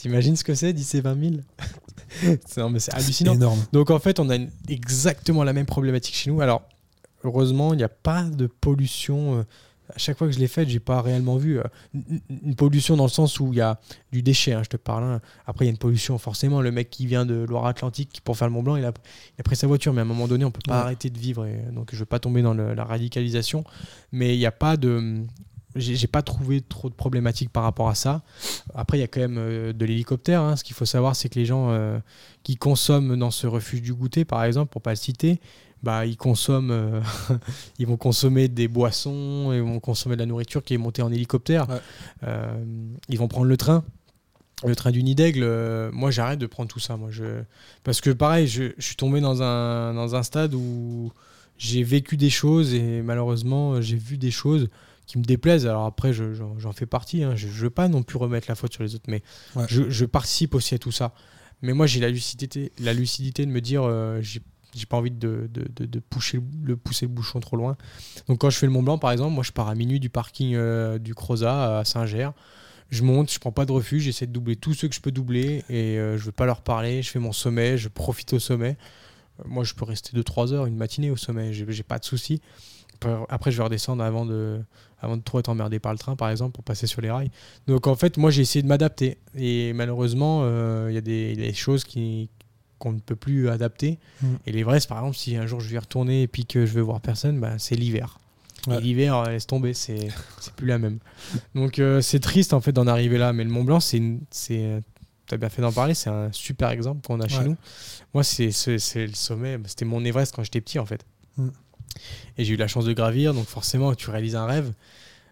T'imagines 0.00 0.36
ce 0.36 0.44
que 0.44 0.54
c'est, 0.54 0.72
10 0.72 0.94
et 0.94 1.00
20 1.00 1.20
000 1.20 1.32
C'est 2.46 2.60
non, 2.60 2.70
mais 2.70 2.80
c'est 2.80 2.94
hallucinant. 2.94 3.34
énorme 3.34 3.58
Donc 3.72 3.90
en 3.90 3.98
fait, 3.98 4.18
on 4.18 4.28
a 4.30 4.36
une- 4.36 4.50
exactement 4.68 5.44
la 5.44 5.52
même 5.52 5.66
problématique 5.66 6.14
chez 6.14 6.30
nous. 6.30 6.40
Alors, 6.40 6.62
heureusement, 7.24 7.72
il 7.74 7.76
n'y 7.78 7.82
a 7.84 7.88
pas 7.88 8.24
de 8.24 8.46
pollution. 8.46 9.38
euh, 9.38 9.42
À 9.92 9.98
chaque 9.98 10.16
fois 10.18 10.28
que 10.28 10.32
je 10.32 10.38
l'ai 10.38 10.46
faite, 10.46 10.68
j'ai 10.68 10.78
pas 10.78 11.02
réellement 11.02 11.36
vu 11.36 11.58
euh, 11.58 11.64
une- 11.94 12.20
une 12.44 12.54
pollution 12.54 12.96
dans 12.96 13.02
le 13.06 13.10
sens 13.10 13.40
où 13.40 13.52
il 13.52 13.56
y 13.56 13.60
a 13.60 13.80
du 14.12 14.22
déchet. 14.22 14.52
hein, 14.52 14.62
je 14.62 14.68
te 14.68 14.76
parle. 14.76 15.02
hein. 15.02 15.20
Après, 15.48 15.64
il 15.64 15.68
y 15.68 15.70
a 15.70 15.72
une 15.72 15.78
pollution 15.78 16.16
forcément. 16.16 16.60
Le 16.60 16.70
mec 16.70 16.90
qui 16.90 17.06
vient 17.06 17.26
de 17.26 17.44
Loire-Atlantique 17.48 18.20
pour 18.24 18.36
faire 18.36 18.46
le 18.46 18.54
Mont 18.54 18.62
Blanc, 18.62 18.76
il 18.76 18.84
a, 18.84 18.92
il 19.36 19.40
a 19.40 19.42
pris 19.42 19.56
sa 19.56 19.66
voiture, 19.66 19.92
mais 19.92 19.98
à 20.00 20.02
un 20.02 20.06
moment 20.06 20.28
donné, 20.28 20.44
on 20.44 20.52
peut 20.52 20.60
pas 20.64 20.76
Ouais. 20.76 20.82
arrêter 20.82 21.10
de 21.10 21.18
vivre. 21.18 21.44
Et, 21.44 21.60
donc, 21.74 21.90
je 21.92 21.98
veux 21.98 22.04
pas 22.06 22.20
tomber 22.20 22.40
dans 22.40 22.54
le- 22.54 22.72
la 22.74 22.84
radicalisation, 22.84 23.64
mais 24.12 24.36
il 24.36 24.38
n'y 24.38 24.46
a 24.46 24.52
pas 24.52 24.76
de 24.76 25.24
j'ai 25.76 26.06
pas 26.06 26.22
trouvé 26.22 26.60
trop 26.60 26.88
de 26.88 26.94
problématiques 26.94 27.50
par 27.50 27.62
rapport 27.62 27.88
à 27.88 27.94
ça. 27.94 28.22
Après, 28.74 28.98
il 28.98 29.00
y 29.00 29.04
a 29.04 29.06
quand 29.08 29.20
même 29.20 29.38
euh, 29.38 29.72
de 29.72 29.84
l'hélicoptère. 29.84 30.42
hein. 30.42 30.56
Ce 30.56 30.64
qu'il 30.64 30.74
faut 30.74 30.84
savoir, 30.84 31.14
c'est 31.14 31.28
que 31.28 31.38
les 31.38 31.46
gens 31.46 31.70
euh, 31.70 31.98
qui 32.42 32.56
consomment 32.56 33.16
dans 33.16 33.30
ce 33.30 33.46
refuge 33.46 33.82
du 33.82 33.94
goûter, 33.94 34.24
par 34.24 34.42
exemple, 34.44 34.70
pour 34.72 34.82
pas 34.82 34.90
le 34.90 34.96
citer, 34.96 35.40
bah, 35.82 36.06
ils 36.06 36.16
consomment, 36.16 36.72
euh, 36.72 37.00
ils 37.78 37.86
vont 37.86 37.96
consommer 37.96 38.48
des 38.48 38.68
boissons, 38.68 39.52
ils 39.52 39.62
vont 39.62 39.80
consommer 39.80 40.16
de 40.16 40.20
la 40.20 40.26
nourriture 40.26 40.62
qui 40.62 40.74
est 40.74 40.78
montée 40.78 41.02
en 41.02 41.12
hélicoptère. 41.12 41.68
Ouais. 41.68 41.80
Ils 43.08 43.18
vont 43.18 43.28
prendre 43.28 43.46
le 43.46 43.56
train. 43.56 43.84
Le 44.66 44.76
train 44.76 44.90
du 44.90 45.02
Nid-d'Aigle, 45.02 45.42
euh, 45.42 45.90
moi 45.90 46.10
j'arrête 46.10 46.38
de 46.38 46.46
prendre 46.46 46.68
tout 46.68 46.80
ça. 46.80 46.98
Moi, 46.98 47.08
je... 47.10 47.24
Parce 47.82 48.02
que 48.02 48.10
pareil, 48.10 48.46
je, 48.46 48.72
je 48.76 48.84
suis 48.84 48.96
tombé 48.96 49.20
dans 49.22 49.42
un, 49.42 49.94
dans 49.94 50.14
un 50.16 50.22
stade 50.22 50.52
où 50.52 51.10
j'ai 51.56 51.82
vécu 51.82 52.18
des 52.18 52.28
choses 52.28 52.74
et 52.74 53.00
malheureusement 53.00 53.80
j'ai 53.80 53.96
vu 53.96 54.18
des 54.18 54.30
choses 54.30 54.68
qui 55.10 55.18
me 55.18 55.24
déplaisent. 55.24 55.66
Alors 55.66 55.84
après, 55.86 56.12
je- 56.12 56.34
j'en 56.34 56.58
j'en 56.58 56.72
fais 56.72 56.86
partie. 56.86 57.22
hein. 57.24 57.34
Je 57.36 57.46
ne 57.46 57.52
veux 57.52 57.70
pas 57.70 57.88
non 57.88 58.02
plus 58.02 58.16
remettre 58.18 58.46
la 58.48 58.54
faute 58.54 58.72
sur 58.72 58.82
les 58.82 58.94
autres, 58.94 59.04
mais 59.08 59.22
Ouais. 59.56 59.64
je, 59.68 59.90
je 59.90 60.04
participe 60.04 60.54
aussi 60.54 60.74
à 60.74 60.78
tout 60.78 60.92
ça. 60.92 61.12
Mais 61.62 61.72
moi, 61.72 61.86
j'ai 61.86 62.00
la 62.00 62.08
lucidité, 62.08 62.72
la 62.78 62.94
lucidité 62.94 63.44
de 63.44 63.50
me 63.50 63.60
dire, 63.60 63.82
euh, 63.84 64.20
j'ai 64.22 64.40
pas 64.88 64.96
envie 64.96 65.10
de, 65.10 65.48
de, 65.52 65.66
de, 65.74 65.84
de 65.86 65.98
pousser, 66.00 66.40
le- 66.62 66.76
pousser 66.76 67.06
le 67.06 67.12
bouchon 67.12 67.40
trop 67.40 67.56
loin. 67.56 67.76
Donc 68.28 68.38
quand 68.40 68.50
je 68.50 68.56
fais 68.56 68.66
le 68.66 68.72
Mont 68.72 68.82
Blanc, 68.84 68.98
par 68.98 69.10
exemple, 69.10 69.34
moi 69.34 69.42
je 69.42 69.50
pars 69.52 69.68
à 69.68 69.74
minuit 69.74 69.98
du 70.00 70.10
parking 70.10 70.54
euh, 70.54 70.98
du 70.98 71.14
Crozat 71.14 71.80
à 71.80 71.84
Saint-Ger. 71.84 72.30
je 72.88 73.02
monte, 73.02 73.32
je 73.32 73.38
prends 73.40 73.52
pas 73.52 73.66
de 73.66 73.72
refuge, 73.72 74.04
j'essaie 74.04 74.26
de 74.26 74.32
doubler 74.32 74.56
tous 74.56 74.74
ceux 74.74 74.88
que 74.88 74.94
je 74.94 75.00
peux 75.00 75.10
doubler 75.12 75.64
et 75.68 75.96
je 75.96 76.22
veux 76.24 76.32
pas 76.32 76.46
leur 76.46 76.62
parler. 76.62 77.02
Je 77.02 77.10
fais 77.10 77.18
mon 77.18 77.32
sommet, 77.32 77.76
je 77.78 77.88
profite 77.88 78.32
au 78.32 78.38
sommet. 78.38 78.76
moi, 79.44 79.64
je 79.64 79.74
peux 79.74 79.84
rester 79.84 80.16
2-3 80.16 80.52
heures, 80.52 80.66
une 80.66 80.76
matinée 80.76 81.10
au 81.10 81.16
sommet, 81.16 81.52
j'ai 81.52 81.82
pas 81.82 81.98
de 81.98 82.04
soucis. 82.04 82.40
Après, 83.28 83.50
je 83.50 83.56
vais 83.56 83.64
redescendre 83.64 84.02
avant 84.04 84.24
de, 84.26 84.60
avant 85.00 85.16
de 85.16 85.22
trop 85.22 85.38
être 85.38 85.48
emmerdé 85.48 85.78
par 85.78 85.92
le 85.92 85.98
train, 85.98 86.16
par 86.16 86.30
exemple, 86.30 86.52
pour 86.52 86.64
passer 86.64 86.86
sur 86.86 87.00
les 87.00 87.10
rails. 87.10 87.30
Donc, 87.66 87.86
en 87.86 87.96
fait, 87.96 88.16
moi, 88.16 88.30
j'ai 88.30 88.42
essayé 88.42 88.62
de 88.62 88.68
m'adapter. 88.68 89.18
Et 89.36 89.72
malheureusement, 89.72 90.46
il 90.88 90.94
y 90.94 90.98
a 90.98 91.00
des, 91.00 91.52
choses 91.54 91.84
qui, 91.84 92.28
qu'on 92.78 92.92
ne 92.92 92.98
peut 92.98 93.16
plus 93.16 93.48
adapter. 93.48 93.98
Mm. 94.20 94.26
Et 94.46 94.52
l'Everest, 94.52 94.88
par 94.88 94.98
exemple, 94.98 95.16
si 95.16 95.36
un 95.36 95.46
jour 95.46 95.60
je 95.60 95.68
vais 95.68 95.76
y 95.76 95.78
retourner 95.78 96.22
et 96.22 96.28
puis 96.28 96.46
que 96.46 96.66
je 96.66 96.72
veux 96.72 96.82
voir 96.82 97.00
personne, 97.00 97.38
bah, 97.38 97.58
c'est 97.58 97.76
l'hiver. 97.76 98.18
L'hiver, 98.66 99.16
euh, 99.16 99.30
laisse 99.30 99.46
tomber, 99.46 99.74
c'est 99.74 100.08
plus 100.56 100.66
la 100.66 100.78
même. 100.78 100.98
Donc 101.54 101.78
euh, 101.78 102.00
c'est 102.00 102.20
triste 102.20 102.52
en 102.52 102.60
fait 102.60 102.72
d'en 102.72 102.86
arriver 102.86 103.18
là, 103.18 103.32
mais 103.32 103.44
le 103.44 103.50
Mont 103.50 103.64
Blanc, 103.64 103.80
c'est 103.80 104.00
tu 104.30 105.34
as 105.34 105.36
bien 105.36 105.48
fait 105.48 105.62
d'en 105.62 105.72
parler, 105.72 105.94
c'est 105.94 106.10
un 106.10 106.30
super 106.32 106.70
exemple 106.70 107.06
qu'on 107.06 107.20
a 107.20 107.28
chez 107.28 107.44
nous. 107.44 107.56
Moi, 108.12 108.24
c'est 108.24 108.50
le 108.66 109.14
sommet, 109.14 109.58
c'était 109.66 109.84
mon 109.84 110.04
Everest 110.04 110.34
quand 110.34 110.42
j'étais 110.42 110.60
petit 110.60 110.78
en 110.78 110.86
fait. 110.86 111.06
Mm. 111.36 111.48
Et 112.38 112.44
j'ai 112.44 112.54
eu 112.54 112.56
la 112.56 112.68
chance 112.68 112.84
de 112.84 112.92
gravir, 112.92 113.34
donc 113.34 113.46
forcément, 113.46 113.94
tu 113.94 114.10
réalises 114.10 114.36
un 114.36 114.46
rêve. 114.46 114.72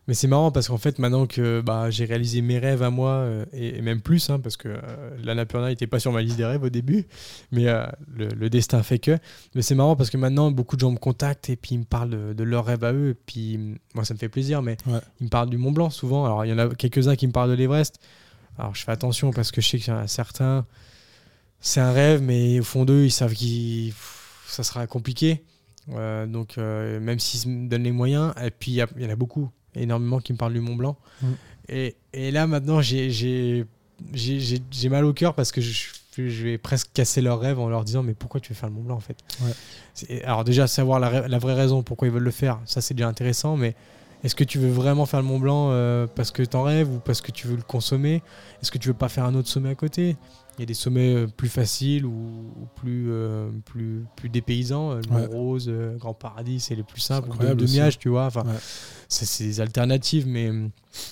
Mais 0.09 0.15
c'est 0.15 0.27
marrant 0.27 0.51
parce 0.51 0.69
qu'en 0.69 0.79
fait, 0.79 0.99
maintenant 0.99 1.27
que 1.27 1.61
bah, 1.61 1.91
j'ai 1.91 2.07
réalisé 2.07 2.41
mes 2.41 2.59
rêves 2.59 2.83
à 2.83 2.89
moi, 2.89 3.11
euh, 3.11 3.45
et, 3.53 3.83
même 3.83 4.01
plus, 4.01 4.31
hein, 4.31 4.41
parce 4.41 4.57
que 4.57 4.69
euh, 4.69 4.81
l'Annapurna 5.23 5.69
n'était 5.69 5.87
pas 5.87 6.01
sur 6.01 6.13
ma 6.13 6.23
liste 6.23 6.39
des 6.39 6.47
rêves 6.47 6.63
au 6.63 6.71
début, 6.71 7.07
mais 7.53 7.69
euh, 7.69 7.85
le, 8.17 8.49
destin 8.49 8.83
fait 8.83 8.99
que. 8.99 9.19
Mais 9.55 9.61
c'est 9.61 9.75
marrant 9.75 9.97
parce 9.97 10.09
que 10.09 10.17
maintenant, 10.17 10.51
beaucoup 10.51 10.77
de 10.77 10.81
gens 10.81 10.91
me 10.91 10.97
contactent 10.97 11.51
et 11.51 11.57
puis 11.57 11.75
ils 11.75 11.81
me 11.81 11.85
parlent 11.85 12.35
de, 12.35 12.43
leurs 12.43 12.65
rêves 12.65 12.85
à 12.85 12.95
eux. 12.95 13.11
Et 13.11 13.15
puis, 13.15 13.77
moi, 13.95 14.07
ça 14.07 14.15
me 14.15 14.19
fait 14.19 14.31
plaisir, 14.31 14.63
mais 14.63 14.79
ils 15.21 15.25
me 15.25 15.29
parlent 15.29 15.51
du 15.51 15.59
Mont 15.59 15.73
Blanc 15.73 15.91
souvent. 15.91 16.25
Alors, 16.25 16.47
il 16.47 16.49
y 16.49 16.53
en 16.55 16.59
a 16.59 16.75
quelques-uns 16.75 17.15
qui 17.15 17.27
me 17.27 17.33
parlent 17.33 17.51
de 17.51 17.57
l'Everest. 17.57 18.01
Alors, 18.59 18.75
je 18.75 18.83
fais 18.85 18.93
attention 18.93 19.31
parce 19.31 19.53
que 19.53 19.61
je 19.61 19.69
sais 19.69 19.79
qu'il 19.79 19.93
y 19.93 19.97
en 19.97 20.01
a 20.01 20.07
certains, 20.07 20.65
c'est 21.61 21.81
un 21.81 21.93
rêve, 21.93 22.23
mais 22.23 22.61
au 22.61 22.65
fond 22.65 22.87
d'eux, 22.87 23.05
ils 23.05 23.13
savent 23.13 23.35
que 23.35 23.93
ça 24.47 24.63
sera 24.63 24.87
compliqué. 24.87 25.45
Donc, 25.89 26.57
même 26.57 27.19
s'ils 27.19 27.51
me 27.51 27.69
donnent 27.69 27.85
les 27.85 27.93
moyens, 27.93 28.35
et 28.43 28.51
puis 28.51 28.73
il 28.73 28.77
y, 28.77 29.07
en 29.07 29.11
a 29.11 29.17
beaucoup 29.17 29.51
énormément 29.75 30.19
qui 30.21 30.33
me 30.33 30.39
parlent 30.39 30.53
du 30.53 30.61
Mont 30.61 30.77
Blanc. 30.77 30.97
Mm. 31.23 31.27
Et, 31.71 31.97
et, 32.13 32.31
là, 32.31 32.47
maintenant, 32.47 32.81
j'ai 32.81 33.65
mal 34.91 35.05
au 35.05 35.13
cœur 35.13 35.35
parce 35.35 35.53
que 35.53 35.61
je, 35.61 35.91
je, 36.17 36.45
vais 36.45 36.59
presque 36.59 36.91
casser 36.93 37.21
leurs 37.21 37.41
rêves 37.41 37.59
en 37.59 37.69
leur 37.69 37.85
disant 37.85 38.03
Mais 38.03 38.15
pourquoi 38.15 38.41
tu 38.41 38.53
veux 38.53 38.59
faire 38.59 38.69
le 38.69 38.75
Mont 38.75 38.83
Blanc 38.83 38.97
en 38.97 39.01
fait? 39.01 39.17
Alors, 40.25 40.45
déjà, 40.45 40.67
savoir 40.67 41.01
la, 41.01 41.29
la, 41.29 41.39
vraie 41.39 41.55
raison 41.55 41.83
pourquoi 41.83 42.09
ils 42.09 42.15
veulent 42.15 42.23
le 42.23 42.31
faire, 42.31 42.61
ça 42.65 42.81
c'est 42.81 42.95
déjà 42.95 43.09
intéressant, 43.09 43.57
mais 43.57 43.75
est-ce 44.25 44.35
que 44.35 44.45
tu 44.45 44.59
veux 44.59 44.71
vraiment 44.71 45.07
faire 45.07 45.21
le 45.21 45.27
Mont 45.27 45.39
Blanc 45.39 45.69
euh, 45.71 46.07
parce 46.13 46.31
que 46.31 46.43
tu 46.43 46.57
en 46.57 46.63
rêves 46.63 46.91
ou 46.91 46.99
parce 46.99 47.21
que 47.21 47.31
tu 47.31 47.47
veux 47.47 47.57
le 47.57 47.63
consommer? 47.63 48.23
Est-ce 48.61 48.71
que 48.71 48.79
tu 48.79 48.89
veux 48.89 48.95
pas 48.95 49.09
faire 49.09 49.25
un 49.25 49.35
autre 49.35 49.49
sommet 49.49 49.71
à 49.71 49.75
côté? 49.75 50.17
Il 50.59 50.63
y 50.63 50.65
a 50.65 50.67
des 50.67 50.75
sommets 50.75 51.15
euh, 51.15 51.27
plus 51.29 51.49
faciles 51.49 52.05
ou, 52.05 52.53
plus, 52.75 53.07
euh, 53.11 53.49
plus, 53.65 54.05
plus 54.17 54.29
dépaysants. 54.29 54.95
Le 54.95 55.03
Mont 55.09 55.29
Rose, 55.29 55.73
Grand 55.97 56.15
Paradis, 56.15 56.61
c'est 56.61 56.75
les 56.75 56.83
plus 56.83 57.01
simples. 57.01 57.31
De, 57.39 57.55
de 57.55 57.67
Miage, 57.67 57.99
tu 57.99 58.09
vois. 58.09 58.27
Enfin, 58.27 58.45
c'est 59.09 59.45
des 59.45 59.61
alternatives, 59.61 60.27
mais 60.27 60.51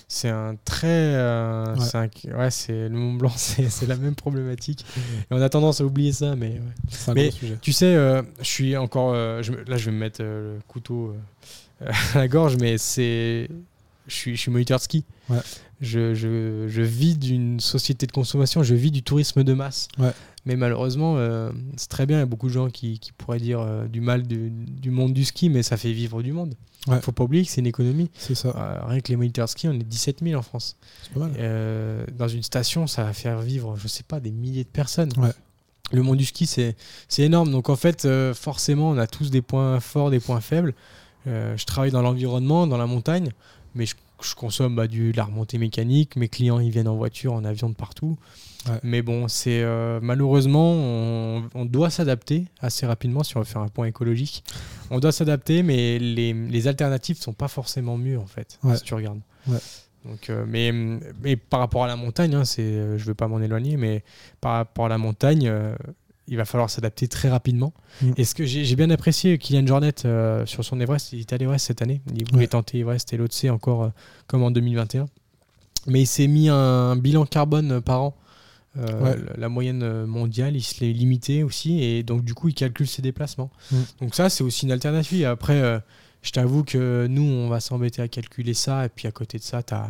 c'est 0.08 0.28
un 0.28 0.56
très. 0.64 1.14
ouais, 1.76 2.50
c'est 2.50 2.88
le 2.88 2.96
Mont 2.96 3.14
Blanc, 3.14 3.32
c'est 3.36 3.86
la 3.86 3.96
même 3.96 4.16
problématique. 4.16 4.84
Et 5.30 5.34
on 5.34 5.40
a 5.40 5.48
tendance 5.48 5.80
à 5.80 5.84
oublier 5.84 6.12
ça, 6.12 6.34
mais. 6.34 6.60
mais 7.14 7.30
tu 7.62 7.72
sais, 7.72 7.94
je 7.94 8.44
suis 8.44 8.76
encore. 8.76 9.14
Je, 9.42 9.52
là, 9.68 9.76
je 9.76 9.86
vais 9.86 9.92
me 9.92 9.98
mettre 9.98 10.22
le 10.22 10.58
couteau 10.66 11.14
à 11.86 12.18
la 12.18 12.28
gorge, 12.28 12.56
mais 12.56 12.78
c'est. 12.78 13.48
Je 14.06 14.14
suis, 14.14 14.36
je 14.36 14.40
suis 14.40 14.50
moniteur 14.50 14.78
de 14.78 14.82
ski. 14.82 15.04
Je, 15.80 16.14
je, 16.14 16.66
je, 16.68 16.82
vis 16.82 17.18
d'une 17.18 17.60
société 17.60 18.06
de 18.06 18.12
consommation, 18.12 18.62
je 18.62 18.74
vis 18.74 18.90
du 18.90 19.02
tourisme 19.02 19.44
de 19.44 19.52
masse. 19.52 19.88
Mais 20.46 20.54
malheureusement, 20.54 21.16
euh, 21.18 21.50
c'est 21.76 21.88
très 21.88 22.06
bien. 22.06 22.18
Il 22.18 22.20
y 22.20 22.22
a 22.22 22.26
beaucoup 22.26 22.46
de 22.46 22.52
gens 22.52 22.70
qui, 22.70 23.00
qui 23.00 23.12
pourraient 23.12 23.40
dire 23.40 23.60
euh, 23.60 23.86
du 23.88 24.00
mal 24.00 24.22
du, 24.22 24.48
du, 24.50 24.90
monde 24.90 25.12
du 25.12 25.24
ski, 25.24 25.50
mais 25.50 25.64
ça 25.64 25.76
fait 25.76 25.92
vivre 25.92 26.22
du 26.22 26.32
monde. 26.32 26.54
Il 26.86 26.92
ne 26.94 27.00
faut 27.00 27.10
pas 27.10 27.24
oublier 27.24 27.44
que 27.44 27.50
c'est 27.50 27.60
une 27.60 27.66
économie. 27.66 28.10
C'est 28.16 28.36
ça. 28.36 28.54
Euh, 28.56 28.86
rien 28.86 29.00
que 29.00 29.08
les 29.08 29.16
moniteurs 29.16 29.46
de 29.46 29.50
ski, 29.50 29.66
on 29.66 29.72
est 29.72 29.82
17 29.82 30.20
000 30.22 30.38
en 30.38 30.42
France. 30.42 30.76
Pas 31.12 31.20
mal. 31.20 32.06
dans 32.16 32.28
une 32.28 32.44
station, 32.44 32.86
ça 32.86 33.02
va 33.02 33.12
faire 33.12 33.40
vivre, 33.40 33.76
je 33.76 33.88
sais 33.88 34.04
pas, 34.04 34.20
des 34.20 34.30
milliers 34.30 34.64
de 34.64 34.68
personnes. 34.68 35.12
Le 35.92 36.02
monde 36.02 36.16
du 36.16 36.24
ski, 36.24 36.46
c'est 36.46 36.76
énorme. 37.18 37.50
Donc 37.50 37.68
en 37.68 37.76
fait, 37.76 38.06
forcément, 38.34 38.90
on 38.90 38.98
a 38.98 39.08
tous 39.08 39.30
des 39.30 39.42
points 39.42 39.80
forts, 39.80 40.10
des 40.10 40.20
points 40.20 40.40
faibles. 40.40 40.74
Euh, 41.26 41.56
je 41.56 41.64
travaille 41.64 41.90
dans 41.90 42.02
l'environnement, 42.02 42.66
dans 42.66 42.76
la 42.76 42.86
montagne, 42.86 43.30
mais 43.76 43.86
je, 43.86 43.94
consomme 44.34 44.74
bah, 44.74 44.86
du, 44.86 45.12
de 45.12 45.16
la 45.16 45.24
remontée 45.24 45.58
mécanique. 45.58 46.16
Mes 46.16 46.28
clients, 46.28 46.58
ils 46.58 46.70
viennent 46.70 46.88
en 46.88 46.96
voiture, 46.96 47.32
en 47.32 47.44
avion 47.44 47.68
de 47.68 47.74
partout. 47.74 48.18
Mais 48.82 49.00
bon, 49.00 49.28
c'est 49.28 49.62
euh, 49.62 50.00
malheureusement, 50.02 50.72
on, 51.54 51.64
doit 51.64 51.88
s'adapter 51.90 52.46
assez 52.60 52.84
rapidement 52.84 53.22
si 53.22 53.36
on 53.36 53.40
veut 53.40 53.46
faire 53.46 53.62
un 53.62 53.68
point 53.68 53.86
écologique. 53.86 54.42
On 54.90 54.98
doit 54.98 55.12
s'adapter, 55.12 55.62
mais 55.62 56.00
les, 56.00 56.32
les 56.32 56.66
alternatives 56.66 57.16
sont 57.16 57.32
pas 57.32 57.46
forcément 57.46 57.96
mieux 57.96 58.18
en 58.18 58.26
fait, 58.26 58.58
si 58.74 58.82
tu 58.82 58.94
regardes. 58.94 59.20
Donc, 60.04 60.30
euh, 60.30 60.44
mais, 60.48 60.72
mais, 61.22 61.36
par 61.36 61.60
rapport 61.60 61.84
à 61.84 61.86
la 61.86 61.96
montagne, 61.96 62.34
hein, 62.34 62.44
c'est, 62.44 62.72
je 62.72 63.02
ne 63.02 63.08
veux 63.08 63.14
pas 63.14 63.28
m'en 63.28 63.40
éloigner, 63.40 63.76
mais 63.76 64.02
par 64.40 64.54
rapport 64.54 64.86
à 64.86 64.88
la 64.88 64.98
montagne, 64.98 65.48
il 66.28 66.36
va 66.36 66.44
falloir 66.44 66.70
s'adapter 66.70 67.08
très 67.08 67.28
rapidement. 67.28 67.72
Mm. 68.02 68.12
Et 68.16 68.24
ce 68.24 68.34
que 68.34 68.44
j'ai 68.44 68.76
bien 68.76 68.90
apprécié, 68.90 69.38
Kylian 69.38 69.66
Jornet 69.66 69.94
euh, 70.04 70.44
sur 70.46 70.64
son 70.64 70.80
Everest, 70.80 71.12
il 71.12 71.20
est 71.20 71.32
à 71.32 71.36
l'Everest 71.36 71.66
cette 71.66 71.82
année. 71.82 72.00
Il 72.14 72.30
voulait 72.30 72.48
tenter 72.48 72.80
Everest 72.80 73.12
et 73.12 73.16
l'autre 73.16 73.36
encore 73.48 73.84
euh, 73.84 73.88
comme 74.26 74.42
en 74.42 74.50
2021. 74.50 75.06
Mais 75.86 76.02
il 76.02 76.06
s'est 76.06 76.26
mis 76.26 76.48
un, 76.48 76.96
bilan 76.96 77.26
carbone 77.26 77.80
par 77.80 78.02
an. 78.02 78.16
Euh, 78.78 79.16
la 79.38 79.48
moyenne 79.48 80.04
mondiale, 80.04 80.54
il 80.56 80.62
se 80.62 80.80
l'est 80.80 80.92
limité 80.92 81.42
aussi. 81.42 81.82
Et 81.82 82.02
donc, 82.02 82.24
du 82.24 82.34
coup, 82.34 82.48
il 82.48 82.54
calcule 82.54 82.88
ses 82.88 83.02
déplacements. 83.02 83.50
Mm. 83.70 83.76
Donc, 84.00 84.14
ça, 84.14 84.28
c'est 84.28 84.42
aussi 84.42 84.66
une 84.66 84.72
alternative. 84.72 85.26
Après, 85.26 85.80
je 86.22 86.30
t'avoue 86.32 86.64
que 86.64 87.06
nous, 87.08 87.22
on 87.22 87.48
va 87.48 87.60
s'embêter 87.60 88.02
à 88.02 88.08
calculer 88.08 88.52
ça. 88.52 88.84
Et 88.84 88.88
puis, 88.88 89.06
à 89.06 89.12
côté 89.12 89.38
de 89.38 89.44
ça, 89.44 89.62
tu 89.62 89.74
as 89.74 89.88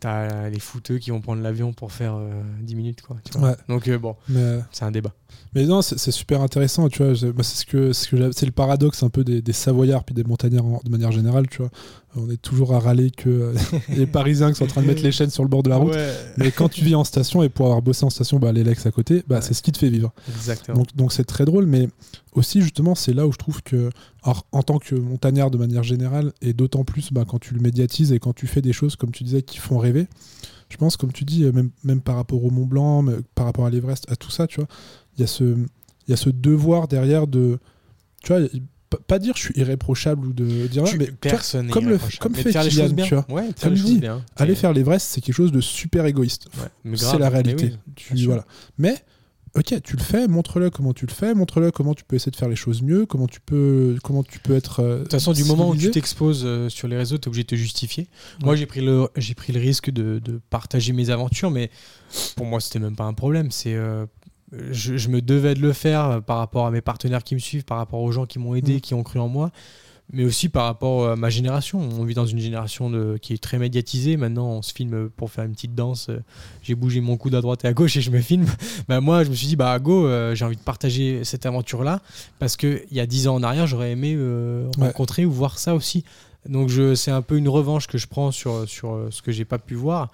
t'as 0.00 0.48
les 0.48 0.60
fouteux 0.60 0.98
qui 0.98 1.10
vont 1.10 1.20
prendre 1.20 1.42
l'avion 1.42 1.72
pour 1.72 1.90
faire 1.90 2.16
10 2.60 2.76
minutes 2.76 3.02
quoi 3.02 3.16
donc 3.68 3.90
bon 3.90 4.14
c'est 4.70 4.84
un 4.84 4.92
débat 4.92 5.12
mais 5.54 5.64
non, 5.64 5.82
c'est 5.82 6.10
super 6.10 6.42
intéressant, 6.42 6.88
tu 6.88 7.02
vois. 7.02 7.14
c'est 7.16 7.56
ce 7.56 7.66
que 7.66 7.92
c'est 7.92 8.46
le 8.46 8.52
paradoxe 8.52 9.02
un 9.02 9.08
peu 9.08 9.24
des, 9.24 9.52
Savoyards 9.52 10.04
puis 10.04 10.14
des 10.14 10.24
montagnards 10.24 10.64
de 10.84 10.90
manière 10.90 11.10
générale, 11.10 11.48
tu 11.48 11.58
vois. 11.58 11.70
On 12.16 12.30
est 12.30 12.40
toujours 12.40 12.74
à 12.74 12.80
râler 12.80 13.10
que 13.10 13.28
euh, 13.28 13.54
les 13.96 14.06
Parisiens 14.06 14.50
qui 14.50 14.58
sont 14.58 14.64
en 14.64 14.68
train 14.68 14.82
de 14.82 14.86
mettre 14.86 15.02
les 15.02 15.12
chaînes 15.12 15.30
sur 15.30 15.42
le 15.42 15.48
bord 15.48 15.62
de 15.62 15.68
la 15.68 15.76
route. 15.76 15.94
Mais 16.36 16.50
quand 16.50 16.68
tu 16.68 16.84
vis 16.84 16.94
en 16.94 17.04
station 17.04 17.42
et 17.42 17.48
pour 17.48 17.66
avoir 17.66 17.82
bossé 17.82 18.04
en 18.04 18.10
station, 18.10 18.38
bah, 18.38 18.52
les 18.52 18.64
Lex 18.64 18.86
à 18.86 18.90
côté, 18.90 19.22
bah, 19.26 19.40
c'est 19.40 19.54
ce 19.54 19.62
qui 19.62 19.72
te 19.72 19.78
fait 19.78 19.90
vivre. 19.90 20.12
Exactement. 20.28 20.82
Donc 20.96 21.12
c'est 21.12 21.24
très 21.24 21.44
drôle, 21.44 21.66
mais 21.66 21.88
aussi 22.32 22.60
justement 22.60 22.94
c'est 22.94 23.12
là 23.12 23.26
où 23.26 23.32
je 23.32 23.38
trouve 23.38 23.62
que, 23.62 23.90
en 24.22 24.62
tant 24.62 24.78
que 24.78 24.94
montagnard 24.94 25.50
de 25.50 25.58
manière 25.58 25.82
générale, 25.82 26.32
et 26.42 26.52
d'autant 26.52 26.84
plus 26.84 27.12
bah, 27.12 27.24
quand 27.26 27.38
tu 27.38 27.54
le 27.54 27.60
médiatises 27.60 28.12
et 28.12 28.18
quand 28.18 28.34
tu 28.34 28.46
fais 28.46 28.62
des 28.62 28.72
choses 28.72 28.96
comme 28.96 29.12
tu 29.12 29.24
disais 29.24 29.42
qui 29.42 29.58
font 29.58 29.78
rêver 29.78 30.08
je 30.68 30.76
pense, 30.76 30.96
comme 30.96 31.12
tu 31.12 31.24
dis, 31.24 31.44
même, 31.44 31.70
même 31.84 32.00
par 32.00 32.16
rapport 32.16 32.44
au 32.44 32.50
Mont 32.50 32.66
Blanc, 32.66 33.04
par 33.34 33.46
rapport 33.46 33.66
à 33.66 33.70
l'Everest, 33.70 34.10
à 34.10 34.16
tout 34.16 34.30
ça, 34.30 34.46
tu 34.46 34.56
vois, 34.56 34.68
il 35.16 35.20
y, 35.20 35.24
a 35.24 35.26
ce, 35.26 35.56
y 36.08 36.12
a 36.12 36.16
ce 36.16 36.30
devoir 36.30 36.88
derrière 36.88 37.26
de. 37.26 37.58
Tu 38.22 38.32
vois, 38.32 38.46
pas 38.96 39.18
dire 39.18 39.34
je 39.36 39.42
suis 39.42 39.54
irréprochable 39.56 40.26
ou 40.28 40.32
de 40.32 40.66
dire 40.66 40.84
mais 40.98 41.06
personne 41.06 41.68
comme 41.68 41.88
le 41.88 41.98
comme 42.20 42.34
fait 42.34 42.50
Kylian, 42.50 42.94
tu 43.04 43.14
vois. 43.14 43.26
Ouais, 43.28 43.48
comme 43.60 43.74
dit 43.74 44.00
aller 44.36 44.54
faire 44.54 44.72
l'Everest 44.72 45.06
c'est 45.08 45.20
quelque 45.20 45.34
chose 45.34 45.52
de 45.52 45.60
super 45.60 46.06
égoïste. 46.06 46.48
C'est 46.94 47.18
la 47.18 47.28
réalité. 47.28 47.74
tu, 47.94 48.14
voilà. 48.24 48.44
Mais 48.78 48.96
ok 49.58 49.82
tu 49.82 49.96
le 49.96 50.02
fais 50.02 50.28
montre-le 50.28 50.70
comment 50.70 50.92
tu 50.92 51.06
le 51.06 51.12
fais 51.12 51.34
montre-le 51.34 51.70
comment 51.70 51.94
tu 51.94 52.04
peux 52.04 52.16
essayer 52.16 52.30
de 52.30 52.36
faire 52.36 52.48
les 52.48 52.56
choses 52.56 52.82
mieux 52.82 53.06
comment 53.06 53.26
tu 53.26 53.40
peux 53.40 53.96
comment 54.02 54.22
tu 54.22 54.38
peux 54.38 54.54
être 54.54 54.82
de 54.82 54.98
toute 55.02 55.12
façon 55.12 55.32
du 55.32 55.44
moment 55.44 55.70
où 55.70 55.76
tu 55.76 55.90
t'exposes 55.90 56.42
euh, 56.44 56.68
sur 56.68 56.88
les 56.88 56.96
réseaux 56.96 57.18
tu 57.18 57.24
es 57.24 57.28
obligé 57.28 57.44
de 57.44 57.48
te 57.48 57.54
justifier. 57.54 58.08
Moi 58.42 58.56
j'ai 58.56 58.66
pris 58.66 58.80
le 58.80 59.08
j'ai 59.16 59.34
pris 59.34 59.52
le 59.52 59.60
risque 59.60 59.90
de, 59.90 60.18
de, 60.18 60.40
partager 60.50 60.92
mes 60.92 61.10
aventures 61.10 61.50
mais 61.50 61.70
pour 62.36 62.46
moi 62.46 62.60
c'était 62.60 62.78
même 62.78 62.96
pas 62.96 63.04
un 63.04 63.14
problème. 63.14 63.50
C'est 63.50 63.74
euh, 63.74 64.06
je, 64.70 65.08
me 65.08 65.20
devais 65.20 65.54
de 65.54 65.60
le 65.60 65.72
faire 65.72 66.04
euh, 66.04 66.20
par 66.20 66.38
rapport 66.38 66.66
à 66.66 66.70
mes 66.70 66.80
partenaires 66.80 67.24
qui 67.24 67.34
me 67.34 67.40
suivent, 67.40 67.64
par 67.64 67.78
rapport 67.78 68.00
aux 68.00 68.12
gens 68.12 68.26
qui 68.26 68.38
m'ont 68.38 68.54
aidé, 68.54 68.76
mm. 68.76 68.80
qui 68.80 68.94
ont 68.94 69.02
cru 69.02 69.18
en 69.18 69.28
moi, 69.28 69.50
mais 70.12 70.24
aussi 70.24 70.48
par 70.48 70.64
rapport 70.64 71.08
à 71.08 71.16
ma 71.16 71.28
génération. 71.28 71.80
On 71.80 72.04
vit 72.04 72.14
dans 72.14 72.26
une 72.26 72.38
génération 72.38 72.88
de, 72.88 73.18
qui 73.20 73.34
est 73.34 73.42
très 73.42 73.58
médiatisée. 73.58 74.16
Maintenant, 74.16 74.48
on 74.48 74.62
se 74.62 74.72
filme 74.72 75.10
pour 75.10 75.30
faire 75.30 75.44
une 75.44 75.52
petite 75.52 75.74
danse. 75.74 76.10
J'ai 76.62 76.74
bougé 76.74 77.00
mon 77.00 77.16
coude 77.16 77.34
à 77.34 77.40
droite 77.40 77.64
et 77.64 77.68
à 77.68 77.72
gauche 77.72 77.96
et 77.96 78.00
je 78.00 78.10
me 78.10 78.20
filme. 78.20 78.46
bah, 78.88 79.00
moi, 79.00 79.24
je 79.24 79.30
me 79.30 79.34
suis 79.34 79.46
dit, 79.46 79.56
bah, 79.56 79.78
go, 79.78 80.06
euh, 80.06 80.34
j'ai 80.34 80.44
envie 80.44 80.56
de 80.56 80.62
partager 80.62 81.24
cette 81.24 81.44
aventure-là 81.44 82.00
parce 82.38 82.56
qu'il 82.56 82.86
y 82.90 83.00
a 83.00 83.06
dix 83.06 83.28
ans 83.28 83.34
en 83.34 83.42
arrière, 83.42 83.66
j'aurais 83.66 83.92
aimé 83.92 84.14
euh, 84.16 84.68
rencontrer 84.78 85.26
ou 85.26 85.32
voir 85.32 85.58
ça 85.58 85.74
aussi. 85.74 86.04
Donc, 86.48 86.70
c'est 86.94 87.10
un 87.10 87.22
peu 87.22 87.36
une 87.36 87.48
revanche 87.48 87.86
que 87.86 87.98
je 87.98 88.06
prends 88.06 88.30
sur, 88.30 88.66
sur 88.66 89.08
ce 89.10 89.20
que 89.20 89.32
j'ai 89.32 89.44
pas 89.44 89.58
pu 89.58 89.74
voir. 89.74 90.10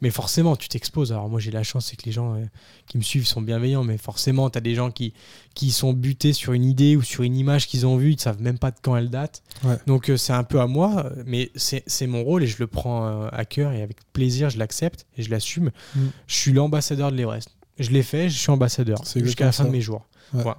Mais 0.00 0.10
forcément, 0.10 0.56
tu 0.56 0.68
t'exposes. 0.68 1.12
Alors 1.12 1.28
moi, 1.28 1.40
j'ai 1.40 1.50
la 1.50 1.62
chance, 1.62 1.86
c'est 1.86 1.96
que 1.96 2.04
les 2.04 2.12
gens 2.12 2.34
euh, 2.34 2.44
qui 2.86 2.98
me 2.98 3.02
suivent 3.02 3.26
sont 3.26 3.42
bienveillants, 3.42 3.84
mais 3.84 3.98
forcément, 3.98 4.48
tu 4.48 4.58
as 4.58 4.60
des 4.60 4.74
gens 4.74 4.90
qui, 4.90 5.12
qui 5.54 5.70
sont 5.70 5.92
butés 5.92 6.32
sur 6.32 6.52
une 6.52 6.64
idée 6.64 6.96
ou 6.96 7.02
sur 7.02 7.24
une 7.24 7.36
image 7.36 7.66
qu'ils 7.66 7.86
ont 7.86 7.96
vue, 7.96 8.10
ils 8.10 8.16
ne 8.16 8.20
savent 8.20 8.40
même 8.40 8.58
pas 8.58 8.70
de 8.70 8.76
quand 8.80 8.96
elle 8.96 9.10
date. 9.10 9.42
Donc 9.86 10.08
euh, 10.08 10.16
c'est 10.16 10.32
un 10.32 10.44
peu 10.44 10.60
à 10.60 10.66
moi, 10.66 11.10
mais 11.26 11.50
c'est 11.54 12.06
mon 12.06 12.22
rôle 12.22 12.44
et 12.44 12.46
je 12.46 12.56
le 12.60 12.66
prends 12.66 13.06
euh, 13.06 13.28
à 13.32 13.44
cœur 13.44 13.72
et 13.72 13.82
avec 13.82 13.96
plaisir, 14.12 14.50
je 14.50 14.58
l'accepte 14.58 15.06
et 15.16 15.22
je 15.22 15.30
l'assume. 15.30 15.70
Mm. 15.94 16.00
Je 16.26 16.34
suis 16.34 16.52
l'ambassadeur 16.52 17.10
de 17.10 17.16
l'Everest. 17.16 17.50
Je 17.78 17.90
l'ai 17.90 18.02
fait, 18.02 18.28
je 18.28 18.38
suis 18.38 18.50
ambassadeur 18.50 18.98
jusqu'à 19.16 19.46
la 19.46 19.52
fin 19.52 19.64
de 19.64 19.70
mes 19.70 19.80
jours. 19.80 20.04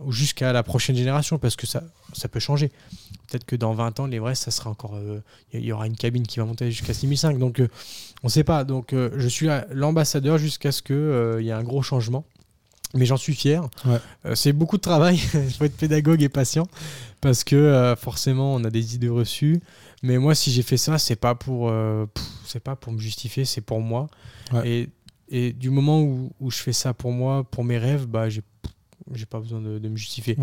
ou 0.06 0.12
jusqu'à 0.12 0.52
la 0.52 0.64
prochaine 0.64 0.96
génération, 0.96 1.38
parce 1.38 1.56
que 1.56 1.68
ça, 1.68 1.84
ça 2.14 2.28
peut 2.28 2.40
changer. 2.40 2.72
Peut-être 3.30 3.46
que 3.46 3.56
dans 3.56 3.74
20 3.74 4.00
ans, 4.00 4.08
l'Everest, 4.08 4.44
ça 4.44 4.52
sera 4.52 4.70
encore. 4.70 5.00
Il 5.54 5.60
y, 5.60 5.72
aura 5.72 5.88
une 5.88 5.96
cabine 5.96 6.26
qui 6.26 6.40
va 6.40 6.46
monter 6.46 6.72
jusqu'à 6.72 6.94
6005. 6.94 7.38
Donc, 7.38 7.62
on 8.24 8.28
ne 8.28 8.32
sait 8.32 8.44
pas. 8.44 8.64
Donc, 8.64 8.94
euh, 8.94 9.12
je 9.16 9.28
suis 9.28 9.48
l'ambassadeur 9.72 10.38
jusqu'à 10.38 10.72
ce 10.72 10.82
qu'il 10.82 10.96
euh, 10.96 11.42
y 11.42 11.50
ait 11.50 11.54
un 11.54 11.64
gros 11.64 11.82
changement. 11.82 12.26
Mais 12.96 13.06
j'en 13.06 13.18
suis 13.18 13.36
fier. 13.36 13.70
Euh, 13.86 14.34
c'est 14.34 14.52
beaucoup 14.52 14.78
de 14.78 14.82
travail. 14.82 15.20
Il 15.34 15.54
faut 15.54 15.66
être 15.66 15.78
pédagogue 15.78 16.24
et 16.24 16.30
patient 16.30 16.68
parce 17.22 17.44
que 17.44 17.96
forcément, 18.00 18.56
on 18.56 18.64
a 18.64 18.70
des 18.70 18.96
idées 18.96 19.10
reçues. 19.10 19.62
Mais 20.02 20.18
moi, 20.18 20.34
si 20.34 20.52
j'ai 20.52 20.64
fait 20.64 20.78
ça, 20.78 20.98
c'est 20.98 21.16
pas 21.16 21.36
pour, 21.36 21.72
c'est 22.46 22.62
pas 22.62 22.76
pour 22.76 22.94
me 22.94 23.00
justifier, 23.00 23.46
c'est 23.46 23.62
pour 23.62 23.82
moi. 23.82 24.08
Et, 24.64 24.90
et, 25.30 25.54
du 25.54 25.70
moment 25.70 26.02
où, 26.02 26.32
où, 26.40 26.50
je 26.50 26.58
fais 26.58 26.74
ça 26.74 26.94
pour 26.94 27.12
moi, 27.12 27.44
pour 27.44 27.64
mes 27.64 27.78
rêves, 27.78 28.08
bah, 28.08 28.30
j'ai 28.30 28.42
j'ai 29.14 29.26
pas 29.26 29.40
besoin 29.40 29.62
de, 29.62 29.90
me 29.90 29.96
justifier. 29.96 30.38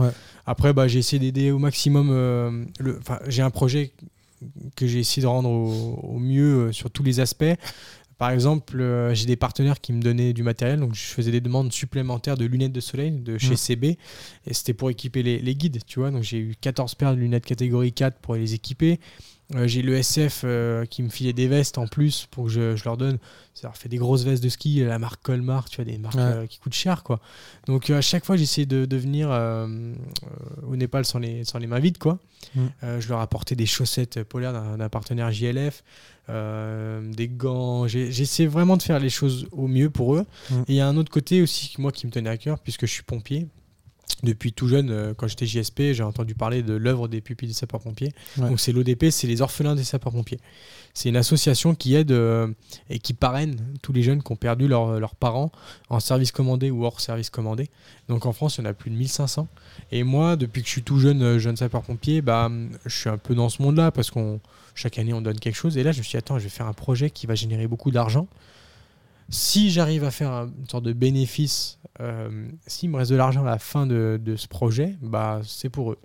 Après, 0.47 0.73
bah, 0.73 0.89
j'ai 0.89 0.99
essayé 0.99 1.21
d'aider 1.21 1.51
au 1.51 1.59
maximum. 1.59 2.09
le, 2.79 3.01
j'ai 3.29 3.43
un 3.43 3.51
projet 3.51 3.93
que 4.77 4.87
j'ai 4.87 5.01
essayé 5.01 5.23
de 5.23 5.27
rendre 5.27 5.49
au, 5.49 6.19
mieux 6.19 6.69
euh, 6.69 6.73
sur 6.73 6.91
tous 6.91 7.03
les 7.03 7.21
aspects. 7.21 7.45
Par 8.19 8.31
exemple, 8.31 8.81
euh, 8.81 9.15
j'ai 9.15 9.27
des 9.27 9.37
partenaires 9.37 9.81
qui 9.81 9.93
me 9.93 10.01
donnaient 10.01 10.33
du 10.33 10.43
matériel, 10.43 10.81
donc 10.81 10.95
je 10.95 11.03
faisais 11.03 11.31
des 11.31 11.43
demandes 11.43 11.71
supplémentaires 11.71 12.37
de 12.37 12.47
lunettes 12.47 12.73
de 12.73 12.81
soleil 12.81 13.11
de 13.11 13.37
chez 13.37 13.57
CB, 13.57 13.99
et 14.47 14.55
c'était 14.55 14.73
pour 14.73 14.89
équiper 14.89 15.23
les, 15.23 15.39
les, 15.39 15.55
guides, 15.55 15.81
tu 15.87 15.99
vois. 15.99 16.11
Donc 16.11 16.23
j'ai 16.23 16.39
eu 16.39 16.57
14 16.59 16.95
paires 16.95 17.15
de 17.15 17.21
lunettes 17.21 17.45
catégorie 17.45 17.93
4 17.93 18.19
pour 18.19 18.35
les 18.35 18.55
équiper. 18.55 19.01
Euh, 19.55 19.69
j'ai 19.69 19.83
le 19.83 19.95
SF 19.95 20.45
qui 20.91 21.03
me 21.03 21.09
filait 21.09 21.33
des 21.33 21.47
vestes 21.47 21.79
en 21.79 21.87
plus 21.87 22.27
pour 22.31 22.47
que 22.47 22.51
je, 22.51 22.77
je, 22.77 22.85
leur 22.85 22.97
donne. 22.97 23.19
Ça 23.55 23.69
leur 23.69 23.77
fait 23.77 23.89
des 23.89 23.97
grosses 23.97 24.25
vestes 24.25 24.43
de 24.43 24.49
ski, 24.49 24.81
la 24.85 24.99
marque 24.99 25.23
Colmar, 25.23 25.69
tu 25.69 25.77
vois, 25.77 25.85
des 25.85 25.99
marques 25.99 26.47
qui 26.49 26.59
coûtent 26.59 26.75
cher, 26.75 27.03
quoi. 27.03 27.21
Donc 27.67 27.91
à 27.91 28.01
chaque 28.01 28.25
fois, 28.25 28.37
j'essayais 28.37 28.67
de, 28.67 28.85
de, 28.85 28.97
venir 28.97 29.31
au 30.67 30.77
Népal 30.77 31.05
sans 31.05 31.19
les, 31.19 31.45
sans 31.45 31.59
les 31.59 31.67
mains 31.67 31.79
vides, 31.79 31.99
quoi. 31.99 32.19
Mm. 32.55 32.67
Euh, 32.83 33.01
je 33.01 33.09
leur 33.09 33.21
apportais 33.21 33.57
des 33.57 33.67
chaussettes 33.67 34.23
polaires 34.25 34.77
d'un 34.77 34.89
partenaire 34.89 35.31
JLF, 35.33 35.83
euh, 36.29 37.13
des 37.13 37.29
gants. 37.29 37.87
J'essaie 37.87 38.47
vraiment 38.47 38.77
de 38.77 38.83
faire 38.83 38.99
les 38.99 39.11
choses 39.11 39.47
au 39.53 39.67
mieux 39.67 39.91
pour 39.91 40.17
eux. 40.17 40.27
Mm. 40.51 40.55
Et 40.55 40.65
il 40.69 40.77
y 40.77 40.81
a 40.81 40.89
un 40.89 40.97
autre 40.97 41.11
côté 41.11 41.43
aussi, 41.43 41.75
moi, 41.79 41.93
qui 41.93 42.07
me 42.07 42.13
tenait 42.13 42.31
à 42.31 42.37
cœur, 42.37 42.59
puisque 42.59 42.87
je 42.87 42.93
suis 42.93 43.03
pompier. 43.03 43.47
Depuis 44.23 44.53
tout 44.53 44.69
jeune, 44.69 44.91
euh, 44.91 45.15
quand 45.15 45.29
j'étais 45.29 45.47
JSP, 45.47 45.93
j'ai 45.93 46.03
entendu 46.03 46.35
parler 46.35 46.63
de 46.63 46.75
l'œuvre 46.75 47.09
des 47.09 47.21
pupilles 47.21 47.49
des 47.49 47.55
sapeurs-pompiers. 47.55 48.13
Donc 48.39 48.61
c'est 48.61 48.73
l'ODP, 48.73 49.11
c'est 49.11 49.27
les 49.27 49.43
orphelins 49.43 49.75
des 49.75 49.85
sapeurs-pompiers. 49.85 50.41
C'est 50.95 51.11
une 51.11 51.17
association 51.17 51.75
qui 51.75 51.95
aide 51.95 52.15
et 52.89 52.99
qui 52.99 53.13
parraine 53.13 53.57
tous 53.83 53.93
les 53.93 54.03
jeunes 54.03 54.23
qui 54.23 54.33
ont 54.33 54.37
perdu 54.37 54.67
leurs 54.67 55.15
parents 55.15 55.53
en 55.91 56.01
service 56.01 56.33
commandé 56.33 56.71
ou 56.71 56.85
hors 56.85 57.01
service 57.01 57.29
commandé. 57.29 57.69
Donc 58.09 58.27
en 58.27 58.33
France, 58.33 58.57
il 58.57 58.65
y 58.65 58.67
en 58.67 58.71
a 58.71 58.73
plus 58.73 58.91
de 58.91 58.97
1500. 58.97 59.49
Et 59.93 60.03
moi, 60.03 60.37
depuis 60.37 60.63
que 60.63 60.69
je 60.69 60.73
suis 60.73 60.83
tout 60.83 60.99
jeune, 60.99 61.23
euh, 61.23 61.39
jeune 61.39 61.57
sapeur-pompier, 61.57 62.23
bah, 62.23 62.51
je 62.85 62.97
suis 62.97 63.09
un 63.09 63.19
peu 63.19 63.35
dans 63.35 63.49
ce 63.49 63.63
monde-là 63.63 63.91
parce 63.91 64.11
qu'on 64.11 64.41
chaque 64.75 64.99
année 64.99 65.13
on 65.13 65.21
donne 65.21 65.39
quelque 65.39 65.57
chose. 65.57 65.77
Et 65.79 65.83
là, 65.83 65.93
je 65.93 65.99
me 65.99 66.03
suis 66.03 66.13
dit, 66.13 66.17
attends, 66.19 66.39
je 66.39 66.45
vais 66.45 66.51
faire 66.51 66.67
un 66.67 66.73
projet 66.73 67.11
qui 67.11 67.27
va 67.27 67.35
générer 67.35 67.67
beaucoup 67.67 67.91
d'argent. 67.91 68.29
Si 69.29 69.71
j'arrive 69.71 70.05
à 70.05 70.11
faire 70.11 70.31
une 70.59 70.69
sorte 70.69 70.85
de 70.85 70.93
bénéfice, 70.93 71.79
euh, 72.01 72.49
s'il 72.67 72.91
me 72.91 72.97
reste 72.97 73.11
de 73.11 73.17
l'argent 73.17 73.43
à 73.43 73.51
la 73.51 73.59
fin 73.59 73.87
de, 73.87 74.21
ce 74.37 74.47
projet, 74.47 74.97
bah, 75.03 75.41
c'est 75.45 75.69
pour 75.69 75.93
eux. 75.93 75.99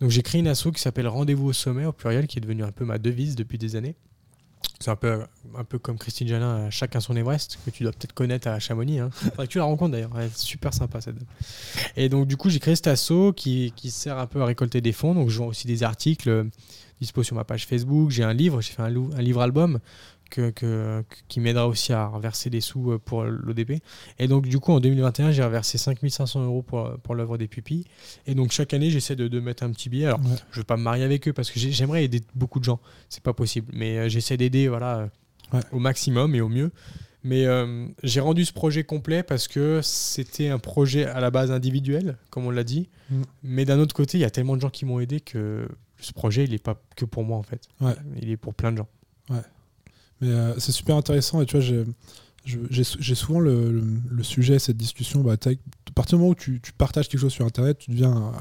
Donc 0.00 0.10
j'ai 0.10 0.22
créé 0.22 0.40
une 0.40 0.48
asso 0.48 0.68
qui 0.74 0.80
s'appelle 0.80 1.06
Rendez-vous 1.06 1.48
au 1.48 1.52
sommet 1.52 1.84
au 1.84 1.92
pluriel, 1.92 2.26
qui 2.26 2.38
est 2.38 2.40
devenue 2.40 2.64
un 2.64 2.72
peu 2.72 2.84
ma 2.84 2.98
devise 2.98 3.36
depuis 3.36 3.58
des 3.58 3.76
années. 3.76 3.94
C'est 4.80 4.90
un 4.90 4.96
peu, 4.96 5.22
un 5.56 5.64
peu 5.64 5.78
comme 5.78 5.96
Christine 5.96 6.26
Jalin, 6.26 6.68
chacun 6.70 6.98
son 6.98 7.14
Everest, 7.16 7.58
que 7.64 7.70
tu 7.70 7.84
dois 7.84 7.92
peut-être 7.92 8.14
connaître 8.14 8.48
à 8.48 8.58
Chamonix. 8.58 8.98
Hein. 8.98 9.10
tu 9.48 9.58
la 9.58 9.64
rencontres 9.64 9.92
d'ailleurs, 9.92 10.10
elle 10.16 10.26
est 10.26 10.36
super 10.36 10.74
sympa 10.74 11.00
cette 11.00 11.14
dame. 11.14 11.26
Et 11.96 12.08
donc 12.08 12.26
du 12.26 12.36
coup 12.36 12.50
j'ai 12.50 12.58
créé 12.58 12.74
cet 12.74 12.88
asso 12.88 13.32
qui, 13.36 13.72
qui, 13.76 13.92
sert 13.92 14.18
un 14.18 14.26
peu 14.26 14.42
à 14.42 14.44
récolter 14.44 14.80
des 14.80 14.92
fonds. 14.92 15.14
Donc 15.14 15.28
je 15.28 15.38
vends 15.38 15.46
aussi 15.46 15.68
des 15.68 15.84
articles 15.84 16.28
euh, 16.28 16.44
dispo 17.00 17.22
sur 17.22 17.36
ma 17.36 17.44
page 17.44 17.66
Facebook. 17.66 18.10
J'ai 18.10 18.24
un 18.24 18.32
livre, 18.32 18.60
j'ai 18.60 18.72
fait 18.72 18.82
un, 18.82 18.86
un 18.86 19.22
livre-album 19.22 19.78
que, 20.32 21.04
qui 21.28 21.40
m'aidera 21.40 21.68
aussi 21.68 21.92
à 21.92 22.06
reverser 22.06 22.50
des 22.50 22.60
sous 22.60 22.92
euh, 22.92 22.98
pour 22.98 23.24
l'ODP. 23.24 23.82
Et 24.18 24.28
donc, 24.28 24.46
du 24.46 24.58
coup, 24.58 24.72
en 24.72 24.80
2021, 24.80 25.32
j'ai 25.32 25.42
reversé 25.42 25.78
5500 25.78 26.44
euros 26.44 26.62
pour, 26.62 26.98
pour 27.02 27.14
l'œuvre 27.14 27.38
des 27.38 27.48
pupilles. 27.48 27.84
Et 28.26 28.34
donc, 28.34 28.52
chaque 28.52 28.74
année, 28.74 28.90
j'essaie 28.90 29.16
de, 29.16 29.28
de, 29.28 29.40
mettre 29.40 29.62
un 29.62 29.70
petit 29.70 29.88
billet. 29.88 30.06
Alors, 30.06 30.20
je 30.24 30.58
ne 30.58 30.60
veux 30.60 30.64
pas 30.64 30.76
me 30.76 30.82
marier 30.82 31.04
avec 31.04 31.28
eux 31.28 31.32
parce 31.32 31.50
que 31.50 31.58
j'aimerais 31.58 32.04
aider 32.04 32.20
beaucoup 32.34 32.58
de 32.58 32.64
gens. 32.64 32.80
C'est 33.08 33.22
pas 33.22 33.32
possible. 33.32 33.72
Mais 33.74 33.98
euh, 33.98 34.08
j'essaie 34.08 34.36
d'aider 34.36 34.68
voilà, 34.68 35.08
euh, 35.54 35.60
au 35.72 35.78
maximum 35.78 36.34
et 36.34 36.40
au 36.40 36.48
mieux. 36.48 36.70
Mais 37.24 37.46
j'ai 38.02 38.18
rendu 38.18 38.44
ce 38.44 38.52
projet 38.52 38.82
complet 38.82 39.22
parce 39.22 39.46
que 39.46 39.78
c'était 39.80 40.48
un 40.48 40.58
projet 40.58 41.06
à 41.06 41.20
la 41.20 41.30
base 41.30 41.52
individuel, 41.52 42.18
comme 42.30 42.46
on 42.46 42.50
l'a 42.50 42.64
dit. 42.64 42.88
Mm. 43.10 43.22
Mais 43.44 43.64
d'un 43.64 43.78
autre 43.78 43.94
côté, 43.94 44.18
il 44.18 44.22
y 44.22 44.24
a 44.24 44.30
tellement 44.30 44.56
de 44.56 44.60
gens 44.60 44.70
qui 44.70 44.84
m'ont 44.84 44.98
aidé 44.98 45.20
que 45.20 45.68
ce 46.02 46.12
projet, 46.12 46.44
il 46.44 46.50
n'est 46.50 46.58
pas 46.58 46.82
que 46.96 47.04
pour 47.04 47.24
moi 47.24 47.38
en 47.38 47.42
fait. 47.42 47.68
Il 48.20 48.30
est 48.30 48.36
pour 48.36 48.54
plein 48.54 48.72
de 48.72 48.78
gens. 48.78 48.88
Ouais. 50.22 50.28
Mais 50.28 50.34
euh, 50.34 50.58
c'est 50.58 50.72
super 50.72 50.96
intéressant 50.96 51.42
et 51.42 51.46
tu 51.46 51.58
vois, 51.58 51.84
j'ai 52.44 53.14
souvent 53.14 53.40
le, 53.40 53.82
sujet, 54.22 54.58
cette 54.58 54.76
discussion. 54.76 55.20
Bah, 55.20 55.34
à 55.34 55.92
partir 55.94 56.16
du 56.16 56.22
moment 56.22 56.32
où 56.32 56.34
tu, 56.34 56.60
partages 56.76 57.08
quelque 57.08 57.20
chose 57.20 57.32
sur 57.32 57.44
Internet, 57.44 57.78
tu 57.78 57.90
deviens 57.90 58.32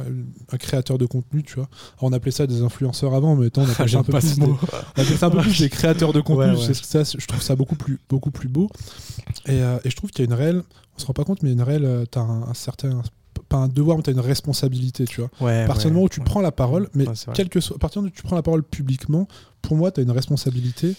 un, 0.51 0.57
créateur 0.57 0.97
de 0.97 1.05
contenu, 1.05 1.43
tu 1.43 1.55
vois. 1.55 1.67
on 2.01 2.13
appelait 2.13 2.31
ça 2.31 2.47
des 2.47 2.61
influenceurs 2.61 3.13
avant, 3.13 3.35
mais 3.35 3.45
maintenant 3.45 3.63
on 3.67 3.71
appelle 3.71 3.89
ça 3.89 3.99
un 3.99 4.03
peu 4.03 4.13
plus, 4.13 4.39
des, 4.95 5.23
un 5.23 5.29
peu 5.29 5.41
plus 5.41 5.59
des 5.59 5.69
créateurs 5.69 6.13
de 6.13 6.21
contenu. 6.21 6.57
Ça, 6.73 7.03
je 7.03 7.25
trouve 7.27 7.41
ça 7.41 7.55
beaucoup 7.55 7.75
plus, 7.75 7.99
beaucoup 8.09 8.31
plus 8.31 8.47
beau. 8.47 8.69
Et, 9.45 9.61
euh, 9.61 9.77
et 9.83 9.89
je 9.89 9.95
trouve 9.95 10.09
qu'il 10.09 10.25
y 10.25 10.27
a 10.27 10.31
une 10.31 10.37
réelle, 10.37 10.63
on 10.95 10.99
se 10.99 11.05
rend 11.05 11.13
pas 11.13 11.23
compte, 11.23 11.43
mais 11.43 11.51
une 11.51 11.61
réelle, 11.61 11.85
euh, 11.85 12.05
tu 12.09 12.17
as 12.19 12.21
un, 12.21 12.53
certain 12.53 13.01
pas 13.49 13.57
un 13.57 13.67
devoir, 13.67 13.97
mais 13.97 14.03
tu 14.03 14.09
as 14.09 14.13
une 14.13 14.19
responsabilité, 14.19 15.05
tu 15.05 15.21
vois. 15.21 15.51
à 15.51 15.65
partir 15.65 15.87
du 15.87 15.93
moment 15.93 16.05
où 16.05 16.09
tu 16.09 16.21
prends 16.21 16.41
la 16.41 16.51
parole, 16.51 16.89
mais 16.93 17.05
quel 17.33 17.49
que 17.49 17.59
soit, 17.59 17.75
à 17.75 17.79
partir 17.79 18.01
du 18.01 18.05
moment 18.05 18.13
où 18.13 18.17
tu 18.17 18.23
prends 18.23 18.35
la 18.35 18.43
parole 18.43 18.63
publiquement, 18.63 19.27
pour 19.61 19.75
moi, 19.75 19.91
tu 19.91 19.99
as 19.99 20.03
une 20.03 20.11
responsabilité 20.11 20.95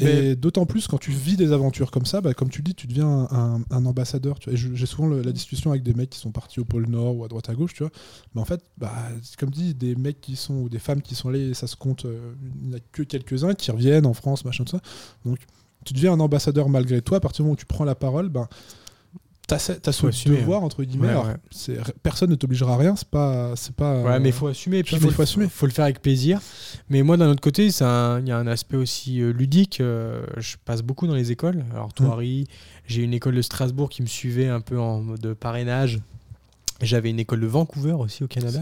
et 0.00 0.34
d'autant 0.34 0.66
plus 0.66 0.88
quand 0.88 0.98
tu 0.98 1.12
vis 1.12 1.36
des 1.36 1.52
aventures 1.52 1.90
comme 1.90 2.06
ça, 2.06 2.20
bah, 2.20 2.34
comme 2.34 2.48
tu 2.48 2.62
dis, 2.62 2.74
tu 2.74 2.86
deviens 2.86 3.28
un, 3.30 3.86
ambassadeur. 3.86 4.38
J'ai 4.46 4.86
souvent 4.86 5.08
la 5.08 5.32
discussion 5.32 5.70
avec 5.70 5.82
des 5.82 5.94
mecs 5.94 6.10
qui 6.10 6.18
sont 6.18 6.32
partis 6.32 6.60
au 6.60 6.64
pôle 6.64 6.86
Nord 6.86 7.16
ou 7.16 7.24
à 7.24 7.28
droite 7.28 7.48
à 7.48 7.54
gauche, 7.54 7.74
tu 7.74 7.82
vois. 7.82 7.92
Mais 8.34 8.40
en 8.40 8.44
fait, 8.44 8.60
bah, 8.78 8.92
comme 9.38 9.50
dit, 9.50 9.74
des 9.74 9.94
mecs 9.94 10.20
qui 10.20 10.36
sont 10.36 10.54
ou 10.54 10.68
des 10.68 10.78
femmes 10.78 11.02
qui 11.02 11.14
sont 11.14 11.28
allés, 11.28 11.54
ça 11.54 11.66
se 11.66 11.76
compte, 11.76 12.06
euh, 12.06 12.34
il 12.62 12.70
n'y 12.70 12.76
a 12.76 12.80
que 12.92 13.02
quelques-uns 13.02 13.54
qui 13.54 13.70
reviennent 13.70 14.06
en 14.06 14.14
France, 14.14 14.44
machin, 14.44 14.64
tout 14.64 14.76
ça. 14.76 14.82
Donc, 15.24 15.38
tu 15.84 15.92
deviens 15.92 16.12
un 16.12 16.20
ambassadeur 16.20 16.68
malgré 16.68 17.02
toi. 17.02 17.18
À 17.18 17.20
partir 17.20 17.38
du 17.38 17.42
moment 17.42 17.54
où 17.54 17.56
tu 17.56 17.66
prends 17.66 17.84
la 17.84 17.94
parole, 17.94 18.28
bah, 18.28 18.48
T'as 19.46 19.58
ce 19.58 20.28
devoir 20.28 20.62
entre 20.62 20.82
guillemets. 20.84 21.14
Personne 22.02 22.30
ne 22.30 22.34
t'obligera 22.34 22.74
à 22.74 22.76
rien. 22.76 22.96
C'est 22.96 23.08
pas, 23.08 23.54
c'est 23.56 23.74
pas. 23.74 24.00
Ouais, 24.00 24.20
mais 24.20 24.30
il 24.30 24.32
faut 24.32 24.46
assumer. 24.46 24.82
Puis 24.82 24.96
il 24.96 25.10
faut, 25.10 25.22
assumer. 25.22 25.48
Faut 25.48 25.66
le 25.66 25.72
faire 25.72 25.84
avec 25.84 26.00
plaisir. 26.00 26.40
Mais 26.88 27.02
moi, 27.02 27.16
d'un 27.16 27.28
autre 27.28 27.42
côté, 27.42 27.66
il 27.66 27.72
y 27.72 27.82
a 27.82 28.38
un 28.38 28.46
aspect 28.46 28.76
aussi 28.76 29.20
euh, 29.20 29.32
ludique. 29.32 29.80
Euh, 29.80 30.24
je 30.38 30.56
passe 30.64 30.82
beaucoup 30.82 31.06
dans 31.06 31.14
les 31.14 31.30
écoles. 31.30 31.64
Alors, 31.72 31.92
toi, 31.92 32.16
mmh. 32.16 32.44
j'ai 32.86 33.02
une 33.02 33.14
école 33.14 33.34
de 33.34 33.42
Strasbourg 33.42 33.90
qui 33.90 34.02
me 34.02 34.06
suivait 34.06 34.48
un 34.48 34.60
peu 34.60 34.78
en 34.78 35.00
mode 35.00 35.34
parrainage. 35.34 36.00
J'avais 36.82 37.10
une 37.10 37.20
école 37.20 37.40
de 37.40 37.46
Vancouver 37.46 37.92
aussi 37.92 38.24
au 38.24 38.28
Canada. 38.28 38.60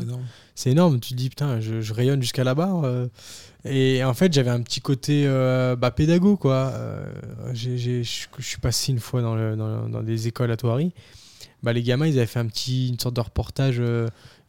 C'est 0.54 0.70
énorme. 0.70 1.00
Tu 1.00 1.14
te 1.14 1.18
dis, 1.18 1.30
putain, 1.30 1.60
je, 1.60 1.92
rayonne 1.92 2.20
jusqu'à 2.20 2.44
là-bas. 2.44 2.82
Euh. 2.84 3.08
et 3.64 4.04
en 4.04 4.14
fait, 4.14 4.32
j'avais 4.32 4.50
un 4.50 4.60
petit 4.60 4.80
côté 4.80 5.24
euh, 5.26 5.76
bah, 5.76 5.90
pédago, 5.90 6.36
quoi. 6.36 6.72
Euh, 6.74 7.06
je 7.54 8.02
suis 8.02 8.58
passé 8.60 8.92
une 8.92 9.00
fois 9.00 9.22
dans, 9.22 9.34
le, 9.34 9.56
dans, 9.56 10.02
des 10.02 10.28
écoles 10.28 10.50
à 10.50 10.56
Thoiry. 10.56 10.92
Bah, 11.62 11.72
les 11.72 11.82
gamins, 11.82 12.06
ils 12.06 12.18
avaient 12.18 12.26
fait 12.26 12.40
un 12.40 12.46
petit, 12.46 12.88
une 12.88 12.98
sorte 12.98 13.16
de 13.16 13.20
reportage. 13.20 13.80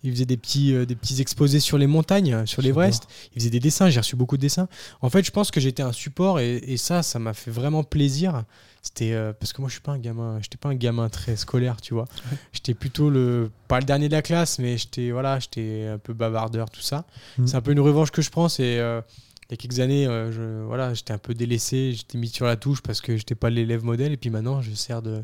ils 0.03 0.11
faisaient 0.11 0.25
des 0.25 0.37
petits, 0.37 0.73
des 0.85 0.95
petits 0.95 1.21
exposés 1.21 1.61
sur 1.61 1.77
les 1.77 1.87
montagnes, 1.87 2.45
sur 2.45 2.61
l'Everest. 2.61 3.07
Ils 3.33 3.39
faisaient 3.39 3.49
des 3.49 3.61
dessins. 3.61 3.89
J'ai 3.89 3.99
reçu 4.01 4.17
beaucoup 4.17 4.35
de 4.35 4.41
dessins. 4.41 4.67
En 5.01 5.09
fait, 5.09 5.23
je 5.23 5.31
pense 5.31 5.51
que 5.51 5.61
j'étais 5.61 5.83
un 5.83 5.93
support 5.93 6.41
et, 6.41 6.57
et 6.57 6.75
ça, 6.75 7.01
ça 7.01 7.17
m'a 7.17 7.33
fait 7.33 7.51
vraiment 7.51 7.83
plaisir 7.83 8.43
c'était 8.83 9.13
euh, 9.13 9.31
parce 9.31 9.53
que 9.53 9.61
moi 9.61 9.69
je 9.69 9.73
suis 9.73 9.81
pas 9.81 9.93
un 9.93 9.97
gamin 9.97 10.39
j'étais 10.41 10.57
pas 10.57 10.69
un 10.69 10.75
gamin 10.75 11.07
très 11.07 11.37
scolaire 11.37 11.79
tu 11.81 11.93
vois 11.93 12.05
j'étais 12.51 12.73
plutôt 12.73 13.09
le 13.09 13.49
pas 13.69 13.79
le 13.79 13.85
dernier 13.85 14.09
de 14.09 14.13
la 14.13 14.21
classe 14.21 14.59
mais 14.59 14.77
j'étais 14.77 15.11
voilà 15.11 15.39
j'étais 15.39 15.87
un 15.87 15.97
peu 15.97 16.13
bavardeur 16.13 16.69
tout 16.69 16.81
ça 16.81 17.05
mm. 17.37 17.47
c'est 17.47 17.55
un 17.55 17.61
peu 17.61 17.71
une 17.71 17.79
revanche 17.79 18.11
que 18.11 18.21
je 18.21 18.29
prends 18.29 18.49
c'est 18.49 18.77
euh, 18.79 19.01
il 19.49 19.53
y 19.53 19.53
a 19.55 19.57
quelques 19.57 19.79
années, 19.79 20.07
euh, 20.07 20.31
je, 20.31 20.65
voilà, 20.65 20.93
j'étais 20.93 21.13
un 21.13 21.17
peu 21.17 21.33
délaissé, 21.33 21.91
j'étais 21.93 22.17
mis 22.17 22.29
sur 22.29 22.45
la 22.45 22.55
touche 22.55 22.81
parce 22.81 23.01
que 23.01 23.17
j'étais 23.17 23.35
pas 23.35 23.49
l'élève 23.49 23.83
modèle. 23.83 24.13
Et 24.13 24.17
puis 24.17 24.29
maintenant, 24.29 24.61
je 24.61 24.71
sers 24.71 25.01
de, 25.01 25.23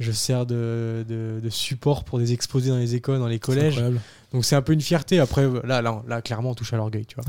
je 0.00 0.12
sers 0.12 0.46
de, 0.46 1.04
de, 1.08 1.50
support 1.50 2.04
pour 2.04 2.18
des 2.18 2.32
exposés 2.32 2.70
dans 2.70 2.78
les 2.78 2.94
écoles, 2.94 3.18
dans 3.18 3.28
les 3.28 3.38
collèges. 3.38 3.82
Donc 4.32 4.44
c'est 4.44 4.56
un 4.56 4.62
peu 4.62 4.72
une 4.72 4.80
fierté. 4.80 5.18
Après, 5.20 5.46
là, 5.64 5.82
là, 5.82 6.02
là 6.08 6.22
clairement, 6.22 6.50
on 6.50 6.54
touche 6.54 6.72
à 6.72 6.76
l'orgueil, 6.76 7.04
tu 7.04 7.16
vois. 7.16 7.24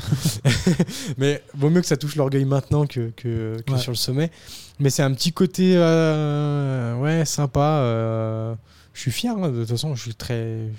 Mais 1.17 1.43
vaut 1.55 1.69
mieux 1.69 1.81
que 1.81 1.87
ça 1.87 1.97
touche 1.97 2.15
l'orgueil 2.15 2.45
maintenant 2.45 2.87
que, 2.87 3.11
que, 3.15 3.57
sur 3.77 3.91
le 3.91 3.97
sommet. 3.97 4.31
Mais 4.79 4.89
c'est 4.89 5.03
un 5.03 5.13
petit 5.13 5.31
côté, 5.31 5.73
euh, 5.75 6.95
ouais, 6.95 7.25
sympa. 7.25 7.79
Euh, 7.81 8.55
je 8.93 9.01
suis 9.01 9.11
fier. 9.11 9.35
Hein, 9.37 9.49
de 9.49 9.59
toute 9.61 9.69
façon, 9.69 9.95
je 9.95 10.01
suis 10.01 10.15
très, 10.15 10.69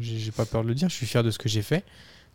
j'ai 0.00 0.30
pas 0.30 0.44
peur 0.44 0.62
de 0.62 0.68
le 0.68 0.74
dire. 0.74 0.88
Je 0.88 0.94
suis 0.94 1.06
fier 1.06 1.22
de 1.22 1.30
ce 1.30 1.38
que 1.38 1.48
j'ai 1.48 1.62
fait, 1.62 1.84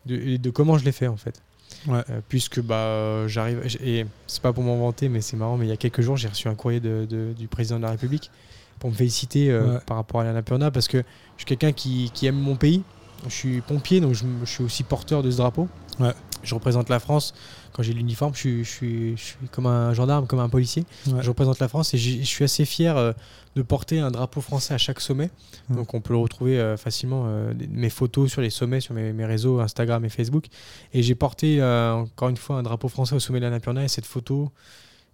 de, 0.06 0.36
de 0.36 0.50
comment 0.50 0.78
je 0.78 0.84
l'ai 0.84 0.92
fait 0.92 1.08
en 1.08 1.16
fait. 1.16 1.40
Euh, 1.88 2.02
puisque 2.28 2.60
bah, 2.60 3.26
j'arrive, 3.28 3.62
et 3.82 4.06
c'est 4.26 4.42
pas 4.42 4.52
pour 4.52 4.62
m'en 4.62 4.76
vanter, 4.76 5.08
mais 5.08 5.20
c'est 5.20 5.36
marrant, 5.36 5.56
mais 5.56 5.66
il 5.66 5.70
y 5.70 5.72
a 5.72 5.76
quelques 5.76 6.02
jours, 6.02 6.16
j'ai 6.16 6.28
reçu 6.28 6.46
un 6.46 6.54
courrier 6.54 6.80
de, 6.80 7.34
du 7.36 7.48
président 7.48 7.78
de 7.78 7.82
la 7.82 7.90
République 7.90 8.30
pour 8.78 8.90
me 8.90 8.94
féliciter 8.94 9.58
par 9.86 9.96
rapport 9.96 10.20
à 10.20 10.24
l'Annapurna, 10.24 10.70
parce 10.70 10.86
que 10.86 10.98
je 10.98 11.38
suis 11.38 11.46
quelqu'un 11.46 11.72
qui, 11.72 12.10
qui, 12.12 12.26
aime 12.26 12.38
mon 12.38 12.56
pays. 12.56 12.82
Je 13.26 13.32
suis 13.32 13.60
pompier, 13.62 14.00
donc 14.00 14.14
je, 14.14 14.24
je, 14.44 14.50
suis 14.50 14.64
aussi 14.64 14.82
porteur 14.82 15.22
de 15.22 15.30
ce 15.30 15.38
drapeau. 15.38 15.68
Je 16.42 16.54
représente 16.54 16.88
la 16.88 17.00
France 17.00 17.34
quand 17.72 17.82
j'ai 17.82 17.92
l'uniforme, 17.92 18.34
je 18.34 18.62
suis, 18.62 19.16
comme 19.50 19.66
un 19.66 19.94
gendarme, 19.94 20.26
comme 20.26 20.40
un 20.40 20.48
policier. 20.48 20.84
Je 21.06 21.28
représente 21.28 21.58
la 21.58 21.68
France 21.68 21.94
et 21.94 21.98
je 21.98 22.24
suis 22.24 22.44
assez 22.44 22.64
fier 22.64 22.96
euh, 22.96 23.12
de 23.56 23.62
porter 23.62 24.00
un 24.00 24.10
drapeau 24.10 24.40
français 24.40 24.74
à 24.74 24.78
chaque 24.78 25.00
sommet. 25.00 25.30
Donc 25.70 25.94
on 25.94 26.00
peut 26.00 26.12
le 26.12 26.18
retrouver 26.18 26.58
euh, 26.58 26.76
facilement, 26.76 27.24
euh, 27.26 27.54
mes 27.70 27.90
photos 27.90 28.30
sur 28.30 28.42
les 28.42 28.50
sommets, 28.50 28.80
sur 28.80 28.94
mes, 28.94 29.24
réseaux 29.24 29.60
Instagram 29.60 30.04
et 30.04 30.08
Facebook. 30.08 30.46
Et 30.92 31.02
j'ai 31.02 31.14
porté 31.14 31.62
encore 31.62 32.28
une 32.28 32.36
fois 32.36 32.56
un 32.56 32.62
drapeau 32.62 32.88
français 32.88 33.14
au 33.14 33.20
sommet 33.20 33.40
de 33.40 33.44
la 33.44 33.50
Napurna 33.50 33.84
et 33.84 33.88
cette 33.88 34.06
photo, 34.06 34.50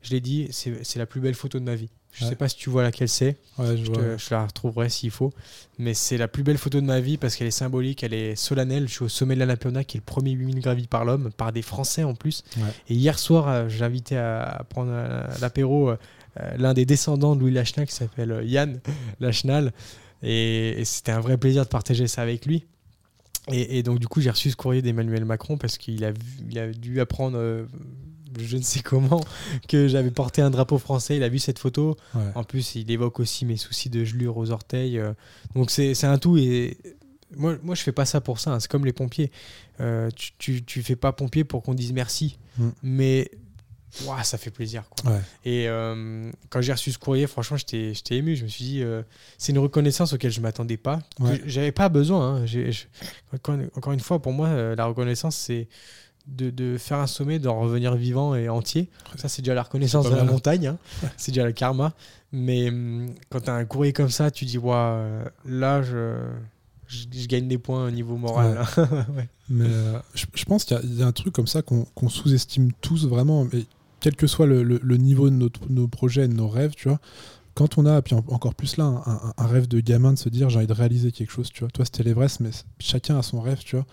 je 0.03 0.11
l'ai 0.11 0.21
dit, 0.21 0.49
c'est 0.51 0.97
la 0.97 1.07
plus 1.07 1.21
belle 1.21 1.35
photo 1.35 1.59
de 1.59 1.65
ma 1.65 1.75
vie. 1.75 1.89
Je 2.13 2.25
ne 2.25 2.31
sais 2.31 2.37
pas 2.37 2.49
si 2.49 2.57
tu 2.57 2.71
vois 2.71 2.83
laquelle 2.83 3.09
c'est. 3.09 3.37
je, 3.59 4.31
la 4.31 4.47
retrouverai 4.47 4.89
s'il 4.89 5.11
faut. 5.11 5.33
Mais 5.79 5.95
c'est 5.95 6.17
la 6.17 6.27
plus 6.27 6.43
belle 6.43 6.59
photo 6.59 6.81
de 6.81 6.87
ma 6.87 7.01
vie 7.01 7.17
parce 7.17 7.37
qu'elle 7.37 7.47
est 7.47 7.53
symbolique, 7.53 8.03
elle 8.03 8.15
est 8.15 8.35
solennelle. 8.35 8.89
Je 8.89 8.95
suis 8.95 9.05
au 9.05 9.09
sommet 9.09 9.35
de 9.35 9.41
l'Annapurna, 9.41 9.85
qui 9.85 9.99
est 9.99 10.01
le 10.01 10.05
premier 10.05 10.33
8000 10.33 10.61
gravi 10.61 10.87
par 10.87 11.05
l'homme, 11.05 11.31
par 11.37 11.53
des 11.53 11.63
Français 11.63 12.03
en 12.03 12.15
plus. 12.15 12.45
Et 12.89 12.95
hier 12.95 13.19
soir, 13.19 13.49
euh, 13.49 13.69
j'ai 13.69 13.85
invité 13.85 14.17
à, 14.17 14.65
prendre 14.69 14.91
euh, 14.93 15.27
l'apéro 15.41 15.91
euh, 15.91 15.97
l'un 16.57 16.75
des 16.75 16.85
descendants 16.85 17.37
de 17.37 17.41
Louis 17.41 17.53
Lachenal 17.53 17.87
qui 17.87 17.95
s'appelle 17.95 18.41
Yann 18.45 18.81
Lachenal. 19.21 19.73
Et, 20.23 20.83
c'était 20.85 21.13
un 21.13 21.21
vrai 21.21 21.37
plaisir 21.37 21.63
de 21.65 21.69
partager 21.69 22.09
ça 22.09 22.23
avec 22.23 22.47
lui. 22.47 22.67
Et, 23.51 23.83
donc, 23.83 23.99
du 23.99 24.09
coup, 24.09 24.21
j'ai 24.21 24.29
reçu 24.29 24.51
ce 24.51 24.57
courrier 24.57 24.83
d'Emmanuel 24.83 25.25
Macron 25.25 25.57
parce 25.57 25.79
qu'il 25.79 26.05
a, 26.05 26.09
a 26.09 26.67
dû 26.67 27.01
apprendre 27.01 27.67
je 28.39 28.57
ne 28.57 28.63
sais 28.63 28.81
comment, 28.81 29.21
que 29.69 29.89
j'avais 29.89 30.11
porté 30.11 30.43
un 30.43 30.51
drapeau 30.51 30.79
français. 30.79 31.17
Il 31.17 31.23
a 31.23 31.29
vu 31.29 31.39
cette 31.39 31.59
photo. 31.59 31.97
En 32.35 32.45
plus, 32.45 32.75
il 32.75 32.91
évoque 32.91 33.21
aussi 33.21 33.45
mes 33.45 33.57
soucis 33.57 33.91
de 33.91 34.05
gelure 34.05 34.37
aux 34.37 34.51
orteils. 34.51 34.99
Euh. 34.99 35.13
Donc, 35.55 35.71
c'est 35.71 36.05
un 36.05 36.19
tout. 36.19 36.37
Et 36.37 36.79
moi, 37.37 37.57
moi, 37.63 37.75
je 37.75 37.83
fais 37.83 37.93
pas 37.93 38.05
ça 38.05 38.21
pour 38.21 38.41
ça. 38.41 38.53
Hein. 38.53 38.61
C'est 38.61 38.71
comme 38.71 38.85
les 38.85 38.93
pompiers. 38.93 39.31
Euh, 39.81 40.11
tu, 40.39 40.65
tu, 40.65 40.83
fais 40.83 40.97
pas 40.97 41.13
pompier 41.13 41.45
pour 41.45 41.63
qu'on 41.63 41.75
dise 41.75 41.93
merci. 41.93 42.39
Mm. 42.59 42.69
Mais 42.83 43.31
ça 44.23 44.37
fait 44.39 44.51
plaisir. 44.51 44.85
Et 45.45 45.67
euh, 45.69 46.31
quand 46.51 46.61
j'ai 46.61 46.73
reçu 46.73 46.93
ce 46.93 46.99
courrier, 46.99 47.27
franchement, 47.27 47.57
j'étais 47.57 47.95
ému. 48.11 48.37
Je 48.37 48.45
me 48.45 48.49
suis 48.49 48.65
dit, 48.65 48.85
c'est 49.39 49.53
une 49.53 49.59
reconnaissance 49.59 50.13
auquel 50.13 50.31
je 50.31 50.41
m'attendais 50.41 50.77
pas. 50.77 51.01
J'avais 51.47 51.73
pas 51.73 51.89
besoin. 51.89 52.45
Hein. 52.45 52.71
encore 53.75 53.93
une 53.93 54.01
fois, 54.01 54.21
pour 54.21 54.33
moi, 54.33 54.75
la 54.75 54.85
reconnaissance, 54.85 55.37
c'est 55.37 55.69
de, 56.29 56.77
faire 56.79 56.99
un 56.99 57.07
sommet, 57.07 57.39
d'en 57.39 57.59
revenir 57.61 57.95
vivant 57.97 58.35
et 58.35 58.49
entier. 58.49 58.89
Ça, 59.17 59.29
c'est 59.29 59.43
déjà 59.43 59.55
la 59.55 59.63
reconnaissance 59.63 60.09
de 60.09 60.15
la 60.15 60.25
montagne. 60.25 60.69
Hein. 60.69 60.79
c'est 61.17 61.33
déjà 61.33 61.47
le 61.47 61.53
karma. 61.53 61.93
Mais 62.33 62.69
hum, 62.69 63.07
quand 63.31 63.41
tu 63.41 63.51
as 63.51 63.55
un 63.55 63.65
courrier 63.65 63.93
comme 63.93 64.11
ça, 64.11 64.31
tu 64.31 64.45
dis, 64.45 64.59
ouais, 64.59 65.05
là, 65.47 65.83
je, 65.83 66.17
je, 66.87 67.27
gagne 67.27 67.49
des 67.49 67.59
points 67.59 67.87
au 67.87 67.91
niveau 67.91 68.17
moral. 68.17 68.65
Mais 69.49 69.67
euh, 69.67 69.99
je, 70.15 70.45
pense 70.45 70.65
qu'il 70.65 70.79
y, 70.99 71.03
a 71.03 71.07
un 71.07 71.13
truc 71.13 71.33
comme 71.33 71.47
ça 71.47 71.63
qu'on 71.63 72.09
sous-estime 72.09 72.73
tous 72.81 73.07
vraiment. 73.07 73.47
Mais 73.51 73.65
quel 74.01 74.15
que 74.15 74.27
soit 74.27 74.47
le, 74.47 74.63
le, 74.63 74.97
niveau 74.97 75.31
de 75.31 75.35
notre, 75.35 75.61
nos 75.71 75.89
projets, 75.89 76.29
de 76.29 76.35
nos 76.35 76.49
rêves, 76.49 76.75
tu 76.77 76.89
vois, 76.89 77.01
quand 77.59 77.77
on 77.77 77.87
a, 77.87 78.01
puis 78.03 78.15
encore 78.15 78.55
plus 78.55 78.77
là, 78.77 79.03
un, 79.37 79.47
rêve 79.47 79.67
de 79.67 79.81
gamin 79.81 80.13
de 80.13 80.19
se 80.19 80.29
dire 80.29 80.49
j'ai 80.49 80.59
envie 80.59 80.69
de 80.69 80.73
réaliser 80.73 81.11
quelque 81.11 81.33
chose, 81.33 81.51
tu 81.53 81.65
vois. 81.65 81.71
Toi, 81.71 81.85
c'était 81.85 82.05
l'Everest, 82.05 82.39
mais 82.39 82.51
chacun 82.79 83.19
a 83.19 83.23
son 83.23 83.41
rêve, 83.41 83.59
tu 83.65 83.75
vois. 83.75 83.85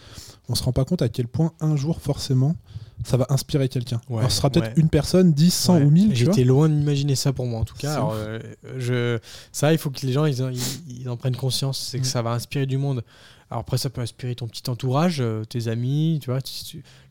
On 0.47 0.53
se 0.53 0.61
rend 0.61 0.72
pas 0.72 0.86
compte 0.86 1.01
à 1.01 1.09
quel 1.09 1.28
point 1.28 1.51
un 1.59 1.76
jour, 1.76 1.99
forcément, 1.99 2.55
ça 3.03 3.18
va 3.18 3.26
inspirer 3.30 3.68
quelqu'un. 3.68 3.99
ce 4.07 4.30
sera 4.30 4.51
peut-être 4.51 4.78
une 4.78 4.89
personne, 4.89 5.34
10, 5.34 5.51
100 5.51 5.82
ou 5.82 5.89
1000. 5.89 6.16
J'étais 6.16 6.43
loin 6.43 6.70
d'imaginer 6.70 7.16
ça 7.16 7.34
pour 7.34 7.47
moi, 7.47 7.59
en 7.59 7.66
tout 7.66 7.76
cas. 7.76 8.07
Euh, 8.13 8.39
je... 8.78 9.18
Ça, 9.51 9.74
il 9.74 9.80
faut 9.80 9.89
que 9.89 10.05
les 10.05 10.13
gens 10.13 10.26
ils 10.26 10.39
ils, 10.88 11.09
en 11.09 11.18
prennent 11.18 11.36
conscience. 11.36 11.80
C'est 11.80 11.97
que 11.97 12.03
mm. 12.03 12.09
ça 12.09 12.22
va 12.22 12.34
inspirer 12.34 12.68
du 12.68 12.78
monde. 12.78 13.03
Alors 13.52 13.62
après, 13.62 13.78
ça 13.78 13.89
peut 13.89 14.02
inspirer 14.02 14.34
ton 14.34 14.48
petit 14.48 14.68
entourage, 14.70 15.18
euh, 15.20 15.43
tes 15.46 15.68
amis, 15.68 16.20
tu 16.22 16.32
vois. 16.32 16.39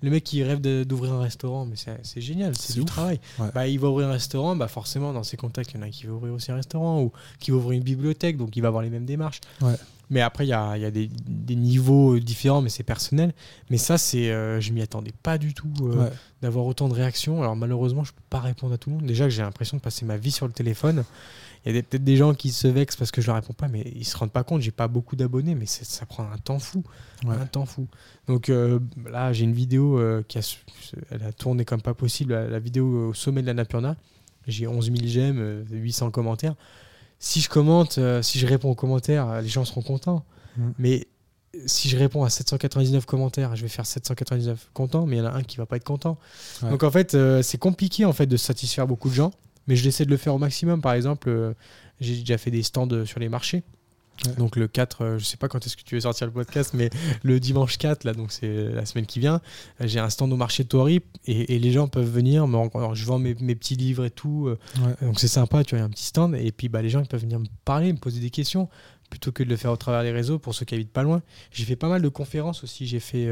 le 0.02 0.10
mec 0.10 0.24
qui 0.24 0.42
rêve 0.42 0.60
d'ouvrir 0.60 1.12
un 1.12 1.20
restaurant, 1.20 1.64
mais 1.64 1.76
c'est 2.02 2.20
génial, 2.20 2.56
c'est 2.56 2.74
du 2.74 2.84
travail. 2.84 3.20
Bah, 3.54 3.68
il 3.68 3.78
va 3.78 3.88
ouvrir 3.88 4.08
un 4.08 4.12
restaurant, 4.12 4.56
bah 4.56 4.68
forcément, 4.68 5.12
dans 5.12 5.22
ses 5.22 5.36
contacts, 5.36 5.72
il 5.72 5.76
y 5.76 5.78
en 5.80 5.82
a 5.82 5.90
qui 5.90 6.06
veut 6.06 6.12
ouvrir 6.12 6.34
aussi 6.34 6.50
un 6.50 6.56
restaurant 6.56 7.02
ou 7.02 7.12
qui 7.38 7.52
va 7.52 7.58
ouvrir 7.58 7.78
une 7.78 7.84
bibliothèque, 7.84 8.36
donc 8.36 8.56
il 8.56 8.60
va 8.60 8.68
avoir 8.68 8.82
les 8.82 8.90
mêmes 8.90 9.06
démarches. 9.06 9.40
Mais 10.10 10.20
après, 10.20 10.44
il 10.44 10.48
y 10.50 10.52
a, 10.52 10.76
y 10.76 10.84
a 10.84 10.90
des, 10.90 11.08
des, 11.26 11.56
niveaux 11.56 12.18
différents, 12.18 12.60
mais 12.60 12.68
c'est 12.68 12.82
personnel. 12.82 13.32
Mais 13.70 13.78
ça, 13.78 13.96
c'est, 13.96 14.30
euh, 14.30 14.60
je 14.60 14.72
m'y 14.72 14.82
attendais 14.82 15.14
pas 15.22 15.38
du 15.38 15.54
tout 15.54 15.72
euh, 15.80 16.10
d'avoir 16.42 16.66
autant 16.66 16.88
de 16.88 16.94
réactions. 16.94 17.42
Alors 17.42 17.56
malheureusement, 17.56 18.04
je 18.04 18.12
peux 18.12 18.22
pas 18.28 18.40
répondre 18.40 18.74
à 18.74 18.78
tout 18.78 18.90
le 18.90 18.96
monde. 18.96 19.06
Déjà 19.06 19.24
que 19.24 19.30
j'ai 19.30 19.42
l'impression 19.42 19.76
de 19.76 19.82
passer 19.82 20.04
ma 20.04 20.16
vie 20.16 20.30
sur 20.30 20.46
le 20.46 20.52
téléphone. 20.52 21.04
Il 21.66 21.74
y 21.74 21.78
a 21.78 21.82
peut-être 21.82 22.04
des 22.04 22.16
gens 22.16 22.34
qui 22.34 22.50
se 22.50 22.68
vexent 22.68 22.96
parce 22.96 23.10
que 23.10 23.22
je 23.22 23.26
leur 23.26 23.36
réponds 23.36 23.54
pas, 23.54 23.68
mais 23.68 23.90
ils 23.94 24.04
se 24.04 24.16
rendent 24.16 24.32
pas 24.32 24.44
compte. 24.44 24.60
J'ai 24.60 24.70
pas 24.70 24.86
beaucoup 24.86 25.16
d'abonnés, 25.16 25.54
mais 25.54 25.66
ça 25.66 26.04
prend 26.04 26.30
un 26.30 26.36
temps 26.36 26.58
fou, 26.58 26.84
un 27.26 27.46
temps 27.46 27.64
fou. 27.64 27.88
Donc 28.26 28.50
euh, 28.50 28.78
là, 29.10 29.32
j'ai 29.32 29.44
une 29.44 29.54
vidéo 29.54 29.98
qui 30.28 30.38
a, 30.38 30.56
elle 31.10 31.22
a 31.22 31.32
tourné 31.32 31.64
comme 31.64 31.80
pas 31.80 31.94
possible, 31.94 32.34
la, 32.34 32.58
vidéo 32.58 33.08
au 33.08 33.14
sommet 33.14 33.40
de 33.40 33.46
la 33.46 33.54
Napurna. 33.54 33.96
J'ai 34.46 34.66
11 34.66 34.92
000 34.92 34.96
j'aime, 35.06 35.64
800 35.70 36.10
commentaires 36.10 36.54
si 37.24 37.40
je 37.40 37.48
commente, 37.48 37.96
euh, 37.96 38.20
si 38.20 38.38
je 38.38 38.46
réponds 38.46 38.70
aux 38.70 38.74
commentaires, 38.74 39.28
euh, 39.28 39.40
les 39.40 39.48
gens 39.48 39.64
seront 39.64 39.80
contents. 39.80 40.24
Mm. 40.58 40.70
Mais 40.78 41.08
si 41.64 41.88
je 41.88 41.96
réponds 41.96 42.22
à 42.22 42.28
799 42.28 43.06
commentaires, 43.06 43.56
je 43.56 43.62
vais 43.62 43.68
faire 43.68 43.86
799 43.86 44.70
contents, 44.74 45.06
mais 45.06 45.16
il 45.16 45.18
y 45.20 45.22
en 45.22 45.26
a 45.26 45.32
un 45.32 45.42
qui 45.42 45.56
va 45.56 45.64
pas 45.64 45.76
être 45.76 45.84
content. 45.84 46.18
Donc 46.62 46.82
en 46.82 46.90
fait, 46.90 47.14
euh, 47.14 47.42
c'est 47.42 47.56
compliqué 47.58 48.04
en 48.04 48.12
fait 48.12 48.26
de 48.26 48.36
satisfaire 48.36 48.86
beaucoup 48.86 49.08
de 49.08 49.14
gens, 49.14 49.30
mais 49.66 49.76
je 49.76 49.88
essaie 49.88 50.04
de 50.04 50.10
le 50.10 50.16
faire 50.16 50.34
au 50.34 50.38
maximum. 50.38 50.80
Par 50.80 50.94
exemple, 50.94 51.54
j'ai 52.00 52.16
déjà 52.18 52.38
fait 52.38 52.50
des 52.50 52.62
stands 52.62 53.04
sur 53.04 53.20
les 53.20 53.28
marchés. 53.28 53.62
Donc 54.38 54.56
le 54.56 54.68
4, 54.68 55.02
euh, 55.02 55.18
je 55.18 55.24
sais 55.24 55.36
pas 55.36 55.48
quand 55.48 55.64
est-ce 55.66 55.76
que 55.76 55.82
tu 55.82 55.96
veux 55.96 56.02
sortir 56.02 56.26
le 56.26 56.32
podcast, 56.32 56.72
mais 56.72 56.88
le 57.22 57.40
dimanche 57.40 57.78
4, 57.78 58.04
là, 58.04 58.12
donc 58.12 58.30
c'est 58.30 58.68
la 58.68 58.86
semaine 58.86 59.06
qui 59.06 59.18
vient, 59.18 59.40
euh, 59.80 59.86
j'ai 59.86 59.98
un 59.98 60.08
stand 60.08 60.32
au 60.32 60.36
marché 60.36 60.62
de 60.62 60.68
Tori 60.68 61.02
et, 61.26 61.58
les 61.58 61.72
gens 61.72 61.88
peuvent 61.88 62.08
venir. 62.08 62.46
je 62.94 63.04
vends 63.04 63.18
mes, 63.18 63.34
petits 63.34 63.74
livres 63.74 64.04
et 64.04 64.10
tout, 64.10 64.46
euh, 64.46 64.58
donc 65.02 65.18
c'est 65.18 65.28
sympa, 65.28 65.64
tu 65.64 65.76
vois, 65.76 65.84
un 65.84 65.90
petit 65.90 66.04
stand 66.04 66.36
et 66.36 66.52
puis 66.52 66.68
bah, 66.68 66.80
les 66.80 66.90
gens 66.90 67.00
ils 67.00 67.08
peuvent 67.08 67.20
venir 67.20 67.40
me 67.40 67.46
parler, 67.64 67.92
me 67.92 67.98
poser 67.98 68.20
des 68.20 68.30
questions 68.30 68.68
plutôt 69.10 69.32
que 69.32 69.42
de 69.42 69.48
le 69.48 69.56
faire 69.56 69.70
au 69.70 69.76
travers 69.76 70.02
des 70.02 70.12
réseaux 70.12 70.38
pour 70.38 70.54
ceux 70.54 70.64
qui 70.64 70.74
habitent 70.74 70.92
pas 70.92 71.02
loin. 71.02 71.22
J'ai 71.50 71.64
fait 71.64 71.76
pas 71.76 71.88
mal 71.88 72.02
de 72.02 72.08
conférences 72.08 72.64
aussi. 72.64 72.86
J'ai 72.86 72.98
fait, 72.98 73.28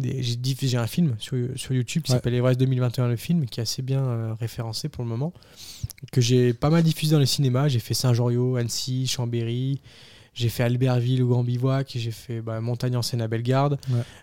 j'ai 0.00 0.36
diffusé 0.36 0.76
un 0.76 0.86
film 0.86 1.16
sur, 1.18 1.36
sur 1.56 1.72
YouTube 1.74 2.02
qui 2.02 2.12
s'appelle 2.12 2.34
Everest 2.34 2.58
2021 2.60 3.08
le 3.08 3.16
film, 3.16 3.46
qui 3.46 3.60
est 3.60 3.62
assez 3.62 3.82
bien 3.82 4.36
référencé 4.40 4.88
pour 4.88 5.02
le 5.04 5.10
moment, 5.10 5.32
que 6.12 6.20
j'ai 6.20 6.52
pas 6.52 6.70
mal 6.70 6.82
diffusé 6.82 7.12
dans 7.12 7.20
les 7.20 7.26
cinémas. 7.26 7.68
J'ai 7.68 7.80
fait 7.80 7.94
Saint-Joriot, 7.94 8.56
Annecy, 8.56 9.06
Chambéry. 9.06 9.80
J'ai 10.38 10.50
fait 10.50 10.62
Albertville 10.62 11.20
au 11.24 11.26
Grand 11.26 11.42
Bivouac, 11.42 11.90
j'ai 11.96 12.12
fait 12.12 12.40
bah, 12.40 12.60
Montagne 12.60 12.96
en 12.96 13.02
Seine 13.02 13.20
à 13.22 13.26
Bellegarde. 13.26 13.76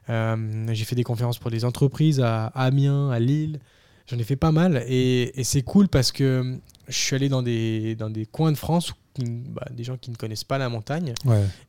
Euh, 0.10 0.66
j'ai 0.72 0.86
fait 0.86 0.96
des 0.96 1.04
conférences 1.04 1.40
pour 1.40 1.52
des 1.52 1.66
entreprises 1.66 2.22
à 2.22 2.46
Amiens, 2.48 3.10
à 3.10 3.20
Lille. 3.20 3.60
J'en 4.08 4.18
ai 4.18 4.24
fait 4.24 4.38
pas 4.38 4.54
mal 4.54 4.86
et, 4.88 5.34
c'est 5.44 5.64
cool 5.64 5.90
parce 5.90 6.14
que 6.14 6.58
je 6.88 6.98
suis 6.98 7.18
allé 7.18 7.28
dans 7.28 7.42
des, 7.44 7.96
dans 7.96 8.10
des 8.10 8.26
coins 8.26 8.54
de 8.54 8.58
France 8.58 8.94
bah, 9.20 9.66
des 9.72 9.84
gens 9.84 9.98
qui 9.98 10.10
ne 10.10 10.16
connaissent 10.16 10.46
pas 10.46 10.58
la 10.58 10.70
montagne. 10.70 11.14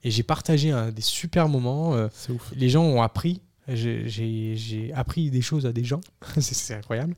Et 0.04 0.12
j'ai 0.12 0.22
partagé 0.22 0.72
des 0.94 1.02
super 1.02 1.48
moments. 1.48 1.96
Euh, 1.96 2.06
les 2.54 2.68
gens 2.68 2.84
ont 2.84 3.02
appris. 3.02 3.40
J'ai 3.68 4.92
appris 4.94 5.30
des 5.30 5.42
choses 5.42 5.66
à 5.66 5.72
des 5.72 5.84
gens. 5.84 6.00
c'est 6.38 6.74
incroyable. 6.74 7.14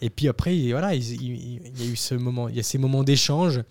Et 0.00 0.10
puis 0.10 0.28
après, 0.28 0.56
voilà, 0.70 0.94
il, 0.94 1.02
il, 1.22 1.80
y 1.80 1.88
a 1.88 1.92
eu 1.92 1.96
ce 1.96 2.14
moment, 2.14 2.48
il 2.48 2.56
y 2.56 2.60
a 2.60 2.64
ces 2.64 2.78
moments 2.78 3.04
d'échange 3.04 3.62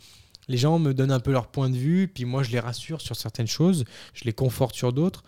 les 0.47 0.57
gens 0.57 0.79
me 0.79 0.93
donnent 0.93 1.11
un 1.11 1.19
peu 1.19 1.31
leur 1.31 1.47
point 1.47 1.69
de 1.69 1.77
vue, 1.77 2.07
puis 2.07 2.25
moi 2.25 2.43
je 2.43 2.51
les 2.51 2.59
rassure 2.59 3.01
sur 3.01 3.15
certaines 3.15 3.47
choses, 3.47 3.85
je 4.13 4.25
les 4.25 4.33
conforte 4.33 4.75
sur 4.75 4.93
d'autres. 4.93 5.23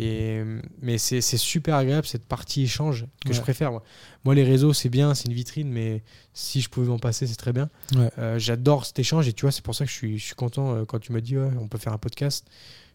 Et, 0.00 0.44
mais 0.80 0.96
c'est 0.96 1.20
super 1.20 1.74
agréable 1.74 2.06
cette 2.06 2.24
partie 2.24 2.62
échange 2.62 3.06
que 3.26 3.32
je 3.32 3.40
préfère. 3.40 3.72
Moi. 3.72 4.34
les 4.36 4.44
réseaux, 4.44 4.72
c'est 4.72 4.88
bien, 4.88 5.12
c'est 5.14 5.26
une 5.26 5.34
vitrine, 5.34 5.68
mais 5.68 6.04
si 6.32 6.60
je 6.60 6.68
pouvais 6.68 6.86
m'en 6.86 7.00
passer, 7.00 7.26
c'est 7.26 7.34
très 7.34 7.52
bien. 7.52 7.68
Euh, 8.16 8.38
j'adore 8.38 8.86
cet 8.86 9.00
échange 9.00 9.26
et 9.26 9.32
tu 9.32 9.42
vois, 9.42 9.50
c'est 9.50 9.64
pour 9.64 9.74
ça 9.74 9.84
que 9.84 9.90
je 9.90 9.96
suis, 9.96 10.16
je 10.16 10.24
suis 10.24 10.34
content 10.36 10.72
euh, 10.72 10.84
quand 10.84 11.00
tu 11.00 11.12
m'as 11.12 11.20
dit 11.20 11.36
on 11.36 11.66
peut 11.66 11.78
faire 11.78 11.92
un 11.92 11.98
podcast. 11.98 12.46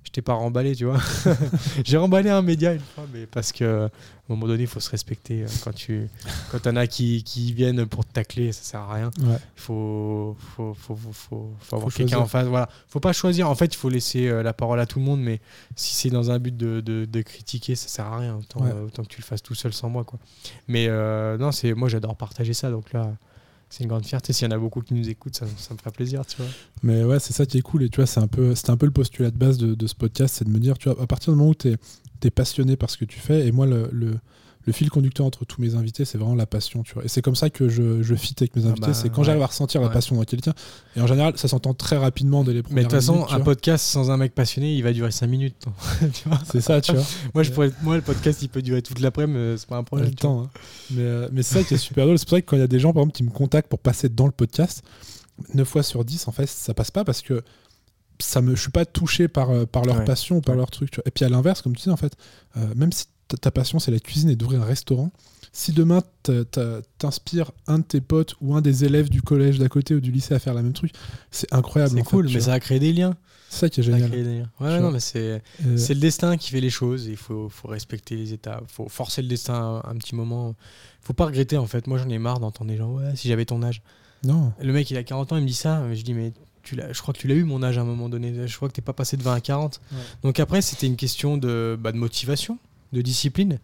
je 0.06 0.12
t'ai 0.12 0.22
pas 0.22 0.34
remballé, 0.34 0.78
tu 0.78 0.86
vois. 0.86 1.02
J'ai 1.84 1.98
remballé 1.98 2.30
un 2.30 2.42
média 2.42 2.72
une 2.72 2.80
fois, 2.80 3.06
mais 3.14 3.26
parce 3.26 3.52
que 3.52 3.90
à 4.30 4.32
un 4.32 4.36
moment 4.38 4.48
donné, 4.48 4.64
il 4.64 4.70
faut 4.70 4.80
se 4.80 4.90
respecter. 4.90 5.44
Euh, 5.44 5.48
quand 5.66 5.74
tu 5.74 6.08
quand 6.50 6.66
en 6.68 6.78
as 6.78 6.88
qui, 6.88 7.24
qui 7.24 7.52
viennent 7.52 7.86
pour 7.86 8.06
te 8.06 8.14
tacler, 8.14 8.54
ça 8.54 8.64
sert 8.64 8.80
à 8.80 8.94
rien. 8.94 9.12
Il 9.20 9.38
faut, 9.58 10.38
faut, 10.56 10.74
faut, 10.74 10.96
faut, 10.96 11.52
faut, 11.60 11.76
avoir 11.76 11.94
quelqu'un 11.94 12.20
en 12.20 12.26
face. 12.26 12.48
Voilà. 12.48 12.70
faut 12.88 13.02
pas 13.02 13.12
choisir. 13.12 13.50
En 13.50 13.56
fait, 13.56 13.74
il 13.74 13.78
faut 13.78 13.90
laisser 13.90 14.30
euh, 14.30 14.42
la 14.42 14.54
parole 14.54 14.80
à 14.80 14.86
tout 14.86 15.00
le 15.00 15.06
monde, 15.06 15.20
mais 15.20 15.42
si 15.76 15.94
c'est 15.94 16.10
dans 16.10 16.32
un 16.32 16.40
but 16.40 16.56
de, 16.56 16.80
de, 16.80 16.93
de, 17.06 17.22
critiquer, 17.22 17.76
ça 17.76 17.88
sert 17.88 18.06
à 18.06 18.20
rien. 18.20 18.38
Autant, 18.38 18.66
autant, 18.86 19.04
que 19.04 19.10
tu 19.10 19.22
le 19.22 19.26
fasses 19.26 19.44
tout 19.44 19.56
seul 19.56 19.74
sans 19.74 19.90
moi. 19.90 20.04
Quoi. 20.04 20.20
Mais 20.68 20.88
non, 21.38 21.52
c'est 21.52 21.74
moi, 21.74 21.90
j'adore 21.90 22.16
partager 22.16 22.54
ça. 22.54 22.72
Donc 22.72 22.94
là 22.94 23.14
c'est 23.74 23.84
une 23.84 23.90
grande 23.90 24.06
fierté. 24.06 24.34
S'il 24.34 24.48
y 24.48 24.54
en 24.54 24.56
a 24.56 24.60
beaucoup 24.60 24.82
qui 24.82 24.94
nous 24.94 25.10
écoutent, 25.10 25.36
ça, 25.36 25.48
ça, 25.58 25.74
me 25.74 25.80
ferait 25.80 25.90
plaisir, 25.90 26.24
tu 26.28 26.38
vois. 26.38 26.46
Mais 26.84 27.04
ouais, 27.04 27.20
c'est 27.20 27.34
ça 27.34 27.48
qui 27.48 27.58
est 27.58 27.62
cool. 27.62 27.82
Et 27.82 27.90
tu 27.90 27.96
vois, 27.96 28.06
c'est 28.06 28.20
un 28.20 28.28
peu, 28.28 28.54
c'était 28.54 28.70
un 28.70 28.78
peu 28.78 28.86
le 28.86 28.92
postulat 28.92 29.32
de 29.32 29.38
base 29.38 29.58
de, 29.58 29.74
de 29.74 29.88
ce 29.88 29.96
podcast, 29.96 30.36
c'est 30.38 30.46
de 30.46 30.52
me 30.52 30.60
dire, 30.60 30.78
tu 30.78 30.90
vois, 30.90 31.02
à 31.02 31.08
partir 31.08 31.34
du 31.34 31.40
moment 31.40 31.50
où 31.50 31.56
tu 31.56 31.70
es, 31.70 31.78
es, 32.24 32.30
passionné 32.30 32.76
par 32.76 32.92
ce 32.92 32.98
que 32.98 33.06
tu 33.06 33.20
fais, 33.20 33.48
et 33.48 33.52
moi, 33.52 33.66
le, 33.66 33.90
le 33.92 34.20
le 34.66 34.74
fil 34.74 34.90
conducteur 34.90 35.26
entre 35.26 35.46
tous 35.46 35.62
mes 35.62 35.76
invités, 35.76 36.06
c'est 36.06 36.18
vraiment 36.18 36.36
la 36.36 36.46
passion, 36.46 36.84
tu 36.84 36.94
vois. 36.94 37.04
Et 37.04 37.08
c'est 37.08 37.22
comme 37.22 37.36
ça 37.36 37.50
que 37.50 37.68
je, 37.68 38.02
je 38.02 38.16
fit 38.16 38.36
avec 38.40 38.56
mes 38.56 38.66
ah 38.66 38.70
invités. 38.70 38.88
Bah, 38.88 38.94
c'est 38.94 39.10
quand 39.10 39.24
j'arrive 39.24 39.42
à 39.42 39.48
ressentir 39.48 39.82
la 39.82 39.90
passion 39.90 40.16
dans 40.16 40.24
quelqu'un. 40.24 40.54
Et 40.96 41.02
en 41.02 41.08
général, 41.08 41.38
ça 41.38 41.48
s'entend 41.48 41.74
très 41.74 41.98
rapidement 41.98 42.44
dès 42.44 42.54
les 42.54 42.64
premières 42.64 42.76
Mais 42.76 42.84
de 42.84 42.88
toute 42.88 43.00
façon, 43.00 43.26
un 43.30 43.40
podcast 43.42 43.86
sans 43.86 44.10
un 44.10 44.18
mec 44.18 44.34
passionné, 44.34 44.74
il 44.74 44.82
va 44.82 44.94
durer 44.94 45.12
5 45.12 45.28
minutes. 45.28 45.66
c'est 46.52 46.62
ça, 46.62 46.80
tu 46.80 46.94
vois. 46.94 47.04
moi, 47.34 47.44
je 47.44 47.52
pourrais, 47.52 47.72
moi, 47.82 47.96
le 47.96 48.02
podcast, 48.02 48.42
il 48.42 48.50
peut 48.50 48.62
durer 48.62 48.82
toute 48.82 49.00
l'après-midi, 49.00 49.38
mais 49.38 49.58
c'est 49.58 49.68
pas 49.68 49.78
un 49.78 49.84
problème. 49.84 50.10
Le 50.10 50.16
temps, 50.16 50.44
hein. 50.44 50.50
Mais, 50.92 51.02
euh, 51.02 51.28
mais 51.32 51.44
c'est 51.44 51.60
ça 51.60 51.64
qui 51.64 51.74
est 51.74 51.78
super 51.78 52.06
drôle. 52.06 52.18
C'est 52.18 52.26
pour 52.26 52.38
ça 52.38 52.42
que 52.42 52.46
quand 52.46 52.56
il 52.56 52.62
y 52.62 52.64
a 52.64 52.68
des 52.68 52.80
gens, 52.80 52.94
par 52.94 53.02
exemple, 53.02 53.18
qui 53.18 53.24
me 53.24 53.32
contactent 53.32 53.70
pour 53.70 53.80
passer 53.80 54.08
dans 54.08 54.26
le 54.26 54.32
podcast, 54.32 54.84
9 55.54 55.68
fois 55.68 55.84
sur 55.84 56.06
10, 56.06 56.28
en 56.28 56.32
fait, 56.32 56.48
ça 56.48 56.74
passe 56.74 56.92
pas 56.92 57.04
parce 57.04 57.22
que 57.22 57.44
ça 58.20 58.42
me, 58.42 58.56
je 58.56 58.62
suis 58.62 58.72
pas 58.72 58.86
touché 58.86 59.28
par, 59.28 59.50
euh, 59.50 59.66
par 59.66 59.84
leur 59.84 60.06
passion 60.06 60.38
ou 60.38 60.42
par 60.42 60.56
leur 60.56 60.72
truc. 60.72 61.02
Et 61.06 61.12
puis 61.12 61.26
à 61.26 61.30
l'inverse, 61.30 61.62
comme 61.62 61.76
tu 61.76 61.84
dis, 61.84 61.90
en 61.90 61.98
fait, 61.98 62.16
euh, 62.58 62.74
même 62.76 62.92
si 62.92 63.06
ta 63.28 63.52
passion 63.52 63.80
c'est 63.80 63.92
la 63.92 64.00
cuisine 64.00 64.30
et 64.30 64.36
d'ouvrir 64.36 64.62
un 64.62 64.66
restaurant, 64.66 65.12
si 65.52 65.72
demain 65.72 66.02
t'inspires 66.98 67.52
un 67.68 67.78
de 67.78 67.84
tes 67.84 68.02
potes 68.02 68.36
ou 68.42 68.56
un 68.56 68.62
des 68.62 68.86
élèves 68.86 69.10
du 69.10 69.22
collège 69.22 69.60
d'à 69.60 69.70
côté 69.70 69.94
ou 69.94 70.02
du 70.02 70.12
lycée 70.12 70.34
à 70.34 70.40
faire 70.40 70.56
la 70.56 70.64
même 70.64 70.74
truc, 70.74 70.92
c'est 71.30 71.54
incroyable. 71.54 71.94
C'est 71.96 72.04
cool, 72.04 72.28
mais 72.34 72.40
ça 72.42 72.54
a 72.54 72.60
créé 72.60 72.80
des 72.80 72.92
liens. 72.92 73.16
C'est 73.50 73.60
ça 73.60 73.70
qui 73.70 73.82
est 73.82 73.84
génial. 73.84 74.50
Ouais, 74.60 74.80
non, 74.80 74.90
mais 74.90 75.00
c'est 75.00 75.44
euh, 75.64 75.78
c'est 75.78 75.94
le 75.94 76.00
destin 76.00 76.38
qui 76.38 76.50
fait 76.50 76.60
les 76.60 76.72
choses. 76.72 77.06
Il 77.06 77.18
faut, 77.18 77.50
faut 77.50 77.68
respecter 77.68 78.16
les 78.16 78.34
étapes. 78.34 78.64
Il 78.68 78.74
faut 78.74 78.90
forcer 78.90 79.22
le 79.22 79.28
destin 79.28 79.84
un, 79.86 79.96
petit 79.96 80.16
moment. 80.16 80.56
Il 81.04 81.06
faut 81.06 81.14
pas 81.14 81.26
regretter 81.26 81.58
en 81.58 81.68
fait. 81.68 81.86
Moi 81.86 82.00
j'en 82.00 82.10
ai 82.10 82.18
marre 82.18 82.40
d'entendre 82.40 82.72
des 82.72 82.78
gens. 82.78 82.92
Ouais, 82.92 83.16
si 83.16 83.28
j'avais 83.28 83.46
ton 83.46 83.62
âge. 83.62 83.84
Non. 84.24 84.54
Le 84.60 84.74
mec 84.74 84.90
il 84.90 84.98
a 84.98 85.04
40 85.04 85.34
ans, 85.34 85.38
il 85.38 85.44
me 85.44 85.48
dit 85.48 85.54
ça. 85.54 85.84
Je 85.94 86.02
dis 86.02 86.16
mais 86.16 86.34
tu 86.64 86.76
je 86.92 87.02
crois 87.02 87.14
que 87.14 87.20
tu 87.20 87.28
l'as 87.28 87.36
eu 87.36 87.44
mon 87.44 87.62
âge 87.62 87.78
à 87.78 87.82
un 87.82 87.86
moment 87.86 88.10
donné. 88.10 88.48
Je 88.48 88.56
crois 88.56 88.70
que 88.70 88.74
t'es 88.74 88.82
pas 88.82 88.94
passé 88.94 89.18
de 89.18 89.24
20 89.24 89.36
à 89.36 89.40
40. 89.40 89.82
Donc 90.24 90.40
après 90.40 90.64
c'était 90.64 90.88
une 90.88 90.96
question 90.96 91.38
de, 91.38 91.78
bah, 91.80 91.92
de 91.92 91.98
motivation 91.98 92.58
de 92.94 93.02
discipline. 93.02 93.60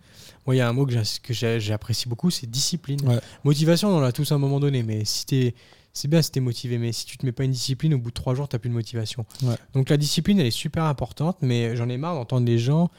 Moi, 0.45 0.55
il 0.55 0.57
y 0.57 0.61
a 0.61 0.67
un 0.67 0.73
mot 0.73 0.86
que 0.86 1.34
j'apprécie 1.34 2.09
beaucoup, 2.09 2.32
c'est 2.32 2.49
discipline. 2.49 2.99
Motivation, 3.43 3.89
on 3.89 3.99
l'a 3.99 4.11
tous 4.11 4.32
à 4.32 4.36
un 4.36 4.39
moment 4.39 4.59
donné, 4.59 4.84
mais 4.84 5.05
si 5.05 5.25
t'es 5.25 5.55
c'est 5.91 6.07
bien 6.07 6.21
si 6.21 6.32
t'es 6.32 6.39
motivé, 6.39 6.77
mais 6.77 6.91
si 6.91 7.05
tu 7.05 7.17
te 7.17 7.25
mets 7.25 7.32
pas 7.32 7.43
une 7.43 7.51
discipline, 7.51 7.93
au 7.95 7.97
bout 7.97 8.09
de 8.09 8.13
trois 8.13 8.36
jours, 8.36 8.47
t'as 8.47 8.59
plus 8.59 8.69
de 8.69 8.73
motivation. 8.75 9.25
Donc 9.73 9.89
la 9.89 9.97
discipline, 9.97 10.39
elle 10.39 10.45
est 10.45 10.51
super 10.51 10.84
importante, 10.84 11.38
mais 11.41 11.75
j'en 11.75 11.89
ai 11.89 11.97
marre 11.97 12.15
d'entendre 12.15 12.45
des 12.45 12.59
gens 12.59 12.89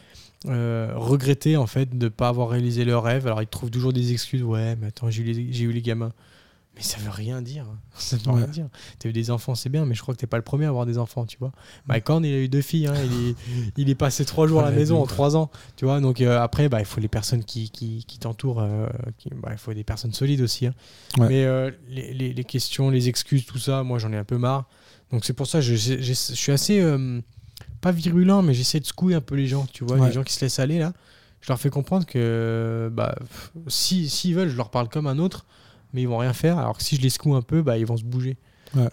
euh, 0.47 0.93
regretter 0.97 1.57
en 1.57 1.66
fait 1.66 1.97
de 1.97 2.09
pas 2.09 2.28
avoir 2.28 2.49
réalisé 2.49 2.85
leur 2.85 3.05
rêve. 3.05 3.26
Alors 3.26 3.43
ils 3.43 3.49
trouvent 3.49 3.70
toujours 3.70 3.93
des 3.93 4.12
excuses. 4.12 4.43
Ouais, 4.43 4.76
mais 4.76 4.89
attends, 4.89 5.11
j'ai 5.11 5.22
eu 5.22 5.72
les 5.72 5.83
gamins. 5.83 6.12
Mais 6.77 6.83
ça 6.83 6.99
veut 6.99 7.11
rien 7.11 7.43
dire. 7.43 7.66
Ça 7.95 8.16
veut 8.16 8.31
rien 8.31 8.47
dire. 8.47 8.68
T'as 8.99 9.09
eu 9.09 9.12
des 9.12 9.31
enfants, 9.31 9.55
c'est 9.55 9.68
bien, 9.68 9.85
mais 9.85 9.95
je 9.95 10.03
crois 10.03 10.14
que 10.14 10.21
t'es 10.21 10.27
pas 10.27 10.37
le 10.37 10.43
premier 10.43 10.66
à 10.66 10.68
avoir 10.68 10.87
des 10.87 10.99
enfants, 10.99 11.27
tu 11.27 11.37
vois. 11.39 11.53
Mike 11.87 12.09
Horn, 12.09 12.25
il 12.25 12.33
a 12.33 12.39
eu 12.39 12.49
deux 12.49 12.62
filles. 12.62 12.87
Hein, 12.87 12.95
il, 13.05 13.29
est, 13.29 13.35
il, 13.77 13.91
est, 13.91 13.95
passé 13.95 14.25
trois 14.25 14.47
jours 14.47 14.61
à 14.61 14.64
la 14.64 14.71
maison 14.71 15.03
en 15.03 15.07
trois 15.07 15.37
ans, 15.37 15.51
tu 15.77 15.85
vois. 15.85 16.01
Donc 16.01 16.21
euh, 16.21 16.41
après, 16.41 16.68
bah, 16.68 16.79
il 16.79 16.87
faut 16.87 17.01
les 17.01 17.09
personnes 17.09 17.45
qui, 17.45 17.71
qui, 17.71 18.05
qui 18.07 18.18
t'entourent. 18.18 18.61
Euh, 18.61 18.89
bah, 19.43 19.51
il 19.53 19.59
faut 19.59 19.75
des 19.75 19.85
personnes 19.85 20.12
solides 20.12 20.41
aussi. 20.41 20.66
Hein. 20.66 20.75
Mais 21.18 21.45
euh, 21.45 21.71
les, 21.89 22.14
les, 22.14 22.33
les, 22.33 22.45
questions, 22.45 22.89
les 22.89 23.09
excuses, 23.09 23.45
tout 23.45 23.59
ça, 23.59 23.83
moi, 23.83 23.99
j'en 23.99 24.12
ai 24.12 24.16
un 24.16 24.25
peu 24.25 24.39
marre. 24.39 24.68
Donc 25.11 25.25
c'est 25.25 25.35
pour 25.35 25.49
ça, 25.49 25.61
je, 25.61 25.75
je, 25.75 26.01
je 26.01 26.12
suis 26.12 26.53
assez 26.53 26.81
pas 27.81 27.93
virulent, 27.93 28.43
mais 28.43 28.55
j'essaie 28.55 28.81
de 28.81 28.87
secouer 28.87 29.14
un 29.14 29.21
peu 29.21 29.35
les 29.35 29.47
gens, 29.47 29.66
tu 29.73 29.85
vois, 29.85 30.07
les 30.07 30.12
gens 30.12 30.23
qui 30.23 30.33
se 30.33 30.41
laissent 30.45 30.59
aller 30.59 30.79
là. 30.79 30.93
Je 31.41 31.49
leur 31.49 31.59
fais 31.59 31.71
comprendre 31.71 32.07
que 32.07 32.91
bah, 32.93 33.16
s'ils 33.66 34.11
si, 34.11 34.33
veulent, 34.35 34.51
je 34.51 34.57
leur 34.57 34.71
parle 34.71 34.89
comme 34.89 35.07
un 35.07 35.18
autre 35.18 35.47
mais 35.93 36.03
ils 36.03 36.09
vont 36.09 36.18
rien 36.18 36.32
faire. 36.32 36.59
Alors 36.59 36.76
que 36.76 36.82
si 36.82 36.97
je 36.97 37.03
les 37.03 37.11
secoue 37.11 37.34
un 37.34 37.43
peu, 37.43 37.62
bah, 37.62 37.78
ils 37.78 37.86
vont 37.86 37.97
se 37.97 38.05
bouger. 38.05 38.36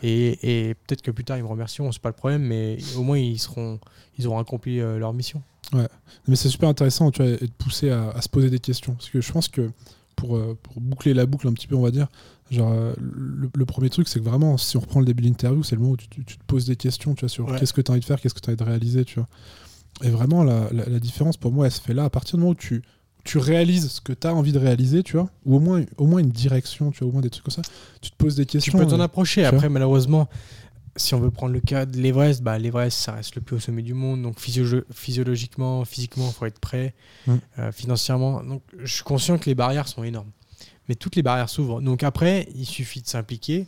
Et, 0.02 0.70
et 0.70 0.74
peut-être 0.74 1.02
que 1.02 1.12
plus 1.12 1.24
tard 1.24 1.38
ils 1.38 1.44
me 1.44 1.48
remercieront, 1.48 1.92
c'est 1.92 2.02
pas 2.02 2.10
le 2.10 2.16
problème, 2.16 2.42
mais 2.44 2.78
au 2.96 3.04
moins 3.04 3.18
ils 3.18 3.40
seront, 3.40 3.80
ils 4.18 4.28
auront 4.28 4.40
accompli 4.40 4.80
euh, 4.80 4.98
leur 4.98 5.14
mission. 5.14 5.42
Ouais, 5.74 5.88
mais 6.28 6.36
c'est 6.36 6.50
super 6.50 6.70
intéressant, 6.70 7.12
tu 7.12 7.22
vois, 7.22 7.32
et 7.32 7.38
de 7.46 7.52
pousser 7.58 7.90
à, 7.90 8.20
se 8.22 8.30
poser 8.30 8.50
des 8.50 8.60
questions, 8.60 8.94
parce 8.94 9.10
que 9.10 9.22
je 9.22 9.32
pense 9.32 9.48
que 9.50 9.70
pour, 10.16 10.36
euh, 10.36 10.58
pour, 10.64 10.82
boucler 10.82 11.14
la 11.14 11.26
boucle 11.26 11.48
un 11.48 11.54
petit 11.54 11.68
peu, 11.68 11.76
on 11.76 11.82
va 11.82 11.92
dire, 11.92 12.08
genre 12.50 12.72
euh, 12.72 12.94
le, 12.98 13.66
premier 13.66 13.90
truc, 13.90 14.08
c'est 14.08 14.20
que 14.20 14.26
vraiment, 14.26 14.58
si 14.58 14.78
on 14.78 14.80
reprend 14.80 15.00
le 15.00 15.06
début 15.06 15.22
de 15.22 15.28
l'interview, 15.28 15.62
c'est 15.64 15.76
le 15.76 15.82
moment 15.82 15.94
où 15.94 15.98
tu, 15.98 16.24
te 16.24 16.44
poses 16.48 16.66
des 16.66 16.76
questions, 16.76 17.14
tu 17.14 17.22
vois, 17.22 17.30
sur 17.30 17.46
qu'est-ce 17.58 17.74
que 17.74 17.82
tu 17.82 17.92
as 17.92 17.94
envie 17.94 18.02
de 18.02 18.06
faire, 18.06 18.20
qu'est-ce 18.20 18.34
que 18.34 18.40
tu 18.40 18.50
as 18.50 18.54
envie 18.54 18.58
de 18.58 18.64
réaliser, 18.64 19.06
tu 19.06 19.20
vois. 19.20 19.28
Et 20.04 20.10
vraiment, 20.10 20.44
la, 20.44 20.70
la, 20.72 21.00
différence 21.00 21.38
pour 21.38 21.52
moi, 21.52 21.66
elle 21.66 21.72
se 21.72 21.82
fait 21.82 21.94
là, 21.94 22.06
à 22.06 22.10
partir 22.10 22.38
du 22.38 22.42
moment 22.42 22.52
où 22.52 22.56
tu 22.56 22.84
tu 23.28 23.38
réalises 23.38 23.92
ce 23.92 24.02
que 24.02 24.14
tu 24.14 24.26
as 24.26 24.34
envie 24.34 24.54
de 24.54 24.60
réaliser, 24.60 25.04
tu 25.04 25.18
vois, 25.18 25.30
ou 25.46 25.58
au 25.58 25.60
moins, 25.60 25.84
au 25.98 26.08
moins 26.08 26.20
une 26.20 26.30
direction, 26.30 26.92
tu 26.92 27.00
vois, 27.00 27.10
au 27.10 27.12
moins 27.12 27.22
des 27.22 27.30
trucs 27.30 27.44
comme 27.44 27.54
ça. 27.54 27.62
Tu 28.02 28.10
te 28.10 28.16
poses 28.16 28.36
des 28.36 28.46
questions. 28.46 28.72
Tu 28.72 28.78
peux 28.78 28.90
t'en 28.90 29.00
approcher. 29.02 29.46
Après, 29.46 29.70
malheureusement, 29.70 30.30
si 30.96 31.14
on 31.14 31.20
veut 31.20 31.30
prendre 31.30 31.54
le 31.54 31.60
cas 31.60 31.86
de 31.86 31.98
l'Everest, 31.98 32.42
bah, 32.42 32.58
l'Everest, 32.58 32.98
ça 32.98 33.12
reste 33.12 33.36
le 33.36 33.42
plus 33.42 33.58
haut 33.58 33.60
sommet 33.60 33.82
du 33.82 33.94
monde. 33.94 34.22
Donc, 34.22 34.40
physiologiquement, 34.40 35.84
physiquement, 35.86 36.28
il 36.28 36.34
faut 36.34 36.46
être 36.46 36.60
prêt. 36.60 36.96
Mm. 37.28 37.36
Euh, 37.60 37.72
financièrement. 37.72 38.44
Donc, 38.44 38.64
je 38.80 38.94
suis 38.94 39.04
conscient 39.04 39.38
que 39.38 39.46
les 39.46 39.56
barrières 39.56 39.88
sont 39.88 40.04
énormes. 40.04 40.32
Mais 40.88 40.96
toutes 40.96 41.18
les 41.18 41.24
barrières 41.24 41.50
s'ouvrent. 41.50 41.82
Donc, 41.82 42.04
après, 42.04 42.48
il 42.56 42.66
suffit 42.66 43.02
de 43.02 43.08
s'impliquer. 43.08 43.68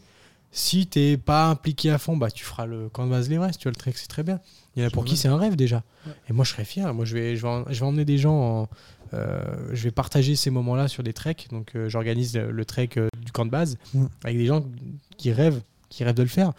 Si 0.51 0.87
tu 0.87 0.99
n'es 0.99 1.17
pas 1.17 1.49
impliqué 1.49 1.91
à 1.91 1.99
fond, 1.99 2.17
bah, 2.17 2.31
tu 2.31 2.43
feras 2.43 2.65
le 2.65 2.89
camp 2.89 3.05
de 3.05 3.11
base 3.11 3.29
l'Everest. 3.29 3.59
Tu 3.59 3.63
vois, 3.63 3.71
le 3.71 3.75
trek, 3.75 3.93
c'est 3.95 4.07
très 4.07 4.23
bien. 4.23 4.39
Il 4.75 4.81
y 4.81 4.85
en 4.85 4.87
a 4.87 4.91
pour 4.91 5.03
qui 5.03 5.17
c'est 5.17 5.27
un 5.27 5.37
rêve 5.37 5.55
déjà. 5.55 5.83
Et 6.29 6.33
moi, 6.33 6.45
je 6.45 6.51
serais 6.51 6.65
fier. 6.65 6.91
Moi, 6.93 7.05
je 7.05 7.13
vais, 7.13 7.35
je 7.35 7.45
vais, 7.45 7.63
je 7.69 7.79
vais 7.79 7.85
emmener 7.85 8.05
des 8.05 8.17
gens 8.17 8.33
en, 8.33 8.63
euh, 8.63 8.65
je 9.13 9.83
vais 9.83 9.91
partager 9.91 10.35
ces 10.35 10.49
moments-là 10.49 10.87
sur 10.87 11.03
des 11.03 11.13
treks. 11.13 11.47
Donc, 11.51 11.75
euh, 11.75 11.89
j'organise 11.89 12.35
le, 12.35 12.65
trek 12.65 12.89
euh, 12.97 13.07
du 13.23 13.31
camp 13.31 13.45
de 13.45 13.51
base 13.51 13.77
mm. 13.93 14.05
avec 14.23 14.37
des 14.37 14.45
gens 14.45 14.63
qui 15.17 15.31
rêvent, 15.31 15.61
qui 15.89 16.03
rêvent 16.03 16.15
de 16.15 16.23
le 16.23 16.29
faire. 16.29 16.53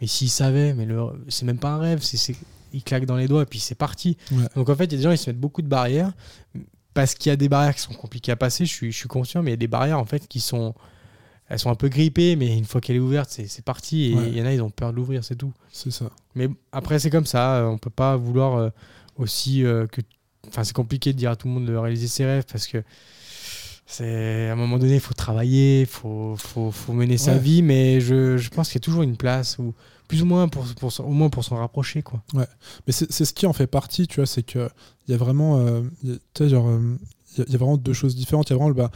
Mais 0.00 0.06
s'ils 0.06 0.30
savaient, 0.30 0.74
mais 0.74 0.84
le, 0.84 1.04
c'est 1.28 1.46
même 1.46 1.58
pas 1.58 1.70
un 1.70 1.78
rêve, 1.78 2.00
c'est, 2.02 2.34
ils 2.72 2.82
claquent 2.82 3.06
dans 3.06 3.16
les 3.16 3.28
doigts 3.28 3.42
et 3.42 3.46
puis 3.46 3.60
c'est 3.60 3.74
parti. 3.74 4.16
Donc, 4.54 4.68
en 4.68 4.74
fait, 4.74 4.84
il 4.84 4.92
y 4.92 4.94
a 4.94 4.98
des 4.98 5.02
gens, 5.04 5.10
ils 5.10 5.18
se 5.18 5.30
mettent 5.30 5.40
beaucoup 5.40 5.62
de 5.62 5.68
barrières 5.68 6.12
parce 6.92 7.14
qu'il 7.14 7.30
y 7.30 7.32
a 7.32 7.36
des 7.36 7.48
barrières 7.48 7.74
qui 7.74 7.82
sont 7.82 7.94
compliquées 7.94 8.32
à 8.32 8.36
passer. 8.36 8.66
Je 8.66 8.72
suis, 8.72 8.92
je 8.92 8.96
suis 8.96 9.08
conscient, 9.08 9.42
mais 9.42 9.50
il 9.50 9.52
y 9.52 9.54
a 9.54 9.58
des 9.58 9.68
barrières 9.68 9.98
en 9.98 10.04
fait 10.04 10.26
qui 10.28 10.40
sont 10.40 10.74
elles 11.48 11.60
sont 11.60 11.70
un 11.70 11.76
peu 11.76 11.88
grippées, 11.88 12.34
mais 12.34 12.58
une 12.58 12.64
fois 12.64 12.80
qu'elle 12.80 12.96
est 12.96 13.00
ouverte, 13.00 13.30
c'est 13.30 13.64
parti. 13.64 14.06
Et 14.06 14.10
il 14.10 14.36
y 14.36 14.42
en 14.42 14.46
a, 14.46 14.52
ils 14.52 14.60
ont 14.60 14.70
peur 14.70 14.90
de 14.90 14.96
l'ouvrir, 14.96 15.22
c'est 15.22 15.36
tout. 15.36 15.52
C'est 15.70 15.92
ça. 15.92 16.10
Mais 16.34 16.48
après, 16.72 16.98
c'est 16.98 17.08
comme 17.08 17.24
ça. 17.24 17.68
On 17.70 17.78
peut 17.78 17.88
pas 17.88 18.16
vouloir 18.16 18.72
aussi 19.16 19.62
que 19.62 20.00
enfin, 20.48 20.64
c'est 20.64 20.74
compliqué 20.74 21.12
de 21.12 21.18
dire 21.18 21.30
à 21.30 21.36
tout 21.36 21.48
le 21.48 21.54
monde 21.54 21.66
de 21.66 21.74
réaliser 21.74 22.08
ses 22.08 22.24
rêves 22.24 22.44
parce 22.50 22.66
que 22.66 22.82
c'est 23.86 24.48
à 24.48 24.52
un 24.52 24.56
moment 24.56 24.78
donné, 24.78 24.94
il 24.94 25.00
faut 25.00 25.14
travailler, 25.14 25.82
il 25.82 25.86
faut, 25.86 26.34
faut, 26.36 26.72
faut, 26.72 26.92
mener 26.92 27.18
sa 27.18 27.38
vie, 27.38 27.62
mais 27.62 28.00
je, 28.00 28.36
je 28.36 28.50
pense 28.50 28.68
qu'il 28.68 28.76
y 28.76 28.82
a 28.82 28.84
toujours 28.84 29.02
une 29.02 29.16
place 29.16 29.58
où 29.58 29.74
plus 30.08 30.22
ou 30.22 30.26
moins 30.26 30.48
pour, 30.48 30.64
pour, 30.74 30.92
au 31.00 31.12
moins 31.12 31.30
pour 31.30 31.44
s'en 31.44 31.56
rapprocher 31.56 32.02
quoi. 32.02 32.22
Ouais, 32.34 32.46
mais 32.86 32.92
c'est 32.92 33.24
ce 33.24 33.32
qui 33.32 33.46
en 33.46 33.52
fait 33.52 33.68
partie, 33.68 34.08
tu 34.08 34.16
vois, 34.16 34.26
c'est 34.26 34.42
que 34.42 34.68
il 35.06 35.12
y 35.12 35.14
a 35.14 35.16
vraiment, 35.16 35.58
euh, 35.60 35.82
genre, 36.40 36.80
il 37.38 37.52
y, 37.52 37.54
a 37.54 37.58
vraiment 37.58 37.76
deux 37.76 37.92
choses 37.92 38.16
différentes. 38.16 38.50
Il 38.50 38.54
y 38.54 38.56
a 38.56 38.58
vraiment 38.58 38.74
bah, 38.74 38.90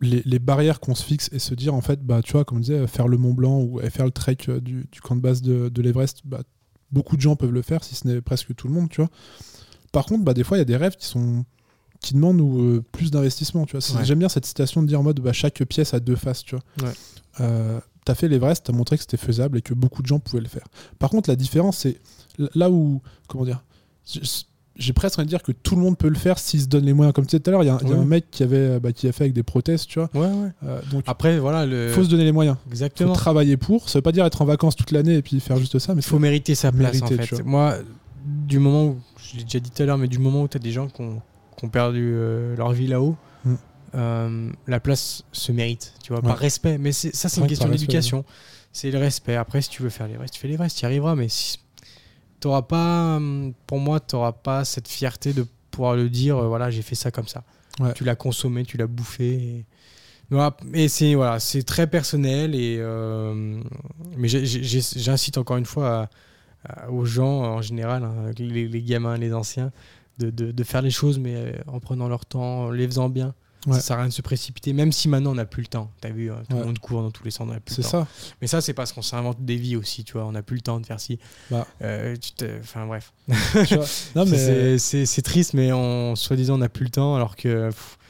les, 0.00 0.22
les, 0.26 0.38
barrières 0.38 0.80
qu'on 0.80 0.94
se 0.94 1.02
fixe 1.02 1.30
et 1.32 1.38
se 1.38 1.54
dire 1.54 1.74
en 1.74 1.80
fait, 1.80 2.04
bah, 2.04 2.20
tu 2.22 2.32
vois, 2.32 2.44
comme 2.44 2.58
on 2.58 2.60
disait, 2.60 2.86
faire 2.86 3.08
le 3.08 3.16
Mont 3.16 3.32
Blanc 3.32 3.60
ou 3.60 3.80
faire 3.90 4.04
le 4.04 4.10
trek 4.10 4.36
euh, 4.48 4.60
du, 4.60 4.86
du 4.92 5.00
camp 5.00 5.16
de 5.16 5.22
base 5.22 5.40
de, 5.40 5.70
de 5.70 5.82
l'Everest, 5.82 6.22
bah, 6.24 6.42
beaucoup 6.90 7.16
de 7.16 7.22
gens 7.22 7.36
peuvent 7.36 7.52
le 7.52 7.62
faire, 7.62 7.82
si 7.84 7.94
ce 7.94 8.06
n'est 8.06 8.20
presque 8.20 8.54
tout 8.54 8.68
le 8.68 8.74
monde, 8.74 8.90
tu 8.90 9.00
vois. 9.00 9.10
Par 9.96 10.04
contre, 10.04 10.24
bah, 10.24 10.34
des 10.34 10.44
fois, 10.44 10.58
il 10.58 10.60
y 10.60 10.62
a 10.62 10.66
des 10.66 10.76
rêves 10.76 10.96
qui 10.96 11.06
sont 11.06 11.46
qui 12.02 12.12
demandent 12.12 12.42
euh, 12.42 12.82
plus 12.92 13.10
d'investissement. 13.10 13.64
Tu 13.64 13.78
vois. 13.78 14.02
J'aime 14.04 14.18
bien 14.18 14.28
cette 14.28 14.44
citation 14.44 14.82
de 14.82 14.86
dire 14.86 15.00
en 15.00 15.02
mode 15.02 15.20
bah, 15.20 15.32
chaque 15.32 15.64
pièce 15.64 15.94
a 15.94 16.00
deux 16.00 16.16
faces. 16.16 16.44
Tu 16.44 16.54
vois. 16.54 16.92
Euh, 17.40 17.80
as 18.06 18.14
fait 18.14 18.28
l'Everest, 18.28 18.68
as 18.68 18.74
montré 18.74 18.98
que 18.98 19.04
c'était 19.04 19.16
faisable 19.16 19.56
et 19.56 19.62
que 19.62 19.72
beaucoup 19.72 20.02
de 20.02 20.06
gens 20.06 20.18
pouvaient 20.18 20.42
le 20.42 20.48
faire. 20.48 20.66
Par 20.98 21.08
contre, 21.08 21.30
la 21.30 21.34
différence, 21.34 21.78
c'est 21.78 21.98
là 22.54 22.70
où, 22.70 23.00
comment 23.26 23.46
dire, 23.46 23.64
j'ai 24.76 24.92
presque 24.92 25.18
envie 25.18 25.24
de 25.24 25.30
dire 25.30 25.42
que 25.42 25.52
tout 25.52 25.76
le 25.76 25.80
monde 25.80 25.96
peut 25.96 26.10
le 26.10 26.14
faire 26.14 26.38
s'il 26.38 26.60
se 26.60 26.66
donne 26.66 26.84
les 26.84 26.92
moyens. 26.92 27.14
Comme 27.14 27.24
tu 27.24 27.30
disais 27.30 27.40
tout 27.40 27.48
à 27.48 27.52
l'heure, 27.52 27.62
il 27.62 27.66
y, 27.66 27.70
a 27.70 27.98
un 27.98 28.04
mec 28.04 28.30
qui 28.30 28.42
avait, 28.42 28.78
bah, 28.80 28.92
qui 28.92 29.08
a 29.08 29.12
fait 29.12 29.24
avec 29.24 29.32
des 29.32 29.44
prothèses, 29.44 29.86
tu 29.86 29.98
vois. 29.98 30.10
Euh, 30.14 30.82
donc 30.90 31.04
après, 31.06 31.38
voilà, 31.38 31.64
le... 31.64 31.88
faut 31.88 32.04
se 32.04 32.10
donner 32.10 32.24
les 32.24 32.32
moyens. 32.32 32.58
Exactement. 32.70 33.14
Faut 33.14 33.18
travailler 33.18 33.56
pour. 33.56 33.88
Ça 33.88 33.98
veut 33.98 34.02
pas 34.02 34.12
dire 34.12 34.26
être 34.26 34.42
en 34.42 34.44
vacances 34.44 34.76
toute 34.76 34.90
l'année 34.90 35.14
et 35.14 35.22
puis 35.22 35.40
faire 35.40 35.56
juste 35.56 35.78
ça, 35.78 35.94
mais 35.94 36.02
faut 36.02 36.18
mériter 36.18 36.54
sa 36.54 36.70
place. 36.70 37.00
en 37.00 37.06
fait. 37.06 37.42
Moi, 37.42 37.78
du 38.26 38.58
moment 38.58 38.84
où 38.84 38.98
je 39.30 39.38
l'ai 39.38 39.44
déjà 39.44 39.60
dit 39.60 39.70
tout 39.70 39.82
à 39.82 39.86
l'heure, 39.86 39.98
mais 39.98 40.08
du 40.08 40.18
moment 40.18 40.42
où 40.42 40.48
tu 40.48 40.56
as 40.56 40.60
des 40.60 40.72
gens 40.72 40.88
qui 40.88 41.02
ont, 41.02 41.22
perdu 41.68 42.12
euh, 42.14 42.54
leur 42.56 42.72
vie 42.72 42.86
là-haut, 42.86 43.16
mm. 43.44 43.54
euh, 43.94 44.52
la 44.66 44.80
place 44.80 45.24
se 45.32 45.52
mérite, 45.52 45.94
tu 46.02 46.12
vois, 46.12 46.22
par 46.22 46.38
respect. 46.38 46.78
Mais 46.78 46.92
ça, 46.92 47.28
c'est 47.28 47.40
une 47.40 47.46
question 47.46 47.68
d'éducation. 47.68 48.24
C'est 48.72 48.90
le 48.90 48.98
respect. 48.98 49.36
Après, 49.36 49.62
si 49.62 49.70
tu 49.70 49.82
veux 49.82 49.88
faire 49.88 50.06
les 50.06 50.18
restes, 50.18 50.34
tu 50.34 50.40
fais 50.40 50.48
les 50.48 50.56
restes, 50.56 50.76
tu 50.76 50.82
y 50.82 50.86
arriveras. 50.86 51.14
Mais 51.14 51.28
t'auras 52.40 52.62
pas, 52.62 53.16
hum, 53.16 53.54
pour 53.66 53.78
moi, 53.78 54.00
tu 54.00 54.14
n'auras 54.14 54.32
pas 54.32 54.64
cette 54.64 54.86
fierté 54.86 55.32
de 55.32 55.46
pouvoir 55.70 55.96
le 55.96 56.10
dire, 56.10 56.36
euh, 56.36 56.48
voilà, 56.48 56.70
j'ai 56.70 56.82
fait 56.82 56.94
ça 56.94 57.10
comme 57.10 57.26
ça. 57.26 57.42
Ouais. 57.80 57.92
Tu 57.94 58.04
l'as 58.04 58.16
consommé, 58.16 58.64
tu 58.64 58.76
l'as 58.76 58.86
bouffé. 58.86 59.64
Et, 60.74 60.88
c'est 60.88 61.14
voilà, 61.14 61.38
c'est 61.38 61.62
très 61.62 61.86
personnel. 61.86 62.54
Et, 62.54 62.76
euh, 62.80 63.60
mais 64.16 64.28
j'incite 64.28 65.38
encore 65.38 65.56
une 65.56 65.66
fois 65.66 66.02
à- 66.02 66.10
aux 66.90 67.04
gens, 67.04 67.42
en 67.42 67.62
général, 67.62 68.04
hein, 68.04 68.30
les, 68.38 68.66
les 68.68 68.82
gamins, 68.82 69.16
les 69.16 69.32
anciens, 69.34 69.70
de, 70.18 70.30
de- 70.30 70.50
de 70.52 70.64
faire 70.64 70.82
les 70.82 70.90
choses, 70.90 71.18
mais 71.18 71.34
euh, 71.36 71.52
en 71.66 71.78
prenant 71.80 72.08
leur 72.08 72.24
temps, 72.26 72.64
en 72.64 72.70
les 72.70 72.86
faisant 72.86 73.08
bien. 73.08 73.34
Ouais. 73.66 73.74
Ça 73.74 73.80
sert 73.80 73.96
à 73.96 74.00
rien 74.00 74.08
de 74.08 74.12
se 74.12 74.22
précipiter, 74.22 74.72
même 74.72 74.92
si 74.92 75.08
maintenant 75.08 75.32
on 75.32 75.34
n'a 75.34 75.44
plus 75.44 75.62
le 75.62 75.66
temps. 75.66 75.90
T'as 76.00 76.10
vu, 76.10 76.30
hein, 76.30 76.36
tout 76.48 76.54
Ouais. 76.54 76.60
le 76.60 76.66
monde 76.66 76.78
court 76.78 77.02
dans 77.02 77.10
tous 77.10 77.24
les 77.24 77.32
sens, 77.32 77.48
on 77.48 77.52
n'a 77.52 77.58
plus 77.58 77.78
le 77.78 77.82
temps. 77.82 77.88
ça. 77.90 78.06
Mais 78.40 78.46
ça, 78.46 78.60
c'est 78.60 78.74
parce 78.74 78.92
qu'on 78.92 79.02
s'invente 79.02 79.44
des 79.44 79.56
vies 79.56 79.74
aussi, 79.74 80.04
tu 80.04 80.12
vois. 80.12 80.24
On 80.24 80.32
n'a 80.32 80.42
plus 80.42 80.54
le 80.54 80.60
temps 80.62 80.78
de 80.78 80.86
faire 80.86 81.00
ci. 81.00 81.18
Bah. 81.50 81.66
Euh, 81.82 82.14
tu 82.16 82.44
Enfin 82.60 82.86
bref. 82.86 83.12
C'est- 84.78 85.22
triste, 85.22 85.54
mais 85.54 85.72
on, 85.72 86.14
soi-disant, 86.16 86.54
on 86.54 86.58
n'a 86.58 86.68
plus 86.68 86.84
le 86.84 86.90
temps, 86.90 87.16
alors 87.16 87.34
que 87.36 87.66
pff, 87.70 87.98
euh, 87.98 88.02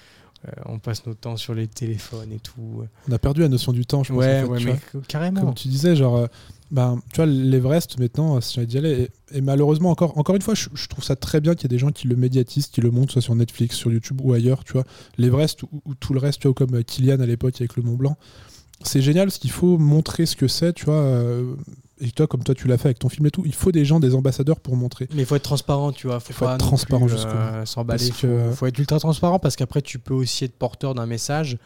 on 0.66 0.78
passe 0.78 1.04
notre 1.06 1.20
temps 1.20 1.36
sur 1.36 1.54
les 1.54 1.66
téléphones 1.66 2.32
et 2.32 2.38
tout. 2.38 2.84
on 3.08 3.12
a 3.12 3.18
perdu 3.18 3.40
la 3.40 3.48
notion 3.48 3.72
du 3.72 3.84
temps, 3.86 4.02
je 4.04 4.12
pense. 4.12 4.18
Ouais, 4.18 4.42
en 4.42 4.44
fait, 4.46 4.50
ouais, 4.50 4.58
tu 4.58 4.66
mais 4.66 4.78
vois. 4.92 5.02
carrément. 5.08 5.40
Comme 5.40 5.54
tu 5.54 5.68
disais, 5.68 5.96
genre, 5.96 6.16
euh, 6.16 6.26
ben, 6.70 7.00
tu 7.12 7.16
vois, 7.16 7.26
l'Everest 7.26 7.98
maintenant, 7.98 8.40
si 8.40 8.54
j'allais 8.54 8.66
d'y 8.66 8.78
aller, 8.78 9.08
et, 9.32 9.38
et 9.38 9.40
malheureusement, 9.40 9.90
encore, 9.90 10.16
encore 10.18 10.36
une 10.36 10.42
fois, 10.42 10.54
je, 10.54 10.68
je 10.74 10.86
trouve 10.88 11.04
ça 11.04 11.16
très 11.16 11.40
bien 11.40 11.54
qu'il 11.54 11.64
y 11.64 11.66
ait 11.66 11.76
des 11.76 11.78
gens 11.78 11.90
qui 11.90 12.06
le 12.08 12.16
médiatisent, 12.16 12.68
qui 12.68 12.80
le 12.80 12.90
montrent, 12.90 13.12
soit 13.12 13.22
sur 13.22 13.34
Netflix, 13.34 13.76
sur 13.76 13.90
YouTube 13.92 14.20
ou 14.22 14.32
ailleurs, 14.32 14.62
tu 14.64 14.72
vois. 14.72 14.84
L'Everest 15.18 15.62
ou, 15.64 15.68
ou 15.84 15.94
tout 15.94 16.12
le 16.12 16.20
reste, 16.20 16.40
tu 16.40 16.48
vois, 16.48 16.54
comme 16.54 16.74
euh, 16.74 16.82
Kylian 16.82 17.20
à 17.20 17.26
l'époque 17.26 17.54
avec 17.60 17.76
le 17.76 17.82
Mont 17.82 17.94
Blanc. 17.96 18.16
C'est 18.82 19.00
génial 19.00 19.26
parce 19.28 19.38
qu'il 19.38 19.50
faut 19.50 19.78
montrer 19.78 20.26
ce 20.26 20.36
que 20.36 20.48
c'est, 20.48 20.72
tu 20.74 20.84
vois. 20.84 20.94
euh, 20.96 21.54
et 22.00 22.10
toi, 22.10 22.26
comme 22.26 22.42
toi, 22.44 22.54
tu 22.54 22.68
l'as 22.68 22.76
fait 22.78 22.88
avec 22.88 22.98
ton 22.98 23.08
film 23.08 23.26
et 23.26 23.30
tout, 23.30 23.42
il 23.46 23.54
faut 23.54 23.72
des 23.72 23.84
gens, 23.84 24.00
des 24.00 24.14
ambassadeurs 24.14 24.60
pour 24.60 24.76
montrer. 24.76 25.08
Mais 25.14 25.22
il 25.22 25.26
faut 25.26 25.36
être 25.36 25.42
transparent, 25.42 25.92
tu 25.92 26.06
vois. 26.06 26.20
Faut, 26.20 26.32
Faut 26.32 26.44
pas 26.44 26.54
être 26.54 26.58
transparent 26.58 27.08
jusqu'au 27.08 27.30
euh, 27.30 27.64
S'emballer. 27.64 28.10
Faut, 28.10 28.26
que- 28.26 28.50
faut 28.52 28.66
être 28.66 28.78
ultra 28.78 28.98
transparent 28.98 29.38
parce 29.38 29.56
qu'après, 29.56 29.82
tu 29.82 29.98
peux 29.98 30.14
aussi 30.14 30.44
être 30.44 30.56
porteur 30.58 30.94
d'un 30.94 31.06
message. 31.06 31.58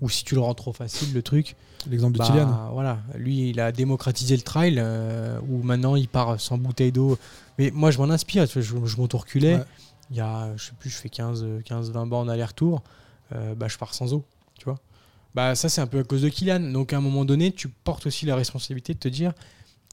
Ou 0.00 0.08
si 0.08 0.24
tu 0.24 0.34
le 0.34 0.40
rends 0.40 0.54
trop 0.54 0.72
facile, 0.72 1.12
le 1.12 1.22
truc. 1.22 1.56
L'exemple 1.90 2.14
de 2.14 2.18
bah, 2.18 2.26
Kylian. 2.26 2.70
Voilà, 2.72 3.00
lui, 3.16 3.50
il 3.50 3.60
a 3.60 3.70
démocratisé 3.70 4.34
le 4.34 4.40
trail 4.42 4.76
euh, 4.78 5.38
où 5.48 5.62
maintenant 5.62 5.94
il 5.94 6.08
part 6.08 6.40
sans 6.40 6.56
bouteille 6.56 6.90
d'eau. 6.92 7.18
Mais 7.58 7.70
moi, 7.70 7.90
je 7.90 7.98
m'en 7.98 8.08
inspire. 8.10 8.46
Je, 8.46 8.60
je 8.62 8.96
monte 8.96 9.14
au 9.14 9.18
reculé. 9.18 9.56
Ouais. 9.56 9.64
Il 10.10 10.16
y 10.16 10.20
a, 10.20 10.56
je 10.56 10.64
sais 10.64 10.72
plus, 10.80 10.88
je 10.90 10.96
fais 10.96 11.10
15, 11.10 11.44
15 11.66 11.90
20 11.92 12.06
bornes 12.06 12.30
aller-retour. 12.30 12.82
euh, 13.34 13.54
bah, 13.54 13.68
je 13.68 13.76
pars 13.76 13.92
sans 13.94 14.12
eau, 14.14 14.24
tu 14.58 14.64
vois. 14.64 14.78
Bah, 15.34 15.54
ça, 15.54 15.68
c'est 15.68 15.80
un 15.82 15.86
peu 15.86 15.98
à 16.00 16.02
cause 16.02 16.22
de 16.22 16.28
Kylian. 16.30 16.60
Donc, 16.72 16.92
à 16.94 16.96
un 16.96 17.00
moment 17.02 17.24
donné, 17.26 17.52
tu 17.52 17.68
portes 17.68 18.06
aussi 18.06 18.24
la 18.26 18.34
responsabilité 18.36 18.94
de 18.94 18.98
te 18.98 19.08
dire 19.08 19.32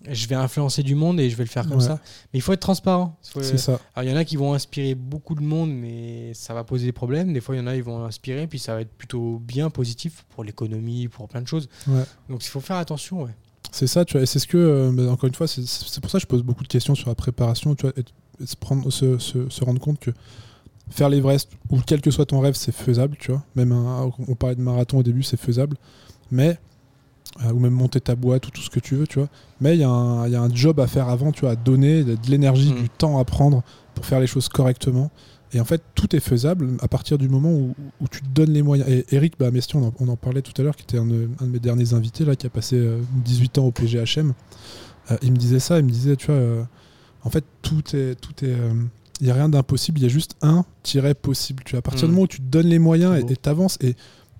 je 0.09 0.27
vais 0.27 0.35
influencer 0.35 0.83
du 0.83 0.95
monde 0.95 1.19
et 1.19 1.29
je 1.29 1.35
vais 1.35 1.43
le 1.43 1.49
faire 1.49 1.67
comme 1.67 1.77
Ouais. 1.79 1.83
ça. 1.83 1.99
Mais 2.33 2.39
il 2.39 2.41
faut 2.41 2.53
être 2.53 2.59
transparent. 2.61 3.17
Faut- 3.23 3.41
C'est 3.41 3.57
ça. 3.57 3.79
alors, 3.95 4.07
il 4.09 4.11
y 4.11 4.13
en 4.13 4.17
a 4.17 4.23
qui 4.25 4.35
vont 4.37 4.53
inspirer 4.53 4.95
beaucoup 4.95 5.35
de 5.35 5.41
monde, 5.41 5.71
mais 5.71 6.33
ça 6.33 6.53
va 6.53 6.63
poser 6.63 6.85
des 6.85 6.91
problèmes. 6.91 7.33
Des 7.33 7.41
fois, 7.41 7.55
il 7.55 7.59
y 7.59 7.61
en 7.61 7.67
a 7.67 7.75
qui 7.75 7.81
vont 7.81 8.03
inspirer, 8.05 8.47
puis 8.47 8.59
ça 8.59 8.73
va 8.75 8.81
être 8.81 8.91
plutôt 8.91 9.39
bien 9.39 9.69
positif 9.69 10.25
pour 10.29 10.43
l'économie, 10.43 11.07
pour 11.07 11.27
plein 11.27 11.41
de 11.41 11.47
choses. 11.47 11.67
Ouais. 11.87 12.03
Donc, 12.29 12.43
il 12.45 12.49
faut 12.49 12.61
faire 12.61 12.77
attention. 12.77 13.23
Ouais. 13.23 13.35
C'est 13.71 13.87
ça, 13.87 14.05
tu 14.05 14.13
vois, 14.13 14.21
et 14.21 14.25
c'est 14.25 14.39
ce 14.39 14.47
que, 14.47 14.57
euh, 14.57 15.09
encore 15.11 15.27
une 15.27 15.35
fois, 15.35 15.47
c'est- 15.47 15.65
c'est 15.67 15.99
pour 16.01 16.09
ça 16.09 16.17
que 16.19 16.21
je 16.23 16.27
pose 16.27 16.41
beaucoup 16.43 16.63
de 16.63 16.69
questions 16.69 16.95
sur 16.95 17.09
la 17.09 17.15
préparation, 17.15 17.75
tu 17.75 17.85
vois, 17.85 17.93
et, 17.97 18.03
et 18.41 18.45
se, 18.47 18.55
prendre, 18.55 18.89
se, 18.91 19.17
se- 19.17 19.49
se 19.49 19.63
rendre 19.65 19.79
compte 19.81 19.99
que 19.99 20.11
faire 20.89 21.09
l'Everest, 21.09 21.51
ou 21.69 21.79
quel 21.85 21.99
que 21.99 22.09
soit 22.11 22.25
ton 22.25 22.39
rêve, 22.39 22.53
c'est 22.55 22.71
faisable, 22.71 23.17
tu 23.19 23.31
vois. 23.31 23.43
Même 23.55 23.73
un- 23.73 24.09
on 24.27 24.35
parlait 24.35 24.55
de 24.55 24.61
marathon 24.61 24.99
au 24.99 25.03
début, 25.03 25.21
c'est 25.21 25.35
faisable, 25.39 25.75
mais, 26.31 26.57
euh, 27.45 27.51
ou 27.53 27.59
même 27.59 27.73
monter 27.73 27.99
ta 28.01 28.15
boîte 28.15 28.47
ou 28.47 28.51
tout 28.51 28.61
ce 28.61 28.69
que 28.69 28.79
tu 28.79 28.95
veux, 28.95 29.07
tu 29.07 29.19
vois. 29.19 29.29
Mais 29.61 29.75
il 29.75 29.79
y, 29.79 29.83
a 29.83 29.89
un- 29.89 30.25
il 30.27 30.33
y 30.33 30.35
a 30.35 30.41
un 30.41 30.53
job 30.53 30.79
à 30.79 30.87
faire 30.87 31.09
avant, 31.09 31.31
tu 31.31 31.41
vois, 31.41 31.51
à 31.51 31.55
donner, 31.55 32.03
de, 32.03 32.15
de 32.15 32.29
l'énergie, 32.29 32.73
Mm. 32.73 32.81
du 32.81 32.89
temps 32.89 33.19
à 33.19 33.25
prendre 33.25 33.63
pour 33.95 34.05
faire 34.05 34.19
les 34.19 34.27
choses 34.27 34.49
correctement. 34.49 35.11
Et 35.53 35.61
en 35.61 35.65
fait, 35.65 35.81
tout 35.95 36.13
est 36.15 36.19
faisable 36.19 36.69
à 36.81 36.87
partir 36.89 37.17
du 37.17 37.29
moment 37.29 37.51
où, 37.53 37.73
où 38.01 38.07
tu 38.09 38.21
te 38.21 38.27
donnes 38.27 38.51
les 38.51 38.61
moyens. 38.61 38.89
Et 38.89 39.05
Eric 39.11 39.35
bah, 39.39 39.49
Mestier, 39.49 39.79
on 39.79 39.87
en, 39.87 39.93
on 39.99 40.07
en 40.09 40.17
parlait 40.17 40.41
tout 40.41 40.51
à 40.59 40.61
l'heure, 40.63 40.75
qui 40.75 40.83
était 40.83 40.97
un 40.97 41.05
de, 41.05 41.29
un 41.39 41.45
de 41.45 41.51
mes 41.51 41.59
derniers 41.59 41.93
invités, 41.93 42.25
là, 42.25 42.35
qui 42.35 42.45
a 42.45 42.49
passé 42.49 42.75
euh, 42.75 42.99
18 43.23 43.57
ans 43.59 43.65
au 43.65 43.71
PGHM. 43.71 44.33
Euh, 45.11 45.17
il 45.21 45.31
me 45.31 45.37
disait 45.37 45.59
ça, 45.59 45.79
il 45.79 45.85
me 45.85 45.89
disait, 45.89 46.15
tu 46.17 46.25
vois, 46.27 46.35
euh, 46.35 46.63
en 47.23 47.29
fait, 47.29 47.45
tout 47.61 47.81
est. 47.95 48.15
Tout 48.19 48.43
est 48.45 48.55
il 49.19 49.23
n'y 49.25 49.31
a 49.31 49.33
rien 49.33 49.49
d'impossible, 49.49 49.97
il 49.97 50.03
y 50.03 50.05
a 50.05 50.09
juste 50.09 50.35
un 50.43 50.63
tiret 50.83 51.15
possible. 51.15 51.63
Tu 51.65 51.71
vois, 51.71 51.79
à 51.79 51.81
partir 51.81 52.03
Mm. 52.03 52.09
du 52.09 52.11
moment 52.11 52.23
où 52.25 52.27
tu 52.27 52.37
te 52.37 52.43
donnes 52.45 52.67
les 52.67 52.77
moyens 52.77 53.17
et 53.17 53.35
t'avances 53.35 53.79
et, 53.81 53.95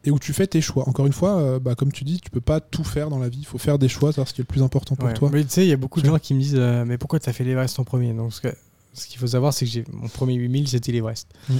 et 0.07 0.11
où 0.11 0.17
tu 0.19 0.31
fais 0.31 0.47
tes 0.47 0.61
choix. 0.61 0.87
Encore 0.87 1.05
une 1.05 1.11
fois, 1.13 1.37
euh, 1.37 1.59
bah, 1.59 1.75
comme 1.75 1.91
tu 1.91 2.05
dis, 2.05 2.19
tu 2.21 2.29
peux 2.29 2.39
pas 2.41 2.61
tout 2.61 2.85
faire 2.85 3.09
dans 3.09 3.19
la 3.19 3.27
vie. 3.27 3.39
Il 3.41 3.45
faut 3.45 3.57
faire 3.57 3.77
des 3.77 3.89
choix, 3.89 4.11
savoir 4.13 4.27
ce 4.29 4.33
qui 4.33 4.39
est 4.39 4.43
le 4.43 4.47
plus 4.47 4.63
important 4.63 4.95
pour 4.95 5.05
Ouais. 5.07 5.13
toi. 5.13 5.29
Mais 5.33 5.43
tu 5.43 5.49
sais, 5.49 5.65
il 5.65 5.69
y 5.69 5.73
a 5.73 5.77
beaucoup 5.77 6.01
de 6.01 6.05
gens 6.07 6.17
qui 6.17 6.33
me 6.33 6.39
disent 6.39 6.55
euh, 6.57 6.85
Mais 6.85 6.97
pourquoi 6.97 7.19
tu 7.19 7.29
as 7.29 7.33
fait 7.33 7.43
l'Everest 7.43 7.77
en 7.79 7.83
premier? 7.83 8.13
Donc, 8.13 8.31
ce 8.33 9.07
qu'il 9.07 9.19
faut 9.19 9.27
savoir, 9.27 9.53
c'est 9.53 9.65
que 9.65 9.79
mon 9.91 10.07
premier 10.07 10.35
8000, 10.35 10.69
c'était 10.69 10.91
l'Everest. 10.93 11.27
Mm. 11.49 11.53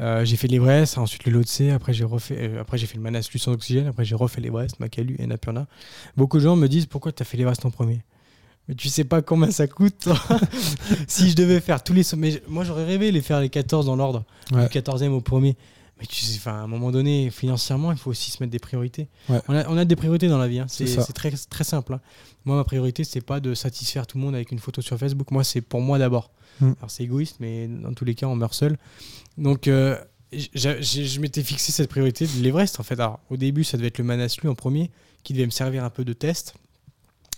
Euh, 0.00 0.24
j'ai 0.24 0.36
fait 0.36 0.48
l'Everest, 0.48 0.98
ensuite 0.98 1.24
le 1.26 1.32
Lhotse, 1.32 1.62
après 1.72 1.94
j'ai 1.94 2.04
refait, 2.04 2.58
après 2.58 2.76
j'ai 2.76 2.86
fait 2.86 2.96
le 2.96 3.02
Manaslu 3.02 3.38
sans 3.38 3.52
oxygène, 3.52 3.86
après 3.86 4.04
j'ai 4.04 4.14
refait 4.16 4.40
l'Everest, 4.42 4.78
Makalu 4.80 5.16
et 5.18 5.26
Napurna. 5.26 5.68
Beaucoup 6.18 6.36
de 6.38 6.42
gens 6.42 6.54
me 6.56 6.66
disent 6.68 6.84
pourquoi 6.86 7.12
tu 7.12 7.22
as 7.22 7.24
fait 7.24 7.36
l'Everest 7.38 7.64
en 7.64 7.70
premier? 7.70 8.02
Mais 8.68 8.74
tu 8.74 8.88
sais 8.88 9.04
pas 9.04 9.22
combien 9.22 9.50
ça 9.52 9.68
coûte. 9.68 10.08
si 11.08 11.30
je 11.30 11.36
devais 11.36 11.60
faire 11.60 11.82
tous 11.84 11.92
les 11.92 12.02
sommets, 12.02 12.42
moi 12.48 12.64
j'aurais 12.64 12.84
rêvé 12.84 13.12
les 13.12 13.22
faire 13.22 13.40
les 13.40 13.48
14 13.48 13.86
dans 13.86 13.96
l'ordre, 13.96 14.24
Ouais. 14.52 14.68
du 14.68 14.68
14e 14.78 15.10
au 15.12 15.20
premier. 15.20 15.56
Mais 15.98 16.06
tu 16.06 16.24
sais, 16.24 16.38
à 16.48 16.52
un 16.52 16.66
moment 16.66 16.90
donné, 16.90 17.30
financièrement, 17.30 17.90
il 17.90 17.96
faut 17.98 18.10
aussi 18.10 18.30
se 18.30 18.42
mettre 18.42 18.50
des 18.52 18.58
priorités. 18.58 19.08
Ouais. 19.30 19.40
On, 19.48 19.54
a, 19.56 19.66
on 19.68 19.76
a 19.78 19.84
des 19.86 19.96
priorités 19.96 20.28
dans 20.28 20.36
la 20.38 20.46
vie. 20.46 20.58
hein. 20.58 20.66
C'est 20.68 20.84
très, 21.14 21.30
très 21.30 21.64
simple. 21.64 21.94
hein. 21.94 22.00
Moi, 22.44 22.54
ma 22.56 22.64
priorité, 22.64 23.02
c'est 23.02 23.22
pas 23.22 23.40
de 23.40 23.54
satisfaire 23.54 24.06
tout 24.06 24.18
le 24.18 24.24
monde 24.24 24.34
avec 24.34 24.52
une 24.52 24.58
photo 24.58 24.82
sur 24.82 24.98
Facebook. 24.98 25.30
Moi, 25.30 25.42
c'est 25.42 25.62
pour 25.62 25.80
moi 25.80 25.98
d'abord. 25.98 26.30
Mm. 26.60 26.72
Alors, 26.78 26.90
c'est 26.90 27.02
égoïste, 27.04 27.36
mais 27.40 27.66
dans 27.66 27.94
tous 27.94 28.04
les 28.04 28.14
cas, 28.14 28.26
on 28.26 28.36
meurt 28.36 28.52
seul. 28.54 28.76
Donc, 29.38 29.68
euh, 29.68 29.96
je 30.32 31.20
m'étais 31.20 31.42
fixé 31.42 31.72
cette 31.72 31.88
priorité 31.88 32.26
de 32.26 32.42
l'Everest. 32.42 32.78
En 32.78 32.82
fait, 32.82 32.94
alors, 33.00 33.20
au 33.30 33.36
début, 33.38 33.64
ça 33.64 33.76
devait 33.78 33.88
être 33.88 33.98
le 33.98 34.04
Manaslu 34.04 34.48
en 34.50 34.54
premier, 34.54 34.90
qui 35.22 35.32
devait 35.32 35.46
me 35.46 35.50
servir 35.50 35.82
un 35.82 35.90
peu 35.90 36.04
de 36.04 36.12
test. 36.12 36.54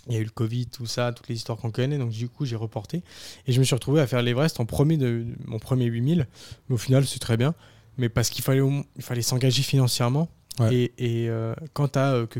Il 0.07 0.13
y 0.15 0.17
a 0.17 0.19
eu 0.19 0.23
le 0.23 0.29
Covid, 0.31 0.67
tout 0.67 0.85
ça, 0.85 1.11
toutes 1.13 1.27
les 1.29 1.35
histoires 1.35 1.57
qu'on 1.57 1.71
connaît. 1.71 1.97
Donc, 1.97 2.09
du 2.09 2.27
coup, 2.29 2.45
j'ai 2.45 2.55
reporté. 2.55 3.03
Et 3.47 3.51
je 3.53 3.59
me 3.59 3.63
suis 3.63 3.75
retrouvé 3.75 4.01
à 4.01 4.07
faire 4.07 4.21
l'Everest 4.21 4.59
en 4.59 4.65
premier 4.65 4.97
de 4.97 5.25
mon 5.45 5.59
premier 5.59 5.85
8000. 5.85 6.27
Mais 6.67 6.75
au 6.75 6.77
final, 6.77 7.05
c'est 7.05 7.19
très 7.19 7.37
bien. 7.37 7.53
Mais 7.99 8.09
parce 8.09 8.29
qu'il 8.31 8.43
fallait, 8.43 8.61
il 8.95 9.03
fallait 9.03 9.21
s'engager 9.21 9.61
financièrement. 9.61 10.27
Ouais. 10.59 10.73
Et, 10.75 10.93
et, 11.23 11.29
euh, 11.29 11.53
quand 11.73 11.89
tu 11.89 11.99
as 11.99 12.25
que, 12.29 12.39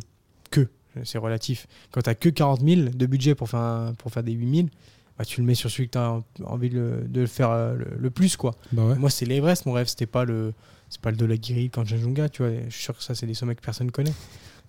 que 0.50 0.68
c'est 1.04 1.18
relatif, 1.20 1.68
quand 1.92 2.02
tu 2.02 2.16
que 2.16 2.30
40 2.30 2.62
000 2.62 2.82
de 2.94 3.06
budget 3.06 3.36
pour 3.36 3.48
faire, 3.50 3.60
un- 3.60 3.94
pour 3.94 4.12
faire 4.12 4.24
des 4.24 4.32
8000, 4.32 4.70
bah, 5.18 5.26
tu 5.26 5.42
le 5.42 5.46
mets 5.48 5.54
sur 5.54 5.70
celui 5.70 5.88
que 5.88 5.92
tu 5.94 5.98
as 5.98 6.20
envie 6.46 6.70
de 6.70 6.80
le, 6.80 7.08
de 7.08 7.22
le 7.22 7.28
faire 7.28 7.52
euh, 7.52 7.76
le, 7.76 7.86
le 7.98 8.10
plus. 8.10 8.36
quoi. 8.38 8.56
Bah 8.72 8.86
ouais. 8.86 8.96
Moi, 8.96 9.10
c'est 9.10 9.26
l'Everest, 9.26 9.66
mon 9.66 9.74
rêve. 9.74 9.88
C'était 9.88 10.06
pas 10.06 10.24
le, 10.26 10.54
c'est 10.90 11.02
pas 11.02 11.12
le 11.12 11.18
de 11.18 11.26
la 11.26 11.38
Guiri, 11.38 11.70
Kanchenjunga, 11.70 12.30
tu 12.30 12.42
vois. 12.42 12.52
Je 12.68 12.74
suis 12.74 12.84
sûr 12.84 12.98
que 12.98 13.04
ça, 13.04 13.14
c'est 13.16 13.28
des 13.28 13.34
sommets 13.34 13.56
que 13.56 13.62
personne 13.62 13.92
connaît. 13.92 14.14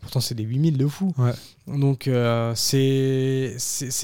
Pourtant, 0.01 0.21
c'est 0.21 0.35
des 0.35 0.45
8000 0.45 0.79
de 0.79 0.87
fou. 0.87 1.13
Ouais. 1.19 1.33
Donc, 1.67 2.09
euh, 2.09 2.53
c'est 2.57 3.57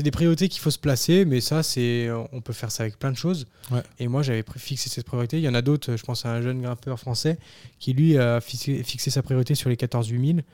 des 0.02 0.10
priorités 0.10 0.48
qu'il 0.48 0.60
faut 0.60 0.70
se 0.70 0.78
placer, 0.78 1.24
mais 1.24 1.40
ça, 1.40 1.62
c'est 1.62 2.08
on 2.32 2.40
peut 2.40 2.52
faire 2.52 2.70
ça 2.70 2.82
avec 2.82 2.98
plein 2.98 3.10
de 3.10 3.16
choses. 3.16 3.46
Ouais. 3.70 3.82
Et 3.98 4.06
moi, 4.08 4.22
j'avais 4.22 4.44
fixé 4.56 4.90
cette 4.90 5.06
priorité. 5.06 5.38
Il 5.38 5.42
y 5.44 5.48
en 5.48 5.54
a 5.54 5.62
d'autres, 5.62 5.96
je 5.96 6.02
pense 6.04 6.26
à 6.26 6.30
un 6.32 6.42
jeune 6.42 6.60
grimpeur 6.60 7.00
français 7.00 7.38
qui, 7.78 7.92
lui, 7.94 8.18
a 8.18 8.40
fixé, 8.40 8.82
fixé 8.82 9.10
sa 9.10 9.22
priorité 9.22 9.54
sur 9.54 9.70
les 9.70 9.76
14 9.76 10.08
8000. 10.08 10.44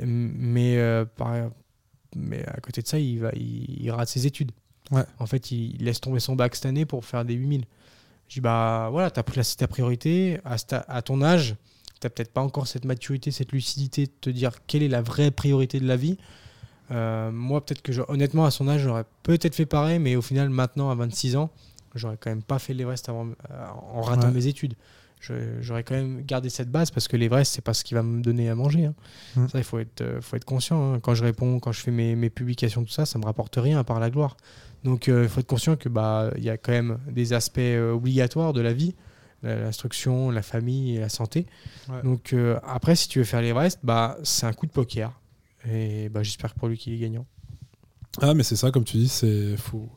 Mais, 0.00 0.76
euh, 0.78 1.04
par- 1.04 1.50
mais 2.16 2.44
à 2.46 2.60
côté 2.60 2.82
de 2.82 2.86
ça, 2.86 2.98
il, 2.98 3.20
va, 3.20 3.30
il, 3.34 3.82
il 3.84 3.90
rate 3.90 4.08
ses 4.08 4.26
études. 4.26 4.52
Ouais. 4.90 5.02
En 5.18 5.26
fait, 5.26 5.50
il, 5.50 5.76
il 5.76 5.84
laisse 5.84 6.00
tomber 6.00 6.20
son 6.20 6.34
bac 6.36 6.54
cette 6.54 6.66
année 6.66 6.86
pour 6.86 7.04
faire 7.04 7.24
des 7.24 7.34
8000. 7.34 7.64
Je 8.28 8.34
dis, 8.34 8.40
bah 8.40 8.88
voilà, 8.90 9.10
tu 9.10 9.20
as 9.20 9.22
placé 9.22 9.56
ta 9.56 9.68
priorité. 9.68 10.38
À, 10.44 10.56
à 10.88 11.02
ton 11.02 11.22
âge, 11.22 11.56
tu 12.00 12.06
n'as 12.06 12.10
peut-être 12.10 12.32
pas 12.32 12.42
encore 12.42 12.66
cette 12.66 12.84
maturité, 12.84 13.30
cette 13.30 13.52
lucidité 13.52 14.06
de 14.06 14.12
te 14.20 14.30
dire 14.30 14.52
quelle 14.66 14.82
est 14.82 14.88
la 14.88 15.02
vraie 15.02 15.30
priorité 15.30 15.80
de 15.80 15.86
la 15.86 15.96
vie. 15.96 16.16
Euh, 16.90 17.30
moi, 17.30 17.64
peut-être 17.64 17.82
que, 17.82 17.92
je- 17.92 18.02
honnêtement, 18.08 18.44
à 18.46 18.50
son 18.50 18.68
âge, 18.68 18.82
j'aurais 18.82 19.04
peut-être 19.22 19.54
fait 19.54 19.66
pareil, 19.66 19.98
mais 19.98 20.16
au 20.16 20.22
final, 20.22 20.48
maintenant, 20.48 20.90
à 20.90 20.94
26 20.94 21.36
ans, 21.36 21.50
j'aurais 21.94 22.16
quand 22.18 22.30
même 22.30 22.42
pas 22.42 22.58
fait 22.58 22.72
l'Everest 22.74 23.08
avant, 23.08 23.26
euh, 23.50 23.66
en 23.92 24.00
ratant 24.02 24.28
Ouais. 24.28 24.32
mes 24.34 24.46
études. 24.46 24.74
J'aurais 25.60 25.82
quand 25.82 25.96
même 25.96 26.22
gardé 26.24 26.48
cette 26.48 26.70
base 26.70 26.92
parce 26.92 27.08
que 27.08 27.16
l'Everest, 27.16 27.52
c'est 27.52 27.60
pas 27.64 27.74
ce 27.74 27.82
qui 27.82 27.94
va 27.94 28.04
me 28.04 28.22
donner 28.22 28.48
à 28.48 28.54
manger. 28.54 28.84
hein. 28.86 28.94
Mm. 29.34 29.48
Ça, 29.48 29.58
il 29.58 29.64
faut 29.64 29.80
être, 29.80 30.00
euh, 30.00 30.20
faut 30.20 30.36
être 30.36 30.44
conscient. 30.44 30.94
hein. 30.94 31.00
Quand 31.00 31.14
je 31.14 31.24
réponds, 31.24 31.58
quand 31.58 31.72
je 31.72 31.80
fais 31.80 31.90
mes, 31.90 32.14
mes 32.14 32.30
publications, 32.30 32.84
tout 32.84 32.92
ça, 32.92 33.04
ça 33.04 33.18
me 33.18 33.24
rapporte 33.24 33.56
rien 33.56 33.80
à 33.80 33.84
part 33.84 33.98
la 33.98 34.10
gloire. 34.10 34.36
Donc, 34.84 35.08
euh, 35.08 35.24
il 35.24 35.28
faut 35.28 35.40
être 35.40 35.46
conscient 35.48 35.74
que 35.74 35.88
bah, 35.88 36.30
il 36.36 36.44
y 36.44 36.50
a 36.50 36.56
quand 36.56 36.70
même 36.70 36.98
des 37.10 37.32
aspects 37.32 37.58
euh, 37.58 37.92
obligatoires 37.92 38.52
de 38.52 38.60
la 38.60 38.72
vie, 38.72 38.94
l'instruction, 39.42 40.30
la 40.30 40.42
famille 40.42 40.96
et 40.96 41.00
la 41.00 41.08
santé. 41.08 41.46
Ouais. 41.88 42.02
Donc, 42.02 42.32
euh, 42.32 42.58
après, 42.66 42.96
si 42.96 43.08
tu 43.08 43.18
veux 43.18 43.24
faire 43.24 43.40
l'Everest, 43.40 43.80
bah, 43.82 44.18
c'est 44.24 44.46
un 44.46 44.52
coup 44.52 44.66
de 44.66 44.72
poker. 44.72 45.20
Et 45.70 46.08
bah, 46.08 46.22
j'espère 46.22 46.54
pour 46.54 46.68
lui 46.68 46.78
qu'il 46.78 46.92
est 46.92 46.98
gagnant. 46.98 47.26
Ah, 48.20 48.34
mais 48.34 48.42
c'est 48.42 48.56
ça, 48.56 48.70
comme 48.70 48.84
tu 48.84 48.96
dis, 48.96 49.08
c'est 49.08 49.56
faut, 49.56 49.88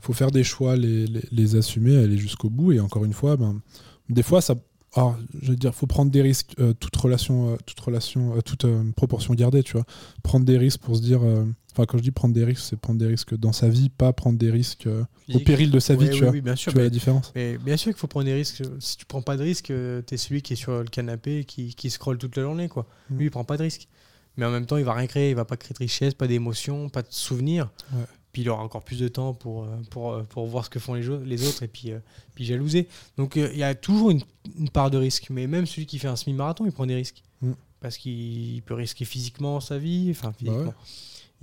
faut 0.00 0.12
faire 0.12 0.30
des 0.30 0.44
choix, 0.44 0.76
les, 0.76 1.06
les, 1.06 1.22
les 1.30 1.56
assumer, 1.56 1.96
aller 1.96 2.18
jusqu'au 2.18 2.50
bout. 2.50 2.72
Et 2.72 2.80
encore 2.80 3.04
une 3.04 3.12
fois, 3.14 3.36
ben, 3.36 3.60
des 4.08 4.22
fois, 4.22 4.40
ça. 4.40 4.54
Alors, 4.94 5.16
je 5.40 5.50
veux 5.50 5.56
dire, 5.56 5.72
faut 5.72 5.86
prendre 5.86 6.10
des 6.10 6.20
risques, 6.20 6.54
euh, 6.58 6.72
toute 6.72 6.96
relation, 6.96 7.52
euh, 7.52 7.56
toute 7.64 7.78
relation, 7.78 8.36
euh, 8.36 8.40
toute 8.40 8.64
euh, 8.64 8.90
proportion 8.96 9.34
gardée, 9.34 9.62
tu 9.62 9.74
vois. 9.74 9.84
Prendre 10.24 10.44
des 10.44 10.58
risques 10.58 10.80
pour 10.80 10.96
se 10.96 11.00
dire, 11.00 11.22
euh, 11.22 11.44
Enfin, 11.72 11.86
quand 11.86 11.98
je 11.98 12.02
dis 12.02 12.10
prendre 12.10 12.34
des 12.34 12.44
risques, 12.44 12.62
c'est 12.68 12.76
prendre 12.76 12.98
des 12.98 13.06
risques 13.06 13.36
dans 13.36 13.52
sa 13.52 13.68
vie, 13.68 13.88
pas 13.90 14.12
prendre 14.12 14.38
des 14.38 14.50
risques 14.50 14.86
euh, 14.86 15.04
au 15.32 15.38
péril 15.38 15.70
de 15.70 15.78
sa 15.78 15.94
vie, 15.94 16.06
Ouais, 16.06 16.10
tu 16.10 16.14
oui, 16.14 16.20
vois. 16.20 16.30
oui, 16.30 16.40
bien 16.40 16.56
sûr. 16.56 16.72
tu 16.72 16.76
vois 16.76 16.84
la 16.84 16.90
différence 16.90 17.32
Mais 17.34 17.58
bien 17.58 17.76
sûr 17.76 17.92
qu'il 17.92 17.98
faut 18.00 18.06
prendre 18.08 18.26
des 18.26 18.34
risques. 18.34 18.62
Si 18.80 18.96
tu 18.96 19.06
prends 19.06 19.22
pas 19.22 19.36
de 19.36 19.42
risques, 19.42 19.70
euh, 19.70 20.02
t'es 20.02 20.16
celui 20.16 20.42
qui 20.42 20.54
est 20.54 20.56
sur 20.56 20.78
le 20.78 20.84
canapé 20.84 21.38
et 21.40 21.44
qui, 21.44 21.74
qui 21.74 21.90
scrolle 21.90 22.18
toute 22.18 22.36
la 22.36 22.42
journée. 22.42 22.68
Quoi. 22.68 22.86
Mm. 23.10 23.16
Lui, 23.18 23.26
il 23.26 23.30
prend 23.30 23.44
pas 23.44 23.56
de 23.56 23.62
risques. 23.62 23.88
Mais 24.36 24.44
en 24.46 24.50
même 24.50 24.66
temps, 24.66 24.76
il 24.78 24.84
va 24.84 24.94
rien 24.94 25.06
créer. 25.06 25.30
Il 25.30 25.36
va 25.36 25.44
pas 25.44 25.56
créer 25.56 25.72
de 25.74 25.78
richesse, 25.78 26.14
pas 26.14 26.26
d'émotion, 26.26 26.88
pas 26.88 27.02
de 27.02 27.08
souvenirs. 27.10 27.70
Ouais. 27.92 28.04
Puis 28.32 28.42
il 28.42 28.48
aura 28.48 28.62
encore 28.62 28.84
plus 28.84 29.00
de 29.00 29.08
temps 29.08 29.34
pour, 29.34 29.64
euh, 29.64 29.76
pour, 29.90 30.22
pour 30.26 30.46
voir 30.46 30.64
ce 30.64 30.70
que 30.70 30.78
font 30.78 30.94
les, 30.94 31.02
les 31.24 31.48
autres 31.48 31.64
et 31.64 31.68
puis, 31.68 31.90
euh, 31.90 31.98
puis 32.34 32.44
jalouser. 32.44 32.86
Donc 33.16 33.36
euh, 33.36 33.48
il 33.52 33.58
y 33.58 33.64
a 33.64 33.74
toujours 33.74 34.10
une, 34.12 34.20
une 34.56 34.70
part 34.70 34.90
de 34.90 34.98
risque. 34.98 35.28
Mais 35.30 35.46
même 35.48 35.66
celui 35.66 35.86
qui 35.86 35.98
fait 35.98 36.06
un 36.08 36.14
semi-marathon, 36.16 36.64
il 36.64 36.72
prend 36.72 36.86
des 36.86 36.94
risques. 36.94 37.22
Mm. 37.42 37.52
Parce 37.80 37.96
qu'il 37.96 38.62
peut 38.66 38.74
risquer 38.74 39.04
physiquement 39.04 39.58
sa 39.60 39.78
vie. 39.78 40.08
Enfin, 40.10 40.32
Bah 40.42 40.52
ouais. 40.52 40.70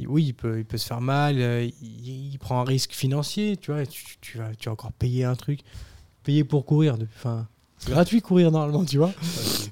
Oui, 0.06 0.26
il 0.26 0.34
peut, 0.34 0.60
il 0.60 0.66
peut 0.66 0.78
se 0.78 0.86
faire 0.86 1.02
mal, 1.02 1.38
euh, 1.40 1.68
il, 1.82 2.32
il 2.34 2.38
prend 2.40 2.60
un 2.62 2.64
risque 2.64 2.92
financier, 2.92 3.58
tu 3.58 3.72
vois, 3.72 3.82
et 3.82 3.88
tu, 3.88 4.04
tu 4.22 4.38
vas, 4.38 4.54
tu 4.60 4.70
vas 4.70 4.74
encore 4.74 4.92
payer 4.92 5.24
un 5.24 5.36
truc, 5.36 5.62
payer 6.24 6.44
pour 6.44 6.66
courir. 6.66 6.98
Enfin, 7.16 7.48
c'est 7.80 7.92
gratuit 7.92 8.22
courir 8.22 8.52
normalement, 8.52 8.86
tu 8.86 8.98
vois. 8.98 9.12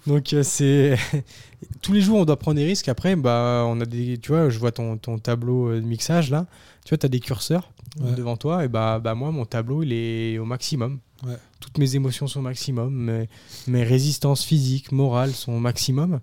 Donc 0.08 0.34
euh, 0.34 0.42
c'est 0.44 0.98
tous 1.82 1.94
les 1.94 2.02
jours 2.02 2.18
on 2.18 2.26
doit 2.26 2.38
prendre 2.40 2.56
des 2.58 2.66
risques. 2.66 2.88
Après, 2.90 3.16
bah 3.16 3.64
on 3.68 3.80
a 3.82 3.86
des, 3.86 4.18
tu 4.18 4.32
vois, 4.32 4.50
je 4.50 4.58
vois 4.58 4.72
ton, 4.72 4.98
ton 4.98 5.18
tableau 5.20 5.70
euh, 5.70 5.82
de 5.82 5.86
mixage 5.86 6.30
là. 6.32 6.48
Tu 6.86 6.90
vois, 6.90 6.98
tu 6.98 7.06
as 7.06 7.10
des 7.10 7.20
curseurs 7.20 7.72
Ouais. 8.02 8.12
devant 8.14 8.36
toi 8.36 8.66
et 8.66 8.68
bah, 8.68 9.00
bah 9.00 9.16
moi 9.16 9.32
mon 9.32 9.46
tableau 9.46 9.82
il 9.82 9.94
est 9.94 10.38
au 10.38 10.44
maximum. 10.44 11.00
Ouais. 11.26 11.38
Toutes 11.62 11.78
mes 11.78 11.96
émotions 11.96 12.28
sont 12.28 12.40
au 12.40 12.44
maximum, 12.44 12.94
mes, 12.94 13.30
mes 13.68 13.84
résistances 13.84 14.44
physiques, 14.44 14.92
morales 14.92 15.32
sont 15.32 15.54
au 15.54 15.60
maximum. 15.60 16.20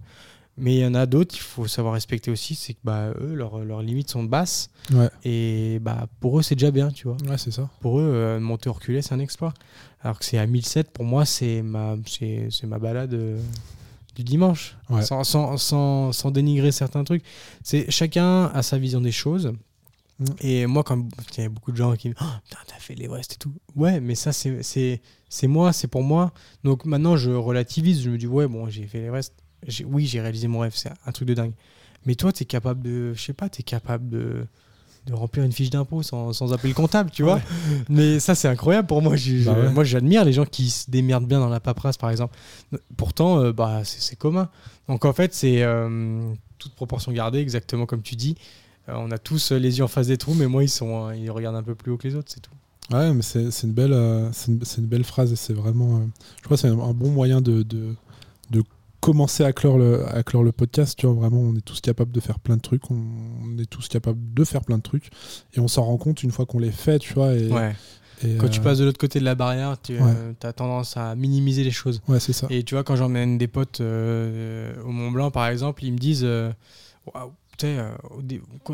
Mais 0.58 0.74
il 0.74 0.80
y 0.80 0.86
en 0.86 0.94
a 0.94 1.06
d'autres, 1.06 1.34
il 1.34 1.40
faut 1.40 1.66
savoir 1.66 1.94
respecter 1.94 2.30
aussi, 2.30 2.54
c'est 2.54 2.74
que 2.74 2.80
bah, 2.84 3.12
eux, 3.20 3.34
leurs 3.34 3.60
leurs 3.60 3.80
limites 3.80 4.10
sont 4.10 4.22
basses. 4.24 4.68
Ouais, 4.92 5.08
Et 5.24 5.78
bah, 5.80 6.06
pour 6.20 6.38
eux, 6.38 6.42
c'est 6.42 6.54
déjà 6.54 6.70
bien, 6.70 6.90
tu 6.90 7.08
vois. 7.08 7.16
ouais 7.28 7.38
c'est 7.38 7.50
ça. 7.50 7.70
Pour 7.80 8.00
eux, 8.00 8.04
euh, 8.04 8.38
monter 8.38 8.68
au 8.68 8.74
reculé, 8.74 9.00
c'est 9.00 9.14
un 9.14 9.18
exploit. 9.18 9.54
Alors 10.02 10.18
que 10.18 10.24
c'est 10.24 10.36
à 10.36 10.46
1007, 10.46 10.90
pour 10.90 11.04
moi, 11.06 11.24
c'est 11.24 11.62
ma, 11.62 11.96
c'est, 12.06 12.48
c'est 12.50 12.66
ma 12.66 12.78
balade 12.78 13.14
euh, 13.14 13.40
du 14.14 14.24
dimanche. 14.24 14.76
Ouais. 14.90 15.02
Sans, 15.02 15.24
sans, 15.24 15.56
sans, 15.56 16.12
sans 16.12 16.30
dénigrer 16.30 16.70
certains 16.70 17.04
trucs. 17.04 17.24
C'est, 17.62 17.90
chacun 17.90 18.46
a 18.46 18.62
sa 18.62 18.76
vision 18.78 19.00
des 19.00 19.12
choses. 19.12 19.52
Mm. 20.18 20.24
Et 20.40 20.66
moi, 20.66 20.82
comme 20.82 21.08
il 21.36 21.42
y 21.42 21.46
a 21.46 21.48
beaucoup 21.48 21.72
de 21.72 21.78
gens 21.78 21.96
qui 21.96 22.10
me 22.10 22.14
disent 22.14 22.22
oh, 22.26 22.38
Putain, 22.44 22.60
t'as 22.66 22.78
fait 22.78 22.94
l'Everest 22.94 23.32
et 23.32 23.36
tout. 23.36 23.54
Ouais, 23.74 24.00
mais 24.00 24.14
ça, 24.14 24.32
c'est, 24.32 24.62
c'est, 24.62 25.00
c'est 25.30 25.46
moi, 25.46 25.72
c'est 25.72 25.88
pour 25.88 26.02
moi. 26.02 26.32
Donc 26.62 26.84
maintenant, 26.84 27.16
je 27.16 27.30
relativise. 27.30 28.02
Je 28.02 28.10
me 28.10 28.18
dis 28.18 28.26
Ouais, 28.26 28.46
bon, 28.46 28.68
j'ai 28.68 28.86
fait 28.86 29.00
l'Everest. 29.00 29.32
Oui, 29.86 30.06
j'ai 30.06 30.20
réalisé 30.20 30.48
mon 30.48 30.60
rêve. 30.60 30.72
C'est 30.74 30.90
un 31.06 31.12
truc 31.12 31.28
de 31.28 31.34
dingue. 31.34 31.52
Mais 32.04 32.14
toi, 32.14 32.32
t'es 32.32 32.44
capable 32.44 32.82
de. 32.82 33.14
Je 33.14 33.22
sais 33.22 33.32
pas, 33.32 33.48
capable 33.48 34.08
de 34.08 34.46
de 35.06 35.14
remplir 35.14 35.44
une 35.44 35.52
fiche 35.52 35.70
d'impôt 35.70 36.02
sans, 36.02 36.32
sans 36.32 36.52
appeler 36.52 36.68
le 36.70 36.74
comptable, 36.74 37.10
tu 37.10 37.22
vois. 37.22 37.40
Mais 37.88 38.20
ça, 38.20 38.34
c'est 38.34 38.48
incroyable 38.48 38.86
pour 38.86 39.02
moi. 39.02 39.14
Bah 39.44 39.52
ouais. 39.52 39.68
Moi, 39.70 39.84
j'admire 39.84 40.24
les 40.24 40.32
gens 40.32 40.44
qui 40.44 40.70
se 40.70 40.90
démerdent 40.90 41.26
bien 41.26 41.40
dans 41.40 41.48
la 41.48 41.60
paperasse, 41.60 41.96
par 41.96 42.10
exemple. 42.10 42.36
Pourtant, 42.96 43.40
euh, 43.40 43.52
bah, 43.52 43.82
c'est 43.84 44.16
commun. 44.16 44.48
Donc, 44.88 45.04
en 45.04 45.12
fait, 45.12 45.34
c'est 45.34 45.62
euh, 45.62 46.32
toute 46.58 46.74
proportion 46.74 47.10
gardée, 47.12 47.40
exactement 47.40 47.86
comme 47.86 48.02
tu 48.02 48.14
dis. 48.14 48.36
Euh, 48.88 48.94
on 48.96 49.10
a 49.10 49.18
tous 49.18 49.52
euh, 49.52 49.58
les 49.58 49.78
yeux 49.78 49.84
en 49.84 49.88
face 49.88 50.06
des 50.06 50.18
trous, 50.18 50.34
mais 50.34 50.46
moi, 50.46 50.62
ils, 50.62 50.68
sont, 50.68 51.10
ils 51.10 51.30
regardent 51.30 51.56
un 51.56 51.62
peu 51.62 51.74
plus 51.74 51.90
haut 51.90 51.96
que 51.96 52.06
les 52.06 52.14
autres, 52.14 52.30
c'est 52.32 52.40
tout. 52.40 52.52
Ouais, 52.92 53.12
mais 53.12 53.22
c'est 53.22 53.48
une, 53.62 53.72
belle, 53.72 53.96
c'est 54.32 54.50
une, 54.78 54.86
belle 54.86 55.04
phrase 55.04 55.32
et 55.32 55.36
c'est 55.36 55.52
vraiment. 55.52 56.02
je 56.38 56.42
crois 56.44 56.56
que 56.56 56.60
c'est 56.60 56.68
un, 56.68 56.78
un 56.78 56.92
bon 56.92 57.10
moyen 57.10 57.40
de, 57.40 57.62
de, 57.62 57.94
de 58.50 58.62
commencer 59.02 59.42
à 59.44 59.52
clore, 59.52 59.76
le, 59.78 60.06
à 60.08 60.22
clore 60.22 60.44
le 60.44 60.52
podcast. 60.52 60.96
Tu 60.98 61.06
vois, 61.06 61.14
vraiment, 61.14 61.40
on 61.40 61.54
est 61.56 61.60
tous 61.60 61.80
capables 61.82 62.12
de 62.12 62.20
faire 62.20 62.38
plein 62.38 62.56
de 62.56 62.62
trucs. 62.62 62.90
On, 62.90 62.96
on 63.44 63.58
est 63.58 63.68
tous 63.68 63.88
capables 63.88 64.18
de 64.32 64.44
faire 64.44 64.62
plein 64.62 64.78
de 64.78 64.82
trucs. 64.82 65.10
Et 65.54 65.60
on 65.60 65.68
s'en 65.68 65.82
rend 65.82 65.96
compte 65.98 66.22
une 66.22 66.30
fois 66.30 66.46
qu'on 66.46 66.58
les 66.60 66.70
fait, 66.70 66.98
tu 67.00 67.12
vois. 67.14 67.34
Et, 67.34 67.48
Ouais. 67.50 67.74
et, 68.24 68.36
Quand 68.36 68.48
tu 68.48 68.60
euh, 68.60 68.62
passes 68.62 68.78
de 68.78 68.84
l'autre 68.84 68.98
côté 69.00 69.18
de 69.18 69.24
la 69.24 69.34
barrière, 69.34 69.76
tu 69.82 69.98
Ouais. 70.00 70.12
as 70.44 70.52
tendance 70.52 70.96
à 70.96 71.14
minimiser 71.16 71.64
les 71.64 71.72
choses. 71.72 72.00
Ouais, 72.08 72.20
c'est 72.20 72.32
ça. 72.32 72.46
Et 72.50 72.62
tu 72.62 72.74
vois, 72.76 72.84
quand 72.84 72.94
j'emmène 72.96 73.36
des 73.38 73.48
potes 73.48 73.80
euh, 73.80 74.72
au 74.84 74.90
Mont 74.92 75.10
Blanc, 75.10 75.30
par 75.32 75.48
exemple, 75.48 75.84
ils 75.84 75.92
me 75.92 75.98
disent 75.98 76.22
euh, 76.24 76.52
Waouh, 77.12 77.32
euh, 77.64 77.90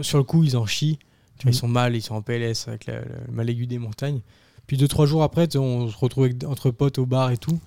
sur 0.03 0.19
le 0.19 0.25
coup, 0.25 0.45
ils 0.45 0.57
en 0.57 0.67
chient. 0.67 0.99
Tu 1.39 1.45
vois. 1.47 1.53
Ils 1.53 1.55
sont 1.57 1.69
mal, 1.69 1.97
ils 1.97 2.03
sont 2.03 2.15
en 2.17 2.23
PLS 2.23 2.67
avec 2.69 2.87
la- 2.87 3.01
le 3.01 3.33
mal 3.33 3.49
aigu 3.49 3.67
des 3.67 3.79
montagnes. 3.79 4.21
Puis 4.67 4.77
deux, 4.77 4.89
trois 4.89 5.07
jours 5.07 5.23
après, 5.23 5.57
on 5.57 5.89
se 5.89 5.97
retrouve 5.97 6.25
avec- 6.25 6.45
entre 6.45 6.71
potes 6.71 6.99
au 6.99 7.07
bar 7.07 7.31
et 7.31 7.39
tout. 7.39 7.59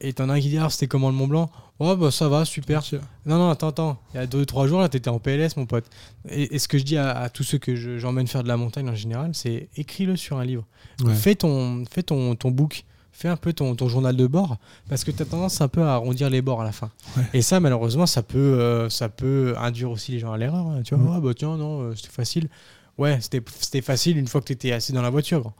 Et 0.00 0.12
t'en 0.12 0.28
as 0.28 0.34
un 0.34 0.40
qui 0.40 0.48
dit 0.48 0.58
Ah, 0.58 0.68
c'était 0.70 0.86
comment 0.86 1.08
le 1.10 1.14
Mont 1.16 1.26
Blanc? 1.26 1.50
Oh, 1.78 1.94
bah 1.96 2.10
ça 2.10 2.28
va, 2.28 2.44
super. 2.46 2.82
Non, 3.26 3.36
non, 3.38 3.50
attends, 3.50 3.68
attends. 3.68 3.98
Il 4.14 4.16
y 4.16 4.20
a 4.20 4.26
deux, 4.26 4.46
trois 4.46 4.66
jours, 4.66 4.80
là, 4.80 4.88
t'étais 4.88 5.10
en 5.10 5.18
PLS, 5.18 5.56
mon 5.56 5.66
pote. 5.66 5.84
Et, 6.30 6.54
et 6.54 6.58
ce 6.58 6.68
que 6.68 6.78
je 6.78 6.84
dis 6.84 6.96
à, 6.96 7.10
à 7.18 7.28
tous 7.28 7.42
ceux 7.44 7.58
que 7.58 7.76
je- 7.76 7.98
j'emmène 7.98 8.26
faire 8.26 8.42
de 8.42 8.48
la 8.48 8.56
montagne 8.56 8.88
en 8.88 8.94
général, 8.94 9.30
c'est 9.34 9.68
écris-le 9.76 10.16
sur 10.16 10.38
un 10.38 10.44
livre. 10.44 10.64
Ouais. 11.04 11.14
Fais 11.14 11.34
ton, 11.34 11.84
fais 11.90 12.02
ton, 12.02 12.34
ton 12.34 12.50
book. 12.50 12.84
Fais 13.12 13.28
un 13.28 13.36
peu 13.36 13.54
ton, 13.54 13.74
ton 13.74 13.88
journal 13.88 14.14
de 14.14 14.26
bord. 14.26 14.58
Parce 14.90 15.02
que 15.02 15.10
tu 15.10 15.22
as 15.22 15.26
tendance 15.26 15.60
un 15.62 15.68
peu 15.68 15.82
à 15.82 15.94
arrondir 15.94 16.28
les 16.28 16.42
bords 16.42 16.60
à 16.60 16.64
la 16.64 16.72
fin. 16.72 16.90
Ouais. 17.16 17.22
Et 17.32 17.40
ça, 17.42 17.60
malheureusement, 17.60 18.04
ça 18.06 18.22
peut, 18.22 18.36
euh, 18.38 18.90
ça 18.90 19.08
peut 19.08 19.54
induire 19.58 19.90
aussi 19.90 20.12
les 20.12 20.18
gens 20.18 20.32
à 20.32 20.36
l'erreur. 20.38 20.66
hein. 20.66 20.82
Tu 20.84 20.94
vois. 20.94 21.14
Ah, 21.16 21.20
bah 21.20 21.32
tiens, 21.34 21.56
non, 21.56 21.80
euh, 21.80 21.94
c'était 21.94 22.10
facile. 22.10 22.48
Ouais, 22.98 23.20
c'était 23.20 23.42
c'était 23.60 23.82
facile 23.82 24.16
une 24.16 24.26
fois 24.26 24.40
que 24.40 24.46
tu 24.46 24.52
étais 24.54 24.72
assis 24.72 24.92
dans 24.92 25.02
la 25.02 25.10
voiture. 25.10 25.52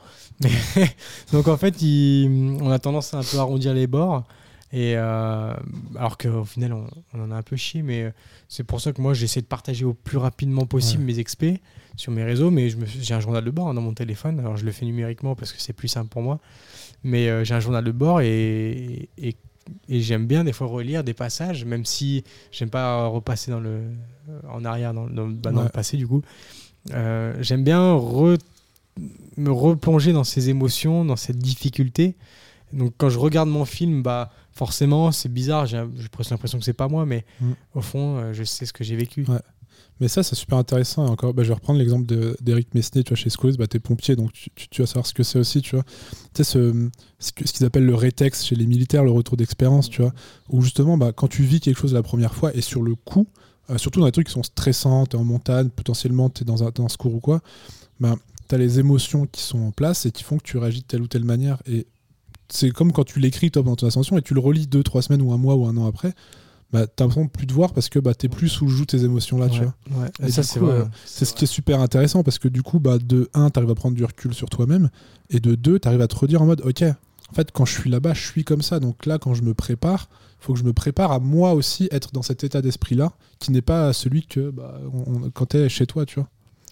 Mais- 0.42 0.50
Donc 1.32 1.48
en 1.48 1.56
fait, 1.56 1.82
il- 1.82 2.58
on 2.62 2.70
a 2.70 2.78
tendance 2.78 3.12
à 3.14 3.18
un 3.18 3.22
peu 3.22 3.38
arrondir 3.38 3.74
les 3.74 3.86
bords. 3.86 4.24
Et 4.72 4.94
euh, 4.96 5.54
alors 5.96 6.18
qu'au 6.18 6.44
final, 6.44 6.72
on, 6.72 6.86
on 7.14 7.22
en 7.22 7.30
a 7.30 7.36
un 7.36 7.42
peu 7.42 7.56
chié, 7.56 7.82
mais 7.82 8.02
euh, 8.04 8.10
c'est 8.48 8.64
pour 8.64 8.80
ça 8.80 8.92
que 8.92 9.00
moi, 9.00 9.14
j'essaie 9.14 9.40
de 9.40 9.46
partager 9.46 9.84
au 9.84 9.94
plus 9.94 10.18
rapidement 10.18 10.66
possible 10.66 11.02
Ouais. 11.04 11.12
mes 11.12 11.18
expés 11.20 11.60
sur 11.94 12.10
mes 12.10 12.24
réseaux. 12.24 12.50
Mais 12.50 12.68
je 12.68 12.76
me 12.76 12.84
suis- 12.86 13.02
j'ai 13.02 13.14
un 13.14 13.20
journal 13.20 13.44
de 13.44 13.50
bord 13.50 13.68
hein, 13.68 13.74
dans 13.74 13.80
mon 13.82 13.94
téléphone. 13.94 14.40
Alors 14.40 14.56
je 14.56 14.64
le 14.64 14.72
fais 14.72 14.84
numériquement 14.84 15.34
parce 15.36 15.52
que 15.52 15.60
c'est 15.60 15.72
plus 15.72 15.88
simple 15.88 16.08
pour 16.08 16.22
moi. 16.22 16.40
Mais 17.04 17.28
euh, 17.28 17.44
j'ai 17.44 17.54
un 17.54 17.60
journal 17.60 17.84
de 17.84 17.92
bord 17.92 18.20
et, 18.22 19.08
et, 19.18 19.36
et 19.88 20.00
j'aime 20.00 20.26
bien 20.26 20.42
des 20.42 20.52
fois 20.52 20.66
relire 20.66 21.04
des 21.04 21.14
passages, 21.14 21.64
même 21.64 21.84
si 21.84 22.24
j'aime 22.50 22.70
pas 22.70 23.06
repasser 23.06 23.50
dans 23.52 23.60
le, 23.60 23.82
en 24.50 24.64
arrière 24.64 24.92
dans, 24.94 25.06
dans- 25.06 25.28
bah, 25.28 25.52
dans 25.52 25.62
le 25.62 25.68
passé 25.68 25.96
du 25.96 26.06
coup. 26.08 26.22
Euh, 26.92 27.34
j'aime 27.40 27.64
bien 27.64 27.94
re- 27.96 28.38
me 29.36 29.50
replonger 29.50 30.12
dans 30.12 30.24
ces 30.24 30.48
émotions, 30.48 31.04
dans 31.04 31.16
cette 31.16 31.38
difficulté. 31.38 32.16
Donc 32.72 32.94
quand 32.98 33.08
je 33.08 33.18
regarde 33.18 33.48
mon 33.48 33.64
film, 33.64 34.02
bah 34.02 34.30
forcément 34.52 35.12
c'est 35.12 35.28
bizarre, 35.28 35.66
j'ai 35.66 35.84
presque 36.10 36.30
l'impression 36.30 36.58
que 36.58 36.64
c'est 36.64 36.72
pas 36.72 36.88
moi, 36.88 37.04
mais 37.06 37.24
Mm. 37.40 37.50
au 37.74 37.80
fond 37.82 38.16
euh, 38.18 38.32
je 38.32 38.42
sais 38.44 38.66
ce 38.66 38.72
que 38.72 38.82
j'ai 38.84 38.96
vécu. 38.96 39.24
Ouais. 39.28 39.38
Mais 40.00 40.08
ça, 40.08 40.22
c'est 40.22 40.34
super 40.34 40.58
intéressant. 40.58 41.06
Et 41.06 41.10
encore, 41.10 41.32
bah, 41.32 41.42
je 41.42 41.48
vais 41.48 41.54
reprendre 41.54 41.78
l'exemple 41.78 42.04
de- 42.04 42.36
d'Eric 42.42 42.74
Mesnier, 42.74 43.02
tu 43.02 43.08
vois, 43.10 43.16
chez 43.16 43.30
Schools, 43.30 43.56
bah, 43.56 43.66
t'es 43.66 43.78
pompier, 43.78 44.14
donc 44.14 44.30
tu, 44.32 44.50
tu- 44.54 44.68
tu 44.68 44.82
vas 44.82 44.86
savoir 44.86 45.06
ce 45.06 45.14
que 45.14 45.22
c'est 45.22 45.38
aussi, 45.38 45.62
tu 45.62 45.74
vois. 45.74 45.84
Tu 46.34 46.42
sais, 46.42 46.44
ce, 46.44 46.88
ce 47.18 47.32
que- 47.32 47.46
ce 47.48 47.52
qu'ils 47.54 47.64
appellent 47.64 47.86
le 47.86 47.94
rétex 47.94 48.44
chez 48.44 48.56
les 48.56 48.66
militaires, 48.66 49.04
le 49.04 49.10
retour 49.10 49.38
d'expérience, 49.38 49.88
tu 49.88 50.02
vois, 50.02 50.12
où 50.50 50.60
justement, 50.60 50.98
bah, 50.98 51.12
quand 51.14 51.28
tu 51.28 51.44
vis 51.44 51.60
quelque 51.60 51.78
chose 51.78 51.94
la 51.94 52.02
première 52.02 52.34
fois 52.34 52.54
et 52.54 52.60
sur 52.60 52.82
le 52.82 52.94
coup, 52.94 53.26
euh, 53.70 53.78
surtout 53.78 54.00
dans 54.00 54.06
des 54.06 54.12
trucs 54.12 54.26
qui 54.26 54.32
sont 54.32 54.42
stressants, 54.42 55.06
t'es 55.06 55.16
en 55.16 55.24
montagne, 55.24 55.68
potentiellement 55.68 56.28
t'es 56.30 56.44
dans 56.44 56.64
un, 56.64 56.70
dans 56.74 56.84
un 56.84 56.88
secours 56.88 57.14
ou 57.14 57.20
quoi, 57.20 57.40
bah, 58.00 58.16
t'as 58.48 58.58
les 58.58 58.78
émotions 58.78 59.26
qui 59.26 59.42
sont 59.42 59.58
en 59.58 59.70
place 59.72 60.06
et 60.06 60.12
qui 60.12 60.22
font 60.22 60.38
que 60.38 60.44
tu 60.44 60.58
réagis 60.58 60.80
de 60.82 60.86
telle 60.86 61.02
ou 61.02 61.08
telle 61.08 61.24
manière. 61.24 61.58
Et 61.66 61.86
c'est 62.48 62.70
comme 62.70 62.92
quand 62.92 63.04
tu 63.04 63.18
l'écris, 63.18 63.50
toi, 63.50 63.62
pendant 63.64 63.76
ton 63.76 63.86
ascension, 63.88 64.16
et 64.18 64.22
tu 64.22 64.34
le 64.34 64.40
relis 64.40 64.66
deux, 64.68 64.82
trois 64.84 65.02
semaines 65.02 65.22
ou 65.22 65.32
un 65.32 65.36
mois 65.38 65.56
ou 65.56 65.66
un 65.66 65.76
an 65.76 65.86
après, 65.86 66.14
bah, 66.72 66.86
t'as 66.86 67.04
l'impression 67.04 67.24
de 67.24 67.30
plus 67.30 67.46
de 67.46 67.52
voir 67.52 67.72
parce 67.72 67.88
que 67.88 67.98
bah, 67.98 68.14
t'es 68.14 68.28
plus 68.28 68.48
joug 68.48 68.80
de 68.80 68.84
tes 68.84 69.04
émotions 69.04 69.38
là, 69.38 69.48
tu 69.48 69.60
Ouais, 69.60 69.68
vois. 69.88 70.02
ouais. 70.02 70.10
Et 70.22 70.26
Et 70.26 70.30
ça 70.32 70.42
c'est 70.42 70.60
euh, 70.62 70.84
C'est 71.04 71.24
ce 71.24 71.32
qui 71.34 71.44
est 71.44 71.48
super 71.48 71.80
intéressant 71.80 72.22
parce 72.22 72.38
que 72.38 72.48
du 72.48 72.62
coup, 72.62 72.78
bah, 72.80 72.98
de 72.98 73.28
1, 73.34 73.50
tu 73.50 73.58
arrives 73.58 73.70
à 73.70 73.74
prendre 73.74 73.96
du 73.96 74.04
recul 74.04 74.34
sur 74.34 74.48
toi-même 74.50 74.90
et 75.30 75.40
de 75.40 75.54
2, 75.54 75.78
tu 75.80 75.88
arrives 75.88 76.00
à 76.00 76.08
te 76.08 76.14
redire 76.16 76.42
en 76.42 76.46
mode 76.46 76.60
Ok, 76.64 76.84
en 77.30 77.34
fait, 77.34 77.50
quand 77.52 77.64
je 77.64 77.80
suis 77.80 77.90
là-bas, 77.90 78.14
je 78.14 78.24
suis 78.24 78.44
comme 78.44 78.62
ça. 78.62 78.78
Donc 78.80 79.06
là, 79.06 79.18
quand 79.18 79.34
je 79.34 79.42
me 79.42 79.54
prépare, 79.54 80.08
il 80.40 80.44
faut 80.44 80.52
que 80.52 80.58
je 80.58 80.64
me 80.64 80.72
prépare 80.72 81.12
à 81.12 81.18
moi 81.18 81.54
aussi 81.54 81.88
être 81.90 82.12
dans 82.12 82.22
cet 82.22 82.44
état 82.44 82.62
d'esprit-là 82.62 83.12
qui 83.38 83.50
n'est 83.52 83.62
pas 83.62 83.92
celui 83.92 84.26
que 84.26 84.50
bah, 84.50 84.80
on- 84.92 85.24
on- 85.24 85.30
quand 85.30 85.46
tu 85.46 85.56
es 85.56 85.68
chez 85.68 85.86
toi, 85.86 86.06
tu 86.06 86.20
vois. 86.20 86.28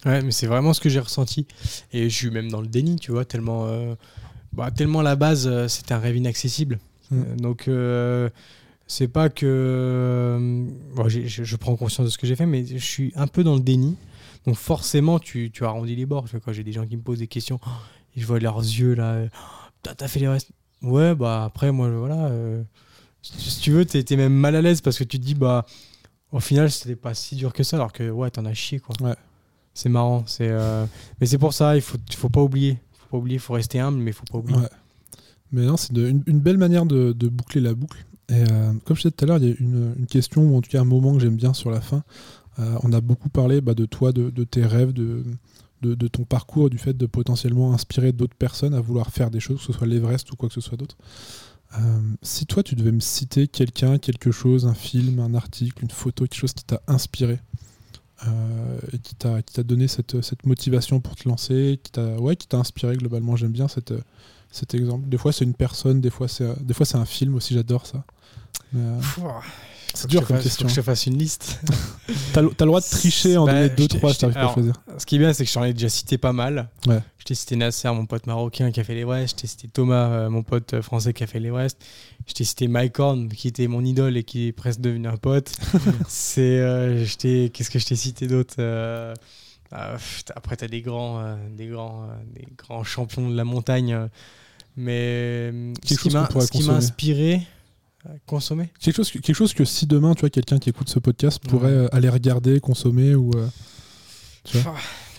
Ouais, 0.07 0.23
mais 0.23 0.31
c'est 0.31 0.47
vraiment 0.47 0.73
ce 0.75 0.81
que 0.81 0.89
j'ai 0.89 1.01
ressenti. 1.01 1.47
Et 1.93 2.09
je 2.11 2.15
suis 2.15 2.31
même 2.31 2.51
dans 2.51 2.61
le 2.61 2.67
déni, 2.67 2.97
tu 2.97 3.11
vois, 3.11 3.25
tellement, 3.25 3.67
euh, 3.67 3.95
bah, 4.53 4.71
tellement 4.71 5.01
à 5.01 5.03
la 5.03 5.17
base, 5.17 5.47
euh, 5.47 5.67
c'était 5.67 5.95
un 5.95 5.99
rêve 5.99 6.17
inaccessible. 6.17 6.79
Mm. 7.11 7.23
Euh, 7.23 7.37
donc, 7.37 7.69
euh, 7.69 8.29
c'est 8.87 9.09
pas 9.09 9.31
que. 9.31 10.67
bon, 10.95 11.09
je, 11.09 11.57
prends 11.57 11.75
conscience 11.75 12.07
de 12.07 12.11
ce 12.11 12.19
que 12.19 12.27
j'ai 12.27 12.37
fait, 12.37 12.47
mais 12.47 12.65
je 12.67 12.85
suis 12.85 13.13
un 13.17 13.27
peu 13.27 13.43
dans 13.43 13.55
le 13.55 13.61
déni. 13.61 13.97
Donc, 14.47 14.57
forcément, 14.57 15.19
tu, 15.19 15.51
tu 15.51 15.65
arrondis 15.65 15.97
les 15.97 16.05
bords. 16.05 16.27
Quand 16.45 16.53
j'ai 16.53 16.65
des 16.65 16.73
gens 16.73 16.87
qui 16.87 16.97
me 16.99 17.03
posent 17.03 17.21
des 17.21 17.27
questions, 17.27 17.59
et 18.15 18.21
je 18.21 18.27
vois 18.27 18.39
leurs 18.39 18.61
yeux 18.61 18.95
là. 18.95 19.25
T'as 19.97 20.09
fait 20.09 20.21
les 20.21 20.29
restes 20.29 20.51
Ouais, 20.83 21.15
bah 21.15 21.45
après, 21.45 21.73
moi, 21.73 21.91
voilà. 21.91 22.27
euh, 22.27 22.63
si 23.23 23.61
tu 23.61 23.71
veux, 23.71 23.85
t'es 23.85 24.17
même 24.17 24.35
mal 24.35 24.55
à 24.55 24.63
l'aise 24.63 24.81
parce 24.81 24.99
que 24.99 25.05
tu 25.05 25.19
te 25.19 25.25
dis, 25.25 25.35
bah, 25.35 25.65
au 26.33 26.41
final, 26.41 26.71
c'était 26.71 26.97
pas 26.97 27.15
si 27.15 27.37
dur 27.37 27.53
que 27.53 27.63
ça, 27.63 27.77
alors 27.77 27.93
que, 27.93 28.11
ouais, 28.11 28.31
t'en 28.31 28.45
as 28.45 28.55
chié, 28.55 28.81
quoi. 28.81 28.95
Ouais. 29.01 29.15
C'est 29.73 29.89
marrant. 29.89 30.25
C'est, 30.27 30.49
euh, 30.51 30.85
Mais 31.21 31.27
c'est 31.27 31.39
pour 31.39 31.55
ça, 31.55 31.75
il 31.77 31.83
faut, 31.83 31.99
faut 32.17 32.29
pas 32.29 32.43
oublier. 32.43 32.79
faut 32.99 33.07
pas 33.09 33.17
oublier, 33.19 33.39
faut 33.39 33.55
rester 33.55 33.81
humble, 33.81 33.99
mais 33.99 34.13
faut 34.13 34.25
pas 34.31 34.39
oublier. 34.39 34.59
Ouais. 34.59 34.69
Mais 35.53 35.65
non, 35.65 35.77
c'est 35.77 35.93
une, 35.97 36.23
une 36.27 36.41
belle 36.41 36.59
manière 36.59 36.85
de, 36.87 37.13
de 37.13 37.29
boucler 37.29 37.61
la 37.61 37.75
boucle. 37.75 38.05
Et 38.29 38.43
euh, 38.51 38.73
comme 38.85 38.97
je 38.97 39.03
disais 39.03 39.11
tout 39.11 39.25
à 39.25 39.29
l'heure, 39.29 39.39
il 39.39 39.49
y 39.49 39.53
a 39.53 39.55
une, 39.59 39.95
une 39.99 40.07
question, 40.07 40.43
ou 40.43 40.57
en 40.57 40.61
tout 40.61 40.71
cas 40.71 40.81
un 40.81 40.85
moment 40.85 41.15
que 41.15 41.21
j'aime 41.21 41.37
bien 41.37 41.55
sur 41.55 41.71
la 41.71 41.81
fin. 41.81 42.03
on 42.59 42.93
a 42.93 43.01
beaucoup 43.01 43.29
parlé 43.29 43.61
bah, 43.61 43.75
de 43.75 43.85
toi, 43.85 44.13
de, 44.13 44.31
tes 44.45 44.65
rêves, 44.65 44.93
de, 44.93 45.25
de, 45.85 46.09
ton 46.09 46.25
parcours, 46.25 46.71
du 46.71 46.79
fait 46.79 46.95
de 46.95 47.07
potentiellement 47.07 47.73
inspirer 47.75 48.13
d'autres 48.13 48.37
personnes 48.37 48.75
à 48.75 48.81
vouloir 48.81 49.11
faire 49.11 49.31
des 49.31 49.41
choses, 49.41 49.59
que 49.59 49.65
ce 49.65 49.73
soit 49.73 49.87
l'Everest 49.87 50.31
ou 50.33 50.37
quoi 50.37 50.49
que 50.49 50.55
ce 50.55 50.61
soit 50.61 50.77
d'autre. 50.77 50.97
si 52.23 52.47
toi, 52.47 52.63
tu 52.63 52.75
devais 52.75 52.93
me 52.93 53.01
citer 53.01 53.49
quelqu'un, 53.49 53.99
quelque 53.99 54.31
chose, 54.31 54.67
un 54.67 54.75
film, 54.75 55.19
un 55.19 55.35
article, 55.35 55.83
une 55.83 55.91
photo, 55.91 56.25
quelque 56.25 56.39
chose 56.39 56.53
qui 56.53 56.65
t'a 56.65 56.81
inspiré, 56.87 57.41
euh, 58.27 58.79
et 58.93 58.99
qui 58.99 59.15
t'a 59.17 59.63
donné 59.65 59.89
cette, 59.89 60.23
cette, 60.23 60.47
motivation 60.47 61.01
pour 61.01 61.17
te 61.17 61.29
lancer, 61.29 61.81
qui 61.83 61.93
t'a 61.93 62.17
ouais, 62.21 62.37
inspiré 62.53 62.97
globalement. 62.97 63.37
J'aime 63.37 63.53
bien 63.53 63.67
cet 63.69 64.75
exemple. 64.75 65.09
Des 65.09 65.19
fois, 65.19 65.33
c'est 65.33 65.45
une 65.45 65.55
personne, 65.55 66.01
des 66.01 66.11
fois, 66.11 66.29
c'est 66.29 66.97
un 66.97 67.05
film 67.05 67.35
aussi, 67.35 67.55
j'adore 67.55 67.87
ça. 67.87 68.05
Euh, 68.77 69.01
c'est 69.95 70.09
dur 70.09 70.27
comme 70.27 70.41
question. 70.41 70.67
Faut 70.67 70.69
que 70.69 70.75
je 70.75 70.81
te 70.81 70.85
fasse 70.85 71.07
une 71.07 71.17
liste. 71.17 71.61
T'as 72.33 72.43
le 72.43 72.51
droit 72.51 72.81
de 72.81 72.85
tricher 72.85 73.37
en 73.37 73.47
bah, 73.47 73.53
donner 73.53 73.69
deux, 73.71 73.87
trois, 73.87 74.13
si 74.13 74.27
pas 74.27 74.51
à 74.51 74.53
choisir. 74.53 74.75
Ce 74.99 75.07
qui 75.07 75.17
est 75.17 75.19
bien, 75.19 75.33
c'est 75.33 75.45
que 75.45 75.51
j'en 75.51 75.63
ai 75.63 75.73
déjà 75.73 75.89
cité 75.89 76.19
pas 76.19 76.33
mal. 76.33 76.69
Ouais. 76.87 77.01
Je 77.19 77.25
t'ai 77.25 77.35
cité 77.35 77.55
Nasser, 77.55 77.89
mon 77.91 78.05
pote 78.05 78.27
marocain 78.27 78.73
qui 78.73 78.81
a 78.81 78.85
fait 78.85 78.95
l'Everest. 78.95 79.37
Je 79.37 79.43
t'ai 79.43 79.47
cité 79.47 79.69
Thomas, 79.69 80.09
euh, 80.09 80.31
mon 80.31 80.43
pote 80.43 80.81
français 80.83 81.13
qui 81.13 81.23
a 81.23 81.29
fait 81.29 81.39
l'Everest. 81.39 81.79
Je 82.27 82.35
t'ai 82.35 82.45
cité 82.45 82.67
Mike 82.67 82.99
Horn, 82.99 83.29
qui 83.29 83.47
était 83.47 83.69
mon 83.69 83.85
idole 83.85 84.17
et 84.17 84.25
qui 84.25 84.49
est 84.49 84.53
presque 84.53 84.81
devenu 84.81 85.07
un 85.07 85.17
pote. 85.17 85.53
c'est, 86.09 86.59
euh, 86.59 87.07
qu'est-ce 87.07 87.71
que 87.71 87.79
je 87.79 87.87
t'ai 87.87 87.97
cité 87.97 88.27
d'autre 88.27 88.57
euh, 88.59 89.15
Après, 89.71 90.57
tu 90.57 90.65
as 90.65 90.69
des 90.69 90.83
grands, 90.83 91.37
des, 91.57 91.69
grands, 91.69 92.09
des 92.35 92.49
grands 92.59 92.83
champions 92.83 93.31
de 93.31 93.37
la 93.37 93.45
montagne. 93.45 94.09
Mais 94.77 95.53
ce 95.85 95.95
qui 95.95 96.11
m'a 96.11 96.29
inspiré, 96.75 97.43
consommer 98.27 98.71
quelque 98.81 98.97
chose, 98.97 99.11
quelque 99.11 99.35
chose 99.35 99.55
que 99.55 99.65
si 99.65 99.87
demain, 99.87 100.15
tu 100.15 100.21
vois, 100.21 100.31
quelqu'un 100.31 100.59
qui 100.59 100.71
écoute 100.71 100.89
ce 100.89 100.99
podcast 100.99 101.43
pourrait 101.43 101.71
euh, 101.71 101.95
aller 101.95 102.09
regarder, 102.09 102.61
consommer 102.61 103.15
ou. 103.15 103.31
Euh, 103.37 103.49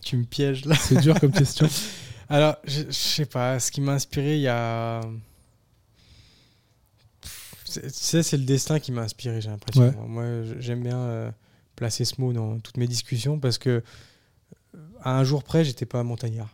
tu, 0.04 0.18
me 0.18 0.24
pièges 0.24 0.66
là. 0.66 0.76
C'est 0.76 1.02
dur 1.02 1.20
comme 1.20 1.32
question. 1.34 1.68
Alors, 2.30 2.58
je, 2.64 2.90
sais 2.92 3.26
pas, 3.26 3.60
ce 3.60 3.72
qui 3.72 3.82
m'a 3.82 3.94
inspiré, 3.94 4.36
il 4.36 4.42
y 4.42 4.48
a. 4.48 5.02
Tu 7.66 7.82
sais, 7.90 8.24
c'est 8.24 8.38
le 8.38 8.46
destin 8.46 8.80
qui 8.80 8.92
m'a 8.92 9.02
inspiré, 9.02 9.42
j'ai 9.42 9.50
l'impression. 9.50 9.94
Moi, 10.08 10.26
j'aime 10.60 10.84
bien 10.84 10.98
euh, 10.98 11.32
placer 11.76 12.06
ce 12.06 12.22
mot 12.22 12.32
dans 12.34 12.60
toutes 12.60 12.78
mes 12.78 12.88
discussions 12.88 13.40
parce 13.40 13.58
que 13.58 13.84
à 15.02 15.18
un 15.18 15.24
jour 15.24 15.44
près, 15.44 15.66
j'étais 15.66 15.86
pas 15.86 16.04
montagnard. 16.04 16.50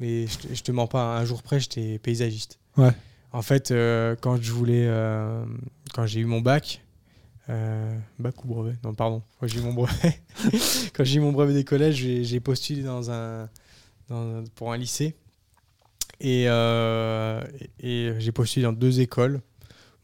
Mais 0.00 0.26
je, 0.26 0.54
je 0.54 0.62
te 0.62 0.72
mens 0.72 0.86
pas, 0.86 1.16
à 1.16 1.20
un 1.20 1.24
jour 1.24 1.42
près, 1.42 1.60
j'étais 1.60 1.98
paysagiste. 1.98 2.58
Ouais. 2.76 2.92
En 3.32 3.42
fait, 3.42 3.70
euh, 3.70 4.16
quand 4.20 4.40
je 4.40 4.52
voulais, 4.52 4.86
euh, 4.86 5.44
quand 5.94 6.06
j'ai 6.06 6.20
eu 6.20 6.24
mon 6.24 6.40
bac, 6.40 6.82
euh, 7.50 7.96
bac 8.18 8.44
ou 8.44 8.48
brevet? 8.48 8.74
Non, 8.84 8.94
pardon. 8.94 9.22
Quand 9.38 9.46
j'ai 9.46 9.58
eu 9.58 9.62
mon 9.62 9.74
brevet, 9.74 10.20
quand 10.94 11.04
j'ai 11.04 11.16
eu 11.16 11.20
mon 11.20 11.32
brevet 11.32 11.52
des 11.52 11.64
collèges, 11.64 11.96
j'ai 11.96 12.40
postulé 12.40 12.82
dans 12.82 13.10
un, 13.10 13.48
pour 14.54 14.72
un 14.72 14.76
lycée 14.76 15.14
et, 16.20 16.44
et 16.44 18.12
j'ai 18.18 18.32
postulé 18.32 18.64
dans 18.64 18.72
deux 18.72 19.00
écoles. 19.00 19.40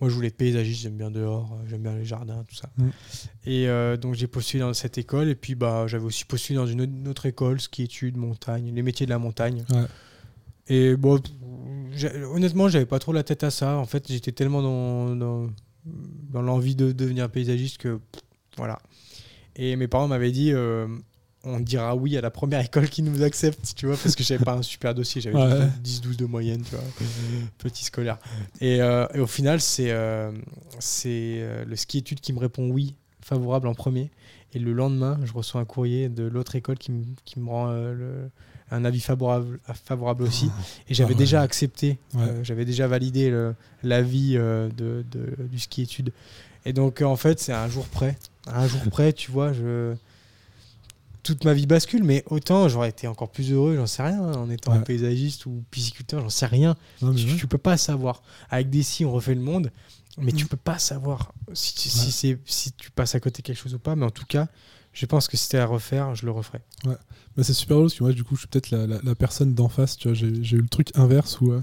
Moi, 0.00 0.10
je 0.10 0.14
voulais 0.16 0.28
être 0.28 0.36
paysagiste, 0.36 0.82
j'aime 0.82 0.96
bien 0.96 1.10
dehors, 1.10 1.56
j'aime 1.66 1.82
bien 1.82 1.94
les 1.94 2.04
jardins, 2.04 2.44
tout 2.46 2.56
ça. 2.56 2.68
Mm. 2.76 2.88
Et 3.46 3.96
donc, 3.96 4.14
j'ai 4.14 4.26
postulé 4.26 4.60
dans 4.60 4.74
cette 4.74 4.98
école. 4.98 5.28
Et 5.28 5.34
puis, 5.34 5.54
bah, 5.54 5.86
j'avais 5.86 6.04
aussi 6.04 6.26
postulé 6.26 6.58
dans 6.58 6.66
une 6.66 7.08
autre 7.08 7.24
école, 7.24 7.60
ski 7.60 7.84
études, 7.84 8.18
montagne, 8.18 8.70
les 8.74 8.82
métiers 8.82 9.06
de 9.06 9.10
la 9.10 9.18
montagne. 9.18 9.64
Et 10.68 10.96
bon, 10.96 11.20
honnêtement, 12.32 12.68
j'avais 12.68 12.86
pas 12.86 12.98
trop 12.98 13.12
la 13.12 13.22
tête 13.22 13.44
à 13.44 13.50
ça. 13.50 13.76
En 13.76 13.86
fait, 13.86 14.10
j'étais 14.10 14.32
tellement 14.32 14.62
dans, 14.62 15.14
dans, 15.14 16.42
l'envie 16.42 16.74
de 16.74 16.92
devenir 16.92 17.30
paysagiste 17.30 17.78
que 17.78 18.00
voilà. 18.56 18.78
Et 19.56 19.76
mes 19.76 19.88
parents 19.88 20.08
m'avaient 20.08 20.32
dit 20.32 20.52
euh, 20.52 20.88
on 21.44 21.60
dira 21.60 21.94
oui 21.94 22.16
à 22.16 22.20
la 22.20 22.30
première 22.30 22.60
école 22.64 22.88
qui 22.88 23.02
nous 23.02 23.22
accepte, 23.22 23.74
tu 23.76 23.86
vois, 23.86 23.96
parce 23.96 24.16
que 24.16 24.24
j'avais 24.24 24.42
pas 24.42 24.54
un 24.54 24.62
super 24.62 24.94
dossier, 24.94 25.20
j'avais 25.20 25.36
10-12 25.36 26.16
de 26.16 26.24
moyenne, 26.24 26.62
tu 26.62 26.74
vois, 26.74 26.84
petit 27.58 27.84
scolaire. 27.84 28.18
Et, 28.60 28.80
euh, 28.80 29.06
et 29.14 29.20
au 29.20 29.26
final, 29.26 29.60
c'est 29.60 29.90
euh, 29.90 30.32
c'est 30.78 31.46
le 31.66 31.76
ski 31.76 31.98
études 31.98 32.20
qui 32.20 32.32
me 32.32 32.38
répond 32.38 32.68
oui, 32.70 32.94
favorable 33.20 33.68
en 33.68 33.74
premier. 33.74 34.10
Et 34.54 34.58
le 34.60 34.72
lendemain, 34.72 35.18
je 35.24 35.32
reçois 35.32 35.60
un 35.60 35.64
courrier 35.64 36.08
de 36.08 36.24
l'autre 36.24 36.54
école 36.54 36.78
qui, 36.78 36.92
qui 37.24 37.40
me 37.40 37.48
rend 37.48 37.72
le 37.72 38.30
un 38.70 38.84
avis 38.84 39.00
favorable, 39.00 39.60
favorable 39.84 40.22
aussi. 40.24 40.50
Et 40.88 40.94
j'avais 40.94 41.14
ah 41.14 41.18
déjà 41.18 41.42
accepté, 41.42 41.98
euh, 42.16 42.42
j'avais 42.42 42.64
déjà 42.64 42.86
validé 42.86 43.32
l'avis 43.82 44.36
euh, 44.36 44.68
de, 44.76 45.04
du 45.50 45.58
ski 45.58 45.82
études. 45.82 46.12
Et 46.64 46.72
donc, 46.72 47.02
en 47.02 47.16
fait, 47.16 47.40
c'est 47.40 47.52
un 47.52 47.68
jour 47.68 47.86
près. 47.86 48.16
un 48.46 48.66
jour 48.66 48.80
près, 48.90 49.12
tu 49.12 49.30
vois, 49.30 49.52
je 49.52 49.94
toute 51.24 51.44
ma 51.44 51.54
vie 51.54 51.66
bascule, 51.66 52.04
mais 52.04 52.22
autant 52.26 52.68
j'aurais 52.68 52.90
été 52.90 53.08
encore 53.08 53.30
plus 53.30 53.50
heureux, 53.50 53.76
j'en 53.76 53.86
sais 53.86 54.02
rien, 54.02 54.22
hein, 54.22 54.34
en 54.34 54.50
étant 54.50 54.78
paysagiste 54.82 55.46
ou 55.46 55.64
pisciculteur, 55.70 56.20
j'en 56.20 56.28
sais 56.28 56.44
rien. 56.44 56.76
tu, 57.00 57.36
tu, 57.36 57.46
peux 57.46 57.58
pas 57.58 57.78
savoir. 57.78 58.22
Avec 58.50 58.68
des 58.68 58.82
si, 58.82 59.06
on 59.06 59.12
refait 59.12 59.34
le 59.34 59.40
monde, 59.40 59.72
mais 60.18 60.32
tu 60.32 60.44
mm. 60.44 60.48
peux 60.48 60.58
pas 60.58 60.78
savoir 60.78 61.32
si, 61.54 61.88
si, 61.88 62.36
si 62.44 62.72
tu 62.72 62.90
passes 62.90 63.14
à 63.14 63.20
côté 63.20 63.42
quelque 63.42 63.56
chose 63.56 63.74
ou 63.74 63.78
pas. 63.78 63.96
Mais 63.96 64.04
en 64.04 64.10
tout 64.10 64.26
cas, 64.26 64.48
je 64.92 65.06
pense 65.06 65.26
que 65.26 65.36
si 65.36 65.44
c'était 65.44 65.58
à 65.58 65.66
refaire, 65.66 66.14
je 66.14 66.26
le 66.26 66.30
referais. 66.30 66.60
Ouais. 66.84 66.96
Bah, 67.36 67.42
c'est 67.42 67.52
super 67.52 67.76
drôle 67.76 67.86
parce 67.86 67.98
que 67.98 68.04
moi, 68.04 68.12
du 68.12 68.22
coup, 68.22 68.36
je 68.36 68.40
suis 68.40 68.48
peut-être 68.48 68.70
la, 68.70 69.14
personne 69.14 69.54
d'en 69.54 69.68
face. 69.68 69.96
Tu 69.96 70.08
vois, 70.08 70.14
j'ai, 70.14 70.28
eu 70.28 70.60
le 70.60 70.68
truc 70.68 70.90
inverse 70.96 71.40
où, 71.40 71.52
euh, 71.52 71.62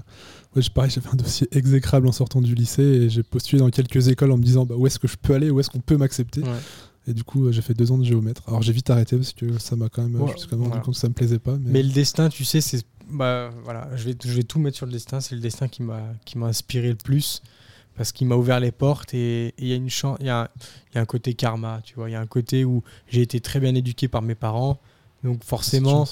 ouais, 0.54 0.62
pareil, 0.74 0.90
j'avais 0.90 1.08
un 1.08 1.16
dossier 1.16 1.48
exécrable 1.52 2.06
en 2.06 2.12
sortant 2.12 2.40
du 2.40 2.54
lycée 2.54 2.82
et 2.82 3.08
j'ai 3.08 3.22
postulé 3.22 3.60
dans 3.60 3.70
quelques 3.70 4.08
écoles 4.08 4.32
en 4.32 4.36
me 4.36 4.42
disant 4.42 4.66
bah, 4.66 4.74
où 4.76 4.86
est-ce 4.86 4.98
que 4.98 5.08
je 5.08 5.16
peux 5.16 5.34
aller, 5.34 5.50
où 5.50 5.60
est-ce 5.60 5.70
qu'on 5.70 5.80
peut 5.80 5.96
m'accepter. 5.96 6.42
Et 7.08 7.14
du 7.14 7.24
coup, 7.24 7.46
euh, 7.46 7.52
j'ai 7.52 7.62
fait 7.62 7.74
deux 7.74 7.90
ans 7.90 7.98
de 7.98 8.04
géomètre. 8.04 8.42
Alors, 8.46 8.62
j'ai 8.62 8.72
vite 8.72 8.88
arrêté 8.90 9.16
parce 9.16 9.32
que 9.32 9.58
ça 9.58 9.74
m'a 9.74 9.88
quand 9.88 10.02
même, 10.02 10.16
je 10.28 10.32
me 10.32 10.38
suis 10.38 10.48
quand 10.48 10.56
même 10.56 10.68
rendu 10.68 10.82
compte 10.82 10.94
que 10.94 11.00
ça 11.00 11.08
me 11.08 11.14
plaisait 11.14 11.40
pas. 11.40 11.56
Mais, 11.60 11.82
le 11.82 11.90
destin, 11.90 12.28
tu 12.28 12.44
sais, 12.44 12.60
c'est. 12.60 12.84
Bah, 13.10 13.50
voilà, 13.64 13.88
je 13.96 14.04
vais, 14.04 14.16
je 14.24 14.32
vais 14.32 14.44
tout 14.44 14.58
mettre 14.58 14.76
sur 14.76 14.86
le 14.86 14.92
destin. 14.92 15.20
C'est 15.20 15.34
le 15.34 15.40
destin 15.40 15.68
qui 15.68 15.82
m'a, 15.82 16.00
qui 16.24 16.38
m'a 16.38 16.46
inspiré 16.46 16.90
le 16.90 16.96
plus 16.96 17.42
parce 17.96 18.12
qu'il 18.12 18.26
m'a 18.26 18.36
ouvert 18.36 18.60
les 18.60 18.72
portes 18.72 19.14
et 19.14 19.54
il 19.58 19.66
y 19.66 19.72
a 19.72 19.76
une 19.76 19.88
il 20.20 20.26
y, 20.26 20.30
a 20.30 20.48
un 20.94 21.04
côté 21.04 21.34
karma, 21.34 21.80
tu 21.84 21.94
vois, 21.94 22.08
il 22.08 22.12
y 22.12 22.16
a 22.16 22.20
un 22.20 22.26
côté 22.26 22.64
où 22.64 22.82
j'ai 23.08 23.22
été 23.22 23.40
très 23.40 23.60
bien 23.60 23.74
éduqué 23.74 24.08
par 24.08 24.22
mes 24.22 24.34
parents, 24.34 24.80
donc 25.24 25.44
forcément, 25.44 26.06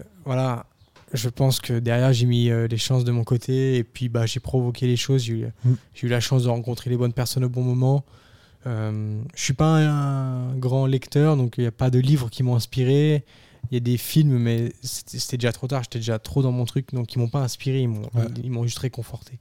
euh, 0.00 0.04
voilà, 0.24 0.66
je 1.12 1.28
pense 1.28 1.60
que 1.60 1.78
derrière 1.78 2.12
j'ai 2.12 2.26
mis 2.26 2.50
euh, 2.50 2.66
les 2.66 2.78
chances 2.78 3.04
de 3.04 3.12
mon 3.12 3.24
côté 3.24 3.76
et 3.76 3.84
puis 3.84 4.08
bah 4.08 4.26
j'ai 4.26 4.40
provoqué 4.40 4.86
les 4.86 4.96
choses, 4.96 5.24
j'ai 5.24 5.32
eu, 5.32 5.46
mm. 5.64 5.74
eu, 6.02 6.08
la 6.08 6.20
chance 6.20 6.44
de 6.44 6.48
rencontrer 6.48 6.90
les 6.90 6.96
bonnes 6.96 7.12
personnes 7.12 7.44
au 7.44 7.48
bon 7.48 7.62
moment. 7.62 8.04
Euh, 8.66 9.20
je 9.34 9.42
suis 9.42 9.54
pas 9.54 9.78
un, 9.78 10.54
grand 10.56 10.86
lecteur, 10.86 11.36
donc 11.36 11.54
il 11.58 11.62
n'y 11.62 11.66
a 11.66 11.72
pas 11.72 11.90
de 11.90 11.98
livres 11.98 12.30
qui 12.30 12.42
m'ont 12.42 12.54
inspiré. 12.54 13.24
Il 13.70 13.74
y 13.74 13.76
a 13.76 13.80
des 13.80 13.96
films, 13.96 14.38
mais 14.38 14.72
c'était 14.82 15.36
déjà 15.36 15.52
trop 15.52 15.66
tard, 15.66 15.82
j'étais 15.84 15.98
déjà 15.98 16.18
trop 16.18 16.42
dans 16.42 16.52
mon 16.52 16.64
truc, 16.64 16.92
donc 16.92 17.14
ils 17.14 17.18
m'ont 17.18 17.28
pas 17.28 17.40
inspiré, 17.40 17.82
ils 17.82 18.50
m'ont 18.50 18.64
juste 18.64 18.80
réconforté. 18.80 19.38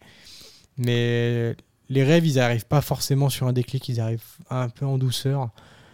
Mais 0.77 1.55
les 1.89 2.03
rêves, 2.03 2.25
ils 2.25 2.35
n'arrivent 2.35 2.65
pas 2.65 2.81
forcément 2.81 3.29
sur 3.29 3.47
un 3.47 3.53
déclic, 3.53 3.89
ils 3.89 3.99
arrivent 3.99 4.23
un 4.49 4.69
peu 4.69 4.85
en 4.85 4.97
douceur. 4.97 5.49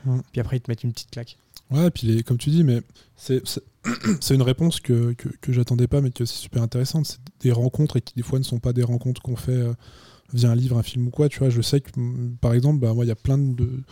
Mm. 0.05 0.19
Puis 0.31 0.41
après, 0.41 0.57
ils 0.57 0.61
te 0.61 0.69
mettent 0.69 0.83
une 0.83 0.93
petite 0.93 1.11
claque. 1.11 1.37
Ouais, 1.71 1.91
puis 1.91 2.07
les, 2.07 2.23
comme 2.23 2.37
tu 2.37 2.49
dis, 2.49 2.63
mais 2.63 2.81
c'est 3.15 3.41
une 4.31 4.41
réponse 4.41 4.79
que, 4.79 5.13
que, 5.13 5.51
j'attendais 5.51 5.87
pas, 5.87 6.01
mais 6.01 6.11
qui 6.11 6.21
est 6.21 6.23
aussi 6.23 6.37
super 6.37 6.61
intéressante. 6.61 7.05
C'est 7.07 7.19
des 7.41 7.51
rencontres 7.51 7.97
et 7.97 8.01
qui 8.01 8.13
des 8.15 8.23
fois 8.23 8.39
ne 8.39 8.43
sont 8.43 8.59
pas 8.59 8.73
des 8.73 8.83
rencontres 8.83 9.21
qu'on 9.21 9.35
fait 9.35 9.51
euh, 9.51 9.73
via 10.33 10.49
un 10.49 10.55
livre, 10.55 10.77
un 10.77 10.83
film 10.83 11.07
ou 11.07 11.09
quoi. 11.09 11.29
Tu 11.29 11.39
vois, 11.39 11.49
je 11.49 11.61
sais 11.61 11.81
que 11.81 11.91
par 12.39 12.53
exemple, 12.53 12.79
bah, 12.79 12.93
moi, 12.93 13.05
il 13.05 13.09
y 13.09 13.11
a 13.11 13.15
plein 13.15 13.37
de, 13.37 13.83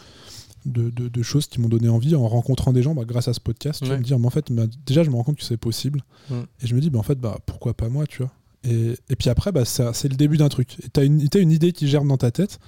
de, 0.65 0.89
de, 0.89 1.23
choses 1.23 1.47
qui 1.47 1.59
m'ont 1.59 1.69
donné 1.69 1.89
envie 1.89 2.15
en 2.15 2.27
rencontrant 2.27 2.73
des 2.73 2.81
gens 2.81 2.95
bah, 2.95 3.03
grâce 3.05 3.27
à 3.27 3.33
ce 3.33 3.39
podcast. 3.39 3.83
Tu 3.83 3.89
vas 3.89 3.97
me 3.97 4.03
dire, 4.03 4.19
mais 4.19 4.27
en 4.27 4.31
fait, 4.31 4.51
bah, 4.51 4.65
déjà, 4.85 5.03
je 5.03 5.09
me 5.09 5.15
rends 5.15 5.23
compte 5.23 5.37
que 5.37 5.43
c'est 5.43 5.57
possible. 5.57 6.01
Et 6.31 6.67
je 6.67 6.75
me 6.75 6.81
dis, 6.81 6.89
bah, 6.89 6.99
en 6.99 7.03
fait, 7.03 7.19
bah, 7.19 7.39
pourquoi 7.45 7.73
pas 7.73 7.89
moi, 7.89 8.07
tu 8.07 8.19
vois. 8.19 8.31
Et, 8.63 8.95
et, 9.09 9.15
puis 9.15 9.29
après, 9.29 9.51
bah, 9.51 9.65
c'est 9.65 10.09
le 10.09 10.15
début 10.15 10.37
d'un 10.37 10.49
truc. 10.49 10.77
Et 10.83 10.89
tu 10.89 10.99
as, 10.99 11.03
as, 11.03 11.41
une 11.41 11.51
idée 11.51 11.71
qui 11.71 11.87
germe 11.87 12.07
dans 12.07 12.17
ta 12.17 12.31
tête. 12.31 12.59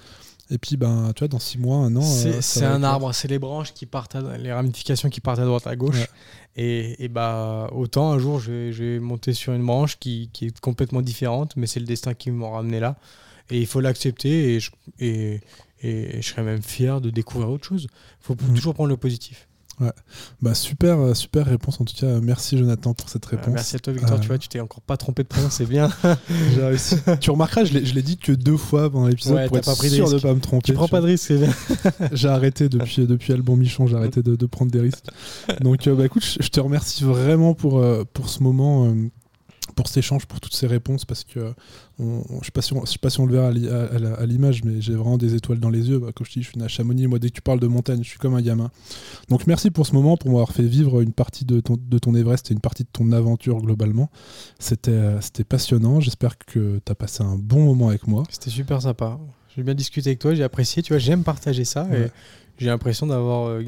Et 0.50 0.58
puis, 0.58 0.78
ben, 0.78 1.12
tu 1.16 1.20
vois, 1.20 1.28
dans 1.28 1.40
six 1.40 1.58
mois, 1.58 1.78
un 1.78 1.96
an. 1.96 2.02
C'est 2.02 2.64
euh, 2.64 2.74
un 2.74 2.84
arbre, 2.84 3.14
c'est 3.14 3.28
les 3.28 3.40
branches 3.40 3.74
qui 3.74 3.86
partent, 3.86 4.16
les 4.40 4.54
ramifications 4.54 5.10
qui 5.10 5.20
partent 5.20 5.40
à 5.40 5.46
droite, 5.46 5.68
à 5.68 5.76
gauche. 5.76 6.08
Et, 6.56 7.04
et, 7.04 7.08
bah, 7.10 7.70
autant 7.74 8.12
un 8.12 8.20
jour, 8.20 8.40
je 8.40 8.72
vais, 8.72 9.00
monter 9.00 9.34
sur 9.34 9.54
une 9.54 9.66
branche 9.66 10.00
qui, 10.00 10.30
qui 10.34 10.48
est 10.48 10.60
complètement 10.60 11.02
différente, 11.02 11.56
mais 11.56 11.68
c'est 11.68 11.80
le 11.80 11.86
destin 11.86 12.14
qui 12.14 12.32
m'a 12.32 12.50
ramené 12.50 12.80
là. 12.80 12.96
Et 13.50 13.60
il 13.60 13.68
faut 13.68 13.80
l'accepter 13.80 14.56
et 14.56 14.60
je, 14.60 14.72
et, 15.00 15.42
et 15.82 16.22
je 16.22 16.28
serais 16.28 16.44
même 16.44 16.62
fier 16.62 17.00
de 17.02 17.10
découvrir 17.10 17.50
autre 17.50 17.66
chose. 17.66 17.88
Il 17.92 18.26
faut 18.26 18.34
mmh. 18.34 18.56
toujours 18.56 18.74
prendre 18.74 18.90
le 18.90 18.98
positif. 18.98 19.48
Ouais. 19.80 19.92
Bah 20.42 20.56
super, 20.56 21.00
euh, 21.00 21.14
super 21.14 21.46
réponse 21.46 21.80
en 21.80 21.86
tout 21.86 21.96
cas. 21.96 22.20
Merci 22.20 22.58
Jonathan 22.58 22.96
pour 22.96 23.10
cette 23.10 23.26
réponse. 23.26 23.54
merci 23.54 23.76
à 23.76 23.80
toi 23.80 23.94
Victor. 23.94 24.20
Tu 24.20 24.26
euh, 24.26 24.28
vois, 24.28 24.38
tu 24.40 24.48
t'es 24.48 24.60
encore 24.60 24.82
pas 24.82 24.98
trompé 24.98 25.22
de 25.22 25.28
prénom, 25.28 25.50
c'est 25.52 25.68
bien. 25.68 25.90
J'ai 26.56 26.64
réussi. 26.64 26.96
tu 27.20 27.30
remarqueras, 27.30 27.66
je 27.66 27.74
l'ai 27.74 28.02
dit 28.02 28.18
que 28.18 28.32
deux 28.32 28.58
fois 28.58 28.90
pendant 28.90 29.08
l'épisode 29.08 29.48
pour 29.48 29.58
être 29.58 29.66
pas 29.66 29.76
pris 29.76 29.92
sûr 29.92 30.10
de, 30.10 30.18
pas 30.18 30.34
me 30.34 30.40
tromper. 30.40 30.64
Tu 30.66 30.74
prends 30.74 30.88
pas 30.88 31.02
de 31.02 31.06
risque, 31.06 31.28
c'est 31.28 31.38
bien. 31.38 31.54
j'ai 32.12 32.28
arrêté 32.28 32.70
depuis 32.70 33.06
depuis 33.06 33.34
Albon 33.34 33.56
Michon, 33.56 33.86
j'ai 33.86 33.96
arrêté 33.96 34.24
de, 34.24 34.36
de, 34.36 34.46
prendre 34.48 34.72
des 34.72 34.80
risques. 34.80 35.06
Donc 35.62 35.86
euh, 35.86 35.94
bah 35.94 36.06
écoute, 36.06 36.24
je 36.40 36.48
te 36.50 36.60
remercie 36.60 37.04
vraiment 37.04 37.54
pour 37.54 37.84
pour 38.14 38.30
ce 38.30 38.42
moment 38.42 38.92
pour 39.78 39.88
cet 39.88 39.98
échange, 39.98 40.26
pour 40.26 40.42
toutes 40.42 40.56
ces 40.56 40.68
réponses, 40.68 41.06
parce 41.06 41.24
que 41.24 41.54
on, 42.00 42.24
je 42.30 42.36
ne 42.36 42.44
sais, 42.44 42.52
pas 42.52 42.62
si 42.62 42.74
on, 42.74 42.86
sais 42.86 42.98
pas 42.98 43.10
si 43.12 43.20
on 43.20 43.26
le 43.28 43.34
verra 43.34 43.48
à 43.48 44.26
l'image, 44.26 44.64
mais 44.64 44.82
j'ai 44.82 44.96
vraiment 44.96 45.18
des 45.18 45.36
étoiles 45.36 45.60
dans 45.60 45.70
les 45.70 45.90
yeux. 45.90 46.00
Bah, 46.00 46.12
comme 46.14 46.26
je 46.26 46.34
dis, 46.34 46.44
je 46.44 46.50
suis 46.50 46.62
à 46.62 46.68
Chamonix, 46.68 47.08
moi 47.08 47.20
dès 47.20 47.30
que 47.30 47.36
tu 47.36 47.42
parles 47.42 47.60
de 47.60 47.68
montagne, 47.68 48.04
je 48.04 48.10
suis 48.10 48.18
comme 48.18 48.34
un 48.34 48.42
gamin. 48.42 48.72
Donc 49.30 49.46
merci 49.46 49.70
pour 49.70 49.86
ce 49.86 49.94
moment, 49.94 50.18
pour 50.18 50.32
m'avoir 50.32 50.52
fait 50.52 50.64
vivre 50.64 51.00
une 51.02 51.14
partie 51.14 51.46
de 51.46 51.60
ton, 51.60 51.78
de 51.80 52.00
ton 52.00 52.16
Everest 52.16 52.50
et 52.52 52.56
une 52.56 52.60
partie 52.60 52.84
de 52.84 52.90
ton 52.92 53.12
aventure 53.12 53.62
globalement. 53.62 54.10
C'était 54.60 55.44
passionnant, 55.48 56.00
j'espère 56.00 56.40
que 56.40 56.82
tu 56.84 56.92
as 56.92 56.96
passé 56.96 57.24
un 57.24 57.36
bon 57.38 57.64
moment 57.64 57.90
avec 57.90 58.08
moi. 58.08 58.24
C'était 58.32 58.50
super 58.50 58.82
sympa. 58.82 59.20
J'ai 59.56 59.64
bien 59.64 59.76
discuté 59.76 60.10
avec 60.10 60.20
toi, 60.20 60.34
j'ai 60.34 60.44
apprécié, 60.44 60.82
tu 60.82 60.94
vois, 60.94 61.00
j'aime 61.00 61.24
partager 61.24 61.66
ça. 61.66 61.88
Et 61.96 62.08
j'ai 62.60 62.68
l'impression 62.68 63.08
d'avoir, 63.08 63.50
euh, 63.50 63.62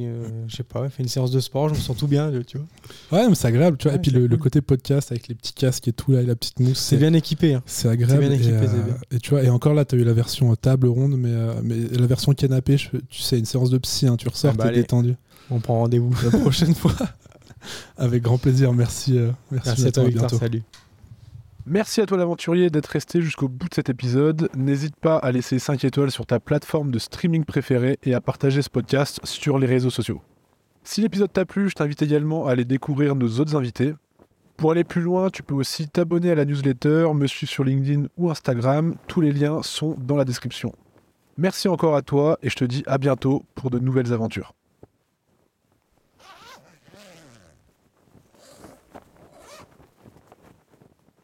je 0.47 0.55
sais 0.55 0.63
pas, 0.63 0.89
fait 0.89 1.03
une 1.03 1.09
séance 1.09 1.31
de 1.31 1.39
sport, 1.39 1.69
je 1.69 1.75
me 1.75 1.79
sens 1.79 1.95
tout 1.95 2.07
bien, 2.07 2.31
tu 2.45 2.57
vois. 2.57 3.19
Ouais, 3.19 3.29
mais 3.29 3.35
c'est 3.35 3.47
agréable, 3.47 3.77
tu 3.77 3.87
vois. 3.87 3.95
et 3.95 3.99
puis 3.99 4.11
le, 4.11 4.27
côté 4.37 4.61
podcast 4.61 5.11
avec 5.11 5.27
les 5.27 5.35
petits 5.35 5.53
casques 5.53 5.87
et 5.87 5.93
tout, 5.93 6.11
là, 6.11 6.21
et 6.21 6.25
la 6.25 6.35
petite 6.35 6.59
mousse. 6.59 6.79
C'est 6.79 6.97
bien 6.97 7.13
équipé. 7.13 7.53
Hein. 7.53 7.63
C'est 7.65 7.87
agréable. 7.87 8.21
Bien 8.21 8.31
équipé, 8.31 8.51
et, 8.51 8.67
euh, 8.67 8.83
bien. 8.83 8.97
et, 9.11 9.19
tu 9.19 9.31
vois, 9.31 9.43
et 9.43 9.49
encore 9.49 9.73
là, 9.73 9.85
tu 9.85 9.95
as 9.95 9.97
eu 9.99 10.03
la 10.03 10.13
version 10.13 10.55
table 10.55 10.87
ronde, 10.87 11.17
mais, 11.17 11.31
euh, 11.31 11.53
mais 11.63 11.75
la 11.77 12.07
version 12.07 12.33
canapé, 12.33 12.77
tu 12.77 13.21
sais, 13.21 13.37
une 13.37 13.45
séance 13.45 13.69
de 13.69 13.77
psy, 13.77 14.07
hein, 14.07 14.17
tu 14.17 14.27
ressors, 14.27 14.51
ah 14.53 14.57
bah, 14.57 14.69
t'es 14.69 14.75
détendu. 14.75 15.15
On 15.51 15.59
prend 15.59 15.79
rendez-vous 15.79 16.13
la 16.23 16.39
prochaine 16.39 16.75
fois. 16.75 16.95
avec 17.97 18.23
grand 18.23 18.37
plaisir, 18.37 18.73
merci. 18.73 19.13
merci, 19.51 19.69
merci 19.69 19.87
à 19.87 19.91
toi, 19.91 20.03
Victor, 20.05 20.29
salut. 20.31 20.63
Merci 21.65 22.01
à 22.01 22.05
toi 22.05 22.17
l'aventurier 22.17 22.69
d'être 22.69 22.87
resté 22.87 23.21
jusqu'au 23.21 23.47
bout 23.47 23.69
de 23.69 23.73
cet 23.75 23.89
épisode. 23.89 24.49
N'hésite 24.55 24.95
pas 24.95 25.17
à 25.17 25.31
laisser 25.31 25.59
5 25.59 25.83
étoiles 25.83 26.09
sur 26.09 26.25
ta 26.25 26.39
plateforme 26.39 26.89
de 26.89 26.99
streaming 26.99 27.43
préférée 27.43 27.99
et 28.03 28.13
à 28.13 28.21
partager 28.21 28.61
ce 28.61 28.69
podcast 28.69 29.19
sur 29.23 29.59
les 29.59 29.67
réseaux 29.67 29.89
sociaux. 29.89 30.21
Si 30.83 31.01
l'épisode 31.01 31.31
t'a 31.31 31.45
plu, 31.45 31.69
je 31.69 31.75
t'invite 31.75 32.01
également 32.01 32.47
à 32.47 32.51
aller 32.51 32.65
découvrir 32.65 33.13
nos 33.13 33.39
autres 33.39 33.55
invités. 33.55 33.93
Pour 34.57 34.71
aller 34.71 34.83
plus 34.83 35.01
loin, 35.01 35.29
tu 35.29 35.43
peux 35.43 35.53
aussi 35.53 35.87
t'abonner 35.87 36.31
à 36.31 36.35
la 36.35 36.45
newsletter, 36.45 37.13
me 37.13 37.27
suivre 37.27 37.51
sur 37.51 37.63
LinkedIn 37.63 38.07
ou 38.17 38.29
Instagram. 38.29 38.95
Tous 39.07 39.21
les 39.21 39.31
liens 39.31 39.61
sont 39.61 39.95
dans 39.99 40.17
la 40.17 40.25
description. 40.25 40.73
Merci 41.37 41.67
encore 41.67 41.95
à 41.95 42.01
toi 42.01 42.39
et 42.41 42.49
je 42.49 42.55
te 42.55 42.65
dis 42.65 42.83
à 42.87 42.97
bientôt 42.97 43.43
pour 43.55 43.69
de 43.69 43.79
nouvelles 43.79 44.11
aventures. 44.11 44.53